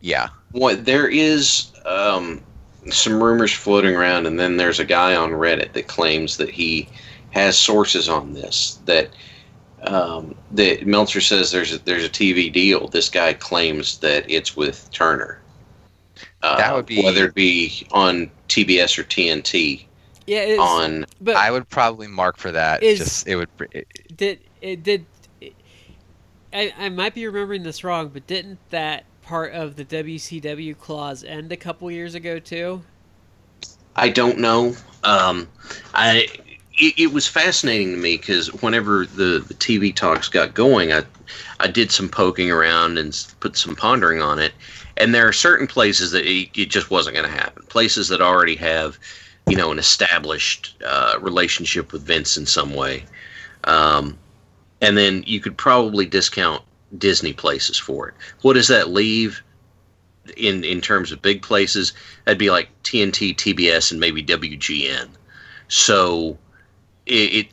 Yeah, 0.00 0.28
What 0.52 0.84
there 0.84 1.08
is 1.08 1.70
um, 1.86 2.42
some 2.90 3.22
rumors 3.22 3.52
floating 3.52 3.94
around, 3.96 4.26
and 4.26 4.38
then 4.38 4.56
there's 4.58 4.78
a 4.80 4.84
guy 4.84 5.14
on 5.16 5.30
Reddit 5.30 5.72
that 5.72 5.86
claims 5.86 6.36
that 6.36 6.50
he 6.50 6.88
has 7.30 7.58
sources 7.58 8.08
on 8.08 8.34
this. 8.34 8.78
That 8.84 9.10
um, 9.84 10.34
that 10.52 10.86
Meltzer 10.86 11.20
says 11.20 11.52
there's 11.52 11.72
a, 11.72 11.78
there's 11.78 12.04
a 12.04 12.08
TV 12.10 12.52
deal. 12.52 12.88
This 12.88 13.08
guy 13.08 13.32
claims 13.34 13.98
that 13.98 14.28
it's 14.30 14.56
with 14.56 14.90
Turner. 14.92 15.40
Uh, 16.44 16.56
That 16.58 16.74
would 16.74 16.84
be- 16.86 17.02
whether 17.02 17.24
it 17.26 17.34
be 17.34 17.86
on 17.90 18.30
TBS 18.48 18.98
or 18.98 19.04
TNT 19.04 19.86
Yeah, 20.26 20.40
it's, 20.40 20.60
on. 20.60 21.06
but 21.20 21.36
I 21.36 21.50
would 21.50 21.68
probably 21.70 22.06
mark 22.06 22.36
for 22.36 22.52
that. 22.52 22.82
Is- 22.82 22.98
just 22.98 23.26
it 23.26 23.36
would. 23.36 23.48
It, 23.72 23.86
did 24.14 24.40
it 24.60 24.82
did 24.82 25.06
I, 26.52 26.72
I 26.78 26.88
might 26.90 27.14
be 27.14 27.26
remembering 27.26 27.62
this 27.64 27.82
wrong, 27.82 28.08
but 28.08 28.26
didn't 28.26 28.58
that 28.70 29.04
part 29.22 29.54
of 29.54 29.74
the 29.76 29.84
WCW 29.84 30.78
clause 30.78 31.24
end 31.24 31.50
a 31.50 31.56
couple 31.56 31.90
years 31.90 32.14
ago 32.14 32.38
too? 32.38 32.82
I 33.96 34.08
don't 34.10 34.38
know. 34.38 34.76
Um, 35.02 35.48
I 35.94 36.28
it, 36.78 36.94
it 36.98 37.12
was 37.12 37.26
fascinating 37.26 37.90
to 37.92 37.96
me 37.96 38.16
because 38.18 38.52
whenever 38.62 39.06
the, 39.06 39.44
the 39.46 39.54
TV 39.54 39.94
talks 39.94 40.28
got 40.28 40.52
going, 40.54 40.92
I 40.92 41.04
I 41.58 41.68
did 41.68 41.90
some 41.90 42.08
poking 42.08 42.50
around 42.50 42.98
and 42.98 43.16
put 43.40 43.56
some 43.56 43.74
pondering 43.74 44.20
on 44.20 44.38
it. 44.38 44.52
And 44.96 45.14
there 45.14 45.26
are 45.26 45.32
certain 45.32 45.66
places 45.66 46.12
that 46.12 46.24
it, 46.24 46.50
it 46.54 46.70
just 46.70 46.90
wasn't 46.90 47.16
going 47.16 47.28
to 47.28 47.36
happen. 47.36 47.64
Places 47.68 48.08
that 48.08 48.20
already 48.20 48.56
have, 48.56 48.98
you 49.48 49.56
know, 49.56 49.72
an 49.72 49.78
established 49.78 50.76
uh, 50.86 51.18
relationship 51.20 51.92
with 51.92 52.02
Vince 52.02 52.36
in 52.36 52.46
some 52.46 52.74
way. 52.74 53.04
Um, 53.64 54.16
and 54.80 54.96
then 54.96 55.24
you 55.26 55.40
could 55.40 55.56
probably 55.56 56.06
discount 56.06 56.62
Disney 56.96 57.32
places 57.32 57.78
for 57.78 58.08
it. 58.08 58.14
What 58.42 58.54
does 58.54 58.68
that 58.68 58.90
leave? 58.90 59.42
in 60.36 60.64
in 60.64 60.80
terms 60.80 61.12
of 61.12 61.22
big 61.22 61.42
places, 61.42 61.92
that'd 62.24 62.38
be 62.38 62.50
like 62.50 62.68
TNT, 62.82 63.34
TBS, 63.34 63.90
and 63.90 64.00
maybe 64.00 64.22
WGN. 64.22 65.08
So 65.68 66.38
it 67.06 67.12
it, 67.12 67.48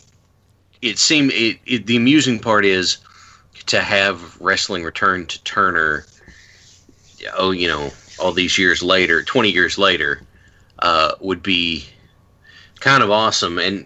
it 0.82 1.00
seemed 1.00 1.32
it, 1.34 1.60
it 1.66 1.86
the 1.86 1.98
amusing 1.98 2.40
part 2.40 2.66
is 2.66 2.98
to 3.68 3.82
have 3.82 4.40
wrestling 4.40 4.84
return 4.84 5.26
to 5.28 5.44
Turner. 5.44 6.06
Oh, 7.38 7.52
you 7.52 7.68
know, 7.68 7.92
all 8.20 8.32
these 8.32 8.58
years 8.58 8.82
later, 8.82 9.24
twenty 9.24 9.52
years 9.52 9.78
later, 9.78 10.22
uh, 10.80 11.14
would 11.20 11.44
be 11.44 11.86
kind 12.80 13.04
of 13.04 13.12
awesome. 13.12 13.58
And 13.58 13.86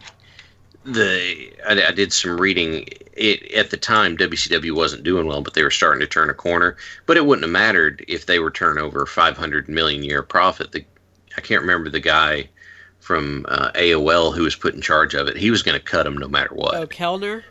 the 0.84 1.52
I, 1.68 1.88
I 1.88 1.92
did 1.92 2.14
some 2.14 2.40
reading. 2.40 2.88
It 3.14 3.52
at 3.54 3.70
the 3.70 3.78
time 3.78 4.18
WCW 4.18 4.76
wasn't 4.76 5.04
doing 5.04 5.26
well, 5.26 5.42
but 5.42 5.54
they 5.54 5.64
were 5.64 5.72
starting 5.72 6.02
to 6.02 6.08
turn 6.08 6.30
a 6.30 6.34
corner. 6.34 6.76
But 7.06 7.18
it 7.18 7.26
wouldn't 7.26 7.44
have 7.44 7.52
mattered 7.52 8.04
if 8.08 8.26
they 8.26 8.40
were 8.40 8.52
turning 8.52 8.84
over 8.84 9.06
500 9.06 9.70
million 9.70 10.04
year 10.04 10.22
profit. 10.22 10.72
The, 10.72 10.86
I 11.38 11.42
can't 11.42 11.62
remember 11.62 11.90
the 11.90 12.00
guy 12.00 12.50
from 13.00 13.46
uh, 13.50 13.72
AOL 13.74 14.36
who 14.36 14.44
was 14.44 14.56
put 14.56 14.74
in 14.74 14.82
charge 14.82 15.14
of 15.14 15.28
it. 15.28 15.38
He 15.38 15.52
was 15.52 15.62
going 15.62 15.78
to 15.78 15.84
cut 15.84 16.04
them 16.04 16.18
no 16.18 16.28
matter 16.28 16.54
what. 16.54 16.76
Oh, 16.76 16.88
Kellner. 16.88 17.46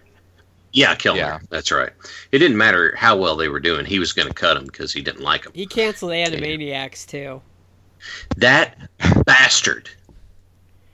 Yeah, 0.75 0.97
Kellner. 0.97 1.21
Yeah. 1.21 1.39
That's 1.51 1.71
right. 1.71 1.93
It 2.33 2.39
didn't 2.39 2.57
matter 2.57 2.95
how 2.97 3.17
well 3.17 3.37
they 3.37 3.49
were 3.49 3.61
doing. 3.61 3.87
He 3.87 4.01
was 4.01 4.13
going 4.13 4.27
to 4.27 4.35
cut 4.35 4.55
them 4.55 4.65
because 4.65 4.93
he 4.93 5.03
didn't 5.03 5.23
like 5.23 5.45
them. 5.45 5.53
He 5.55 5.67
canceled 5.67 6.11
the 6.11 6.17
Animaniacs 6.17 7.07
too. 7.07 7.41
That 8.37 8.77
bastard. 9.25 9.89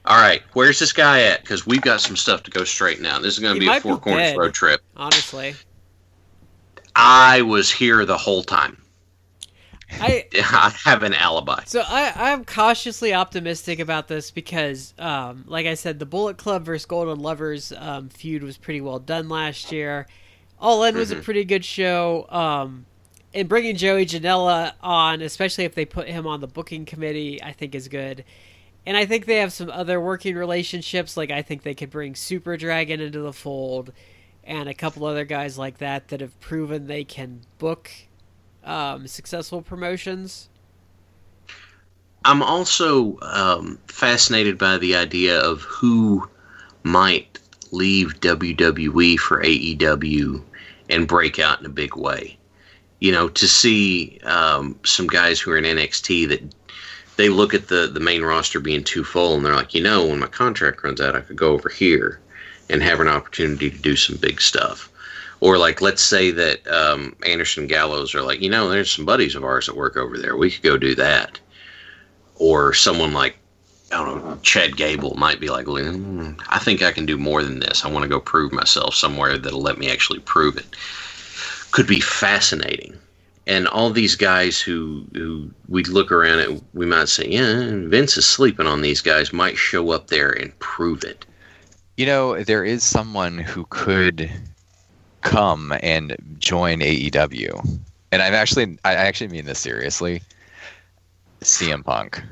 All 0.05 0.21
right, 0.21 0.43
where's 0.53 0.79
this 0.79 0.93
guy 0.93 1.23
at? 1.23 1.41
Because 1.41 1.67
we've 1.67 1.81
got 1.81 2.01
some 2.01 2.17
stuff 2.17 2.43
to 2.45 2.51
go 2.51 2.65
straight 2.65 3.01
now. 3.01 3.19
This 3.19 3.35
is 3.35 3.41
going 3.41 3.55
to 3.55 3.61
be 3.61 3.67
a 3.67 3.71
might 3.71 3.83
be 3.83 3.89
four 3.89 3.99
corners 3.99 4.31
dead. 4.31 4.37
road 4.37 4.55
trip. 4.55 4.83
Honestly, 4.97 5.55
I 6.95 7.43
was 7.43 7.71
here 7.71 8.05
the 8.05 8.17
whole 8.19 8.43
time. 8.43 8.81
I 9.93 10.27
I 10.35 10.75
have 10.85 11.03
an 11.03 11.15
alibi. 11.15 11.63
So 11.67 11.83
I, 11.87 12.13
I'm 12.15 12.45
cautiously 12.45 13.15
optimistic 13.15 13.79
about 13.79 14.09
this 14.09 14.31
because, 14.31 14.95
um, 14.99 15.45
like 15.47 15.67
I 15.67 15.75
said, 15.75 15.99
the 15.99 16.07
Bullet 16.07 16.37
Club 16.37 16.65
versus 16.65 16.87
Golden 16.87 17.21
Lovers 17.21 17.73
um, 17.77 18.09
feud 18.09 18.43
was 18.43 18.57
pretty 18.57 18.81
well 18.81 18.99
done 18.99 19.29
last 19.29 19.73
year. 19.73 20.07
All 20.59 20.85
In 20.85 20.97
was 20.97 21.11
a 21.11 21.17
pretty 21.17 21.45
good 21.45 21.65
show. 21.65 22.27
Um, 22.29 22.85
and 23.33 23.49
bringing 23.49 23.77
Joey 23.77 24.07
Janela 24.07 24.73
on, 24.83 25.23
especially 25.23 25.65
if 25.65 25.75
they 25.75 25.85
put 25.85 26.09
him 26.09 26.27
on 26.27 26.41
the 26.41 26.47
booking 26.47 26.85
committee, 26.85 27.43
I 27.43 27.53
think 27.53 27.75
is 27.75 27.89
good. 27.89 28.25
And 28.85 28.97
I 28.97 29.07
think 29.07 29.27
they 29.27 29.37
have 29.37 29.53
some 29.53 29.71
other 29.71 30.01
working 30.01 30.37
relationships. 30.37 31.17
Like 31.17 31.31
I 31.31 31.43
think 31.43 31.63
they 31.63 31.75
could 31.75 31.91
bring 31.91 32.15
Super 32.15 32.57
Dragon 32.57 33.01
into 33.01 33.21
the 33.21 33.33
fold, 33.33 33.93
and 34.45 34.69
a 34.69 34.75
couple 34.75 35.07
other 35.07 35.25
guys 35.25 35.57
like 35.59 35.79
that 35.79 36.09
that 36.09 36.21
have 36.21 36.39
proven 36.41 36.87
they 36.87 37.05
can 37.05 37.43
book 37.59 37.91
um, 38.65 39.07
successful 39.07 39.63
promotions. 39.63 40.49
I'm 42.25 42.43
also 42.43 43.19
um, 43.23 43.79
fascinated 43.87 44.59
by 44.59 44.77
the 44.77 44.95
idea 44.95 45.41
of 45.41 45.63
who 45.63 46.29
might 46.83 47.39
leave 47.73 48.21
WWE 48.21 49.19
for 49.19 49.43
AEW 49.43 50.43
and 50.91 51.09
break 51.09 51.39
out 51.39 51.61
in 51.61 51.67
a 51.67 51.71
big 51.71 51.97
way. 51.97 52.37
You 53.01 53.13
know, 53.13 53.29
to 53.29 53.49
see 53.49 54.19
um, 54.25 54.79
some 54.85 55.07
guys 55.07 55.41
who 55.41 55.51
are 55.53 55.57
in 55.57 55.65
NXT 55.65 56.29
that 56.29 56.43
they 57.17 57.31
look 57.31 57.55
at 57.55 57.69
the 57.69 57.87
the 57.87 58.01
main 58.01 58.23
roster 58.23 58.61
being 58.61 58.85
too 58.85 59.05
full 59.05 59.37
and 59.37 59.45
they're 59.45 59.55
like, 59.55 59.75
you 59.75 59.83
know, 59.83 60.07
when 60.07 60.19
my 60.19 60.27
contract 60.27 60.85
runs 60.85 61.01
out, 61.01 61.17
I 61.17 61.21
could 61.21 61.37
go 61.37 61.53
over 61.53 61.71
here 61.71 62.21
and 62.69 62.83
have 62.83 63.01
an 63.01 63.09
opportunity 63.09 63.71
to 63.71 63.79
do 63.79 63.97
some 63.97 64.17
big 64.17 64.41
stuff. 64.41 64.90
Or 65.41 65.57
like, 65.57 65.81
let's 65.81 66.03
say 66.03 66.31
that 66.33 66.67
um, 66.69 67.17
Anderson 67.27 67.67
Gallows 67.67 68.15
are 68.15 68.23
like, 68.23 68.43
you 68.43 68.51
know, 68.51 68.69
there's 68.69 68.93
some 68.93 69.07
buddies 69.07 69.35
of 69.35 69.45
ours 69.45 69.67
that 69.67 69.77
work 69.77 69.97
over 69.97 70.19
there. 70.19 70.37
We 70.37 70.51
could 70.51 70.63
go 70.63 70.77
do 70.77 70.95
that 70.97 71.41
or 72.41 72.73
someone 72.73 73.13
like 73.13 73.37
I 73.93 74.05
don't 74.05 74.25
know, 74.25 74.39
Chad 74.43 74.77
Gable 74.77 75.15
might 75.17 75.41
be 75.41 75.49
like, 75.49 75.67
"Mm, 75.67 76.41
I 76.49 76.59
think 76.59 76.83
I 76.83 76.93
can 76.93 77.07
do 77.07 77.17
more 77.17 77.43
than 77.43 77.59
this. 77.59 77.85
I 77.85 77.91
want 77.91 78.05
to 78.05 78.09
go 78.09 78.21
prove 78.21 78.53
myself 78.53 78.95
somewhere 78.95 79.37
that'll 79.37 79.63
let 79.63 79.79
me 79.79 79.91
actually 79.91 80.21
prove 80.21 80.57
it. 80.57 80.77
Could 81.73 81.89
be 81.89 82.01
fascinating. 82.01 82.97
And 83.47 83.67
all 83.67 83.91
these 83.91 84.15
guys 84.15 84.61
who 84.61 85.05
who 85.15 85.51
we 85.69 85.83
look 85.85 86.13
around 86.13 86.39
at, 86.39 86.51
we 86.73 86.87
might 86.87 87.09
say, 87.09 87.27
yeah, 87.29 87.71
Vince 87.89 88.17
is 88.17 88.27
sleeping 88.27 88.67
on 88.67 88.81
these 88.81 89.01
guys, 89.01 89.33
might 89.33 89.59
show 89.59 89.91
up 89.91 90.07
there 90.07 90.31
and 90.31 90.57
prove 90.61 91.03
it. 91.03 91.27
You 91.97 92.07
know, 92.07 92.43
there 92.45 92.65
is 92.65 92.85
someone 92.85 93.39
who 93.39 93.67
could 93.71 94.31
come 95.23 95.75
and 95.83 96.17
join 96.39 96.81
AEW, 96.81 97.79
and 98.13 98.23
I've 98.23 98.35
actually, 98.35 98.79
I 98.85 98.95
actually 98.95 99.29
mean 99.29 99.45
this 99.45 99.59
seriously. 99.59 100.23
CM 101.41 101.85
Punk, 101.85 102.23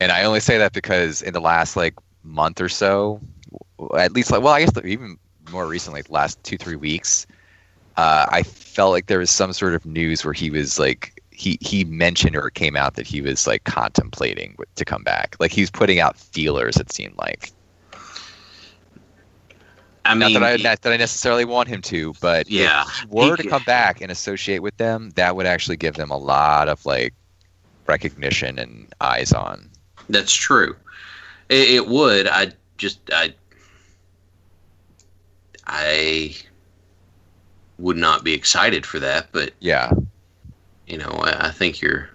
and 0.00 0.10
I 0.10 0.24
only 0.24 0.40
say 0.40 0.58
that 0.58 0.72
because 0.72 1.22
in 1.22 1.32
the 1.32 1.40
last 1.40 1.76
like 1.76 1.94
month 2.24 2.60
or 2.60 2.68
so, 2.68 3.20
at 3.96 4.12
least 4.12 4.30
like, 4.30 4.42
well, 4.42 4.54
I 4.54 4.64
guess 4.64 4.72
even 4.84 5.16
more 5.50 5.66
recently, 5.66 6.02
the 6.02 6.12
last 6.12 6.42
two 6.42 6.56
three 6.56 6.76
weeks, 6.76 7.26
uh, 7.96 8.26
I 8.30 8.42
felt 8.42 8.92
like 8.92 9.06
there 9.06 9.18
was 9.18 9.30
some 9.30 9.52
sort 9.52 9.74
of 9.74 9.84
news 9.86 10.24
where 10.24 10.34
he 10.34 10.50
was 10.50 10.78
like 10.78 11.22
he 11.30 11.58
he 11.60 11.84
mentioned 11.84 12.36
or 12.36 12.48
it 12.48 12.54
came 12.54 12.76
out 12.76 12.94
that 12.94 13.06
he 13.06 13.20
was 13.20 13.46
like 13.46 13.64
contemplating 13.64 14.56
to 14.74 14.84
come 14.84 15.04
back. 15.04 15.36
Like 15.38 15.52
he 15.52 15.60
was 15.60 15.70
putting 15.70 16.00
out 16.00 16.18
feelers. 16.18 16.76
It 16.76 16.92
seemed 16.92 17.16
like. 17.16 17.52
I 20.08 20.14
not 20.14 20.32
that 20.32 20.42
I 20.42 20.56
not 20.56 20.80
that 20.82 20.92
I 20.92 20.96
necessarily 20.96 21.44
want 21.44 21.68
him 21.68 21.82
to, 21.82 22.14
but 22.20 22.48
Yeah. 22.50 22.82
if 22.82 23.00
he 23.00 23.06
were 23.08 23.36
He- 23.36 23.42
to 23.42 23.48
come 23.48 23.62
back 23.64 24.00
and 24.00 24.10
associate 24.10 24.60
with 24.60 24.76
them, 24.76 25.10
that 25.10 25.36
would 25.36 25.46
actually 25.46 25.76
give 25.76 25.94
them 25.94 26.10
a 26.10 26.16
lot 26.16 26.68
of 26.68 26.84
like 26.86 27.14
recognition 27.86 28.58
and 28.58 28.92
eyes 29.00 29.32
on. 29.32 29.70
That's 30.08 30.32
true. 30.34 30.76
It, 31.48 31.70
it 31.70 31.86
would. 31.88 32.26
I 32.28 32.52
just 32.76 33.00
I 33.12 33.34
I 35.66 36.36
would 37.78 37.96
not 37.96 38.24
be 38.24 38.32
excited 38.32 38.84
for 38.86 38.98
that, 39.00 39.28
but 39.32 39.52
Yeah, 39.60 39.90
you 40.86 40.98
know, 40.98 41.10
I, 41.22 41.48
I 41.48 41.50
think 41.50 41.80
you're. 41.80 42.10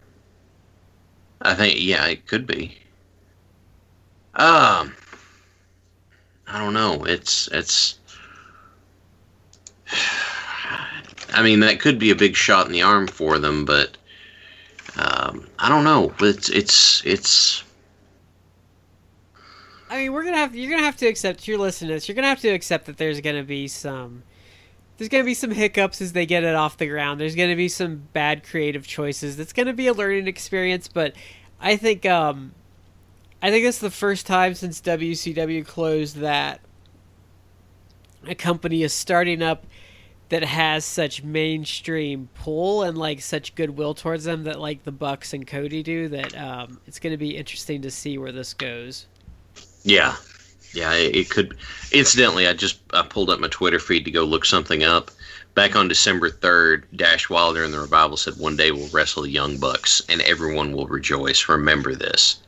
I 1.42 1.54
think 1.54 1.76
yeah, 1.80 2.06
it 2.08 2.26
could 2.28 2.48
be. 2.48 2.78
Um, 4.36 4.96
I 6.48 6.60
don't 6.60 6.74
know. 6.74 7.06
It's 7.06 7.48
it's. 7.50 8.00
I 11.34 11.42
mean, 11.42 11.62
that 11.62 11.80
could 11.80 11.98
be 11.98 12.12
a 12.12 12.16
big 12.16 12.36
shot 12.36 12.68
in 12.68 12.72
the 12.72 12.84
arm 12.84 13.08
for 13.08 13.40
them, 13.40 13.66
but 13.66 13.98
um, 14.98 15.48
I 15.58 15.70
don't 15.70 15.84
know. 15.84 16.14
But 16.18 16.30
it's 16.30 16.50
it's 16.50 17.06
it's. 17.06 17.64
I 19.90 19.98
mean, 19.98 20.14
we're 20.14 20.24
gonna 20.24 20.38
have 20.38 20.56
you're 20.56 20.72
gonna 20.72 20.84
have 20.84 20.98
to 20.98 21.08
accept. 21.08 21.44
To 21.44 21.58
this. 21.58 22.08
You're 22.08 22.16
gonna 22.16 22.28
have 22.28 22.42
to 22.42 22.50
accept 22.50 22.86
that 22.86 22.98
there's 22.98 23.22
gonna 23.22 23.44
be 23.44 23.68
some. 23.68 24.24
There's 24.98 25.10
gonna 25.10 25.24
be 25.24 25.34
some 25.34 25.52
hiccups 25.52 26.02
as 26.02 26.14
they 26.14 26.26
get 26.26 26.44
it 26.44 26.56
off 26.56 26.78
the 26.78 26.88
ground. 26.88 27.20
There's 27.20 27.36
gonna 27.36 27.56
be 27.56 27.70
some 27.70 28.04
bad 28.14 28.44
creative 28.44 28.86
choices. 28.86 29.40
It's 29.40 29.54
gonna 29.54 29.74
be 29.74 29.88
a 29.88 29.94
learning 29.94 30.28
experience, 30.28 30.88
but 30.88 31.14
I 31.60 31.78
think 31.78 32.06
um, 32.06 32.54
I 33.44 33.52
think 33.52 33.66
it's 33.66 33.80
the 33.80 33.92
first 33.92 34.26
time 34.26 34.56
since 34.56 34.80
WCW 34.80 35.68
closed 35.68 36.16
that 36.20 36.62
a 38.26 38.36
company 38.36 38.84
is 38.84 38.94
starting 38.94 39.42
up 39.42 39.66
that 40.30 40.46
has 40.46 40.86
such 40.86 41.24
mainstream 41.24 42.30
pull 42.36 42.84
and 42.84 42.98
like 42.98 43.20
such 43.20 43.54
goodwill 43.56 43.96
towards 43.96 44.24
them 44.24 44.46
that 44.46 44.62
like 44.62 44.84
the 44.84 44.94
Bucks 44.94 45.34
and 45.34 45.46
Cody 45.46 45.84
do 45.84 46.08
that 46.08 46.34
um, 46.38 46.80
it's 46.88 47.00
going 47.00 47.12
to 47.12 47.18
be 47.18 47.36
interesting 47.36 47.82
to 47.82 47.92
see 47.92 48.18
where 48.18 48.32
this 48.32 48.54
goes. 48.54 49.08
Yeah, 49.84 50.16
yeah, 50.74 50.94
it, 50.94 51.30
could. 51.30 51.58
Incidentally, 51.92 52.48
I 52.48 52.54
just 52.54 52.80
I 52.94 53.02
pulled 53.02 53.30
up 53.30 53.42
my 53.42 53.50
Twitter 53.50 53.78
feed 53.78 54.06
to 54.06 54.12
go 54.12 54.24
look 54.24 54.46
something 54.46 54.84
up. 54.84 55.12
Back 55.54 55.76
on 55.76 55.90
December 55.90 56.30
third, 56.30 56.88
Dash 56.96 57.30
Wilder 57.30 57.66
and 57.66 57.74
the 57.74 57.80
Revival 57.82 58.16
said 58.16 58.36
one 58.38 58.56
day 58.56 58.72
we'll 58.72 58.88
wrestle 58.88 59.24
the 59.24 59.30
Young 59.30 59.58
Bucks 59.58 60.02
and 60.08 60.22
everyone 60.22 60.72
will 60.72 60.88
rejoice. 60.88 61.50
Remember 61.50 61.94
this. 61.94 62.40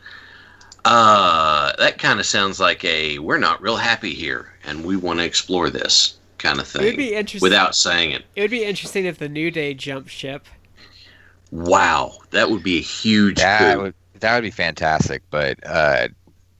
Uh, 0.85 1.73
that 1.77 1.97
kind 1.97 2.19
of 2.19 2.25
sounds 2.25 2.59
like 2.59 2.85
a 2.85 3.17
we're 3.19 3.39
not 3.39 3.61
real 3.61 3.75
happy 3.75 4.13
here 4.13 4.53
and 4.63 4.85
we 4.85 4.95
want 4.95 5.19
to 5.19 5.25
explore 5.25 5.69
this 5.71 6.15
kind 6.37 6.59
of 6.59 6.67
It 6.75 6.79
would 6.79 6.87
thing 6.89 6.97
be 6.97 7.15
interesting. 7.15 7.45
without 7.45 7.75
saying 7.75 8.11
it. 8.11 8.23
it 8.35 8.41
would 8.41 8.51
be 8.51 8.63
interesting 8.63 9.05
if 9.05 9.17
the 9.17 9.27
New 9.27 9.49
Day 9.51 9.73
jumped 9.73 10.11
ship. 10.11 10.45
Wow, 11.51 12.17
that 12.31 12.49
would 12.49 12.63
be 12.63 12.77
a 12.77 12.81
huge 12.81 13.37
That 13.37 13.75
coup. 13.75 13.81
would 13.81 13.93
that 14.19 14.35
would 14.35 14.43
be 14.43 14.51
fantastic, 14.51 15.21
but 15.29 15.57
uh, 15.65 16.07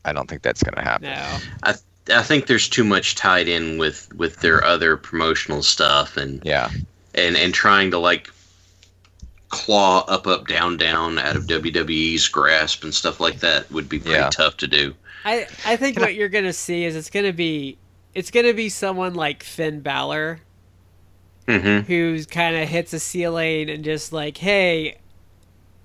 I 0.04 0.12
don't 0.14 0.30
think 0.30 0.42
that's 0.42 0.62
going 0.64 0.76
to 0.76 0.82
happen. 0.82 1.10
No, 1.10 1.38
I 2.14 2.22
think 2.22 2.48
there's 2.48 2.68
too 2.70 2.84
much 2.84 3.16
tied 3.16 3.48
in 3.48 3.78
with 3.78 4.14
with 4.16 4.38
their 4.38 4.64
other 4.64 4.98
promotional 4.98 5.64
stuff 5.64 6.18
and 6.18 6.42
Yeah, 6.46 6.70
and 7.14 7.36
and 7.38 7.54
trying 7.54 7.92
to 7.92 8.00
like 8.00 8.28
claw 9.56 10.06
up 10.08 10.28
up 10.28 10.48
down 10.48 10.78
down 10.78 11.18
out 11.20 11.36
of 11.36 11.44
WWE's 11.48 12.28
grasp 12.28 12.84
and 12.84 12.94
stuff 12.94 13.20
like 13.20 13.40
that 13.40 13.70
would 13.72 13.88
be 13.90 14.00
pretty 14.00 14.18
Yeah. 14.18 14.30
tough 14.30 14.58
to 14.58 14.68
do. 14.68 14.94
I 15.26 15.48
I 15.66 15.76
think 15.76 15.96
Can 15.96 16.04
I- 16.04 16.08
what 16.08 16.16
you're 16.16 16.30
gonna 16.30 16.54
see 16.54 16.86
is 16.86 16.96
it's 16.96 17.10
gonna 17.10 17.34
be 17.34 17.78
it's 18.14 18.32
gonna 18.32 18.54
be 18.54 18.70
someone 18.70 19.14
like 19.16 19.44
Finn 19.44 19.82
Balor 19.82 20.40
Mm-hmm. 21.48 21.86
who 21.86 22.24
kind 22.26 22.56
of 22.56 22.68
hits 22.68 22.92
a 22.94 23.00
ceiling 23.00 23.70
and 23.70 23.84
just 23.84 24.12
like, 24.12 24.38
hey, 24.38 24.98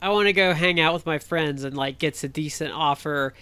I 0.00 0.08
want 0.08 0.26
to 0.26 0.32
go 0.32 0.54
hang 0.54 0.80
out 0.80 0.94
with 0.94 1.04
my 1.04 1.18
friends 1.18 1.64
and 1.64 1.76
like 1.76 1.98
gets 1.98 2.24
a 2.24 2.28
decent 2.28 2.72
offer, 2.72 3.34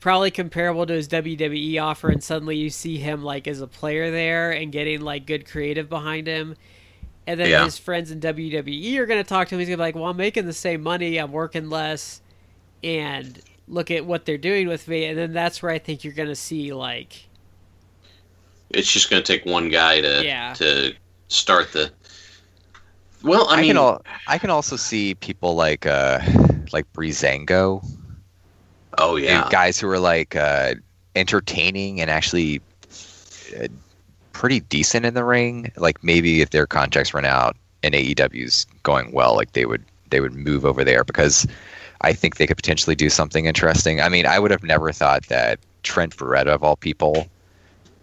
probably 0.00 0.30
comparable 0.30 0.84
to 0.84 0.92
his 0.92 1.08
WWE 1.08 1.80
offer, 1.82 2.10
and 2.10 2.22
suddenly 2.22 2.56
you 2.56 2.68
see 2.68 2.98
him 2.98 3.22
like 3.24 3.48
as 3.48 3.62
a 3.62 3.66
player 3.66 4.10
there 4.10 4.50
and 4.50 4.70
getting 4.72 5.00
like 5.00 5.24
good 5.24 5.46
creative 5.46 5.88
behind 5.88 6.26
him. 6.26 6.54
And 7.28 7.38
then 7.38 7.50
Yeah. 7.50 7.64
his 7.66 7.76
friends 7.76 8.10
in 8.10 8.20
WWE 8.20 8.96
are 8.96 9.04
going 9.04 9.22
to 9.22 9.28
talk 9.28 9.48
to 9.48 9.54
him. 9.54 9.58
He's 9.58 9.68
going 9.68 9.76
to 9.76 9.82
be 9.82 9.86
like, 9.86 9.94
well, 9.94 10.06
I'm 10.06 10.16
making 10.16 10.46
the 10.46 10.54
same 10.54 10.82
money. 10.82 11.18
I'm 11.18 11.30
working 11.30 11.68
less. 11.68 12.22
And 12.82 13.38
look 13.68 13.90
at 13.90 14.06
what 14.06 14.24
they're 14.24 14.38
doing 14.38 14.66
with 14.66 14.88
me. 14.88 15.04
And 15.04 15.18
then 15.18 15.34
that's 15.34 15.62
where 15.62 15.70
I 15.70 15.78
think 15.78 16.04
you're 16.04 16.14
going 16.14 16.30
to 16.30 16.34
see 16.34 16.72
like, 16.72 17.28
It's 18.70 18.90
just 18.90 19.10
going 19.10 19.22
to 19.22 19.30
take 19.32 19.44
one 19.44 19.68
guy 19.68 20.00
to 20.00 20.24
Yeah. 20.24 20.54
to 20.54 20.94
start 21.28 21.72
the. 21.72 21.90
Well, 23.22 23.46
I, 23.48 23.54
I, 23.54 23.60
mean, 23.60 23.70
can 23.70 23.76
al- 23.76 24.02
I 24.26 24.38
can 24.38 24.48
also 24.48 24.76
see 24.76 25.14
people 25.16 25.54
like 25.54 25.84
uh, 25.84 26.20
like 26.72 26.90
Breezango, 26.94 27.84
oh 28.96 29.16
and 29.16 29.24
yeah, 29.24 29.48
guys 29.50 29.78
who 29.78 29.88
are 29.88 29.98
like 29.98 30.34
uh, 30.36 30.74
entertaining 31.16 32.00
and 32.00 32.10
actually 32.10 32.62
uh, 33.60 33.66
pretty 34.38 34.60
decent 34.60 35.04
in 35.04 35.14
the 35.14 35.24
ring. 35.24 35.72
Like 35.76 36.02
maybe 36.04 36.40
if 36.40 36.50
their 36.50 36.64
contracts 36.66 37.12
run 37.12 37.24
out 37.24 37.56
and 37.82 37.92
AEW's 37.92 38.66
going 38.84 39.10
well, 39.10 39.34
like 39.34 39.52
they 39.52 39.66
would 39.66 39.84
they 40.10 40.20
would 40.20 40.32
move 40.32 40.64
over 40.64 40.84
there 40.84 41.02
because 41.02 41.44
I 42.02 42.12
think 42.12 42.36
they 42.36 42.46
could 42.46 42.56
potentially 42.56 42.94
do 42.94 43.10
something 43.10 43.46
interesting. 43.46 44.00
I 44.00 44.08
mean, 44.08 44.26
I 44.26 44.38
would 44.38 44.52
have 44.52 44.62
never 44.62 44.92
thought 44.92 45.26
that 45.26 45.58
Trent 45.82 46.16
Beretta 46.16 46.46
of 46.54 46.62
all 46.62 46.76
people 46.76 47.26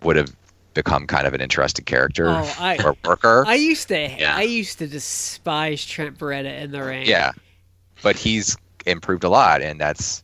would 0.04 0.18
have 0.18 0.36
become 0.74 1.08
kind 1.08 1.26
of 1.26 1.34
an 1.34 1.40
interesting 1.40 1.86
character 1.86 2.28
Oh, 2.30 2.54
I- 2.60 2.78
or 2.84 2.98
worker. 3.06 3.46
I 3.48 3.56
used 3.56 3.88
to, 3.88 3.98
Yeah. 4.20 4.36
I 4.36 4.42
used 4.42 4.78
to 4.80 4.88
despise 4.88 5.86
Trent 5.86 6.18
Beretta 6.18 6.62
in 6.62 6.72
the 6.72 6.84
ring. 6.84 7.08
Yeah, 7.08 7.32
but 8.04 8.18
he's 8.18 8.58
improved 8.86 9.24
a 9.24 9.30
lot, 9.30 9.62
and 9.62 9.80
that's 9.80 10.22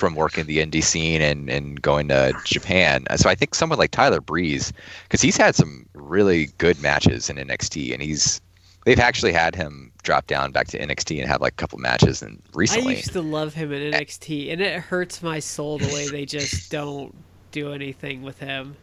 from 0.00 0.14
working 0.14 0.46
the 0.46 0.58
indie 0.58 0.82
scene 0.82 1.20
and, 1.20 1.50
and 1.50 1.80
going 1.82 2.08
to 2.08 2.32
Japan. 2.44 3.04
So 3.16 3.28
I 3.28 3.34
think 3.34 3.54
someone 3.54 3.78
like 3.78 3.90
Tyler 3.90 4.20
Breeze, 4.20 4.72
because 5.04 5.20
he's 5.20 5.36
had 5.36 5.54
some 5.54 5.86
really 5.94 6.46
good 6.58 6.80
matches 6.80 7.28
in 7.28 7.36
NXT, 7.36 7.92
and 7.92 8.02
he's 8.02 8.40
they've 8.86 8.98
actually 8.98 9.32
had 9.32 9.54
him 9.54 9.92
drop 10.02 10.26
down 10.26 10.52
back 10.52 10.68
to 10.68 10.78
NXT 10.78 11.20
and 11.20 11.28
have 11.28 11.42
like 11.42 11.52
a 11.52 11.56
couple 11.56 11.78
matches 11.78 12.22
and 12.22 12.42
recently. 12.54 12.94
I 12.94 12.96
used 12.96 13.12
to 13.12 13.20
love 13.20 13.52
him 13.52 13.72
in 13.72 13.92
NXT, 13.92 14.50
and 14.50 14.60
it 14.62 14.80
hurts 14.80 15.22
my 15.22 15.38
soul 15.38 15.78
the 15.78 15.92
way 15.92 16.08
they 16.08 16.24
just 16.24 16.70
don't 16.72 17.14
do 17.52 17.72
anything 17.74 18.22
with 18.22 18.38
him. 18.38 18.74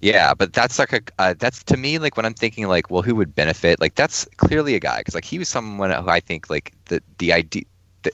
Yeah, 0.00 0.32
but 0.32 0.54
that's 0.54 0.78
like 0.78 0.92
a 0.94 1.00
uh, 1.18 1.34
that's 1.38 1.62
to 1.64 1.76
me 1.76 1.98
like 1.98 2.16
when 2.16 2.24
I'm 2.24 2.34
thinking 2.34 2.68
like, 2.68 2.90
well, 2.90 3.02
who 3.02 3.14
would 3.16 3.34
benefit? 3.34 3.80
Like 3.80 3.96
that's 3.96 4.24
clearly 4.38 4.74
a 4.76 4.80
guy 4.80 4.98
because 4.98 5.14
like 5.14 5.26
he 5.26 5.38
was 5.38 5.48
someone 5.48 5.90
who 5.90 6.08
I 6.08 6.20
think 6.20 6.48
like 6.48 6.72
the 6.86 7.02
the 7.18 7.34
idea 7.34 7.64
the 8.04 8.12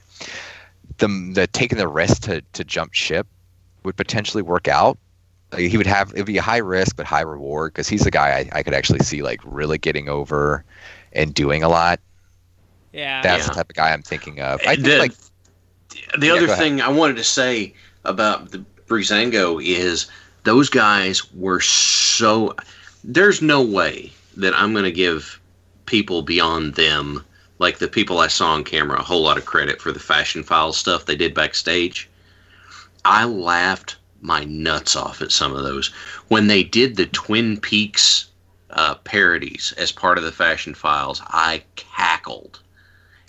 the, 0.99 1.09
the 1.35 1.47
taking 1.49 1.79
the 1.79 1.89
risk 1.89 2.23
to 2.23 2.43
to 2.53 2.65
jump 2.65 2.95
ship 2.95 3.27
would 3.83 3.97
potentially 3.97 4.43
work 4.43 4.69
out. 4.69 4.99
Like 5.53 5.63
he 5.71 5.77
would 5.77 5.87
have 5.87 6.11
it 6.11 6.17
would 6.19 6.27
be 6.27 6.39
a 6.39 6.43
high 6.43 6.59
risk 6.59 6.97
but 6.97 7.07
high 7.07 7.21
reward 7.23 7.73
because 7.73 7.89
he's 7.89 8.07
a 8.07 8.11
guy 8.11 8.49
I, 8.53 8.59
I 8.59 8.63
could 8.63 8.75
actually 8.75 9.01
see 9.01 9.23
like 9.23 9.41
really 9.45 9.79
getting 9.79 10.09
over 10.09 10.65
and 11.13 11.33
doing 11.35 11.63
a 11.63 11.69
lot. 11.69 12.01
Yeah. 12.93 13.23
That's 13.23 13.43
Yeah. 13.45 13.49
the 13.49 13.55
type 13.55 13.71
of 13.71 13.77
guy 13.77 13.93
I'm 13.93 14.03
thinking 14.03 14.41
of. 14.41 14.61
I 14.67 14.75
think 14.77 14.87
The- 14.87 14.99
like 14.99 15.13
the 16.19 16.27
Yeah, 16.27 16.33
other 16.35 16.45
ahead. 16.47 16.59
thing 16.59 16.81
I 16.81 16.89
wanted 16.89 17.17
to 17.17 17.25
say 17.25 17.75
about 18.05 18.51
the 18.51 18.65
Breezango 18.87 19.63
is 19.65 20.07
those 20.45 20.69
guys 20.69 21.33
were 21.35 21.61
so. 21.61 22.55
There's 23.05 23.41
no 23.43 23.63
way 23.63 24.13
that 24.37 24.55
I'm 24.59 24.73
going 24.73 24.85
to 24.85 24.93
give 24.93 25.41
people 25.87 26.23
beyond 26.23 26.75
them, 26.75 27.25
like 27.65 27.79
the 27.79 27.89
people 27.89 28.19
I 28.19 28.29
saw 28.29 28.53
on 28.53 28.63
camera, 28.63 29.01
a 29.01 29.03
whole 29.03 29.23
lot 29.23 29.39
of 29.39 29.47
credit 29.47 29.81
for 29.81 29.91
the 29.91 29.99
fashion 29.99 30.43
file 30.43 30.75
stuff 30.75 31.07
they 31.07 31.17
did 31.17 31.33
backstage. 31.33 32.11
I 33.07 33.25
laughed 33.25 33.97
my 34.21 34.45
nuts 34.45 34.95
off 34.95 35.23
at 35.23 35.33
some 35.33 35.57
of 35.57 35.63
those 35.63 35.87
when 36.29 36.47
they 36.47 36.63
did 36.63 36.97
the 36.97 37.07
Twin 37.07 37.59
Peaks 37.59 38.27
uh, 38.69 38.97
parodies 38.97 39.73
as 39.79 39.93
part 39.93 40.19
of 40.19 40.25
the 40.25 40.31
fashion 40.31 40.75
files. 40.75 41.23
I 41.29 41.63
cackled 41.75 42.61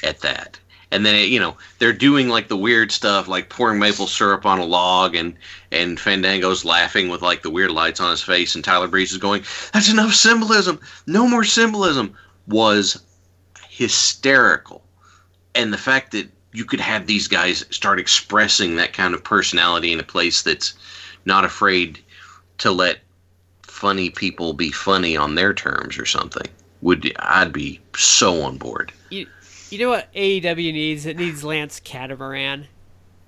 at 0.04 0.20
that. 0.20 0.60
And 0.92 1.06
then 1.06 1.30
you 1.30 1.40
know 1.40 1.56
they're 1.80 1.94
doing 1.94 2.28
like 2.28 2.50
the 2.50 2.58
weird 2.58 2.92
stuff, 2.92 3.30
like 3.30 3.48
pouring 3.48 3.80
maple 3.80 4.06
syrup 4.06 4.46
on 4.46 4.60
a 4.60 4.66
log, 4.66 5.16
and 5.16 5.34
and 5.72 5.98
Fandango's 5.98 6.66
laughing 6.66 7.08
with 7.08 7.22
like 7.22 7.42
the 7.42 7.50
weird 7.50 7.72
lights 7.72 8.02
on 8.02 8.12
his 8.12 8.22
face, 8.22 8.54
and 8.54 8.66
Tyler 8.66 8.90
Breeze 8.90 9.14
is 9.14 9.18
going, 9.18 9.46
"That's 9.72 9.90
enough 9.90 10.14
symbolism, 10.14 10.82
no 11.08 11.26
more 11.26 11.46
symbolism." 11.46 12.16
Was 12.48 13.02
hysterical, 13.76 14.82
and 15.54 15.74
the 15.74 15.78
fact 15.78 16.14
that 16.14 16.30
you 16.54 16.64
could 16.64 16.80
have 16.80 17.08
these 17.08 17.28
guys 17.28 17.66
start 17.70 18.00
expressing 18.00 18.78
that 18.78 18.94
kind 18.94 19.14
of 19.14 19.22
personality 19.22 19.92
in 19.92 20.00
a 20.00 20.04
place 20.04 20.44
that's 20.44 20.76
not 21.26 21.44
afraid 21.44 22.00
to 22.60 22.72
let 22.72 23.00
funny 23.64 24.10
people 24.10 24.54
be 24.54 24.72
funny 24.72 25.18
on 25.18 25.36
their 25.36 25.54
terms 25.54 25.98
or 25.98 26.06
something 26.06 26.48
would 26.82 27.12
I'd 27.20 27.52
be 27.52 27.82
so 27.98 28.44
on 28.44 28.58
board. 28.58 28.94
You 29.10 29.80
know 29.80 29.90
what 29.90 30.14
AEW 30.14 30.72
needs? 30.72 31.06
It 31.06 31.18
needs 31.18 31.44
Lance 31.44 31.82
Catamaran. 31.84 32.68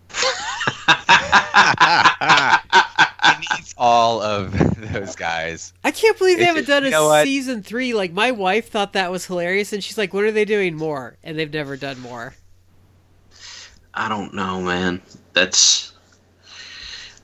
he 3.23 3.31
needs 3.57 3.73
all 3.77 4.21
of 4.21 4.53
those 4.93 5.15
guys. 5.15 5.73
I 5.83 5.91
can't 5.91 6.17
believe 6.17 6.37
they 6.37 6.43
It's- 6.43 6.55
haven't 6.55 6.67
done 6.67 6.83
you 6.83 6.89
a 6.89 6.91
know 6.91 7.07
what? 7.07 7.23
season 7.25 7.63
three. 7.63 7.93
Like 7.93 8.13
my 8.13 8.31
wife 8.31 8.69
thought 8.69 8.93
that 8.93 9.11
was 9.11 9.25
hilarious, 9.25 9.73
and 9.73 9.83
she's 9.83 9.97
like, 9.97 10.13
"What 10.13 10.23
are 10.23 10.31
they 10.31 10.45
doing 10.45 10.75
more?" 10.75 11.17
And 11.23 11.37
they've 11.37 11.51
never 11.51 11.75
done 11.77 11.99
more. 11.99 12.35
I 13.93 14.07
don't 14.09 14.33
know, 14.33 14.61
man. 14.61 15.01
That's 15.33 15.93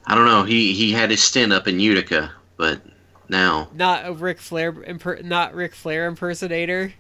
I 0.06 0.16
don't 0.16 0.26
know. 0.26 0.44
He 0.44 0.74
he 0.74 0.92
had 0.92 1.12
his 1.12 1.22
stint 1.24 1.54
up 1.54 1.68
in 1.68 1.80
Utica, 1.80 2.32
but 2.58 2.82
now 3.30 3.70
Not 3.74 4.06
a 4.06 4.14
Ric 4.14 4.40
Flair, 4.40 4.74
imper- 4.74 5.24
not 5.24 5.54
Ric 5.56 5.74
Flair 5.76 6.08
impersonator. 6.08 6.94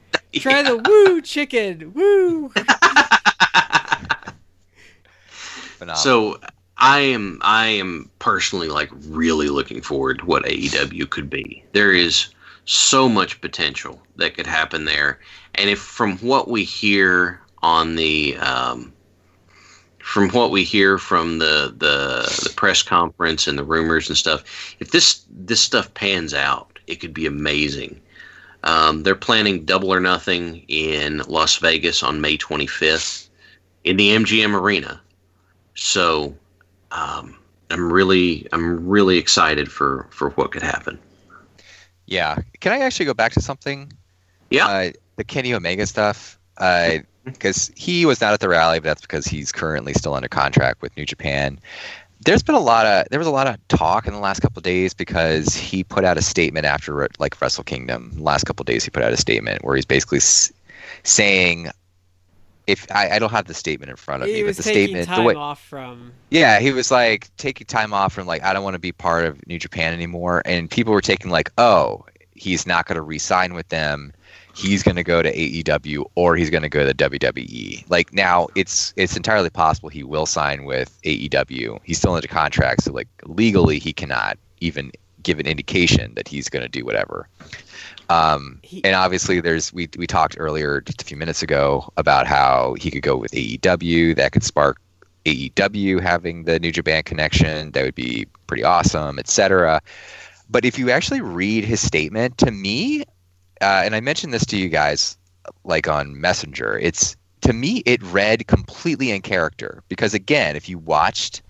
Try 0.34 0.62
the 0.62 0.76
woo 0.78 1.20
chicken, 1.20 1.92
woo. 1.94 2.52
So 5.96 6.38
I 6.80 7.00
am 7.00 7.38
I 7.42 7.66
am 7.66 8.10
personally 8.18 8.68
like 8.68 8.88
really 9.08 9.48
looking 9.48 9.82
forward 9.82 10.20
to 10.20 10.24
what 10.24 10.44
AEW 10.44 11.08
could 11.10 11.28
be. 11.28 11.62
There 11.72 11.92
is 11.92 12.28
so 12.64 13.08
much 13.08 13.40
potential 13.42 14.00
that 14.16 14.34
could 14.34 14.46
happen 14.46 14.86
there, 14.86 15.20
and 15.56 15.68
if 15.68 15.78
from 15.78 16.16
what 16.18 16.48
we 16.48 16.64
hear 16.64 17.40
on 17.62 17.96
the 17.96 18.36
um, 18.38 18.94
from 19.98 20.30
what 20.30 20.50
we 20.50 20.64
hear 20.64 20.96
from 20.96 21.38
the, 21.38 21.74
the 21.76 22.40
the 22.44 22.52
press 22.56 22.82
conference 22.82 23.46
and 23.46 23.58
the 23.58 23.64
rumors 23.64 24.08
and 24.08 24.16
stuff, 24.16 24.74
if 24.80 24.90
this 24.90 25.24
this 25.28 25.60
stuff 25.60 25.92
pans 25.92 26.32
out, 26.32 26.78
it 26.86 26.96
could 26.96 27.12
be 27.12 27.26
amazing. 27.26 28.00
Um, 28.64 29.02
they're 29.02 29.14
planning 29.14 29.64
Double 29.64 29.92
or 29.92 30.00
Nothing 30.00 30.64
in 30.68 31.18
Las 31.28 31.56
Vegas 31.56 32.02
on 32.02 32.20
May 32.20 32.38
25th 32.38 33.28
in 33.84 33.96
the 33.96 34.10
MGM 34.10 34.54
Arena. 34.54 35.00
So 35.74 36.34
um, 36.90 37.36
I'm 37.70 37.92
really 37.92 38.46
I'm 38.52 38.88
really 38.88 39.18
excited 39.18 39.70
for 39.70 40.06
for 40.10 40.30
what 40.30 40.52
could 40.52 40.62
happen. 40.62 40.98
Yeah. 42.06 42.38
Can 42.60 42.72
I 42.72 42.80
actually 42.80 43.06
go 43.06 43.14
back 43.14 43.32
to 43.32 43.40
something? 43.40 43.92
Yeah. 44.50 44.66
Uh, 44.66 44.90
the 45.16 45.24
Kenny 45.24 45.54
Omega 45.54 45.86
stuff. 45.86 46.38
Because 47.24 47.70
he 47.76 48.06
was 48.06 48.20
not 48.20 48.32
at 48.32 48.40
the 48.40 48.48
rally, 48.48 48.80
but 48.80 48.84
that's 48.88 49.02
because 49.02 49.26
he's 49.26 49.52
currently 49.52 49.92
still 49.92 50.14
under 50.14 50.28
contract 50.28 50.82
with 50.82 50.96
New 50.96 51.06
Japan. 51.06 51.60
There's 52.24 52.42
been 52.42 52.54
a 52.54 52.60
lot 52.60 52.86
of 52.86 53.06
there 53.10 53.18
was 53.18 53.28
a 53.28 53.32
lot 53.32 53.46
of 53.46 53.56
talk 53.68 54.06
in 54.06 54.12
the 54.12 54.18
last 54.18 54.40
couple 54.40 54.58
of 54.58 54.64
days 54.64 54.92
because 54.92 55.54
he 55.54 55.84
put 55.84 56.04
out 56.04 56.18
a 56.18 56.22
statement 56.22 56.66
after 56.66 57.08
like 57.18 57.40
Wrestle 57.40 57.64
Kingdom. 57.64 58.10
The 58.14 58.22
last 58.22 58.44
couple 58.44 58.62
of 58.62 58.66
days, 58.66 58.84
he 58.84 58.90
put 58.90 59.02
out 59.02 59.12
a 59.12 59.16
statement 59.16 59.64
where 59.64 59.76
he's 59.76 59.86
basically 59.86 60.18
s- 60.18 60.52
saying, 61.02 61.68
"If 62.70 62.86
I, 62.90 63.10
I 63.10 63.18
don't 63.18 63.30
have 63.30 63.46
the 63.46 63.54
statement 63.54 63.90
in 63.90 63.96
front 63.96 64.22
of 64.22 64.28
He 64.28 64.34
me, 64.36 64.42
was 64.44 64.56
but 64.56 64.64
the 64.64 64.70
statement, 64.70 65.08
the 65.14 65.22
way, 65.22 65.34
off 65.34 65.60
from. 65.64 66.12
yeah, 66.30 66.58
he 66.60 66.72
was 66.72 66.90
like 66.90 67.28
taking 67.36 67.66
time 67.66 67.92
off 67.92 68.12
from 68.12 68.26
like 68.26 68.42
I 68.42 68.52
don't 68.52 68.64
want 68.64 68.74
to 68.74 68.80
be 68.80 68.92
part 68.92 69.24
of 69.24 69.46
New 69.46 69.58
Japan 69.58 69.92
anymore, 69.92 70.42
and 70.44 70.70
people 70.70 70.92
were 70.92 71.00
taking 71.00 71.30
like, 71.30 71.50
oh, 71.58 72.04
he's 72.34 72.66
not 72.66 72.86
going 72.86 72.96
to 72.96 73.02
re-sign 73.02 73.54
with 73.54 73.68
them. 73.68 74.12
He's 74.54 74.82
going 74.82 74.96
to 74.96 75.04
go 75.04 75.22
to 75.22 75.32
AEW 75.32 76.04
or 76.16 76.34
he's 76.36 76.50
going 76.50 76.62
to 76.62 76.68
go 76.68 76.84
to 76.84 76.92
WWE. 76.92 77.84
Like 77.88 78.12
now, 78.12 78.48
it's 78.56 78.92
it's 78.96 79.16
entirely 79.16 79.48
possible 79.50 79.88
he 79.88 80.02
will 80.02 80.26
sign 80.26 80.64
with 80.64 81.00
AEW. 81.02 81.78
He's 81.84 81.98
still 81.98 82.14
under 82.14 82.26
contract, 82.28 82.82
so 82.82 82.92
like 82.92 83.08
legally 83.26 83.78
he 83.78 83.92
cannot 83.92 84.38
even 84.60 84.90
give 85.22 85.38
an 85.38 85.46
indication 85.46 86.14
that 86.14 86.26
he's 86.26 86.48
going 86.48 86.62
to 86.62 86.68
do 86.68 86.84
whatever. 86.84 87.28
Um, 88.10 88.58
He- 88.62 88.84
and 88.84 88.94
obviously, 88.94 89.40
there's 89.40 89.72
we 89.72 89.88
we 89.96 90.06
talked 90.06 90.36
earlier 90.38 90.80
just 90.80 91.00
a 91.00 91.04
few 91.04 91.16
minutes 91.16 91.42
ago 91.42 91.90
about 91.96 92.26
how 92.26 92.74
he 92.78 92.90
could 92.90 93.02
go 93.02 93.16
with 93.16 93.32
AEW. 93.32 94.14
That 94.16 94.32
could 94.32 94.42
spark 94.44 94.78
AEW 95.24 96.00
having 96.00 96.44
the 96.44 96.58
New 96.58 96.72
Japan 96.72 97.02
connection. 97.04 97.70
That 97.72 97.84
would 97.84 97.94
be 97.94 98.26
pretty 98.46 98.64
awesome, 98.64 99.18
etc. 99.18 99.80
But 100.50 100.64
if 100.64 100.78
you 100.78 100.90
actually 100.90 101.20
read 101.20 101.64
his 101.64 101.80
statement, 101.80 102.36
to 102.38 102.50
me, 102.50 103.02
uh, 103.60 103.82
and 103.84 103.94
I 103.94 104.00
mentioned 104.00 104.34
this 104.34 104.44
to 104.46 104.56
you 104.56 104.68
guys 104.68 105.16
like 105.64 105.86
on 105.88 106.20
Messenger, 106.20 106.78
it's 106.78 107.16
to 107.42 107.52
me 107.52 107.82
it 107.86 108.02
read 108.02 108.46
completely 108.48 109.10
in 109.12 109.22
character 109.22 109.82
because 109.88 110.14
again, 110.14 110.56
if 110.56 110.68
you 110.68 110.78
watched 110.78 111.42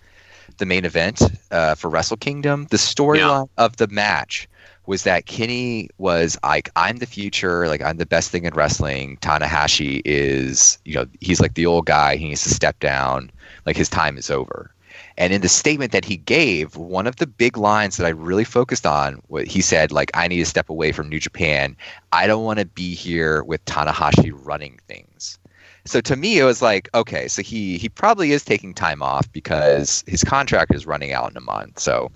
the 0.57 0.65
main 0.65 0.85
event 0.85 1.23
uh, 1.49 1.73
for 1.75 1.89
Wrestle 1.89 2.17
Kingdom, 2.17 2.67
the 2.69 2.77
storyline 2.77 3.49
of 3.57 3.77
the 3.77 3.87
match 3.87 4.47
was 4.91 5.03
that 5.03 5.25
Kenny 5.25 5.89
was 5.99 6.37
like, 6.43 6.69
I'm 6.75 6.97
the 6.97 7.05
future, 7.05 7.69
like 7.69 7.81
I'm 7.81 7.95
the 7.95 8.05
best 8.05 8.29
thing 8.29 8.43
in 8.43 8.53
wrestling. 8.53 9.15
Tanahashi 9.21 10.01
is, 10.03 10.77
you 10.83 10.95
know, 10.95 11.05
he's 11.21 11.39
like 11.39 11.53
the 11.53 11.65
old 11.65 11.85
guy. 11.85 12.17
He 12.17 12.27
needs 12.27 12.43
to 12.43 12.49
step 12.49 12.77
down. 12.81 13.31
Like 13.65 13.77
his 13.77 13.87
time 13.87 14.17
is 14.17 14.29
over. 14.29 14.69
And 15.17 15.31
in 15.31 15.39
the 15.39 15.47
statement 15.47 15.93
that 15.93 16.03
he 16.03 16.17
gave, 16.17 16.75
one 16.75 17.07
of 17.07 17.15
the 17.15 17.25
big 17.25 17.55
lines 17.55 17.95
that 17.95 18.05
I 18.05 18.09
really 18.09 18.43
focused 18.43 18.85
on, 18.85 19.21
he 19.45 19.61
said, 19.61 19.93
like, 19.93 20.11
I 20.13 20.27
need 20.27 20.39
to 20.39 20.45
step 20.45 20.69
away 20.69 20.91
from 20.91 21.07
New 21.07 21.19
Japan. 21.21 21.77
I 22.11 22.27
don't 22.27 22.43
want 22.43 22.59
to 22.59 22.65
be 22.65 22.93
here 22.93 23.43
with 23.43 23.63
Tanahashi 23.63 24.33
running 24.33 24.77
things. 24.89 25.39
So 25.85 26.01
to 26.01 26.17
me, 26.17 26.37
it 26.37 26.43
was 26.43 26.61
like, 26.61 26.89
okay, 26.93 27.29
so 27.29 27.41
he 27.41 27.77
he 27.77 27.87
probably 27.87 28.33
is 28.33 28.43
taking 28.43 28.73
time 28.73 29.01
off 29.01 29.31
because 29.31 30.03
his 30.05 30.23
contract 30.23 30.75
is 30.75 30.85
running 30.85 31.13
out 31.13 31.31
in 31.31 31.37
a 31.37 31.41
month. 31.41 31.79
So 31.79 32.11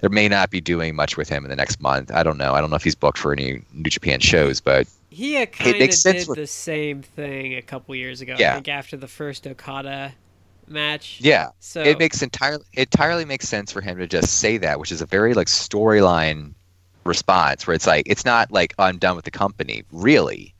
there 0.00 0.10
may 0.10 0.28
not 0.28 0.50
be 0.50 0.60
doing 0.60 0.94
much 0.96 1.16
with 1.16 1.28
him 1.28 1.44
in 1.44 1.50
the 1.50 1.56
next 1.56 1.80
month. 1.80 2.10
I 2.12 2.22
don't 2.22 2.38
know. 2.38 2.54
I 2.54 2.60
don't 2.60 2.70
know 2.70 2.76
if 2.76 2.84
he's 2.84 2.94
booked 2.94 3.18
for 3.18 3.32
any 3.32 3.62
New 3.72 3.90
Japan 3.90 4.20
shows, 4.20 4.60
but 4.60 4.86
He 5.10 5.36
uh, 5.36 5.46
kind 5.46 5.70
of 5.74 5.78
makes 5.80 6.00
sense 6.00 6.20
did 6.20 6.28
with- 6.28 6.38
the 6.38 6.46
same 6.46 7.02
thing 7.02 7.54
a 7.54 7.62
couple 7.62 7.94
years 7.94 8.20
ago. 8.20 8.36
Yeah. 8.38 8.52
I 8.52 8.54
think 8.54 8.68
after 8.68 8.96
the 8.96 9.08
first 9.08 9.46
Okada 9.46 10.12
match. 10.68 11.18
yeah, 11.20 11.50
So 11.58 11.82
it 11.82 11.98
makes 11.98 12.22
entirely 12.22 12.64
entirely 12.74 13.24
makes 13.24 13.48
sense 13.48 13.72
for 13.72 13.80
him 13.80 13.98
to 13.98 14.06
just 14.06 14.38
say 14.38 14.56
that, 14.58 14.78
which 14.78 14.92
is 14.92 15.00
a 15.00 15.06
very 15.06 15.34
like 15.34 15.48
storyline 15.48 16.54
response 17.04 17.66
where 17.66 17.74
it's 17.74 17.86
like 17.86 18.04
it's 18.06 18.24
not 18.24 18.52
like 18.52 18.74
I'm 18.78 18.98
done 18.98 19.16
with 19.16 19.24
the 19.24 19.30
company. 19.30 19.82
Really, 19.90 20.54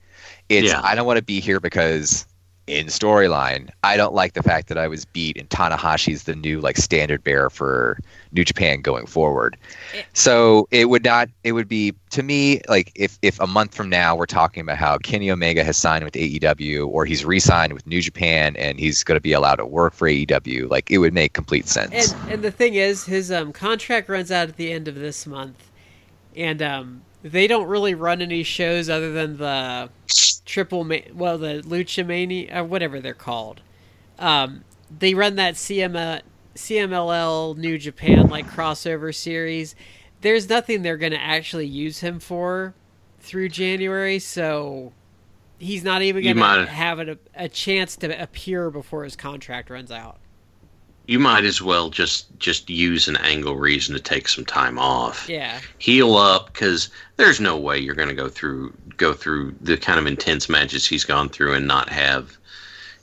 it's 0.49 0.69
Yeah. 0.69 0.81
I 0.83 0.95
don't 0.95 1.07
want 1.07 1.19
to 1.19 1.23
be 1.25 1.39
here 1.41 1.61
because 1.61 2.27
in 2.71 2.87
storyline 2.87 3.69
I 3.83 3.97
don't 3.97 4.15
like 4.15 4.35
the 4.35 4.43
fact 4.43 4.69
that 4.69 4.79
I 4.79 4.89
was 4.89 5.05
beat 5.05 5.37
and 5.37 5.49
Tanahashi's 5.49 6.25
the 6.25 6.35
new 6.35 6.61
like 6.61 6.77
standard 6.77 7.25
bearer 7.25 7.51
for 7.51 7.99
New 8.33 8.45
Japan 8.45 8.81
going 8.81 9.07
forward. 9.07 9.57
So 10.13 10.69
it 10.71 10.89
would 10.89 11.05
not 11.05 11.29
it 11.43 11.53
would 11.53 11.69
be 11.69 11.95
to 12.11 12.23
me 12.23 12.61
like 12.69 12.93
if 12.95 13.19
if 13.23 13.41
a 13.41 13.47
month 13.47 13.75
from 13.75 13.89
now 13.89 14.15
we're 14.15 14.27
talking 14.27 14.61
about 14.61 14.79
how 14.79 14.99
Kenny 14.99 15.31
Omega 15.31 15.65
has 15.65 15.77
signed 15.77 16.05
with 16.05 16.15
AEW 16.15 16.87
or 16.87 17.05
he's 17.05 17.25
re-signed 17.25 17.73
with 17.73 17.87
New 17.87 18.01
Japan 18.01 18.55
and 18.57 18.79
he's 18.79 19.03
going 19.03 19.17
to 19.17 19.21
be 19.21 19.33
allowed 19.33 19.57
to 19.57 19.67
work 19.67 19.95
for 19.95 20.09
AEW 20.09 20.71
like 20.71 20.91
it 20.91 20.99
would 20.99 21.13
make 21.13 21.33
complete 21.33 21.67
sense. 21.67 22.13
and 22.13 22.33
and 22.33 22.43
the 22.43 22.51
thing 22.53 22.75
is, 22.75 23.05
his 23.05 23.33
um 23.33 23.53
contract 23.53 24.09
runs 24.09 24.31
out 24.31 24.49
at 24.49 24.57
the 24.57 24.71
end 24.73 24.87
of 24.89 24.95
this 24.95 25.27
month, 25.27 25.71
and 26.37 26.63
um 26.63 27.03
they 27.23 27.47
don't 27.47 27.67
really 27.67 27.95
run 27.95 28.23
any 28.23 28.43
shows 28.43 28.89
other 28.89 29.13
than 29.13 29.37
the 29.37 29.91
triple 30.45 30.85
ma- 30.85 30.97
well 31.15 31.39
the 31.39 31.63
Lucha 31.67 32.05
Mania 32.05 32.61
or 32.61 32.65
whatever 32.65 33.01
they're 33.01 33.15
called. 33.15 33.61
Um, 34.19 34.65
they 34.99 35.15
run 35.15 35.37
that 35.37 35.55
CM 35.55 36.23
CMLL 36.55 37.57
New 37.57 37.79
Japan 37.79 38.29
like 38.29 38.47
crossover 38.47 39.15
series. 39.15 39.75
There's 40.21 40.49
nothing 40.49 40.83
they're 40.83 40.97
going 40.97 41.13
to 41.13 41.21
actually 41.21 41.67
use 41.67 42.01
him 42.01 42.21
for 42.21 42.75
through 43.21 43.49
January, 43.51 44.19
so 44.19 44.93
he's 45.59 45.85
not 45.85 46.03
even 46.03 46.23
going 46.23 46.37
to 46.37 46.67
have 46.67 46.99
a, 46.99 47.19
a 47.35 47.49
chance 47.49 47.97
to 47.97 48.23
appear 48.23 48.71
before 48.71 49.05
his 49.05 49.17
contract 49.17 49.71
runs 49.71 49.91
out. 49.91 50.19
You 51.07 51.19
might 51.19 51.45
as 51.45 51.61
well 51.61 51.91
just 51.91 52.39
just 52.39 52.71
use 52.71 53.09
an 53.09 53.17
angle 53.17 53.57
reason 53.57 53.95
to 53.95 54.01
take 54.01 54.29
some 54.29 54.45
time 54.45 54.79
off. 54.79 55.29
Yeah. 55.29 55.61
Heal 55.79 56.15
up 56.17 56.53
because 56.53 56.89
there's 57.17 57.41
no 57.41 57.57
way 57.57 57.79
you're 57.79 57.95
going 57.95 58.09
to 58.09 58.15
go 58.15 58.29
through 58.29 58.73
go 58.97 59.13
through 59.13 59.55
the 59.61 59.77
kind 59.77 59.99
of 59.99 60.07
intense 60.07 60.49
matches 60.49 60.87
he's 60.87 61.05
gone 61.05 61.29
through 61.29 61.55
and 61.55 61.67
not 61.67 61.89
have 61.89 62.37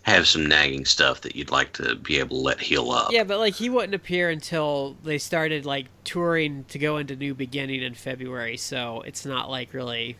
have 0.07 0.25
some 0.25 0.45
nagging 0.45 0.85
stuff 0.85 1.19
that 1.21 1.35
you'd 1.35 1.51
like 1.51 1.73
to 1.73 1.95
be 1.95 2.17
able 2.17 2.37
to 2.37 2.41
let 2.41 2.61
heal 2.61 2.91
up. 2.91 3.11
Yeah, 3.11 3.25
but 3.25 3.39
like 3.39 3.55
he 3.55 3.69
wouldn't 3.69 3.93
appear 3.93 4.29
until 4.29 4.95
they 5.03 5.17
started 5.17 5.65
like 5.65 5.87
touring 6.05 6.63
to 6.69 6.79
go 6.79 6.95
into 6.95 7.17
New 7.17 7.33
Beginning 7.33 7.83
in 7.83 7.93
February, 7.93 8.55
so 8.55 9.01
it's 9.01 9.25
not 9.25 9.49
like 9.49 9.73
really 9.73 10.15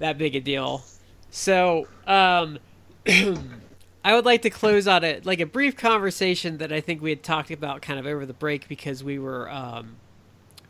that 0.00 0.18
big 0.18 0.34
a 0.34 0.40
deal. 0.40 0.82
So, 1.30 1.86
um 2.06 2.58
I 4.04 4.14
would 4.14 4.24
like 4.24 4.42
to 4.42 4.50
close 4.50 4.88
on 4.88 5.04
it 5.04 5.24
like 5.24 5.40
a 5.40 5.46
brief 5.46 5.76
conversation 5.76 6.58
that 6.58 6.72
I 6.72 6.80
think 6.80 7.00
we 7.02 7.10
had 7.10 7.22
talked 7.22 7.50
about 7.50 7.82
kind 7.82 7.98
of 8.00 8.06
over 8.06 8.26
the 8.26 8.32
break 8.32 8.68
because 8.68 9.04
we 9.04 9.18
were 9.18 9.50
um 9.50 9.96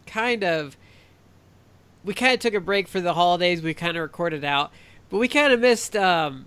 kind 0.07 0.45
of 0.45 0.77
we 2.05 2.15
kind 2.15 2.35
of 2.35 2.41
took 2.41 2.55
a 2.55 2.61
break 2.61 2.89
for 2.89 3.01
the 3.01 3.15
holidays, 3.15 3.63
we 3.63 3.75
kind 3.75 3.97
of 3.97 4.03
recorded 4.03 4.45
out, 4.45 4.73
but 5.09 5.19
we 5.19 5.29
kind 5.29 5.53
of 5.53 5.61
missed 5.61 5.97
um 5.97 6.47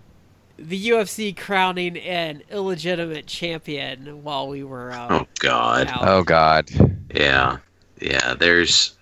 the 0.57 0.90
UFC 0.90 1.36
crowning 1.36 1.98
an 1.98 2.41
illegitimate 2.49 3.26
champion 3.28 4.24
while 4.24 4.48
we 4.48 4.64
were 4.64 4.94
um, 4.94 5.07
Oh 5.12 5.28
God. 5.40 5.88
out. 5.88 6.07
oh 6.07 6.24
god. 6.24 6.70
Yeah. 7.14 7.57
Yeah. 7.99 8.36
There's 8.36 8.95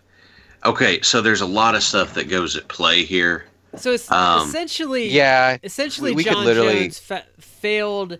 okay. 0.65 1.01
So 1.01 1.22
there's 1.22 1.41
a 1.41 1.45
lot 1.45 1.76
of 1.76 1.84
stuff 1.84 2.14
that 2.15 2.30
goes 2.30 2.55
at 2.55 2.68
play 2.69 3.03
here. 3.03 3.45
So 3.76 3.91
it's 3.91 4.10
Um, 4.11 4.47
essentially, 4.47 5.10
Yeah, 5.10 5.57
essentially, 5.64 6.11
we- 6.11 6.18
we 6.18 6.23
could 6.23 6.34
John 6.34 6.45
literally- 6.45 6.81
Jones 6.84 6.99
fa- 6.99 7.26
failed 7.64 8.19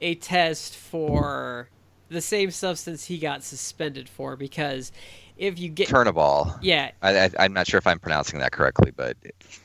a 0.00 0.14
test 0.14 0.76
for 0.76 1.68
the 2.10 2.20
same 2.20 2.52
substance 2.52 3.04
he 3.06 3.18
got 3.18 3.42
suspended 3.42 4.08
for 4.08 4.36
because 4.36 4.92
if 5.36 5.58
you 5.58 5.68
get 5.68 5.88
Turinabol. 5.88 6.56
yeah, 6.62 6.92
I, 7.02 7.24
I, 7.24 7.30
I'm 7.40 7.52
not 7.52 7.66
sure 7.66 7.78
if 7.78 7.88
I'm 7.88 7.98
pronouncing 7.98 8.38
that 8.38 8.52
correctly, 8.52 8.92
but 8.96 9.16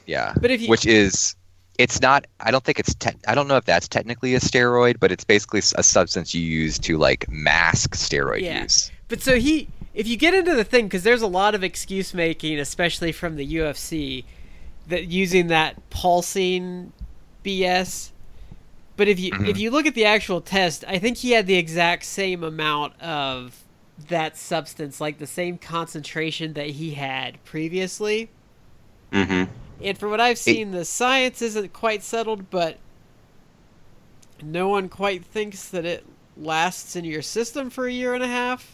yeah. 0.08 0.34
but 0.42 0.50
if 0.50 0.62
you 0.62 0.68
Which 0.68 0.88
is, 0.88 1.36
it's 1.78 2.02
not. 2.02 2.26
I 2.40 2.50
don't 2.50 2.64
think 2.64 2.80
it's. 2.80 2.96
Te- 2.96 3.12
I 3.28 3.36
don't 3.36 3.48
know 3.48 3.58
if 3.58 3.66
that's 3.66 3.88
technically 3.88 4.34
a 4.34 4.40
steroid, 4.40 5.00
but 5.00 5.12
it's 5.12 5.24
basically 5.24 5.60
a 5.76 5.84
substance 5.84 6.34
you 6.34 6.42
use 6.42 6.80
to 6.80 6.98
like 6.98 7.30
mask 7.30 7.96
steroid 7.96 8.42
Yeah. 8.42 8.64
use. 8.64 8.90
But 9.10 9.22
so 9.22 9.40
he, 9.40 9.68
if 9.94 10.08
you 10.08 10.18
get 10.18 10.34
into 10.34 10.56
the 10.56 10.64
thing, 10.64 10.88
because 10.88 11.04
there's 11.04 11.22
a 11.22 11.28
lot 11.28 11.54
of 11.54 11.64
excuse 11.64 12.16
making, 12.16 12.60
especially 12.60 13.12
from 13.12 13.36
the 13.36 13.56
UFC, 13.56 14.24
that 14.88 15.06
using 15.06 15.48
that 15.48 15.88
pulsing 15.92 16.94
BS. 17.46 18.10
But 19.00 19.08
if 19.08 19.18
you 19.18 19.32
Mhm. 19.32 19.48
if 19.48 19.58
you 19.58 19.72
look 19.72 19.86
at 19.86 19.96
the 19.96 20.04
actual 20.04 20.42
test, 20.42 20.84
I 20.86 21.00
think 21.00 21.20
he 21.20 21.32
had 21.32 21.48
the 21.48 21.56
exact 21.56 22.04
same 22.04 22.44
amount 22.44 23.00
of 23.02 23.64
that 24.10 24.36
substance, 24.38 25.00
like 25.00 25.20
the 25.20 25.26
same 25.26 25.58
concentration 25.58 26.52
that 26.56 26.72
he 26.72 26.96
had 26.96 27.42
previously. 27.46 28.30
Mm-hmm. 29.14 29.46
And 29.82 29.98
from 29.98 30.10
what 30.12 30.20
I've 30.20 30.38
seen, 30.38 30.72
the 30.72 30.84
science 30.84 31.42
isn't 31.42 31.72
quite 31.72 32.04
settled, 32.04 32.50
but 32.50 32.78
no 34.44 34.68
one 34.68 34.90
quite 34.90 35.24
thinks 35.24 35.70
that 35.70 35.86
it 35.86 36.06
lasts 36.36 36.98
in 36.98 37.06
your 37.06 37.22
system 37.22 37.70
for 37.70 37.88
a 37.88 37.94
year 37.94 38.14
and 38.14 38.24
a 38.24 38.28
half. 38.28 38.70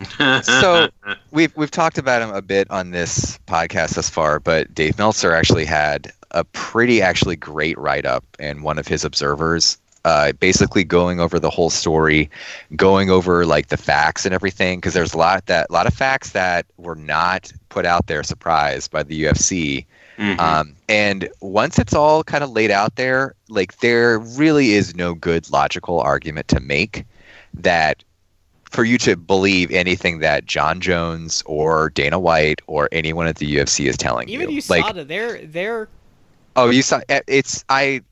So- 0.44 0.88
We've 1.32 1.52
we've 1.56 1.72
talked 1.72 1.98
about 1.98 2.22
him 2.22 2.30
a 2.30 2.40
bit 2.42 2.70
on 2.70 2.92
this 2.92 3.36
podcast 3.48 3.94
thus 3.96 4.08
far, 4.08 4.38
but 4.38 4.72
Dave 4.76 4.96
Meltzer 4.96 5.32
actually 5.34 5.64
had 5.64 6.12
a 6.34 6.44
pretty 6.44 7.00
actually 7.00 7.36
great 7.36 7.78
write 7.78 8.04
up 8.04 8.24
in 8.38 8.62
one 8.62 8.78
of 8.78 8.86
his 8.86 9.04
observers 9.04 9.78
uh, 10.04 10.32
basically 10.32 10.84
going 10.84 11.18
over 11.18 11.38
the 11.38 11.50
whole 11.50 11.70
story, 11.70 12.30
going 12.76 13.10
over 13.10 13.46
like 13.46 13.68
the 13.68 13.76
facts 13.76 14.26
and 14.26 14.34
everything, 14.34 14.78
because 14.78 14.92
there's 14.94 15.14
a 15.14 15.18
lot 15.18 15.46
that 15.46 15.66
a 15.70 15.72
lot 15.72 15.86
of 15.86 15.94
facts 15.94 16.30
that 16.30 16.66
were 16.76 16.94
not 16.94 17.50
put 17.70 17.86
out 17.86 18.06
there, 18.06 18.22
surprise 18.22 18.86
by 18.86 19.02
the 19.02 19.24
UFC. 19.24 19.86
Mhm. 20.18 20.38
Um, 20.38 20.76
and 20.88 21.28
once 21.40 21.78
it's 21.78 21.94
all 21.94 22.22
kind 22.22 22.44
of 22.44 22.50
laid 22.50 22.70
out 22.70 22.96
there, 22.96 23.34
like 23.48 23.78
there 23.78 24.18
really 24.18 24.72
is 24.72 24.94
no 24.94 25.14
good 25.14 25.50
logical 25.50 26.00
argument 26.00 26.48
to 26.48 26.60
make 26.60 27.04
that 27.54 28.04
for 28.70 28.84
you 28.84 28.98
to 28.98 29.16
believe 29.16 29.70
anything 29.70 30.18
that 30.18 30.44
John 30.46 30.80
Jones 30.80 31.42
or 31.46 31.90
Dana 31.90 32.18
White 32.18 32.60
or 32.66 32.88
anyone 32.92 33.26
at 33.26 33.36
the 33.36 33.56
UFC 33.56 33.86
is 33.86 33.96
telling 33.96 34.28
you. 34.28 34.34
Even 34.34 34.50
you. 34.50 34.60
USADA, 34.60 34.96
Like, 34.96 35.08
they're 35.08 35.46
they're 35.46 35.88
oh, 36.56 36.70
you 36.70 36.82
saw 36.82 37.00
eh, 37.08 37.20
it's 37.26 37.64
I. 37.68 38.02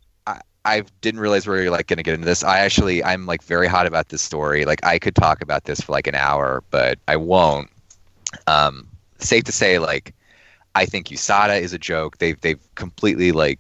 I- 0.65 0.85
didn't 1.01 1.19
realize 1.19 1.45
we 1.45 1.57
were 1.57 1.71
like 1.71 1.89
going 1.89 1.97
to 1.97 2.05
get 2.05 2.15
into 2.15 2.25
this. 2.25 2.45
I 2.45 2.61
actually, 2.61 3.03
I'm 3.03 3.27
like 3.27 3.43
very 3.43 3.67
hot 3.67 3.89
about 3.89 4.11
this 4.11 4.23
story. 4.23 4.65
Like 4.65 4.85
I 4.85 5.01
could 5.01 5.17
talk 5.17 5.43
about 5.43 5.65
this 5.65 5.81
for 5.81 5.91
like 5.91 6.07
an 6.07 6.15
hour, 6.15 6.63
but 6.71 7.01
I 7.09 7.17
won't. 7.17 7.69
Um, 8.47 8.87
safe 9.19 9.43
to 9.45 9.53
say, 9.53 9.81
like 9.81 10.15
I 10.75 10.87
think 10.87 11.09
USADA 11.09 11.61
is 11.61 11.73
a 11.73 11.79
joke. 11.79 12.19
They've 12.19 12.41
they've 12.41 12.61
completely 12.77 13.33
like 13.33 13.59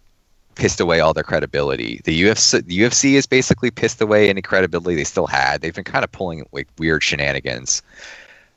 pissed 0.55 0.81
away 0.81 1.01
all 1.01 1.13
their 1.13 1.25
credibility. 1.25 2.01
The 2.05 2.23
UFC 2.23 2.65
the 2.65 2.79
UFC 2.79 3.15
is 3.15 3.27
basically 3.27 3.71
pissed 3.71 4.01
away 4.01 4.29
any 4.29 4.43
credibility 4.43 4.95
they 4.97 5.05
still 5.05 5.27
had. 5.27 5.61
They've 5.61 5.75
been 5.75 5.85
kind 5.85 6.05
of 6.05 6.13
pulling 6.13 6.47
like 6.53 6.69
weird 6.79 7.03
shenanigans 7.03 7.83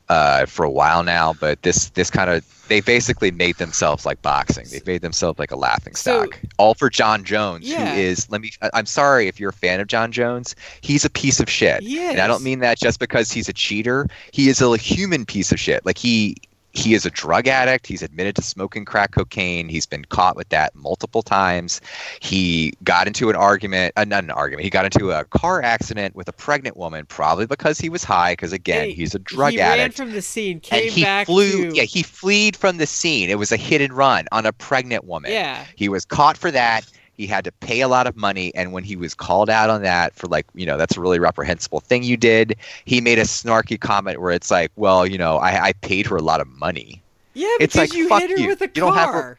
uh, 0.09 0.45
for 0.45 0.63
a 0.65 0.69
while 0.69 1.03
now, 1.03 1.33
but 1.33 1.61
this 1.63 1.89
this 1.91 2.09
kind 2.09 2.29
of 2.29 2.43
they 2.67 2.81
basically 2.81 3.29
made 3.31 3.55
themselves 3.57 4.05
like 4.07 4.19
boxing. 4.23 4.65
They've 4.71 4.85
made 4.87 5.01
themselves 5.01 5.37
like 5.37 5.51
a 5.51 5.55
laughing 5.55 5.93
So- 5.95 6.25
stock. 6.25 6.39
all 6.57 6.73
for 6.73 6.89
Jon 6.89 7.23
Jones, 7.23 7.67
Yeah. 7.67 7.93
who 7.93 7.99
is 8.01 8.29
let 8.31 8.41
me. 8.41 8.51
I'm 8.73 8.85
sorry 8.87 9.27
if 9.27 9.39
you're 9.39 9.49
a 9.51 9.53
fan 9.53 9.79
of 9.79 9.87
Jon 9.87 10.11
Jones. 10.11 10.55
He's 10.81 11.05
a 11.05 11.09
piece 11.09 11.39
of 11.39 11.49
shit. 11.49 11.83
And 11.83 12.19
I 12.19 12.27
don't 12.27 12.43
mean 12.43 12.59
that 12.59 12.79
just 12.79 12.99
because 12.99 13.31
he's 13.31 13.49
a 13.49 13.53
cheater. 13.53 14.07
He 14.31 14.49
is 14.49 14.61
a 14.61 14.77
human 14.77 15.25
piece 15.25 15.51
of 15.51 15.59
shit. 15.59 15.85
Like 15.85 15.97
he 15.97 16.37
he 16.75 16.93
is 16.93 17.05
a 17.05 17.09
drug 17.09 17.47
addict. 17.47 17.87
He's 17.87 18.01
admitted 18.01 18.35
to 18.35 18.41
smoking 18.41 18.85
crack 18.85 19.11
cocaine. 19.11 19.69
He's 19.69 19.85
been 19.85 20.03
caught 20.05 20.35
with 20.35 20.49
that 20.49 20.75
multiple 20.75 21.21
times. 21.21 21.79
He 22.21 22.73
got 22.83 23.07
into 23.07 23.29
an 23.29 23.35
argument, 23.35 23.93
uh, 23.95 24.03
not 24.05 24.23
an 24.25 24.31
argument. 24.31 24.65
He 24.65 24.69
got 24.69 24.85
into 24.85 25.11
a 25.11 25.23
car 25.25 25.61
accident 25.61 26.15
with 26.15 26.27
a 26.27 26.33
pregnant 26.33 26.75
woman, 26.77 27.05
probably 27.05 27.45
because 27.45 27.79
he 27.79 27.87
was 27.89 28.03
high. 28.03 28.33
Because 28.33 28.51
again, 28.53 28.81
And 28.83 28.89
he- 28.89 28.95
he's 28.97 29.15
a 29.15 29.19
drug 29.19 29.51
he 29.53 29.57
ran 29.59 29.79
addict. 29.79 29.95
from 29.97 30.11
the 30.11 30.21
scene, 30.21 30.53
and 30.53 30.61
came 30.63 30.91
he 30.91 31.03
back 31.03 31.27
flew. 31.27 31.71
to 31.71 31.75
Yeah, 31.77 31.83
he 31.83 32.03
fled 32.03 32.55
from 32.57 32.77
the 32.77 32.85
scene. 32.87 33.29
It 33.29 33.39
was 33.39 33.51
a 33.51 33.57
hit 33.57 33.79
and 33.81 33.93
run 33.93 34.25
on 34.31 34.45
a 34.45 34.51
pregnant 34.51 35.05
woman. 35.05 35.31
yeah. 35.31 35.63
He 35.75 35.87
was 35.89 36.05
caught 36.05 36.37
for 36.37 36.51
that. 36.51 36.85
He 37.15 37.27
had 37.27 37.43
to 37.45 37.51
pay 37.51 37.81
a 37.81 37.87
lot 37.87 38.07
of 38.07 38.15
money. 38.15 38.53
And 38.55 38.71
when 38.73 38.83
he 38.83 38.95
was 38.95 39.13
called 39.13 39.49
out 39.49 39.69
on 39.69 39.81
that 39.83 40.13
for, 40.15 40.27
like, 40.27 40.45
you 40.53 40.65
know, 40.65 40.77
that's 40.77 40.97
a 40.97 41.01
really 41.01 41.19
reprehensible 41.19 41.79
thing 41.79 42.03
you 42.03 42.17
did, 42.17 42.55
he 42.85 43.01
made 43.01 43.19
a 43.19 43.23
snarky 43.23 43.79
comment 43.79 44.21
where 44.21 44.31
it's 44.31 44.51
like, 44.51 44.71
well, 44.75 45.05
you 45.05 45.17
know, 45.17 45.37
I, 45.37 45.67
I 45.67 45.73
paid 45.73 46.05
her 46.07 46.15
a 46.17 46.21
lot 46.21 46.41
of 46.41 46.47
money. 46.47 47.01
Yeah, 47.33 47.47
It's 47.59 47.73
because 47.73 47.89
like, 47.89 47.93
you 47.97 48.07
fuck 48.09 48.21
hit 48.21 48.31
her 48.31 48.37
you. 48.37 48.47
with 48.49 48.61
a 48.61 48.65
You 48.65 48.71
don't 48.81 48.95
have 48.95 49.09
car. 49.11 49.37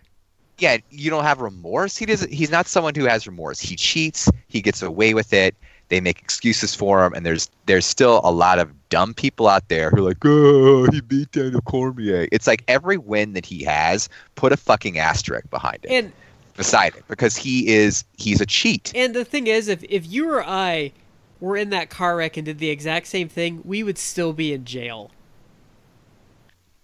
Yeah, 0.59 0.79
you 0.91 1.11
don't 1.11 1.25
have 1.25 1.41
remorse. 1.41 1.97
He 1.99 2.07
doesn't. 2.07 2.33
He's 2.33 2.51
not 2.51 2.67
someone 2.67 2.95
who 2.95 3.05
has 3.05 3.27
remorse. 3.27 3.61
He 3.61 3.77
cheats. 3.77 4.31
He 4.49 4.63
gets 4.63 4.81
away 4.83 5.13
with 5.13 5.33
it. 5.35 5.55
They 5.89 6.01
make 6.01 6.19
excuses 6.19 6.75
for 6.75 7.05
him, 7.05 7.13
and 7.13 7.25
there's 7.27 7.51
there's 7.67 7.85
still 7.87 8.21
a 8.25 8.33
lot 8.33 8.59
of 8.59 8.73
dumb 8.89 9.13
people 9.15 9.49
out 9.49 9.69
there 9.69 9.91
who 9.91 9.99
are 9.99 10.09
like, 10.09 10.17
oh, 10.25 10.89
he 10.91 11.01
beat 11.03 11.31
Daniel 11.33 11.61
Cormier. 11.61 12.27
It's 12.33 12.47
like 12.47 12.65
every 12.69 12.97
win 12.97 13.35
that 13.35 13.45
he 13.47 13.65
has, 13.65 14.09
put 14.35 14.51
a 14.53 14.57
fucking 14.57 14.99
asterisk 14.99 15.49
behind 15.51 15.79
it, 15.85 15.91
and 15.91 16.13
beside 16.57 16.95
it, 16.97 17.05
because 17.09 17.37
he 17.37 17.69
is 17.69 18.05
he's 18.17 18.41
a 18.41 18.47
cheat. 18.47 18.93
and 18.95 19.15
the 19.15 19.25
thing 19.25 19.47
is, 19.47 19.69
if 19.69 19.85
if 19.85 20.07
you 20.07 20.31
or 20.31 20.45
I 20.45 20.93
were 21.41 21.57
in 21.57 21.71
that 21.71 21.91
car 21.91 22.17
wreck 22.17 22.37
and 22.37 22.47
did 22.47 22.59
the 22.59 22.71
exact 22.71 23.07
same 23.07 23.29
thing, 23.29 23.61
we 23.65 23.83
would 23.83 23.99
still 23.99 24.33
be 24.33 24.53
in 24.53 24.65
jail. 24.65 25.11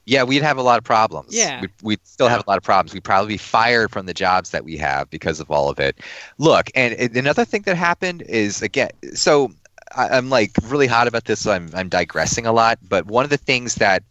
Yeah, 0.05 0.25
we'd 0.25 0.43
have 0.43 0.59
a 0.59 0.63
lot 0.63 0.79
of 0.79 0.85
problems. 0.85 1.33
Yeah. 1.35 1.61
We'd, 1.61 1.71
we'd 1.83 2.07
still 2.07 2.27
have 2.29 2.41
a 2.45 2.51
lot 2.51 2.57
of 2.59 2.65
problems. 2.65 2.93
We'd 2.93 3.05
probably 3.05 3.35
be 3.35 3.39
fired 3.39 3.93
from 3.93 4.07
the 4.07 4.13
jobs 4.15 4.51
that 4.51 4.65
we 4.65 4.77
have 4.79 5.09
because 5.11 5.39
of 5.39 5.49
all 5.51 5.71
of 5.71 5.79
it. 5.79 6.01
Look, 6.39 6.71
and 6.75 6.95
it- 6.99 7.17
another 7.17 7.45
thing 7.45 7.63
that 7.63 7.77
happened 7.77 8.23
is 8.23 8.63
again, 8.63 8.91
so 9.15 9.53
I, 9.97 10.09
I'm 10.09 10.29
like 10.29 10.51
really 10.65 10.89
hot 10.89 11.07
about 11.07 11.27
this. 11.27 11.41
So 11.41 11.53
I'm 11.53 11.71
I'm 11.75 11.89
digressing 11.89 12.47
a 12.47 12.53
lot, 12.53 12.79
but 12.89 13.07
one 13.07 13.23
of 13.25 13.31
the 13.31 13.37
things 13.37 13.77
that 13.77 14.03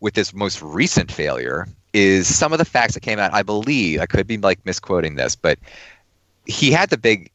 with 0.00 0.14
this 0.14 0.32
most 0.32 0.62
recent 0.62 1.12
failure 1.12 1.66
is 1.92 2.32
some 2.34 2.52
of 2.52 2.58
the 2.58 2.64
facts 2.64 2.94
that 2.94 3.00
came 3.00 3.18
out. 3.18 3.32
I 3.32 3.42
believe 3.42 4.00
I 4.00 4.06
could 4.06 4.26
be 4.26 4.36
like 4.38 4.64
misquoting 4.64 5.14
this, 5.16 5.34
but 5.36 5.58
he 6.46 6.70
had 6.70 6.90
the 6.90 6.98
big 6.98 7.30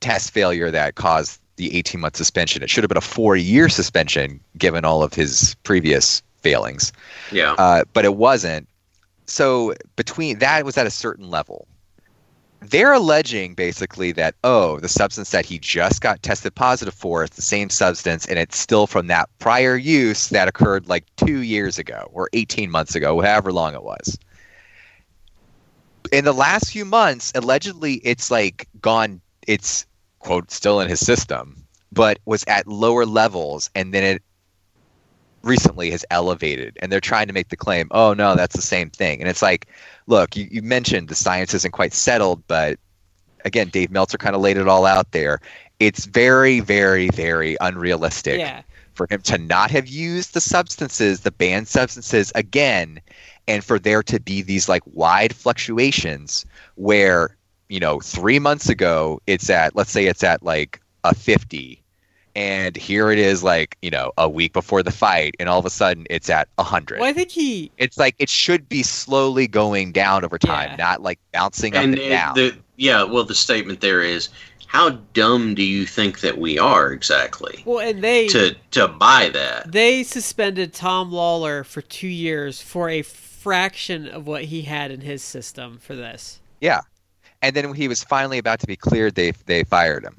test 0.00 0.30
failure 0.30 0.70
that 0.70 0.94
caused 0.94 1.40
the 1.56 1.76
18 1.76 2.00
month 2.00 2.16
suspension. 2.16 2.62
It 2.62 2.70
should 2.70 2.84
have 2.84 2.88
been 2.88 2.96
a 2.98 3.00
four 3.00 3.36
year 3.36 3.68
suspension 3.68 4.40
given 4.58 4.84
all 4.84 5.02
of 5.02 5.14
his 5.14 5.56
previous 5.62 6.22
failings 6.42 6.92
Yeah. 7.32 7.52
uh, 7.58 7.84
but 7.92 8.04
it 8.04 8.16
wasn't. 8.16 8.68
So 9.26 9.74
between 9.96 10.38
that 10.38 10.64
was 10.64 10.76
at 10.78 10.86
a 10.86 10.90
certain 10.90 11.30
level. 11.30 11.66
They're 12.70 12.94
alleging 12.94 13.54
basically 13.54 14.10
that 14.12 14.34
oh, 14.42 14.80
the 14.80 14.88
substance 14.88 15.30
that 15.30 15.46
he 15.46 15.58
just 15.58 16.00
got 16.00 16.22
tested 16.22 16.54
positive 16.54 16.94
for 16.94 17.22
is 17.22 17.30
the 17.30 17.42
same 17.42 17.70
substance, 17.70 18.26
and 18.26 18.38
it's 18.38 18.58
still 18.58 18.88
from 18.88 19.06
that 19.06 19.28
prior 19.38 19.76
use 19.76 20.30
that 20.30 20.48
occurred 20.48 20.88
like 20.88 21.04
two 21.16 21.42
years 21.42 21.78
ago 21.78 22.10
or 22.12 22.28
eighteen 22.32 22.70
months 22.70 22.96
ago, 22.96 23.20
however 23.20 23.52
long 23.52 23.74
it 23.74 23.84
was. 23.84 24.18
In 26.10 26.24
the 26.24 26.32
last 26.32 26.72
few 26.72 26.84
months, 26.84 27.30
allegedly, 27.34 27.94
it's 28.04 28.30
like 28.30 28.68
gone. 28.80 29.20
It's 29.46 29.86
quote 30.18 30.50
still 30.50 30.80
in 30.80 30.88
his 30.88 31.00
system, 31.00 31.64
but 31.92 32.18
was 32.24 32.42
at 32.48 32.66
lower 32.66 33.06
levels, 33.06 33.70
and 33.76 33.94
then 33.94 34.02
it 34.02 34.22
recently 35.46 35.90
has 35.90 36.04
elevated 36.10 36.76
and 36.82 36.90
they're 36.90 37.00
trying 37.00 37.26
to 37.26 37.32
make 37.32 37.48
the 37.48 37.56
claim 37.56 37.88
oh 37.92 38.12
no 38.12 38.34
that's 38.34 38.56
the 38.56 38.62
same 38.62 38.90
thing 38.90 39.20
and 39.20 39.28
it's 39.28 39.42
like 39.42 39.68
look 40.06 40.36
you, 40.36 40.46
you 40.50 40.62
mentioned 40.62 41.08
the 41.08 41.14
science 41.14 41.54
isn't 41.54 41.72
quite 41.72 41.92
settled 41.92 42.42
but 42.48 42.78
again 43.44 43.68
dave 43.68 43.90
meltzer 43.90 44.18
kind 44.18 44.34
of 44.34 44.42
laid 44.42 44.56
it 44.56 44.68
all 44.68 44.84
out 44.84 45.10
there 45.12 45.40
it's 45.78 46.04
very 46.06 46.60
very 46.60 47.08
very 47.10 47.56
unrealistic 47.60 48.38
Yeah. 48.38 48.62
for 48.94 49.06
him 49.10 49.22
to 49.22 49.38
not 49.38 49.70
have 49.70 49.86
used 49.86 50.34
the 50.34 50.40
substances 50.40 51.20
the 51.20 51.30
banned 51.30 51.68
substances 51.68 52.32
again 52.34 53.00
and 53.48 53.62
for 53.62 53.78
there 53.78 54.02
to 54.02 54.20
be 54.20 54.42
these 54.42 54.68
like 54.68 54.82
wide 54.86 55.34
fluctuations 55.34 56.44
where 56.74 57.36
you 57.68 57.80
know 57.80 58.00
three 58.00 58.38
months 58.38 58.68
ago 58.68 59.20
it's 59.26 59.48
at 59.48 59.76
let's 59.76 59.90
say 59.90 60.06
it's 60.06 60.24
at 60.24 60.42
like 60.42 60.80
a 61.04 61.14
50 61.14 61.82
and 62.36 62.76
here 62.76 63.10
it 63.10 63.18
is 63.18 63.42
like 63.42 63.76
you 63.82 63.90
know 63.90 64.12
a 64.18 64.28
week 64.28 64.52
before 64.52 64.82
the 64.82 64.92
fight 64.92 65.34
and 65.40 65.48
all 65.48 65.58
of 65.58 65.64
a 65.64 65.70
sudden 65.70 66.06
it's 66.10 66.30
at 66.30 66.48
100 66.56 67.00
Well, 67.00 67.08
I 67.08 67.12
think 67.12 67.30
he. 67.30 67.72
it's 67.78 67.96
like 67.98 68.14
it 68.18 68.28
should 68.28 68.68
be 68.68 68.82
slowly 68.84 69.48
going 69.48 69.90
down 69.90 70.24
over 70.24 70.38
time 70.38 70.70
Yeah. 70.70 70.76
not 70.76 71.02
like 71.02 71.18
bouncing 71.32 71.74
up 71.74 71.82
and 71.82 71.94
and, 71.94 72.02
it- 72.02 72.08
down 72.10 72.34
the 72.34 72.56
yeah, 72.78 73.02
well, 73.04 73.24
the 73.24 73.34
statement 73.34 73.80
there 73.80 74.02
is, 74.02 74.28
how 74.66 74.90
dumb 75.14 75.54
do 75.54 75.62
you 75.62 75.86
think 75.86 76.20
that 76.20 76.36
we 76.36 76.58
are 76.58 76.92
exactly 76.92 77.62
Well, 77.64 77.78
and 77.80 78.04
they 78.04 78.28
to 78.28 78.54
to 78.72 78.86
buy 78.86 79.30
that? 79.32 79.72
they 79.72 80.02
suspended 80.02 80.74
Tom 80.74 81.10
Lawlor 81.10 81.64
for 81.64 81.80
two 81.80 82.06
years 82.08 82.60
for 82.60 82.90
a 82.90 83.00
fraction 83.00 84.08
of 84.08 84.26
what 84.26 84.44
he 84.44 84.60
had 84.62 84.90
in 84.90 85.00
his 85.00 85.22
system 85.22 85.78
for 85.78 85.94
this. 85.96 86.40
Yeah. 86.60 86.80
And 87.40 87.54
then 87.56 87.68
when 87.68 87.76
he 87.76 87.88
was 87.88 88.02
finally 88.04 88.38
about 88.38 88.60
to 88.60 88.66
be 88.66 88.76
cleared 88.76 89.14
they 89.14 89.30
they 89.46 89.64
fired 89.64 90.04
him 90.04 90.14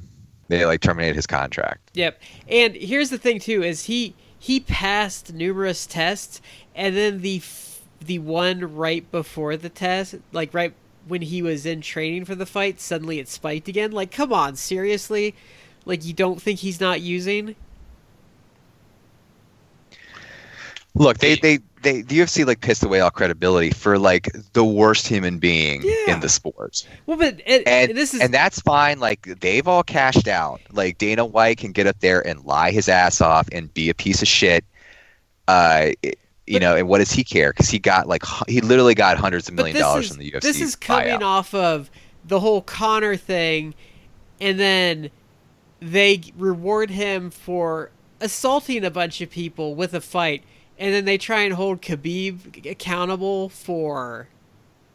they 0.48 0.66
like 0.66 0.82
terminated 0.82 1.16
his 1.16 1.28
contract 1.28 1.88
Yep. 1.98 2.22
And 2.48 2.76
here's 2.76 3.10
the 3.10 3.18
thing 3.18 3.40
too: 3.40 3.64
is 3.64 3.86
he 3.86 4.14
he 4.38 4.60
passed 4.60 5.34
numerous 5.34 5.88
tests, 5.88 6.42
and 6.76 6.96
then 6.96 7.22
the 7.22 7.42
the 8.00 8.20
one 8.20 8.76
right 8.76 9.10
before 9.12 9.58
the 9.58 9.70
test, 9.70 10.16
like 10.32 10.54
right 10.54 10.74
when 11.08 11.24
he 11.24 11.42
was 11.42 11.66
in 11.66 11.82
training 11.82 12.26
for 12.26 12.36
the 12.36 12.46
fight, 12.46 12.80
suddenly 12.80 13.18
it 13.18 13.28
spiked 13.28 13.68
again. 13.68 13.92
Like, 13.92 14.12
come 14.12 14.32
on, 14.32 14.56
seriously? 14.56 15.34
Like, 15.86 16.06
you 16.06 16.14
don't 16.14 16.42
think 16.42 16.60
he's 16.60 16.82
not 16.82 17.02
using? 17.02 17.56
Look, 20.98 21.18
they, 21.20 21.36
they, 21.36 21.60
they, 21.84 22.02
the 22.02 22.20
UFC 22.20 22.46
like 22.46 22.62
pissed 22.62 22.84
away 22.84 23.00
all 23.00 23.12
credibility 23.12 23.72
for 23.72 23.98
like 24.00 24.30
the 24.54 24.66
worst 24.66 25.08
human 25.08 25.38
being 25.40 25.82
Yeah. 25.84 26.16
in 26.16 26.20
the 26.22 26.30
sport, 26.30 26.88
Well, 27.06 27.18
but 27.18 27.42
it, 27.46 27.68
and 27.68 27.96
this 27.96 28.14
is 28.14 28.22
and 28.22 28.34
that's 28.34 28.60
fine. 28.62 29.00
Like 29.00 29.22
they've 29.40 29.68
all 29.68 29.84
cashed 29.84 30.28
out. 30.28 30.60
Like 30.72 30.98
Dana 30.98 31.26
White 31.26 31.58
can 31.60 31.72
get 31.72 31.88
up 31.88 32.00
there 32.00 32.26
and 32.28 32.44
lie 32.46 32.72
his 32.72 32.90
ass 32.90 33.22
off 33.22 33.48
and 33.52 33.74
be 33.74 33.90
a 33.90 33.94
piece 33.94 34.22
of 34.22 34.28
shit. 34.28 34.66
Uh, 35.48 35.92
it- 36.02 36.20
you 36.50 36.62
know, 36.62 36.78
and 36.78 36.88
what 36.88 37.00
does 37.00 37.12
he 37.12 37.26
care? 37.26 37.52
Because 37.52 37.70
he 37.70 37.78
got 37.78 38.08
like 38.08 38.24
he 38.48 38.62
literally 38.62 38.96
got 38.96 39.18
hundreds 39.18 39.50
of 39.50 39.54
million 39.54 39.76
dollars 39.78 40.06
is, 40.06 40.12
from 40.12 40.20
the 40.20 40.32
UFC. 40.32 40.40
This 40.42 40.62
is 40.62 40.78
coming 40.78 41.20
buyout. 41.20 41.22
off 41.22 41.54
of 41.54 41.92
the 42.24 42.40
whole 42.40 42.62
Conor 42.62 43.18
thing, 43.18 43.76
and 44.40 44.58
then 44.58 45.10
they 45.82 46.22
reward 46.38 46.90
him 46.90 47.32
for 47.32 47.92
assaulting 48.22 48.86
a 48.86 48.90
bunch 48.90 49.20
of 49.20 49.30
people 49.30 49.76
with 49.76 49.94
a 49.94 50.00
fight, 50.00 50.42
and 50.80 50.94
then 50.94 51.06
they 51.06 51.18
try 51.18 51.42
and 51.42 51.54
hold 51.54 51.82
Khabib 51.82 52.70
accountable 52.70 53.50
for. 53.50 54.28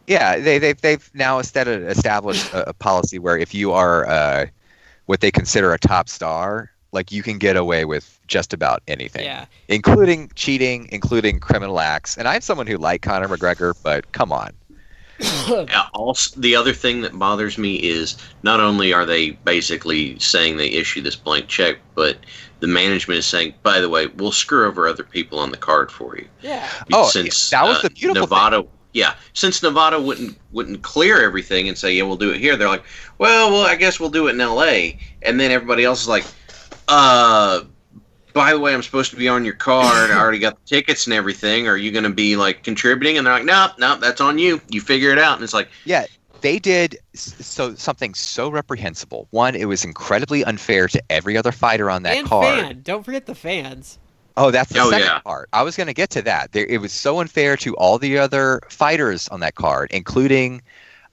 Yeah, 0.06 0.38
they 0.38 0.58
they've 0.58 0.80
they've 0.80 1.10
now 1.14 1.38
instead 1.38 1.68
of 1.68 1.82
established 1.88 2.52
a, 2.52 2.70
a 2.70 2.72
policy 2.72 3.18
where 3.18 3.36
if 3.38 3.54
you 3.54 3.72
are 3.72 4.06
uh, 4.08 4.46
what 5.06 5.20
they 5.20 5.30
consider 5.30 5.72
a 5.72 5.78
top 5.78 6.08
star, 6.08 6.70
like 6.92 7.12
you 7.12 7.22
can 7.22 7.38
get 7.38 7.56
away 7.56 7.84
with 7.84 8.18
just 8.26 8.52
about 8.52 8.82
anything, 8.88 9.24
Yeah. 9.24 9.46
including 9.68 10.30
cheating, 10.34 10.88
including 10.90 11.38
criminal 11.38 11.80
acts. 11.80 12.16
And 12.16 12.26
I'm 12.26 12.40
someone 12.40 12.66
who 12.66 12.76
like 12.76 13.02
Conor 13.02 13.28
McGregor, 13.28 13.74
but 13.82 14.10
come 14.12 14.32
on. 14.32 14.52
Yeah, 15.48 15.86
Also, 15.94 16.40
the 16.40 16.56
other 16.56 16.72
thing 16.72 17.02
that 17.02 17.16
bothers 17.16 17.56
me 17.58 17.76
is 17.76 18.16
not 18.42 18.58
only 18.60 18.92
are 18.92 19.06
they 19.06 19.30
basically 19.30 20.18
saying 20.18 20.56
they 20.56 20.68
issue 20.68 21.00
this 21.00 21.14
blank 21.16 21.46
check, 21.48 21.76
but 21.94 22.16
the 22.62 22.68
management 22.68 23.18
is 23.18 23.26
saying, 23.26 23.52
by 23.64 23.80
the 23.80 23.88
way, 23.88 24.06
we'll 24.06 24.30
screw 24.30 24.68
over 24.68 24.86
other 24.86 25.02
people 25.02 25.40
on 25.40 25.50
the 25.50 25.56
card 25.56 25.90
for 25.90 26.16
you. 26.16 26.28
Yeah. 26.40 26.70
Oh, 26.92 27.08
since 27.08 27.50
that 27.50 27.64
was 27.64 27.78
uh, 27.78 27.82
the 27.82 27.90
beautiful 27.90 28.28
Nevada. 28.28 28.64
Yeah, 28.92 29.14
since 29.32 29.64
Nevada 29.64 30.00
wouldn't 30.00 30.38
wouldn't 30.52 30.82
clear 30.82 31.24
everything 31.24 31.68
and 31.68 31.76
say, 31.76 31.92
yeah, 31.92 32.04
we'll 32.04 32.16
do 32.16 32.30
it 32.30 32.38
here. 32.38 32.56
They're 32.56 32.68
like, 32.68 32.84
well, 33.18 33.50
well, 33.50 33.66
I 33.66 33.74
guess 33.74 33.98
we'll 33.98 34.10
do 34.10 34.28
it 34.28 34.34
in 34.34 34.40
L.A. 34.40 34.96
And 35.22 35.40
then 35.40 35.50
everybody 35.50 35.82
else 35.82 36.02
is 36.02 36.08
like, 36.08 36.24
uh, 36.86 37.62
by 38.32 38.52
the 38.52 38.60
way, 38.60 38.72
I'm 38.72 38.82
supposed 38.82 39.10
to 39.10 39.16
be 39.16 39.28
on 39.28 39.44
your 39.44 39.54
card. 39.54 40.12
I 40.12 40.18
already 40.18 40.38
got 40.38 40.54
the 40.54 40.76
tickets 40.76 41.06
and 41.06 41.14
everything. 41.14 41.66
Are 41.66 41.76
you 41.76 41.90
going 41.90 42.04
to 42.04 42.10
be 42.10 42.36
like 42.36 42.62
contributing? 42.62 43.18
And 43.18 43.26
they're 43.26 43.34
like, 43.34 43.44
no, 43.44 43.70
no, 43.78 43.96
that's 43.96 44.20
on 44.20 44.38
you. 44.38 44.60
You 44.68 44.80
figure 44.80 45.10
it 45.10 45.18
out. 45.18 45.34
And 45.34 45.42
it's 45.42 45.54
like, 45.54 45.68
Yeah, 45.84 46.06
they 46.42 46.58
did 46.58 46.98
so 47.14 47.74
something 47.74 48.14
so 48.14 48.50
reprehensible. 48.50 49.26
One, 49.30 49.54
it 49.54 49.64
was 49.66 49.84
incredibly 49.84 50.44
unfair 50.44 50.88
to 50.88 51.02
every 51.10 51.36
other 51.36 51.52
fighter 51.52 51.88
on 51.90 52.02
that 52.02 52.18
and 52.18 52.26
card. 52.26 52.58
fan. 52.58 52.82
Don't 52.82 53.02
forget 53.04 53.26
the 53.26 53.34
fans. 53.34 53.98
Oh, 54.36 54.50
that's 54.50 54.72
the 54.72 54.80
Oh, 54.80 54.90
second 54.90 55.06
yeah. 55.06 55.18
part. 55.20 55.48
I 55.52 55.62
was 55.62 55.76
going 55.76 55.88
to 55.88 55.94
get 55.94 56.10
to 56.10 56.22
that. 56.22 56.52
There, 56.52 56.64
it 56.66 56.80
was 56.80 56.92
so 56.92 57.20
unfair 57.20 57.56
to 57.58 57.74
all 57.76 57.98
the 57.98 58.18
other 58.18 58.60
fighters 58.68 59.28
on 59.28 59.40
that 59.40 59.54
card, 59.56 59.90
including 59.90 60.62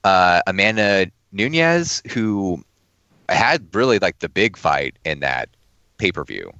uh, 0.04 0.40
Amanda 0.46 1.06
Nunes, 1.32 2.02
who 2.10 2.64
had 3.28 3.74
really 3.74 3.98
like 3.98 4.18
the 4.20 4.28
big 4.28 4.56
fight 4.56 4.96
in 5.04 5.20
that 5.20 5.48
pay 5.98 6.12
per 6.12 6.24
view. 6.24 6.52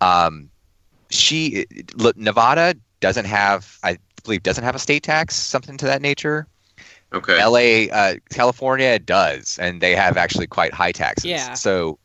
Um, 0.00 0.48
she 1.10 1.66
Nevada 2.16 2.74
doesn't 3.00 3.26
have, 3.26 3.78
I 3.82 3.98
believe, 4.24 4.42
doesn't 4.42 4.64
have 4.64 4.74
a 4.74 4.78
state 4.78 5.02
tax, 5.02 5.34
something 5.34 5.76
to 5.78 5.86
that 5.86 6.02
nature. 6.02 6.46
Okay. 7.12 7.42
LA, 7.42 7.94
uh, 7.94 8.14
California 8.30 8.98
does, 8.98 9.58
and 9.58 9.80
they 9.80 9.94
have 9.94 10.16
actually 10.16 10.46
quite 10.46 10.74
high 10.74 10.92
taxes. 10.92 11.24
Yeah. 11.26 11.54
So, 11.54 11.98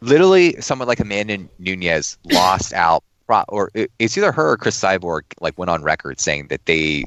literally, 0.00 0.60
someone 0.60 0.86
like 0.86 1.00
Amanda 1.00 1.38
Nunes 1.58 2.18
lost 2.24 2.72
out, 2.74 3.02
or 3.48 3.70
it's 3.98 4.18
either 4.18 4.32
her 4.32 4.50
or 4.50 4.56
Cris 4.56 4.78
Cyborg 4.78 5.22
like 5.40 5.58
went 5.58 5.70
on 5.70 5.82
record 5.82 6.20
saying 6.20 6.48
that 6.48 6.66
they, 6.66 7.04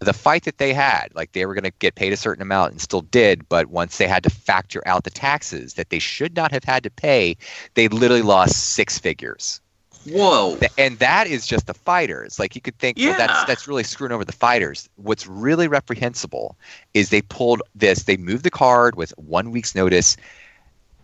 the 0.00 0.12
fight 0.12 0.44
that 0.44 0.58
they 0.58 0.72
had, 0.72 1.08
like 1.14 1.32
they 1.32 1.46
were 1.46 1.54
going 1.54 1.64
to 1.64 1.72
get 1.78 1.94
paid 1.94 2.12
a 2.12 2.16
certain 2.16 2.42
amount 2.42 2.72
and 2.72 2.80
still 2.80 3.02
did, 3.02 3.48
but 3.48 3.66
once 3.66 3.98
they 3.98 4.08
had 4.08 4.24
to 4.24 4.30
factor 4.30 4.82
out 4.86 5.04
the 5.04 5.10
taxes 5.10 5.74
that 5.74 5.90
they 5.90 5.98
should 5.98 6.34
not 6.34 6.50
have 6.50 6.64
had 6.64 6.82
to 6.82 6.90
pay, 6.90 7.36
they 7.74 7.86
literally 7.88 8.22
lost 8.22 8.72
six 8.72 8.98
figures. 8.98 9.60
Whoa. 10.04 10.58
And 10.78 10.98
that 10.98 11.26
is 11.26 11.46
just 11.46 11.66
the 11.66 11.74
fighters. 11.74 12.38
Like 12.38 12.54
you 12.54 12.60
could 12.60 12.76
think, 12.78 12.98
well, 12.98 13.16
that's 13.16 13.44
that's 13.44 13.68
really 13.68 13.84
screwing 13.84 14.12
over 14.12 14.24
the 14.24 14.32
fighters. 14.32 14.88
What's 14.96 15.26
really 15.26 15.68
reprehensible 15.68 16.56
is 16.94 17.10
they 17.10 17.22
pulled 17.22 17.62
this. 17.74 18.04
They 18.04 18.16
moved 18.16 18.44
the 18.44 18.50
card 18.50 18.96
with 18.96 19.12
one 19.16 19.50
week's 19.50 19.74
notice. 19.74 20.16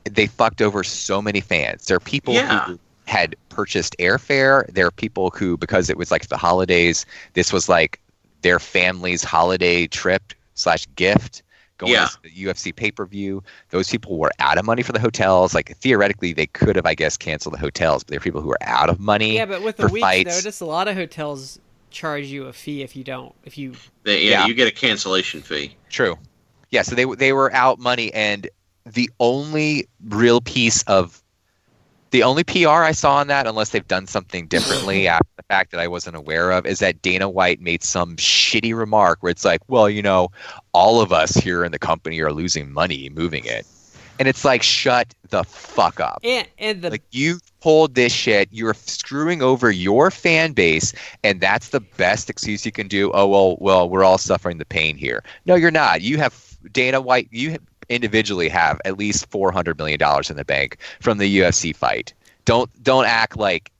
They 0.04 0.26
fucked 0.26 0.62
over 0.62 0.82
so 0.82 1.20
many 1.22 1.40
fans. 1.40 1.86
There 1.86 1.96
are 1.96 2.00
people 2.00 2.34
Yeah. 2.34 2.64
who 2.64 2.78
had 3.06 3.36
purchased 3.48 3.96
airfare. 3.98 4.66
There 4.72 4.86
are 4.86 4.90
people 4.90 5.30
who, 5.30 5.56
because 5.56 5.88
it 5.88 5.96
was 5.96 6.10
like 6.10 6.28
the 6.28 6.36
holidays, 6.36 7.06
this 7.34 7.52
was 7.52 7.68
like 7.68 8.00
their 8.42 8.58
family's 8.58 9.24
holiday 9.24 9.86
trip 9.86 10.34
slash 10.54 10.86
gift. 10.96 11.42
Going 11.78 11.92
Yeah. 11.92 12.06
to 12.06 12.18
the 12.22 12.30
UFC 12.30 12.74
pay 12.74 12.90
per 12.90 13.06
view, 13.06 13.42
those 13.70 13.88
people 13.88 14.18
were 14.18 14.32
out 14.40 14.58
of 14.58 14.64
money 14.64 14.82
for 14.82 14.92
the 14.92 14.98
hotels. 15.00 15.54
Like 15.54 15.76
theoretically, 15.78 16.32
they 16.32 16.46
could 16.46 16.76
have, 16.76 16.86
I 16.86 16.94
guess, 16.94 17.16
canceled 17.16 17.54
the 17.54 17.58
hotels, 17.58 18.02
but 18.04 18.10
there 18.10 18.16
are 18.18 18.20
people 18.20 18.40
who 18.40 18.50
are 18.50 18.62
out 18.62 18.90
of 18.90 18.98
money. 18.98 19.36
Yeah, 19.36 19.46
but 19.46 19.62
with 19.62 19.76
for 19.76 19.86
a 19.86 19.88
week's 19.90 20.02
fights. 20.04 20.36
notice, 20.36 20.60
a 20.60 20.66
lot 20.66 20.88
of 20.88 20.96
hotels 20.96 21.58
charge 21.90 22.26
you 22.26 22.46
a 22.46 22.52
fee 22.52 22.82
if 22.82 22.94
you 22.96 23.04
don't. 23.04 23.34
If 23.44 23.56
you 23.56 23.74
They- 24.02 24.24
yeah, 24.24 24.30
Yeah. 24.42 24.46
you 24.46 24.54
get 24.54 24.68
a 24.68 24.72
cancellation 24.72 25.40
fee. 25.40 25.76
True. 25.88 26.18
Yeah, 26.70 26.82
so 26.82 26.94
they 26.94 27.04
they 27.04 27.32
were 27.32 27.50
out 27.54 27.78
money, 27.78 28.12
and 28.12 28.48
the 28.84 29.08
only 29.20 29.86
real 30.08 30.40
piece 30.40 30.82
of 30.82 31.22
the 32.10 32.22
only 32.22 32.44
PR 32.44 32.68
I 32.68 32.92
saw 32.92 33.16
on 33.16 33.26
that, 33.28 33.46
unless 33.46 33.70
they've 33.70 33.86
done 33.86 34.06
something 34.06 34.46
differently 34.46 35.06
after 35.08 35.28
the 35.36 35.42
fact 35.48 35.70
that 35.72 35.80
I 35.80 35.88
wasn't 35.88 36.16
aware 36.16 36.50
of, 36.52 36.66
is 36.66 36.78
that 36.80 37.02
Dana 37.02 37.28
White 37.28 37.60
made 37.60 37.82
some 37.82 38.16
shitty 38.16 38.74
remark 38.76 39.22
where 39.22 39.30
it's 39.30 39.44
like, 39.44 39.60
well, 39.68 39.88
you 39.88 40.02
know, 40.02 40.30
all 40.72 41.00
of 41.00 41.12
us 41.12 41.34
here 41.34 41.64
in 41.64 41.72
the 41.72 41.78
company 41.78 42.20
are 42.20 42.32
losing 42.32 42.72
money 42.72 43.08
moving 43.10 43.44
it. 43.44 43.66
And 44.18 44.26
it's 44.26 44.44
like, 44.44 44.64
shut 44.64 45.14
the 45.30 45.44
fuck 45.44 46.00
up. 46.00 46.18
and 46.24 46.48
and 46.58 46.82
the 46.82 46.90
Like 46.90 47.04
you 47.12 47.38
pulled 47.60 47.94
this 47.94 48.12
shit, 48.12 48.48
you're 48.50 48.74
screwing 48.74 49.42
over 49.42 49.70
your 49.70 50.10
fan 50.10 50.52
base, 50.54 50.92
and 51.22 51.40
that's 51.40 51.68
the 51.68 51.78
best 51.78 52.28
excuse 52.28 52.66
you 52.66 52.72
can 52.72 52.88
do. 52.88 53.12
Oh 53.12 53.28
well, 53.28 53.56
well, 53.60 53.88
we're 53.88 54.02
all 54.02 54.18
suffering 54.18 54.58
the 54.58 54.64
pain 54.64 54.96
here. 54.96 55.22
No, 55.46 55.54
you're 55.54 55.70
not. 55.70 56.00
You 56.02 56.18
have 56.18 56.56
Dana 56.72 57.00
White. 57.00 57.28
You 57.30 57.58
individually 57.88 58.48
have 58.48 58.80
at 58.84 58.98
least 58.98 59.30
four 59.30 59.50
hundred 59.52 59.78
million 59.78 59.98
dollars 59.98 60.30
in 60.30 60.36
the 60.36 60.44
bank 60.44 60.78
from 61.00 61.18
the 61.18 61.38
UFC 61.38 61.74
fight. 61.74 62.12
Don't 62.44 62.70
don't 62.82 63.06
act 63.06 63.36
like 63.36 63.70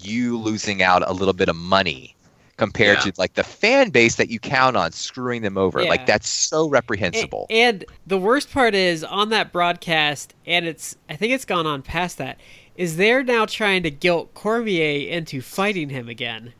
you 0.00 0.38
losing 0.38 0.82
out 0.82 1.08
a 1.08 1.12
little 1.12 1.34
bit 1.34 1.48
of 1.48 1.56
money 1.56 2.14
compared 2.56 2.98
Yeah. 2.98 3.10
to 3.10 3.12
like 3.18 3.34
the 3.34 3.44
fan 3.44 3.90
base 3.90 4.14
that 4.16 4.28
you 4.30 4.38
count 4.38 4.76
on 4.76 4.92
screwing 4.92 5.42
them 5.42 5.58
over. 5.58 5.82
Yeah. 5.82 5.88
Like 5.88 6.06
that's 6.06 6.28
so 6.28 6.68
reprehensible. 6.68 7.46
And 7.50 7.84
the 8.06 8.18
worst 8.18 8.50
part 8.52 8.74
is 8.74 9.02
on 9.04 9.30
that 9.30 9.52
broadcast, 9.52 10.34
and 10.46 10.66
it's 10.66 10.96
I 11.08 11.16
think 11.16 11.32
it's 11.32 11.44
gone 11.44 11.66
on 11.66 11.82
past 11.82 12.18
that. 12.18 12.38
Is 12.76 12.96
they're 12.96 13.22
now 13.22 13.46
trying 13.46 13.82
to 13.84 13.90
guilt 13.90 14.34
Cormier 14.34 15.08
into 15.08 15.40
fighting 15.40 15.90
him 15.90 16.08
again? 16.08 16.52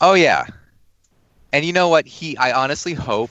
Oh 0.00 0.14
yeah. 0.14 0.46
And 1.52 1.64
you 1.64 1.72
know 1.72 1.88
what? 1.88 2.06
He 2.06 2.36
I 2.36 2.52
honestly 2.52 2.94
hope 2.94 3.30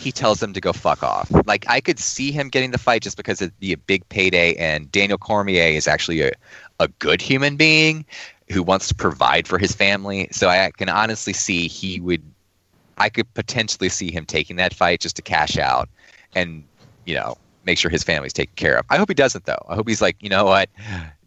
he 0.00 0.10
tells 0.10 0.40
them 0.40 0.54
to 0.54 0.60
go 0.60 0.72
fuck 0.72 1.02
off. 1.02 1.30
Like 1.46 1.66
I 1.68 1.80
could 1.80 1.98
see 1.98 2.32
him 2.32 2.48
getting 2.48 2.70
the 2.70 2.78
fight 2.78 3.02
just 3.02 3.16
because 3.16 3.42
it'd 3.42 3.58
be 3.60 3.72
a 3.72 3.76
big 3.76 4.08
payday 4.08 4.54
and 4.54 4.90
Daniel 4.90 5.18
Cormier 5.18 5.64
is 5.64 5.86
actually 5.86 6.22
a, 6.22 6.32
a 6.78 6.88
good 6.88 7.20
human 7.20 7.56
being 7.56 8.06
who 8.50 8.62
wants 8.62 8.88
to 8.88 8.94
provide 8.94 9.46
for 9.46 9.58
his 9.58 9.74
family. 9.74 10.26
So 10.32 10.48
I 10.48 10.70
can 10.76 10.88
honestly 10.88 11.34
see 11.34 11.68
he 11.68 12.00
would 12.00 12.22
I 12.96 13.10
could 13.10 13.32
potentially 13.34 13.90
see 13.90 14.10
him 14.10 14.24
taking 14.24 14.56
that 14.56 14.74
fight 14.74 15.00
just 15.00 15.16
to 15.16 15.22
cash 15.22 15.58
out 15.58 15.88
and, 16.34 16.64
you 17.04 17.14
know, 17.14 17.36
make 17.64 17.78
sure 17.78 17.90
his 17.90 18.02
family's 18.02 18.32
taken 18.32 18.54
care 18.56 18.76
of. 18.78 18.86
I 18.88 18.96
hope 18.96 19.08
he 19.08 19.14
doesn't 19.14 19.44
though. 19.44 19.64
I 19.68 19.74
hope 19.74 19.86
he's 19.86 20.02
like, 20.02 20.16
you 20.20 20.30
know 20.30 20.44
what? 20.44 20.70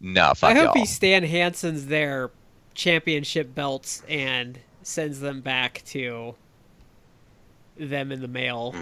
No, 0.00 0.32
fuck 0.34 0.50
I 0.50 0.54
hope 0.54 0.74
y'all. 0.74 0.82
he 0.82 0.86
Stan 0.86 1.22
Hansen's 1.22 1.86
their 1.86 2.30
championship 2.74 3.54
belts 3.54 4.02
and 4.08 4.58
sends 4.82 5.20
them 5.20 5.40
back 5.40 5.82
to 5.86 6.34
them 7.76 8.12
in 8.12 8.20
the 8.20 8.28
mail. 8.28 8.74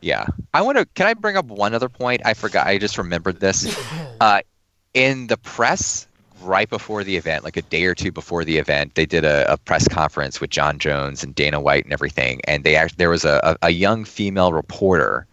Yeah. 0.00 0.26
I 0.52 0.62
want 0.62 0.78
to. 0.78 0.86
Can 0.94 1.06
I 1.06 1.14
bring 1.14 1.36
up 1.36 1.46
one 1.46 1.74
other 1.74 1.88
point? 1.88 2.22
I 2.24 2.34
forgot. 2.34 2.66
I 2.66 2.78
just 2.78 2.98
remembered 2.98 3.40
this. 3.40 3.76
Uh, 4.20 4.40
in 4.94 5.26
the 5.26 5.36
press, 5.36 6.06
right 6.42 6.68
before 6.68 7.02
the 7.02 7.16
event, 7.16 7.42
like 7.42 7.56
a 7.56 7.62
day 7.62 7.84
or 7.84 7.94
two 7.94 8.12
before 8.12 8.44
the 8.44 8.58
event, 8.58 8.94
they 8.94 9.06
did 9.06 9.24
a, 9.24 9.52
a 9.52 9.56
press 9.56 9.88
conference 9.88 10.40
with 10.40 10.50
Jon 10.50 10.78
Jones 10.78 11.24
and 11.24 11.34
Dana 11.34 11.60
White 11.60 11.84
and 11.84 11.92
everything. 11.92 12.40
And 12.44 12.62
they 12.64 12.76
act, 12.76 12.98
there 12.98 13.10
was 13.10 13.24
a, 13.24 13.40
a, 13.62 13.66
a 13.66 13.70
young 13.70 14.04
female 14.04 14.52
reporter 14.52 15.26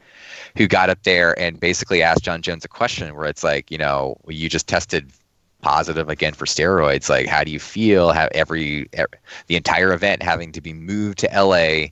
who 0.57 0.67
got 0.67 0.89
up 0.89 1.03
there 1.03 1.39
and 1.39 1.59
basically 1.59 2.01
asked 2.01 2.23
Jon 2.23 2.41
Jones 2.41 2.65
a 2.65 2.67
question 2.67 3.15
where 3.15 3.27
it's 3.27 3.43
like, 3.43 3.69
you 3.69 3.77
know, 3.77 4.17
you 4.27 4.49
just 4.49 4.67
tested 4.67 5.11
positive 5.61 6.09
again 6.09 6.33
for 6.33 6.45
steroids. 6.45 7.09
Like, 7.09 7.27
how 7.27 7.43
do 7.43 7.51
you 7.51 7.59
feel? 7.59 8.11
Have 8.11 8.29
every, 8.33 8.89
e- 8.97 9.03
the 9.47 9.55
entire 9.55 9.93
event 9.93 10.23
having 10.23 10.51
to 10.53 10.61
be 10.61 10.73
moved 10.73 11.19
to 11.19 11.27
LA 11.27 11.89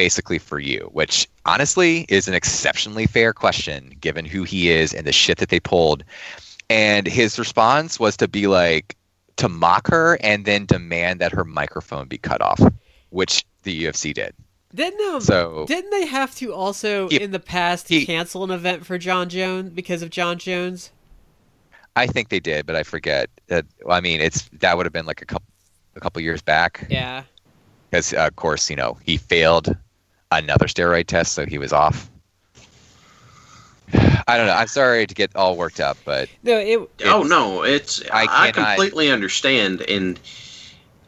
basically 0.00 0.38
for 0.38 0.60
you, 0.60 0.88
which 0.92 1.26
honestly 1.44 2.06
is 2.08 2.28
an 2.28 2.34
exceptionally 2.34 3.06
fair 3.06 3.32
question 3.32 3.96
given 4.00 4.24
who 4.24 4.44
he 4.44 4.70
is 4.70 4.94
and 4.94 5.04
the 5.06 5.12
shit 5.12 5.38
that 5.38 5.48
they 5.48 5.58
pulled. 5.58 6.04
And 6.70 7.06
his 7.08 7.38
response 7.38 7.98
was 7.98 8.16
to 8.18 8.28
be 8.28 8.46
like, 8.46 8.96
to 9.36 9.48
mock 9.48 9.88
her 9.88 10.16
and 10.22 10.44
then 10.44 10.64
demand 10.66 11.20
that 11.20 11.32
her 11.32 11.44
microphone 11.44 12.06
be 12.06 12.16
cut 12.18 12.40
off, 12.40 12.60
which 13.10 13.44
the 13.64 13.84
UFC 13.84 14.14
did. 14.14 14.34
Didn't 14.74 15.00
um, 15.14 15.20
So 15.20 15.64
didn't 15.66 15.90
they 15.90 16.06
have 16.06 16.34
to 16.36 16.52
also 16.54 17.08
He- 17.08 17.20
in 17.22 17.30
the 17.32 17.40
past 17.40 17.88
he- 17.88 18.06
cancel 18.06 18.44
an 18.44 18.50
event 18.50 18.86
for 18.86 18.98
Jon 18.98 19.28
Jones 19.28 19.70
because 19.70 20.02
of 20.02 20.10
Jon 20.10 20.38
Jones? 20.38 20.90
I 21.96 22.06
think 22.06 22.28
they 22.28 22.40
did, 22.40 22.66
but 22.66 22.76
I 22.76 22.82
forget 22.82 23.30
that. 23.46 23.64
I 23.88 24.00
mean, 24.02 24.20
it's 24.20 24.48
that 24.54 24.76
would 24.76 24.84
have 24.84 24.92
been 24.92 25.06
like 25.06 25.22
a 25.22 25.24
couple, 25.26 25.46
a 25.96 26.00
couple 26.00 26.20
years 26.20 26.42
back, 26.42 26.86
Yeah. 26.90 27.22
because 27.90 28.12
uh, 28.12 28.26
of 28.26 28.36
course, 28.36 28.68
you 28.68 28.76
know, 28.76 28.98
he 29.04 29.16
failed 29.16 29.74
another 30.30 30.66
steroid 30.66 31.06
test, 31.06 31.32
so 31.32 31.46
he 31.46 31.58
was 31.58 31.72
off. 31.72 32.10
I 34.28 34.36
don't 34.36 34.48
know. 34.48 34.54
I'm 34.54 34.66
sorry 34.66 35.06
to 35.06 35.14
get 35.14 35.34
all 35.36 35.56
worked 35.56 35.78
up, 35.80 35.96
but 36.04 36.28
No, 36.42 36.58
it 36.58 36.90
Oh 37.04 37.22
no, 37.22 37.62
it's 37.62 38.02
I 38.10 38.26
I, 38.28 38.50
completely 38.50 39.10
understand, 39.10 39.82
and 39.82 40.18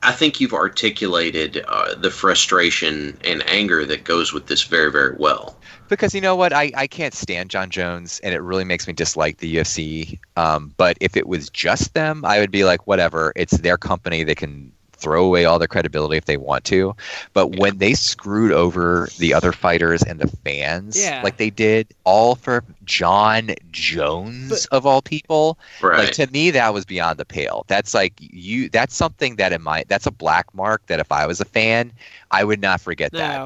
I 0.03 0.13
think 0.13 0.41
you've 0.41 0.55
articulated 0.55 1.65
uh, 1.67 1.97
the 1.97 2.11
frustration 2.11 3.19
and 3.25 3.43
anger 3.51 3.85
that 3.85 4.05
goes 4.05 4.33
with 4.33 4.47
this 4.47 4.63
very, 4.63 4.93
very 4.93 5.17
well. 5.19 5.59
because 5.89 6.15
you 6.15 6.21
know 6.21 6.37
what 6.37 6.53
I, 6.53 6.71
I 6.77 6.87
can't 6.87 7.15
stand 7.15 7.51
jon 7.51 7.71
jones 7.71 8.21
and 8.23 8.33
it 8.35 8.41
really 8.41 8.65
makes 8.65 8.87
me 8.87 8.93
dislike 8.93 9.39
the 9.39 9.57
ufc 9.57 10.19
um, 10.37 10.73
but 10.77 10.97
if 11.01 11.17
it 11.17 11.27
was 11.27 11.49
just 11.51 11.95
them 11.95 12.25
i 12.25 12.39
would 12.39 12.51
be 12.51 12.65
like 12.65 12.87
whatever 12.87 13.33
it's 13.35 13.57
their 13.59 13.79
company 13.79 14.23
they 14.23 14.35
can 14.35 14.71
throw 14.99 15.25
away 15.25 15.45
all 15.45 15.59
their 15.59 15.69
credibility 15.69 16.17
if 16.17 16.25
they 16.25 16.37
want 16.37 16.65
to 16.65 16.95
but 17.33 17.49
Yeah. 17.49 17.59
when 17.59 17.79
they 17.79 17.95
screwed 17.95 18.53
over 18.53 19.09
the 19.17 19.33
other 19.35 19.53
fighters 19.53 20.03
and 20.03 20.21
the 20.21 20.29
fans 20.45 20.97
Yeah. 20.97 21.23
like 21.23 21.37
they 21.37 21.51
did 21.51 21.95
all 22.05 22.35
for 22.35 22.65
jon 22.85 23.51
jones 23.71 24.67
of 24.67 24.87
all 24.87 25.03
people 25.03 25.59
Right. 25.81 25.99
like 25.99 26.11
to 26.13 26.27
me 26.29 26.51
that 26.51 26.73
was 26.75 26.85
beyond 26.85 27.19
the 27.19 27.25
pale 27.27 27.65
that's 27.69 27.95
like 27.95 28.15
you 28.19 28.69
that's 28.71 28.95
something 28.95 29.37
that 29.37 29.53
in 29.53 29.63
my 29.63 29.85
that's 29.89 30.07
a 30.07 30.11
black 30.13 30.47
mark 30.55 30.87
that 30.87 31.01
if 31.01 31.11
i 31.13 31.27
was 31.27 31.41
a 31.41 31.45
fan 31.45 31.93
i 32.31 32.45
would 32.45 32.61
not 32.61 32.81
forget 32.81 33.15
that 33.17 33.43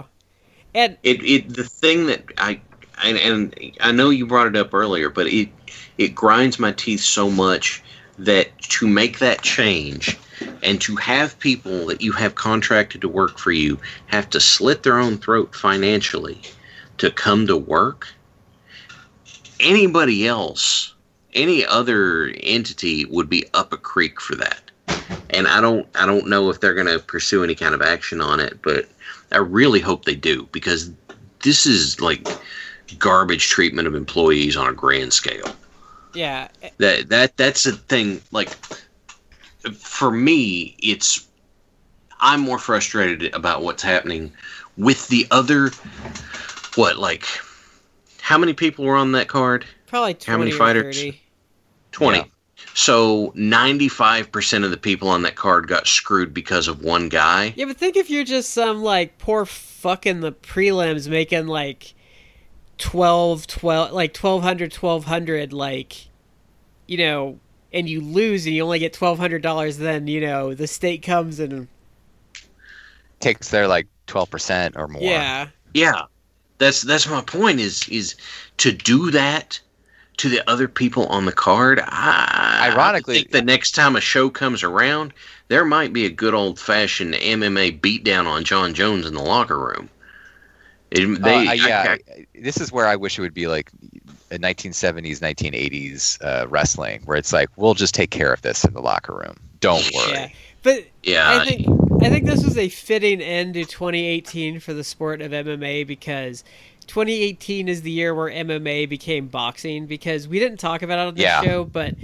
And 0.75 0.97
it 1.03 1.23
it 1.25 1.55
the 1.55 1.65
thing 1.65 2.07
that 2.07 2.25
I 2.39 2.61
and, 3.03 3.19
and 3.19 3.73
I 3.81 3.93
know 3.93 4.11
you 4.11 4.27
brought 4.27 4.47
it 4.47 4.57
up 4.57 4.73
earlier, 4.75 5.11
but 5.11 5.27
it 5.27 5.51
it 5.99 6.15
grinds 6.15 6.59
my 6.59 6.73
teeth 6.73 7.01
so 7.01 7.31
much 7.31 7.83
that 8.19 8.57
to 8.61 8.87
make 8.87 9.19
that 9.19 9.43
change 9.43 10.19
and 10.63 10.81
to 10.81 10.97
have 10.97 11.39
people 11.39 11.87
that 11.87 12.01
you 12.01 12.13
have 12.13 12.35
contracted 12.35 13.01
to 13.01 13.09
work 13.09 13.39
for 13.39 13.53
you 13.53 13.79
have 14.07 14.29
to 14.31 14.41
slit 14.41 14.83
their 14.83 14.99
own 14.99 15.19
throat 15.19 15.55
financially 15.55 16.41
to 16.99 17.11
come 17.11 17.47
to 17.47 17.57
work 17.57 18.07
anybody 19.61 20.27
else 20.27 20.95
any 21.35 21.65
other 21.65 22.33
entity 22.43 23.07
would 23.07 23.29
be 23.29 23.47
up 23.55 23.73
a 23.73 23.77
creek 23.79 24.21
for 24.21 24.35
that. 24.35 24.71
And 25.31 25.49
i 25.49 25.61
don't 25.61 25.87
i 25.95 26.05
don't 26.05 26.29
know 26.29 26.51
if 26.51 26.61
they're 26.61 26.75
going 26.75 26.87
to 26.87 26.99
pursue 26.99 27.43
any 27.43 27.55
kind 27.55 27.75
of 27.75 27.81
action 27.81 28.21
on 28.21 28.39
it 28.39 28.61
but 28.63 28.87
i 29.31 29.39
really 29.39 29.81
hope 29.81 30.05
they 30.05 30.15
do 30.15 30.47
because 30.53 30.91
this 31.43 31.67
is 31.67 32.01
like 32.01 32.27
garbage 32.99 33.49
treatment 33.49 33.89
of 33.89 33.95
employees 33.95 34.57
on 34.57 34.69
a 34.69 34.73
grand 34.73 35.13
scale. 35.13 35.49
Yeah, 36.15 36.49
eh 36.63 36.71
that 36.79 37.09
that 37.09 37.37
that's 37.37 37.67
a 37.67 37.73
thing 37.73 38.21
like 38.31 38.57
for 39.75 40.11
me 40.11 40.77
it's 40.83 41.27
i'm 42.21 42.41
more 42.41 42.59
frustrated 42.59 43.33
about 43.35 43.63
what's 43.63 43.83
happening 43.83 44.33
with 44.77 45.09
the 45.09 45.27
other 45.31 45.71
what 46.77 46.97
like 46.99 47.27
how 48.21 48.39
many 48.39 48.53
people 48.53 48.85
were 48.85 48.97
on 48.97 49.13
that 49.13 49.29
card 49.29 49.65
probably 49.87 50.15
20 50.15 50.31
How 50.31 50.39
many 50.39 50.53
or 50.53 50.57
fighters? 50.59 50.97
30. 50.99 51.21
20 51.93 52.19
Yeah. 52.19 52.25
so 52.75 53.31
95% 53.37 54.65
of 54.65 54.71
the 54.71 54.77
people 54.79 55.09
on 55.09 55.23
that 55.23 55.35
card 55.37 55.69
got 55.69 55.87
screwed 55.87 56.33
because 56.33 56.69
of 56.69 56.83
one 56.83 57.09
guy 57.11 57.53
Yeah, 57.57 57.67
but 57.67 57.77
think 57.77 57.97
if 57.97 58.09
you're 58.09 58.25
just 58.25 58.51
some 58.51 58.83
like 58.83 59.19
poor 59.19 59.45
fucking 59.45 60.21
the 60.21 60.33
prelims 60.33 61.09
making 61.09 61.47
like 61.49 61.95
12 62.79 63.47
12 63.47 63.93
like 63.93 64.17
1200 64.17 64.73
1200 64.75 65.53
like 65.53 66.07
you 66.87 66.97
know 66.99 67.39
and 67.73 67.89
you 67.89 68.01
lose 68.01 68.47
and 68.47 68.55
you 68.55 68.63
only 68.63 68.79
get 68.79 68.93
$1200 68.93 69.77
then 69.79 70.07
you 70.07 70.21
know 70.21 70.55
the 70.55 70.67
state 70.67 71.03
comes 71.03 71.41
and 71.41 71.69
takes 73.21 73.51
their 73.51 73.67
like 73.69 73.87
12% 74.07 74.77
or 74.77 74.89
more 74.89 75.03
yeah 75.03 75.47
Yeah, 75.75 76.03
that's 76.59 76.83
that's 76.83 77.09
my 77.09 77.23
point. 77.23 77.59
Is 77.61 77.89
is 77.89 78.15
to 78.59 78.73
do 78.73 79.11
that 79.11 79.59
to 80.19 80.29
the 80.29 80.49
other 80.51 80.69
people 80.69 81.07
on 81.07 81.25
the 81.25 81.33
card. 81.33 81.81
I, 81.85 82.69
Ironically- 82.71 83.15
I 83.15 83.19
think 83.21 83.31
the 83.31 83.43
next 83.43 83.71
time 83.75 83.97
a 83.97 84.01
show 84.01 84.29
comes 84.29 84.63
around, 84.63 85.15
there 85.49 85.65
might 85.65 85.93
be 85.93 86.05
a 86.05 86.11
good 86.11 86.35
old 86.35 86.61
fashioned 86.61 87.15
MMA 87.15 87.81
beatdown 87.81 88.27
on 88.27 88.45
Jon 88.45 88.75
Jones 88.75 89.07
in 89.07 89.15
the 89.15 89.23
locker 89.23 89.59
room. 89.59 89.89
It, 90.91 91.23
they, 91.23 91.49
uh, 91.49 91.53
yeah, 91.55 91.97
I- 92.07 92.27
this 92.35 92.61
is 92.61 92.71
where 92.71 92.87
I 92.87 92.97
wish 92.97 93.19
it 93.19 93.23
would 93.23 93.33
be 93.35 93.47
like 93.47 93.71
a 93.73 94.02
1970s, 94.39 95.19
1980s 95.21 96.19
uh, 96.25 96.47
wrestling, 96.49 97.03
where 97.05 97.17
it's 97.17 97.33
like 97.33 97.49
we'll 97.57 97.75
just 97.75 97.95
take 97.95 98.11
care 98.11 98.33
of 98.33 98.43
this 98.43 98.65
in 98.65 98.73
the 98.75 98.83
locker 98.83 99.15
room. 99.15 99.37
Don't 99.61 99.85
worry. 99.95 100.13
yeah 100.13 100.29
but 100.63 100.85
yeah. 101.03 101.41
I 101.41 101.45
think 101.45 101.67
I 102.03 102.09
think 102.09 102.25
this 102.25 102.45
was 102.45 102.57
a 102.57 102.69
fitting 102.69 103.21
end 103.21 103.55
to 103.55 103.65
2018 103.65 104.61
for 104.61 104.73
the 104.73 104.85
sport 104.85 105.21
of 105.21 105.33
MMA 105.33 105.87
because 105.87 106.45
2018 106.87 107.69
is 107.69 107.83
the 107.83 107.91
year 107.91 108.15
where 108.15 108.31
MMA 108.31 108.89
became 108.89 109.29
boxing 109.29 109.87
because 109.87 110.27
we 110.29 110.39
didn't 110.39 110.59
talk 110.59 110.83
about 110.83 110.99
it 110.99 111.09
on 111.09 111.15
the 111.15 111.23
Yeah. 111.23 111.43
show, 111.43 111.65
but 111.65 111.95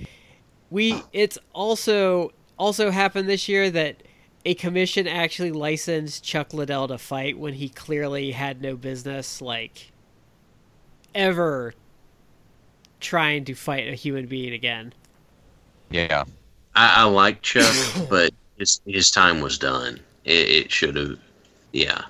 we 0.71 1.03
it's 1.13 1.39
also 1.53 2.33
also 2.59 2.91
happened 2.91 3.29
this 3.29 3.49
year 3.49 3.71
that 3.71 4.03
a 4.45 4.55
commission 4.55 5.07
actually 5.07 5.53
licensed 5.53 6.25
Chuck 6.25 6.53
Liddell 6.55 6.89
to 6.89 6.99
fight 6.99 7.39
when 7.39 7.55
he 7.55 7.69
clearly 7.69 8.33
had 8.33 8.61
no 8.63 8.77
business 8.77 9.41
like 9.41 9.93
ever 11.15 11.75
trying 13.01 13.45
to 13.47 13.55
fight 13.55 13.89
a 13.89 13.95
human 13.95 14.27
being 14.27 14.53
again. 14.53 14.93
Yeah. 15.91 16.25
I, 16.75 17.03
I 17.03 17.05
like 17.05 17.43
Chuck, 17.43 17.75
but 18.11 18.33
his 18.59 18.81
his 18.87 19.11
time 19.11 19.41
was 19.41 19.59
done. 19.59 20.01
It, 20.25 20.49
it 20.49 20.73
should 20.73 20.97
have. 20.97 21.19
Yeah. 21.73 22.03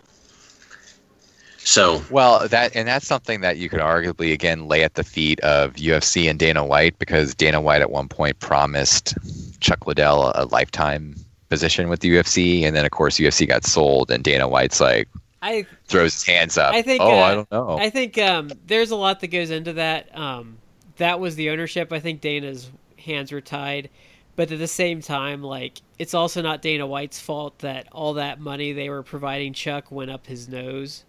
So 1.59 2.03
Well, 2.11 2.49
that 2.49 2.75
and 2.75 2.89
that's 2.89 3.07
something 3.07 3.43
that 3.43 3.59
you 3.59 3.69
could 3.69 3.81
arguably 3.81 4.33
again 4.33 4.69
lay 4.69 4.83
at 4.83 4.95
the 4.95 5.05
feet 5.05 5.39
of 5.41 5.75
UFC 5.75 6.29
and 6.29 6.39
Dana 6.39 6.65
White 6.65 6.99
because 6.99 7.35
Dana 7.35 7.61
White 7.61 7.83
at 7.83 7.91
one 7.91 8.09
point 8.09 8.39
promised 8.41 9.15
Chuck 9.61 9.87
Liddell 9.87 10.33
a 10.35 10.47
lifetime 10.47 11.15
position 11.49 11.89
with 11.89 12.01
the 12.01 12.11
UFC, 12.17 12.63
and 12.63 12.75
then 12.75 12.85
of 12.85 12.91
course 12.91 13.19
UFC 13.19 13.47
got 13.47 13.65
sold, 13.65 14.11
and 14.11 14.25
Dana 14.25 14.49
White's 14.49 14.81
like 14.81 15.09
I 15.43 15.67
throws 15.87 16.15
his 16.15 16.25
hands 16.25 16.59
up. 16.59 16.75
I 16.75 16.83
think, 16.83 17.03
oh, 17.03 17.11
uh, 17.11 17.23
I 17.23 17.35
don't 17.35 17.51
know. 17.53 17.79
I 17.79 17.91
think 17.91 18.19
um, 18.19 18.51
there's 18.67 18.91
a 18.91 18.97
lot 18.97 19.21
that 19.21 19.29
goes 19.29 19.51
into 19.51 19.75
that. 19.75 20.17
Um, 20.17 20.59
that 20.99 21.19
was 21.19 21.35
the 21.37 21.51
ownership. 21.51 21.93
I 21.93 22.01
think 22.01 22.21
Dana's 22.21 22.71
hands 22.99 23.33
were 23.33 23.41
tied, 23.41 23.91
but 24.37 24.53
at 24.53 24.59
the 24.59 24.69
same 24.69 25.01
time, 25.01 25.43
like 25.43 25.81
it's 25.99 26.15
also 26.15 26.43
not 26.43 26.63
Dana 26.63 26.87
White's 26.87 27.19
fault 27.19 27.59
that 27.61 27.89
all 27.91 28.15
that 28.15 28.41
money 28.41 28.73
they 28.73 28.89
were 28.89 29.03
providing 29.03 29.53
Chuck 29.53 29.91
went 29.91 30.11
up 30.11 30.27
his 30.27 30.49
nose. 30.49 31.05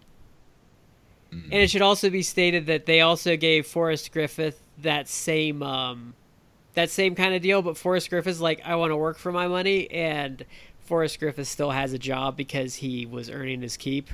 Mm. 1.32 1.44
And 1.44 1.54
it 1.54 1.70
should 1.70 1.82
also 1.82 2.10
be 2.10 2.22
stated 2.22 2.66
that 2.66 2.86
they 2.86 3.00
also 3.02 3.36
gave 3.36 3.66
Forrest 3.66 4.12
Griffith 4.12 4.60
that 4.78 5.08
same 5.08 5.62
um, 5.62 6.14
that 6.74 6.90
same 6.90 7.14
kind 7.14 7.34
of 7.34 7.42
deal, 7.42 7.62
but 7.62 7.76
Forrest 7.76 8.10
Griffith's 8.10 8.40
like, 8.40 8.62
I 8.64 8.76
want 8.76 8.90
to 8.90 8.96
work 8.96 9.18
for 9.18 9.32
my 9.32 9.48
money, 9.48 9.90
and 9.90 10.44
Forrest 10.84 11.18
Griffith 11.18 11.48
still 11.48 11.70
has 11.70 11.92
a 11.92 11.98
job 11.98 12.36
because 12.36 12.76
he 12.76 13.06
was 13.06 13.28
earning 13.28 13.62
his 13.62 13.76
keep. 13.76 14.08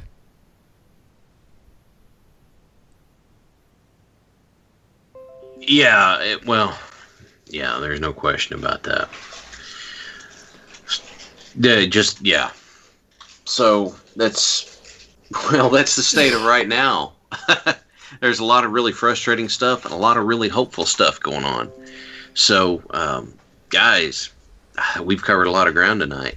Yeah, 5.59 6.23
it, 6.23 6.47
well, 6.47 6.79
yeah, 7.47 7.79
there's 7.79 8.01
no 8.01 8.13
question 8.13 8.59
about 8.59 8.83
that. 8.85 9.09
Just 11.91 12.25
yeah. 12.25 12.51
So 13.45 13.95
that's 14.17 15.09
well, 15.53 15.71
that's 15.71 15.97
the 15.97 16.03
state 16.03 16.33
of 16.33 16.43
right 16.43 16.69
now. 16.69 17.13
there's 18.21 18.39
a 18.39 18.45
lot 18.45 18.65
of 18.65 18.73
really 18.73 18.93
frustrating 18.93 19.49
stuff 19.49 19.85
and 19.85 19.93
a 19.93 19.97
lot 19.97 20.17
of 20.17 20.27
really 20.27 20.49
hopeful 20.49 20.87
stuff 20.87 21.21
going 21.21 21.45
on. 21.45 21.71
So, 22.35 22.83
um, 22.91 23.35
guys, 23.71 24.31
we've 25.03 25.23
covered 25.23 25.47
a 25.47 25.51
lot 25.51 25.69
of 25.69 25.75
ground 25.75 26.01
tonight. 26.01 26.37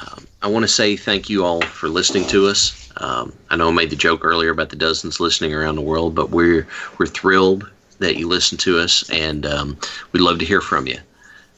Um, 0.00 0.26
I 0.42 0.48
want 0.48 0.64
to 0.64 0.68
say 0.68 0.96
thank 0.96 1.30
you 1.30 1.44
all 1.44 1.62
for 1.62 1.88
listening 1.88 2.26
to 2.28 2.46
us. 2.46 2.90
Um, 2.96 3.32
I 3.50 3.56
know 3.56 3.68
I 3.68 3.72
made 3.72 3.90
the 3.90 3.96
joke 3.96 4.24
earlier 4.24 4.50
about 4.50 4.70
the 4.70 4.76
dozens 4.76 5.20
listening 5.20 5.54
around 5.54 5.76
the 5.76 5.82
world, 5.82 6.14
but 6.14 6.30
we're 6.30 6.66
we're 6.98 7.06
thrilled 7.06 7.70
that 7.98 8.16
you 8.16 8.28
listen 8.28 8.58
to 8.58 8.78
us, 8.78 9.08
and 9.10 9.46
um, 9.46 9.78
we'd 10.12 10.20
love 10.20 10.38
to 10.38 10.44
hear 10.44 10.60
from 10.60 10.86
you. 10.86 10.98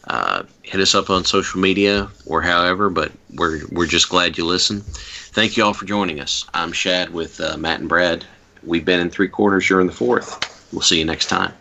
Uh, 0.08 0.44
hit 0.62 0.80
us 0.80 0.94
up 0.94 1.10
on 1.10 1.24
social 1.24 1.60
media 1.60 2.08
or 2.26 2.40
however, 2.40 2.88
but 2.88 3.10
we're 3.34 3.66
we're 3.72 3.86
just 3.86 4.08
glad 4.08 4.38
you 4.38 4.44
listen. 4.44 4.80
Thank 4.80 5.56
you 5.56 5.64
all 5.64 5.74
for 5.74 5.84
joining 5.84 6.20
us. 6.20 6.46
I'm 6.54 6.72
Shad 6.72 7.12
with 7.12 7.40
uh, 7.40 7.56
Matt 7.56 7.80
and 7.80 7.88
Brad. 7.88 8.24
We've 8.62 8.84
been 8.84 9.00
in 9.00 9.10
three 9.10 9.28
quarters. 9.28 9.68
You're 9.68 9.80
in 9.80 9.86
the 9.86 9.92
fourth. 9.92 10.72
We'll 10.72 10.82
see 10.82 10.98
you 10.98 11.04
next 11.04 11.26
time. 11.26 11.52